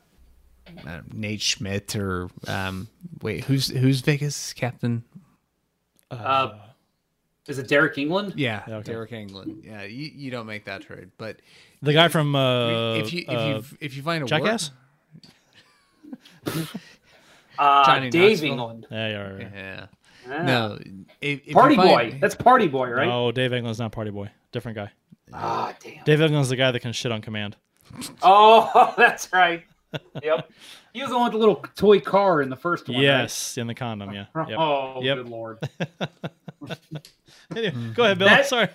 uh, 0.85 1.01
Nate 1.13 1.41
Schmidt 1.41 1.95
or 1.95 2.29
um, 2.47 2.89
wait, 3.21 3.45
who's 3.45 3.69
who's 3.69 4.01
Vegas 4.01 4.51
captain? 4.51 5.03
Uh, 6.11 6.51
is 7.47 7.57
it 7.57 7.69
Deryk 7.69 7.95
Engelland? 7.95 8.33
Yeah, 8.35 8.63
Yeah, 8.67 8.75
okay. 8.77 8.91
Deryk 8.91 9.11
Engelland. 9.11 9.63
Yeah, 9.63 9.83
you, 9.83 10.11
you 10.13 10.29
don't 10.29 10.45
make 10.45 10.65
that 10.65 10.81
trade, 10.81 11.11
but 11.17 11.37
The 11.81 11.93
guy 11.93 12.09
from 12.09 12.35
uh, 12.35 12.95
if 12.95 13.13
you 13.13 13.23
if 13.27 13.29
uh, 13.29 13.41
you 13.47 13.63
if 13.79 13.95
you 13.95 14.01
find 14.03 14.23
a 14.25 14.27
Jackass. 14.27 14.71
Uh, 17.61 17.85
Johnny 17.85 18.09
Dave 18.09 18.29
Knoxville? 18.31 18.49
England. 18.51 18.87
Yeah, 18.89 19.07
yeah, 19.09 19.17
right, 19.21 19.33
right. 19.33 19.51
yeah, 19.53 19.85
Ah. 20.29 20.43
no, 20.43 20.79
if, 21.21 21.47
if 21.47 21.53
Party 21.53 21.75
you 21.75 21.81
find- 21.81 22.11
Boy. 22.13 22.17
That's 22.19 22.35
Party 22.35 22.67
Boy, 22.67 22.89
right? 22.89 23.07
No, 23.07 23.31
Dave 23.31 23.53
England's 23.53 23.79
not 23.79 23.91
Party 23.91 24.11
Boy. 24.11 24.29
Different 24.51 24.75
guy. 24.77 24.91
Ah, 25.33 25.73
damn. 25.83 26.03
Dave 26.03 26.21
England's 26.21 26.49
the 26.49 26.55
guy 26.55 26.71
that 26.71 26.79
can 26.79 26.91
shit 26.93 27.11
on 27.11 27.21
command. 27.21 27.55
Oh, 28.21 28.93
that's 28.97 29.31
right. 29.33 29.63
Yep. 30.23 30.49
He 30.93 31.01
was 31.01 31.09
the 31.09 31.17
one 31.17 31.25
with 31.25 31.33
the 31.33 31.37
little 31.39 31.63
toy 31.75 31.99
car 31.99 32.41
in 32.41 32.49
the 32.49 32.55
first 32.55 32.87
one. 32.87 32.95
right? 32.95 33.03
Yes, 33.03 33.57
in 33.57 33.67
the 33.67 33.73
condom. 33.75 34.13
Yeah. 34.13 34.25
Yep. 34.47 34.57
Oh, 34.57 35.01
Yep. 35.01 35.17
good 35.17 35.29
lord. 35.29 35.57
Anyway, 37.55 37.73
go 37.93 38.03
ahead, 38.05 38.17
Bill. 38.19 38.29
That- 38.29 38.45
Sorry. 38.45 38.69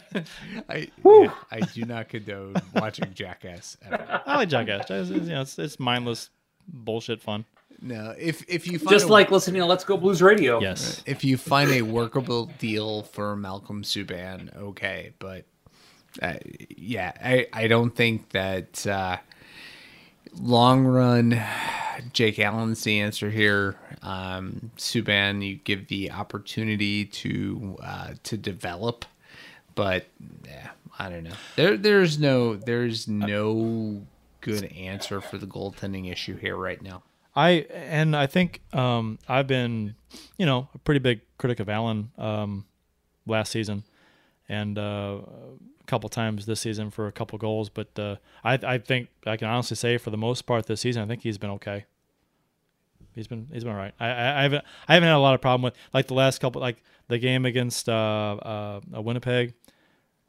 I, 0.69 0.89
Whew. 1.03 1.25
yeah, 1.25 1.31
I 1.51 1.61
do 1.61 1.85
not 1.87 2.09
condone 2.11 2.55
watching 2.75 3.15
Jackass. 3.15 3.79
Ever. 3.91 4.23
I 4.27 4.37
like 4.37 4.49
Jackass. 4.51 4.91
It's, 4.91 5.11
it's, 5.11 5.27
you 5.29 5.35
know, 5.35 5.41
it's, 5.41 5.59
it's 5.59 5.81
mindless 5.81 6.29
bullshit 6.69 7.23
fun. 7.23 7.47
No, 7.81 8.15
if 8.19 8.45
if 8.49 8.67
you 8.67 8.79
find 8.79 8.91
Just 8.91 9.07
a, 9.07 9.13
like 9.13 9.31
listening 9.31 9.61
to 9.61 9.67
Let's 9.67 9.85
Go 9.85 9.97
Blues 9.97 10.23
Radio. 10.23 10.61
Yes. 10.61 11.03
if 11.07 11.25
you 11.25 11.37
find 11.37 11.71
a 11.71 11.83
workable 11.83 12.47
deal 12.59 13.03
for 13.03 13.37
Malcolm 13.37 13.83
Subban, 13.83 14.55
okay, 14.57 15.13
but 15.19 15.45
uh, 16.23 16.35
yeah, 16.77 17.13
I, 17.23 17.47
I 17.53 17.67
don't 17.69 17.95
think 17.95 18.31
that 18.31 18.87
uh, 18.87 19.19
long 20.41 20.85
run 20.85 21.43
Jake 22.13 22.39
Allen's 22.39 22.83
the 22.85 23.01
answer 23.01 23.31
here. 23.31 23.77
Um, 24.03 24.71
Subban, 24.77 25.47
you 25.47 25.57
give 25.57 25.89
the 25.89 26.13
opportunity 26.13 27.05
to 27.05 27.77
uh, 27.83 28.15
to 28.25 28.37
develop, 28.37 29.05
but 29.75 30.07
yeah, 30.45 30.71
I 30.99 31.09
don't 31.09 31.25
know. 31.25 31.35
There 31.57 31.77
there's 31.77 32.19
no 32.19 32.57
there's 32.57 33.09
no 33.09 34.03
good 34.41 34.65
answer 34.73 35.21
for 35.21 35.39
the 35.39 35.47
goaltending 35.47 36.11
issue 36.11 36.37
here 36.37 36.57
right 36.57 36.81
now. 36.81 37.03
I 37.37 37.67
and 37.71 38.17
I 38.17 38.27
think 38.27 38.63
um, 38.73 39.19
I've 39.29 39.47
been, 39.47 39.95
you 40.39 40.47
know, 40.47 40.69
a 40.75 40.79
pretty 40.79 41.01
big 41.01 41.21
critic 41.37 41.61
of 41.61 41.69
Allen 41.69 42.11
um, 42.17 42.65
last 43.27 43.53
season, 43.53 43.85
and 44.49 44.79
uh, 44.79 45.19
a 45.81 45.85
couple 45.87 46.09
times 46.09 46.47
this 46.47 46.61
season 46.61 46.91
for 46.91 47.07
a 47.07 47.13
couple 47.13 47.39
goals. 47.39 47.69
But 47.69 47.97
uh, 47.99 48.17
I 48.43 48.55
I 48.55 48.79
think 48.79 49.09
I 49.27 49.37
can 49.37 49.49
honestly 49.49 49.77
say 49.77 49.99
for 49.99 50.09
the 50.09 50.17
most 50.17 50.43
part 50.43 50.67
this 50.67 50.81
season, 50.81 51.03
I 51.03 51.07
think 51.07 51.23
he's 51.23 51.37
been 51.37 51.51
okay. 51.51 51.85
He's 53.15 53.27
been 53.27 53.49
he's 53.53 53.65
been 53.65 53.73
all 53.73 53.79
right. 53.79 53.95
I, 54.01 54.07
I, 54.07 54.39
I 54.39 54.43
haven't 54.43 54.65
I 54.89 54.95
haven't 54.95 55.09
had 55.09 55.17
a 55.17 55.19
lot 55.19 55.35
of 55.35 55.43
problem 55.43 55.63
with 55.63 55.75
like 55.93 56.07
the 56.07 56.15
last 56.15 56.39
couple 56.39 56.63
like 56.63 56.83
the 57.09 57.19
game 57.19 57.45
against 57.45 57.89
uh, 57.89 58.81
uh, 58.93 59.03
Winnipeg. 59.03 59.53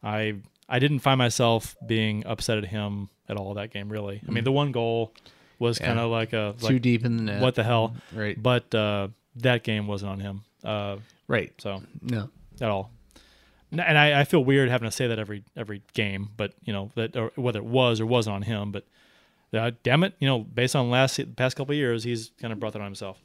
I 0.03 0.35
I 0.67 0.79
didn't 0.79 0.99
find 0.99 1.17
myself 1.17 1.77
being 1.85 2.25
upset 2.25 2.57
at 2.57 2.65
him 2.65 3.09
at 3.29 3.37
all 3.37 3.53
that 3.53 3.71
game 3.71 3.89
really. 3.89 4.21
I 4.27 4.31
mean 4.31 4.43
the 4.43 4.51
one 4.51 4.73
goal 4.73 5.13
was 5.59 5.79
kind 5.79 5.99
of 5.99 6.09
like 6.11 6.33
a 6.33 6.55
Too 6.59 6.79
deep 6.79 7.05
in 7.05 7.17
the 7.17 7.23
net. 7.23 7.41
what 7.41 7.55
the 7.55 7.63
hell? 7.63 7.95
Right. 8.13 8.41
But 8.41 8.73
uh, 8.75 9.09
that 9.37 9.63
game 9.63 9.87
wasn't 9.87 10.11
on 10.11 10.19
him. 10.19 10.41
Uh, 10.63 10.97
Right. 11.27 11.51
so 11.59 11.83
No. 12.01 12.29
at 12.61 12.69
all. 12.69 12.91
And 13.71 13.81
I, 13.97 14.21
I 14.21 14.23
feel 14.23 14.43
weird 14.45 14.69
having 14.69 14.87
to 14.87 14.95
say 14.95 15.07
that 15.07 15.19
every 15.19 15.43
every 15.57 15.81
game, 15.93 16.29
but 16.37 16.53
you 16.63 16.71
know 16.71 16.89
that 16.95 17.17
or 17.17 17.31
whether 17.35 17.59
it 17.59 17.65
was 17.65 17.99
or 17.99 18.05
wasn't 18.05 18.35
on 18.37 18.41
him. 18.43 18.71
But 18.71 18.85
uh, 19.53 19.71
damn 19.83 20.03
it, 20.05 20.13
you 20.19 20.27
know, 20.27 20.39
based 20.39 20.73
on 20.75 20.89
last 20.89 21.19
past 21.35 21.57
couple 21.57 21.73
of 21.73 21.77
years, 21.77 22.03
he's 22.05 22.31
kind 22.39 22.53
of 22.53 22.59
brought 22.61 22.71
that 22.73 22.79
on 22.79 22.85
himself. 22.85 23.21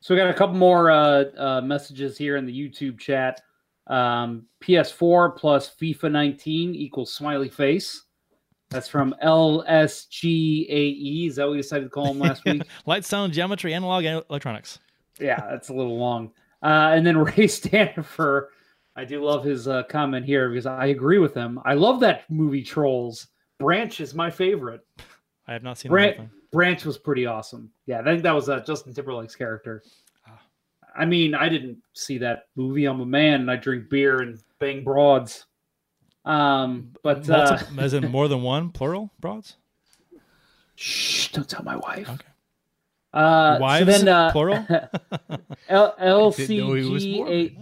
So 0.00 0.14
we 0.14 0.20
got 0.20 0.28
a 0.28 0.34
couple 0.34 0.56
more 0.56 0.90
uh, 0.90 1.24
uh, 1.38 1.60
messages 1.62 2.18
here 2.18 2.36
in 2.36 2.44
the 2.44 2.52
YouTube 2.52 2.98
chat. 2.98 3.40
Um, 3.86 4.44
PS4 4.62 5.34
plus 5.36 5.74
FIFA 5.80 6.10
19 6.12 6.74
equals 6.74 7.14
smiley 7.14 7.48
face. 7.48 8.02
That's 8.70 8.88
from 8.88 9.14
LSGAE. 9.22 11.28
Is 11.28 11.36
that 11.36 11.44
what 11.44 11.52
we 11.52 11.56
decided 11.58 11.84
to 11.84 11.90
call 11.90 12.12
him 12.12 12.18
last 12.18 12.44
week? 12.44 12.62
Light, 12.86 13.04
sound, 13.04 13.32
geometry, 13.32 13.74
analog, 13.74 14.04
and 14.04 14.24
electronics. 14.28 14.78
yeah, 15.20 15.40
that's 15.48 15.68
a 15.68 15.74
little 15.74 15.98
long. 15.98 16.32
Uh, 16.62 16.92
and 16.94 17.06
then 17.06 17.18
Ray 17.36 17.46
Stanford, 17.46 18.48
I 18.96 19.04
do 19.04 19.24
love 19.24 19.44
his 19.44 19.68
uh, 19.68 19.82
comment 19.84 20.24
here 20.26 20.48
because 20.48 20.66
I 20.66 20.86
agree 20.86 21.18
with 21.18 21.34
him. 21.34 21.60
I 21.64 21.74
love 21.74 22.00
that 22.00 22.28
movie 22.30 22.62
Trolls. 22.62 23.28
Branch 23.58 24.00
is 24.00 24.14
my 24.14 24.30
favorite. 24.30 24.80
I 25.46 25.52
have 25.52 25.62
not 25.62 25.78
seen 25.78 25.90
Branch. 25.90 26.18
Branch 26.52 26.84
was 26.84 26.98
pretty 26.98 27.26
awesome. 27.26 27.70
Yeah, 27.86 28.00
I 28.00 28.04
think 28.04 28.22
that 28.22 28.34
was 28.34 28.48
uh, 28.48 28.60
Justin 28.60 28.94
Timberlake's 28.94 29.36
character. 29.36 29.82
I 30.96 31.04
mean, 31.04 31.34
I 31.34 31.48
didn't 31.48 31.78
see 31.92 32.18
that 32.18 32.44
movie. 32.54 32.84
I'm 32.84 33.00
a 33.00 33.06
man 33.06 33.40
and 33.40 33.50
I 33.50 33.56
drink 33.56 33.90
beer 33.90 34.20
and 34.20 34.38
bang 34.60 34.84
broads. 34.84 35.46
Um, 36.24 36.92
but 37.02 37.28
uh, 37.28 37.58
as 37.78 37.92
in 37.94 38.10
more 38.10 38.28
than 38.28 38.42
one, 38.42 38.70
plural 38.70 39.10
broads. 39.20 39.56
shh, 40.74 41.28
don't 41.28 41.48
tell 41.48 41.62
my 41.64 41.76
wife. 41.76 42.08
Okay. 42.08 42.26
Uh, 43.12 43.58
Wives, 43.60 43.86
so 43.86 43.98
then, 43.98 44.08
uh, 44.08 44.32
plural. 44.32 44.66
L- 45.68 45.94
didn't 46.36 46.56
know 46.58 46.72
he 46.74 46.84
was 46.90 47.04
LCGA 47.04 47.56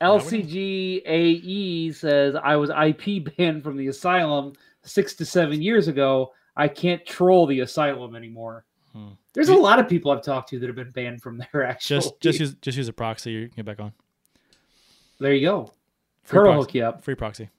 LCGAE 0.00 1.94
says 1.94 2.34
I 2.42 2.56
was 2.56 2.70
IP 2.70 3.36
banned 3.36 3.62
from 3.62 3.76
the 3.76 3.88
asylum 3.88 4.54
six 4.82 5.14
to 5.16 5.24
seven 5.26 5.60
years 5.60 5.88
ago. 5.88 6.32
I 6.56 6.68
can't 6.68 7.04
troll 7.04 7.46
the 7.46 7.60
asylum 7.60 8.16
anymore. 8.16 8.64
Hmm. 8.92 9.08
There's 9.34 9.50
a 9.50 9.54
lot 9.54 9.78
of 9.78 9.88
people 9.88 10.10
I've 10.10 10.22
talked 10.22 10.48
to 10.50 10.58
that 10.58 10.66
have 10.66 10.76
been 10.76 10.90
banned 10.90 11.22
from 11.22 11.38
there. 11.52 11.64
Actually, 11.64 11.96
Just 12.00 12.20
just 12.20 12.40
use 12.40 12.54
just 12.62 12.78
use 12.78 12.88
a 12.88 12.92
proxy. 12.92 13.32
You 13.32 13.48
can 13.48 13.56
get 13.56 13.64
back 13.66 13.80
on. 13.80 13.92
there 15.18 15.34
you 15.34 15.46
go. 15.46 15.72
Free 16.24 16.38
Kurt 16.38 16.46
will 16.46 16.52
proxy. 16.54 16.60
hook 16.66 16.74
you 16.74 16.84
up. 16.84 17.04
Free 17.04 17.14
proxy. 17.14 17.50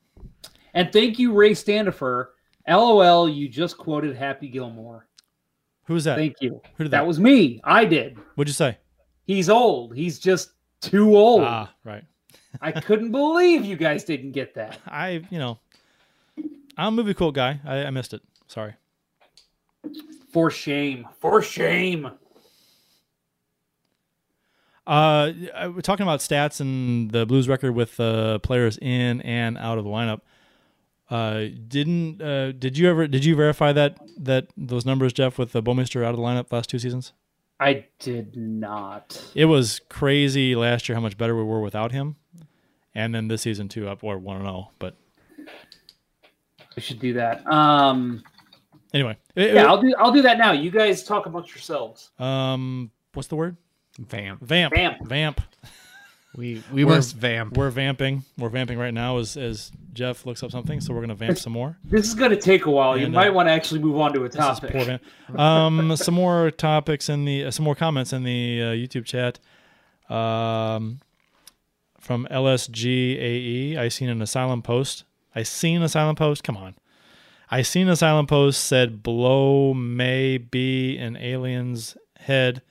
And 0.74 0.92
thank 0.92 1.20
you, 1.20 1.34
Ray 1.34 1.54
Standifer. 1.54 2.34
LOL, 2.68 3.28
you 3.28 3.48
just 3.50 3.78
quoted 3.78 4.16
Happy 4.16 4.48
Gilmore. 4.48 5.08
Who's 5.86 6.04
that? 6.06 6.18
Thank 6.18 6.36
you. 6.42 6.62
Who 6.78 6.84
did 6.86 6.92
That 6.92 7.00
that? 7.00 7.08
was 7.08 7.20
me. 7.20 7.60
I 7.64 7.86
did. 7.86 8.18
What'd 8.36 8.50
you 8.50 8.54
say? 8.54 8.78
He's 9.26 9.50
old. 9.50 9.96
He's 9.96 10.20
just 10.20 10.52
too 10.80 11.16
old. 11.18 11.44
Ah, 11.44 11.74
right. 11.84 12.04
I 12.62 12.72
couldn't 12.72 13.12
believe 13.12 13.66
you 13.66 13.76
guys 13.76 14.04
didn't 14.04 14.32
get 14.32 14.54
that. 14.56 14.78
I 14.88 15.24
you 15.30 15.40
know, 15.40 15.60
I'm 16.78 16.88
a 16.88 16.92
movie 16.92 17.14
quote 17.14 17.34
guy. 17.36 17.60
I, 17.66 17.86
I 17.86 17.90
missed 17.90 18.14
it. 18.14 18.22
Sorry. 18.48 18.74
For 20.32 20.52
shame. 20.52 21.08
For 21.20 21.42
shame. 21.42 22.12
Uh, 24.88 25.32
we're 25.74 25.82
talking 25.82 26.04
about 26.04 26.20
stats 26.20 26.60
and 26.60 27.12
the 27.12 27.26
Blues 27.26 27.48
record 27.48 27.74
with 27.74 28.00
uh, 28.00 28.40
players 28.40 28.78
in 28.82 29.22
and 29.22 29.58
out 29.58 29.78
of 29.78 29.84
the 29.84 29.90
lineup. 29.90 30.22
Uh, 31.12 31.48
didn't 31.68 32.22
uh, 32.22 32.54
did 32.54 32.78
you 32.78 32.90
ever 32.90 33.06
did 33.08 33.26
you 33.26 33.36
verify 33.36 33.72
that 33.74 33.98
that 34.18 34.48
those 34.56 34.86
numbers, 34.86 35.12
Jeff, 35.14 35.38
with 35.38 35.52
the 35.52 35.62
Bouwmeester 35.62 36.04
out 36.06 36.12
of 36.12 36.16
the 36.18 36.24
lineup 36.24 36.52
last 36.52 36.70
two 36.70 36.80
seasons? 36.80 37.12
I 37.60 37.86
did 38.00 38.36
not. 38.38 39.22
It 39.36 39.46
was 39.46 39.82
crazy 39.90 40.56
last 40.56 40.88
year 40.90 40.96
how 40.96 41.02
much 41.02 41.18
better 41.18 41.36
we 41.36 41.44
were 41.44 41.60
without 41.62 41.92
him, 41.92 42.16
and 42.96 43.14
then 43.14 43.28
this 43.28 43.42
season 43.42 43.68
too, 43.68 43.88
up 43.90 44.04
or 44.04 44.18
one 44.18 44.38
and 44.38 44.46
zero. 44.46 44.72
But 44.80 44.96
I 46.78 46.80
should 46.80 47.00
do 47.00 47.14
that. 47.14 47.46
Um, 47.46 48.24
anyway, 48.94 49.18
it- 49.36 49.54
yeah, 49.54 49.66
I'll 49.66 49.82
do. 49.82 49.94
I'll 50.00 50.12
do 50.14 50.22
that 50.22 50.38
now. 50.38 50.54
You 50.54 50.72
guys 50.72 51.04
talk 51.04 51.26
amongst 51.26 51.50
yourselves. 51.52 52.12
um, 52.20 52.90
what's 53.14 53.28
the 53.28 53.36
word? 53.36 53.58
Vamp. 54.00 54.42
Vamp. 54.42 54.74
Vamp. 54.74 55.06
Vamp. 55.06 55.42
We 56.36 56.64
we 56.72 56.86
We're- 56.86 56.96
must 56.98 57.16
vamp. 57.16 57.58
We're 57.58 57.70
vamping. 57.72 58.24
We're 58.38 58.50
vamping 58.50 58.78
right 58.80 58.94
now 58.94 59.18
as 59.18 59.36
as 59.36 59.72
Jeff 59.94 60.26
looks 60.26 60.42
up 60.44 60.52
something. 60.52 60.80
So 60.80 60.94
we're 60.94 61.02
gonna 61.02 61.14
vamp 61.16 61.38
some 61.38 61.52
more. 61.54 61.78
This 61.84 62.08
is 62.08 62.14
going 62.16 62.32
to 62.32 62.38
take 62.38 62.66
a 62.68 62.72
while. 62.72 62.98
You 62.98 63.08
might 63.10 63.30
uh, 63.30 63.34
want 63.34 63.48
to 63.50 63.52
actually 63.52 63.82
move 63.82 63.98
on 63.98 64.14
to 64.14 64.24
a 64.24 64.30
topic. 64.30 64.72
poor 64.72 64.86
Van- 64.86 65.00
Um, 65.38 65.96
some 65.98 66.14
more 66.14 66.50
topics 66.50 67.10
in 67.10 67.26
the 67.26 67.46
uh, 67.46 67.52
some 67.52 67.66
more 67.66 67.76
comments 67.76 68.14
in 68.14 68.24
the 68.24 68.62
uh, 68.62 68.66
YouTube 68.68 69.04
chat. 69.06 69.40
Um, 70.10 71.00
from 72.00 72.28
LSGAE, 72.32 73.78
I 73.78 73.88
seen 73.90 74.10
an 74.10 74.22
asylum 74.22 74.62
post. 74.62 75.04
I 75.36 75.44
seen 75.44 75.78
an 75.78 75.84
asylum 75.84 76.16
post. 76.16 76.44
Come 76.44 76.58
on, 76.58 76.76
I 77.50 77.62
seen 77.62 77.88
an 77.88 77.94
asylum 77.94 78.28
post 78.28 78.64
said 78.64 79.04
blow 79.04 79.74
may 79.74 80.38
be 80.38 80.98
an 80.98 81.18
alien's 81.18 81.98
head. 82.20 82.62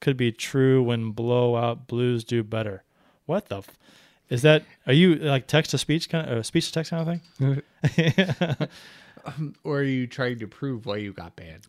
Could 0.00 0.16
be 0.16 0.32
true 0.32 0.82
when 0.82 1.10
blowout 1.12 1.86
blues 1.86 2.24
do 2.24 2.42
better. 2.42 2.82
What 3.32 3.48
the? 3.48 3.58
F- 3.58 3.78
is 4.28 4.42
that? 4.42 4.62
Are 4.86 4.92
you 4.92 5.14
like 5.14 5.46
text 5.46 5.70
to 5.70 5.78
speech 5.78 6.10
kind 6.10 6.28
of 6.28 6.38
uh, 6.38 6.42
speech 6.42 6.66
to 6.66 6.72
text 6.72 6.90
kind 6.90 7.20
of 7.40 7.62
thing? 8.20 8.68
or 9.64 9.78
are 9.78 9.82
you 9.82 10.06
trying 10.06 10.38
to 10.40 10.46
prove 10.46 10.84
why 10.84 10.98
you 10.98 11.14
got 11.14 11.34
banned? 11.34 11.66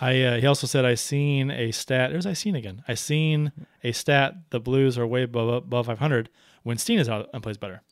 I 0.00 0.20
uh, 0.22 0.40
he 0.40 0.46
also 0.46 0.66
said 0.66 0.84
I 0.84 0.96
seen 0.96 1.52
a 1.52 1.70
stat. 1.70 2.10
There's 2.10 2.26
I 2.26 2.32
seen 2.32 2.56
again. 2.56 2.82
I 2.88 2.94
seen 2.94 3.52
a 3.84 3.92
stat. 3.92 4.34
The 4.50 4.58
Blues 4.58 4.98
are 4.98 5.06
way 5.06 5.22
above, 5.22 5.48
above 5.48 5.86
500 5.86 6.28
when 6.64 6.78
Steen 6.78 6.98
is 6.98 7.08
out 7.08 7.30
and 7.32 7.42
plays 7.42 7.58
better. 7.58 7.82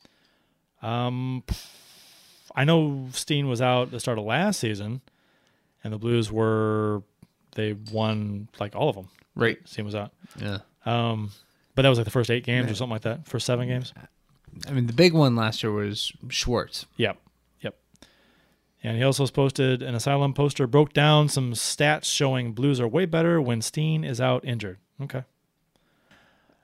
Um, 0.81 1.43
I 2.53 2.65
know 2.65 3.07
Steen 3.13 3.47
was 3.47 3.61
out 3.61 3.91
the 3.91 4.01
start 4.01 4.17
of 4.19 4.25
last 4.25 4.59
season, 4.59 4.99
and 5.81 5.93
the 5.93 5.97
Blues 5.97 6.29
were 6.29 7.03
they 7.55 7.73
won 7.73 8.49
like 8.59 8.75
all 8.75 8.89
of 8.89 8.95
them. 8.95 9.07
Right. 9.33 9.57
Steen 9.65 9.85
was 9.85 9.95
out. 9.95 10.11
Yeah. 10.37 10.59
Um, 10.85 11.31
but 11.75 11.81
that 11.83 11.89
was 11.89 11.97
like 11.97 12.05
the 12.05 12.11
first 12.11 12.29
eight 12.31 12.43
games 12.43 12.71
or 12.71 12.75
something 12.75 12.91
like 12.93 13.01
that. 13.03 13.27
First 13.27 13.45
seven 13.45 13.67
games. 13.67 13.93
I 14.67 14.71
mean, 14.71 14.85
the 14.87 14.93
big 14.93 15.13
one 15.13 15.35
last 15.35 15.63
year 15.63 15.71
was 15.71 16.11
Schwartz. 16.29 16.85
Yep. 16.97 17.17
Yep. 17.61 17.75
And 18.83 18.97
he 18.97 19.03
also 19.03 19.25
posted 19.27 19.81
an 19.81 19.95
asylum 19.95 20.33
poster, 20.33 20.67
broke 20.67 20.93
down 20.93 21.29
some 21.29 21.53
stats 21.53 22.05
showing 22.05 22.53
Blues 22.53 22.79
are 22.79 22.87
way 22.87 23.05
better 23.05 23.41
when 23.41 23.61
Steen 23.61 24.03
is 24.03 24.21
out 24.21 24.45
injured. 24.45 24.77
Okay. 25.01 25.23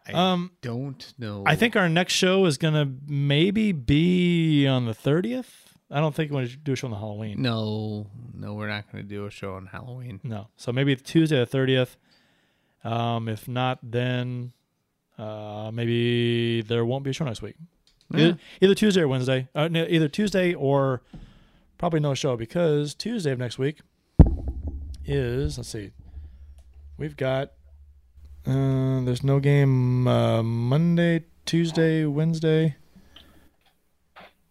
I 0.07 0.11
Um, 0.13 0.51
don't 0.61 1.13
know. 1.17 1.43
I 1.45 1.55
think 1.55 1.75
our 1.75 1.89
next 1.89 2.13
show 2.13 2.45
is 2.45 2.57
gonna 2.57 2.91
maybe 3.07 3.71
be 3.71 4.65
on 4.67 4.85
the 4.85 4.93
thirtieth. 4.93 5.75
I 5.91 5.99
don't 5.99 6.13
think 6.13 6.31
we're 6.31 6.45
gonna 6.45 6.55
do 6.57 6.73
a 6.73 6.75
show 6.75 6.87
on 6.87 6.91
the 6.91 6.97
Halloween. 6.97 7.41
no, 7.41 8.05
no, 8.33 8.53
we're 8.53 8.67
not 8.69 8.91
going 8.91 9.03
to 9.03 9.09
do 9.09 9.25
a 9.25 9.31
show 9.31 9.55
on 9.55 9.65
Halloween. 9.67 10.19
No. 10.23 10.47
So 10.55 10.71
maybe 10.71 10.95
Tuesday 10.95 11.39
the 11.39 11.45
thirtieth. 11.47 11.97
Um, 12.83 13.27
if 13.27 13.47
not, 13.47 13.79
then 13.83 14.53
uh, 15.19 15.69
maybe 15.73 16.61
there 16.61 16.85
won't 16.85 17.03
be 17.03 17.09
a 17.09 17.13
show 17.13 17.25
next 17.25 17.41
week. 17.41 17.55
Either, 18.13 18.37
either 18.61 18.73
Tuesday 18.73 19.01
or 19.01 19.07
Wednesday. 19.07 19.47
Uh, 19.53 19.67
no, 19.67 19.85
either 19.87 20.07
Tuesday 20.07 20.53
or 20.53 21.03
probably 21.77 21.99
no 21.99 22.13
show 22.15 22.35
because 22.35 22.95
Tuesday 22.95 23.31
of 23.31 23.37
next 23.37 23.59
week 23.59 23.79
is 25.05 25.57
let's 25.57 25.69
see, 25.69 25.91
we've 26.97 27.15
got 27.17 27.51
uh, 28.47 29.01
there's 29.01 29.23
no 29.23 29.39
game 29.39 30.07
uh, 30.07 30.41
Monday, 30.41 31.25
Tuesday, 31.45 32.05
Wednesday. 32.05 32.75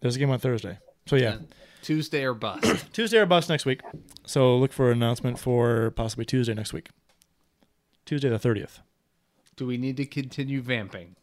There's 0.01 0.15
a 0.15 0.19
game 0.19 0.31
on 0.31 0.39
Thursday. 0.39 0.79
So 1.07 1.17
yeah, 1.17 1.39
Tuesday 1.83 2.25
or 2.25 2.35
bust. 2.35 2.87
Tuesday 2.93 3.19
or 3.19 3.27
bust 3.27 3.49
next 3.49 3.65
week. 3.67 3.81
So 4.25 4.57
look 4.57 4.73
for 4.73 4.93
an 4.93 4.99
announcement 4.99 5.39
for 5.39 5.91
possibly 5.93 6.25
Tuesday 6.25 6.55
next 6.55 6.73
week. 6.73 6.91
Tuesday 8.05 8.29
the 8.29 8.39
thirtieth. 8.39 8.81
Do 9.59 9.67
we 9.67 9.77
need 9.77 9.97
to 9.99 10.07
continue 10.07 10.63
vamping? 10.63 11.17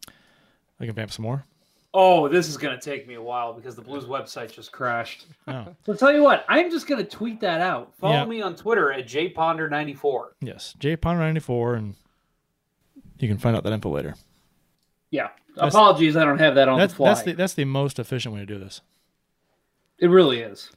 I 0.80 0.86
can 0.86 0.94
vamp 0.94 1.10
some 1.12 1.24
more. 1.24 1.45
Oh, 1.94 2.28
this 2.28 2.49
is 2.49 2.57
gonna 2.57 2.80
take 2.80 3.07
me 3.07 3.14
a 3.14 3.22
while 3.22 3.53
because 3.53 3.76
the 3.78 3.82
Blues 3.82 4.03
website 4.03 4.52
just 4.52 4.74
crashed. 4.74 5.26
Oh, 5.48 5.68
So 5.86 5.94
tell 5.94 6.14
you 6.14 6.22
what, 6.22 6.44
I'm 6.49 6.70
just 6.70 6.86
gonna 6.88 7.06
tweet 7.06 7.40
that 7.40 7.62
out. 7.62 7.94
Follow 7.98 8.14
Yeah. 8.16 8.26
me 8.26 8.41
on 8.41 8.57
Twitter 8.57 8.91
at 8.91 9.07
jponder94. 9.07 10.34
yes, 10.41 10.76
J 10.78 10.98
Ponder 10.98 11.22
ninety 11.22 11.40
four, 11.40 11.76
and 11.76 11.95
you 13.20 13.30
can 13.30 13.38
find 13.38 13.56
out 13.56 13.64
that 13.64 13.72
info 13.72 13.90
later. 13.90 14.16
Yeah. 15.10 15.30
That's- 15.56 15.74
Apologies, 15.74 16.18
I 16.18 16.26
don't 16.26 16.40
have 16.40 16.56
that 16.56 16.68
on 16.68 16.78
That's 16.78 16.91
the 16.91 16.98
fly. 16.98 17.07
that's 17.07 17.22
the 17.24 17.32
that's 17.32 17.53
the 17.53 17.64
most 17.64 17.98
efficient 17.99 18.34
way 18.36 18.41
to 18.41 18.45
do 18.45 18.60
this. 18.60 18.82
It 19.98 20.07
really 20.07 20.41
is. 20.41 20.70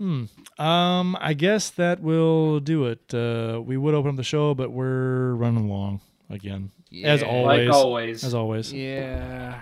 Um, 0.00 1.16
I 1.20 1.34
guess 1.34 1.70
that 1.70 2.00
will 2.00 2.60
do 2.60 2.86
it. 2.86 3.12
Uh, 3.12 3.60
we 3.64 3.76
would 3.76 3.94
open 3.94 4.10
up 4.10 4.16
the 4.16 4.22
show, 4.22 4.54
but 4.54 4.70
we're 4.70 5.32
running 5.34 5.68
long 5.68 6.00
again, 6.30 6.70
as 7.04 7.22
always. 7.22 7.68
Like 7.68 7.74
always. 7.76 8.24
As 8.24 8.34
always. 8.34 8.72
Yeah. 8.72 9.60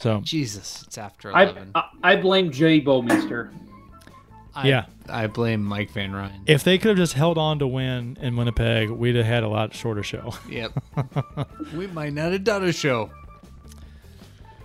So 0.00 0.20
Jesus, 0.20 0.84
it's 0.86 0.96
after 0.96 1.30
11. 1.30 1.72
I 1.74 1.84
I 2.02 2.16
blame 2.16 2.52
Jay 2.52 2.80
Bouwmeester. 2.80 3.50
I, 4.54 4.66
yeah. 4.68 4.86
I 5.08 5.26
blame 5.26 5.62
Mike 5.62 5.90
Van 5.90 6.12
Ryn. 6.12 6.30
if 6.46 6.64
they 6.64 6.78
could 6.78 6.88
have 6.90 6.96
just 6.96 7.12
held 7.14 7.36
on 7.38 7.58
to 7.60 7.66
win 7.66 8.16
in 8.20 8.36
Winnipeg, 8.36 8.90
we'd 8.90 9.14
have 9.16 9.26
had 9.26 9.42
a 9.44 9.48
lot 9.48 9.74
shorter 9.74 10.02
show. 10.02 10.34
Yep. 10.48 10.72
we 11.74 11.86
might 11.88 12.12
not 12.12 12.32
have 12.32 12.44
done 12.44 12.64
a 12.64 12.72
show. 12.72 13.10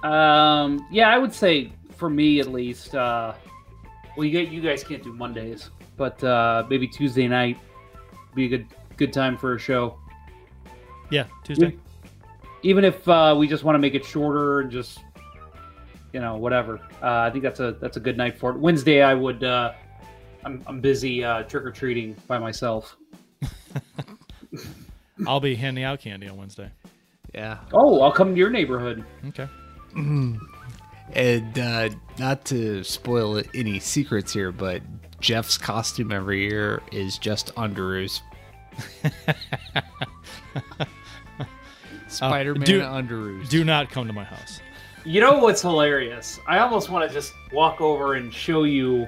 Um, 0.04 0.86
yeah, 0.92 1.10
I 1.10 1.18
would 1.18 1.34
say 1.34 1.72
for 1.98 2.10
me 2.10 2.40
at 2.40 2.48
least. 2.52 2.94
Uh, 2.96 3.34
well, 4.16 4.26
you 4.26 4.40
you 4.40 4.62
guys 4.62 4.84
can't 4.84 5.04
do 5.04 5.14
Mondays, 5.14 5.70
but 5.98 6.24
uh, 6.24 6.66
maybe 6.70 6.88
Tuesday 6.88 7.28
night 7.28 7.58
be 8.36 8.46
a 8.46 8.50
good 8.50 8.68
good 8.98 9.14
time 9.14 9.38
for 9.38 9.56
a 9.56 9.60
show. 9.60 9.98
yeah, 11.10 11.26
Tuesday. 11.44 11.78
Even 12.62 12.86
if 12.86 13.08
uh, 13.08 13.36
we 13.38 13.48
just 13.48 13.64
want 13.64 13.76
to 13.76 13.80
make 13.80 13.96
it 13.96 14.06
shorter 14.06 14.62
and 14.62 14.72
just 14.72 15.00
you 16.14 16.20
know 16.20 16.38
whatever. 16.38 16.80
Uh, 17.02 17.20
I 17.20 17.30
think 17.32 17.44
that's 17.44 17.60
a 17.60 17.74
that's 17.74 17.98
a 17.98 18.00
good 18.00 18.18
night 18.18 18.38
for 18.38 18.52
it. 18.52 18.60
Wednesday, 18.60 19.02
I 19.02 19.14
would. 19.14 19.44
Uh, 19.44 19.74
I'm 20.46 20.64
I'm 20.68 20.80
busy 20.80 21.24
uh, 21.24 21.44
trick 21.44 21.66
or 21.66 21.72
treating 21.72 22.16
by 22.28 22.38
myself. 22.38 22.96
I'll 25.28 25.40
be 25.40 25.56
handing 25.56 25.84
out 25.84 26.00
candy 26.00 26.28
on 26.28 26.38
Wednesday. 26.38 26.70
Yeah. 27.34 27.60
Oh, 27.72 28.02
I'll 28.02 28.12
come 28.12 28.34
to 28.34 28.38
your 28.38 28.50
neighborhood. 28.50 29.04
Okay. 29.30 29.48
And 31.12 31.60
uh, 31.60 31.90
not 32.18 32.46
to 32.46 32.84
spoil 32.84 33.42
any 33.54 33.80
secrets 33.80 34.34
here, 34.34 34.52
but 34.52 34.82
Jeff's 35.20 35.58
costume 35.58 36.12
every 36.12 36.48
year 36.48 36.82
is 36.92 37.18
just 37.18 37.54
underoos. 37.56 38.22
Spider-Man 42.08 42.66
do- 42.66 42.82
underoos. 42.82 43.50
Do 43.50 43.64
not 43.64 43.90
come 43.90 44.08
to 44.08 44.14
my 44.14 44.24
house. 44.24 44.60
You 45.06 45.20
know 45.20 45.38
what's 45.40 45.62
hilarious? 45.62 46.40
I 46.48 46.60
almost 46.60 46.90
want 46.90 47.08
to 47.08 47.14
just 47.14 47.34
walk 47.52 47.82
over 47.82 48.14
and 48.16 48.34
show 48.34 48.64
you 48.64 49.08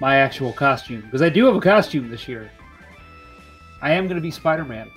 my 0.00 0.16
actual 0.16 0.52
costume 0.52 1.00
because 1.02 1.20
I 1.22 1.28
do 1.28 1.44
have 1.46 1.56
a 1.56 1.60
costume 1.60 2.10
this 2.10 2.28
year. 2.28 2.50
I 3.82 3.92
am 3.92 4.04
going 4.06 4.16
to 4.16 4.22
be 4.22 4.30
Spider 4.30 4.64
Man. 4.64 4.90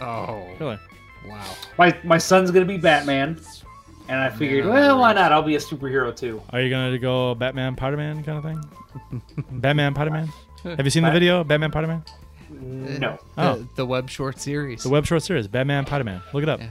oh, 0.00 0.46
Really? 0.60 0.78
wow. 1.26 1.44
My 1.78 1.96
my 2.04 2.18
son's 2.18 2.50
going 2.50 2.66
to 2.66 2.72
be 2.72 2.78
Batman, 2.78 3.40
and 4.10 4.20
I 4.20 4.28
figured, 4.28 4.64
Man, 4.66 4.74
well, 4.74 4.98
why 4.98 5.12
not? 5.14 5.32
I'll 5.32 5.42
be 5.42 5.54
a 5.54 5.58
superhero 5.58 6.14
too. 6.14 6.42
Are 6.50 6.60
you 6.60 6.68
gonna 6.68 6.98
go 6.98 7.34
Batman, 7.34 7.74
Spider 7.76 7.96
Man 7.96 8.22
kind 8.22 8.38
of 8.38 8.44
thing? 8.44 9.22
Batman, 9.52 9.94
Spider 9.94 10.10
Man. 10.10 10.28
Have 10.64 10.84
you 10.84 10.90
seen 10.90 11.04
the 11.04 11.10
video? 11.10 11.42
Batman, 11.44 11.70
Spider 11.70 11.86
Man. 11.86 12.02
No, 12.50 13.18
The, 13.36 13.42
Oh. 13.42 13.68
the 13.76 13.86
web 13.86 14.10
short 14.10 14.38
series. 14.40 14.82
The 14.82 14.88
web 14.90 15.06
short 15.06 15.22
series, 15.22 15.46
Batman, 15.48 15.86
Spider 15.86 16.04
Man. 16.04 16.20
Look 16.34 16.42
it 16.42 16.48
up. 16.48 16.60
Yeah. 16.60 16.68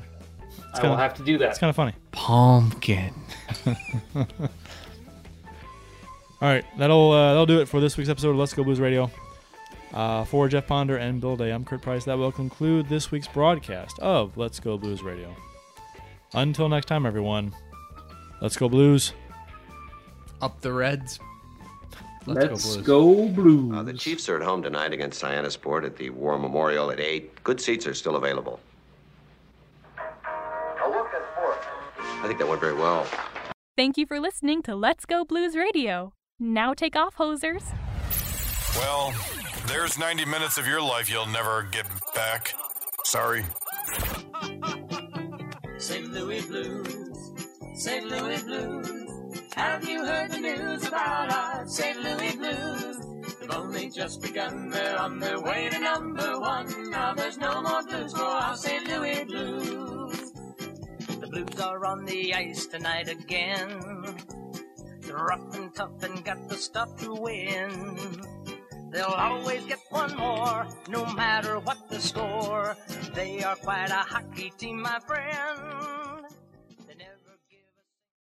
I 0.73 0.75
kinda- 0.75 0.89
will 0.89 0.97
have 0.97 1.13
to 1.15 1.23
do 1.23 1.37
that. 1.39 1.49
It's 1.49 1.57
kind 1.59 1.69
of 1.69 1.75
funny. 1.75 1.93
Pumpkin. 2.11 3.13
All 6.41 6.47
right, 6.47 6.63
that'll 6.77 7.11
uh, 7.11 7.29
that'll 7.29 7.45
do 7.45 7.59
it 7.59 7.67
for 7.67 7.81
this 7.81 7.97
week's 7.97 8.09
episode 8.09 8.29
of 8.31 8.35
Let's 8.37 8.53
Go 8.53 8.63
Blues 8.63 8.79
Radio. 8.79 9.09
Uh, 9.93 10.23
for 10.23 10.47
Jeff 10.47 10.67
Ponder 10.67 10.97
and 10.97 11.19
Bill 11.19 11.35
Day, 11.35 11.49
I'm 11.51 11.65
Kurt 11.65 11.81
Price. 11.81 12.05
That 12.05 12.17
will 12.17 12.31
conclude 12.31 12.87
this 12.87 13.09
week's 13.11 13.27
broadcast 13.27 13.97
of 13.99 14.37
Let's 14.37 14.59
Go 14.59 14.77
Blues 14.77 15.01
Radio. 15.01 15.35
Until 16.33 16.69
next 16.69 16.85
time, 16.87 17.05
everyone. 17.05 17.53
Let's 18.41 18.55
go 18.55 18.69
Blues. 18.69 19.13
Up 20.41 20.61
the 20.61 20.71
Reds. 20.71 21.19
Let's, 22.25 22.65
Blues. 22.65 22.85
go 22.85 23.27
Blues. 23.29 23.73
Uh, 23.75 23.83
the 23.83 23.93
Chiefs 23.93 24.29
are 24.29 24.35
at 24.35 24.43
home 24.43 24.61
tonight 24.61 24.93
against 24.93 25.19
Sport 25.49 25.83
at 25.83 25.95
the 25.97 26.09
War 26.11 26.37
Memorial 26.37 26.91
at 26.91 26.99
8. 26.99 27.43
Good 27.43 27.59
seats 27.59 27.87
are 27.87 27.93
still 27.93 28.15
available. 28.15 28.59
I 32.21 32.23
think 32.27 32.37
that 32.39 32.47
went 32.47 32.59
very 32.59 32.73
well. 32.73 33.07
Thank 33.77 33.97
you 33.97 34.05
for 34.05 34.19
listening 34.19 34.61
to 34.63 34.75
Let's 34.75 35.05
Go 35.05 35.23
Blues 35.23 35.55
Radio. 35.55 36.13
Now 36.39 36.73
take 36.73 36.95
off, 36.95 37.15
hosers. 37.15 37.63
Well, 38.75 39.13
there's 39.67 39.97
90 39.97 40.25
minutes 40.25 40.57
of 40.57 40.67
your 40.67 40.81
life 40.81 41.09
you'll 41.09 41.25
never 41.27 41.63
get 41.71 41.85
back. 42.13 42.53
Sorry. 43.05 43.45
St. 45.79 46.11
Louis 46.11 46.41
Blues, 46.41 47.31
St. 47.75 48.05
Louis 48.05 48.43
Blues. 48.43 49.41
Have 49.55 49.87
you 49.87 50.05
heard 50.05 50.29
the 50.29 50.39
news 50.39 50.85
about 50.85 51.31
our 51.31 51.65
St. 51.67 51.97
Louis 52.03 52.35
Blues? 52.35 52.97
They've 53.39 53.51
only 53.51 53.89
just 53.89 54.21
begun, 54.21 54.69
they're 54.69 54.99
on 54.99 55.19
their 55.19 55.39
way 55.39 55.69
to 55.69 55.79
number 55.79 56.37
one. 56.37 56.91
Now 56.91 57.13
there's 57.13 57.37
no 57.37 57.61
more 57.61 57.81
blues 57.83 58.11
for 58.11 58.23
our 58.23 58.57
St. 58.57 58.89
Louis 58.89 59.23
Blues. 59.23 60.33
The 61.21 61.27
Blues 61.27 61.59
are 61.61 61.85
on 61.85 62.03
the 62.03 62.33
ice 62.33 62.65
tonight 62.65 63.07
again. 63.07 64.17
They're 64.99 65.15
rough 65.15 65.55
and 65.55 65.73
tough 65.73 66.03
and 66.03 66.25
got 66.25 66.49
the 66.49 66.55
stuff 66.55 66.97
to 66.97 67.13
win. 67.15 68.21
They'll 68.91 69.05
always 69.05 69.63
get 69.65 69.79
one 69.89 70.15
more, 70.17 70.67
no 70.87 71.05
matter 71.13 71.59
what 71.59 71.89
the 71.89 71.99
score. 71.99 72.75
They 73.13 73.43
are 73.43 73.55
quite 73.55 73.91
a 73.91 74.03
hockey 74.13 74.51
team, 74.57 74.81
my 74.81 74.99
friend. 74.99 75.98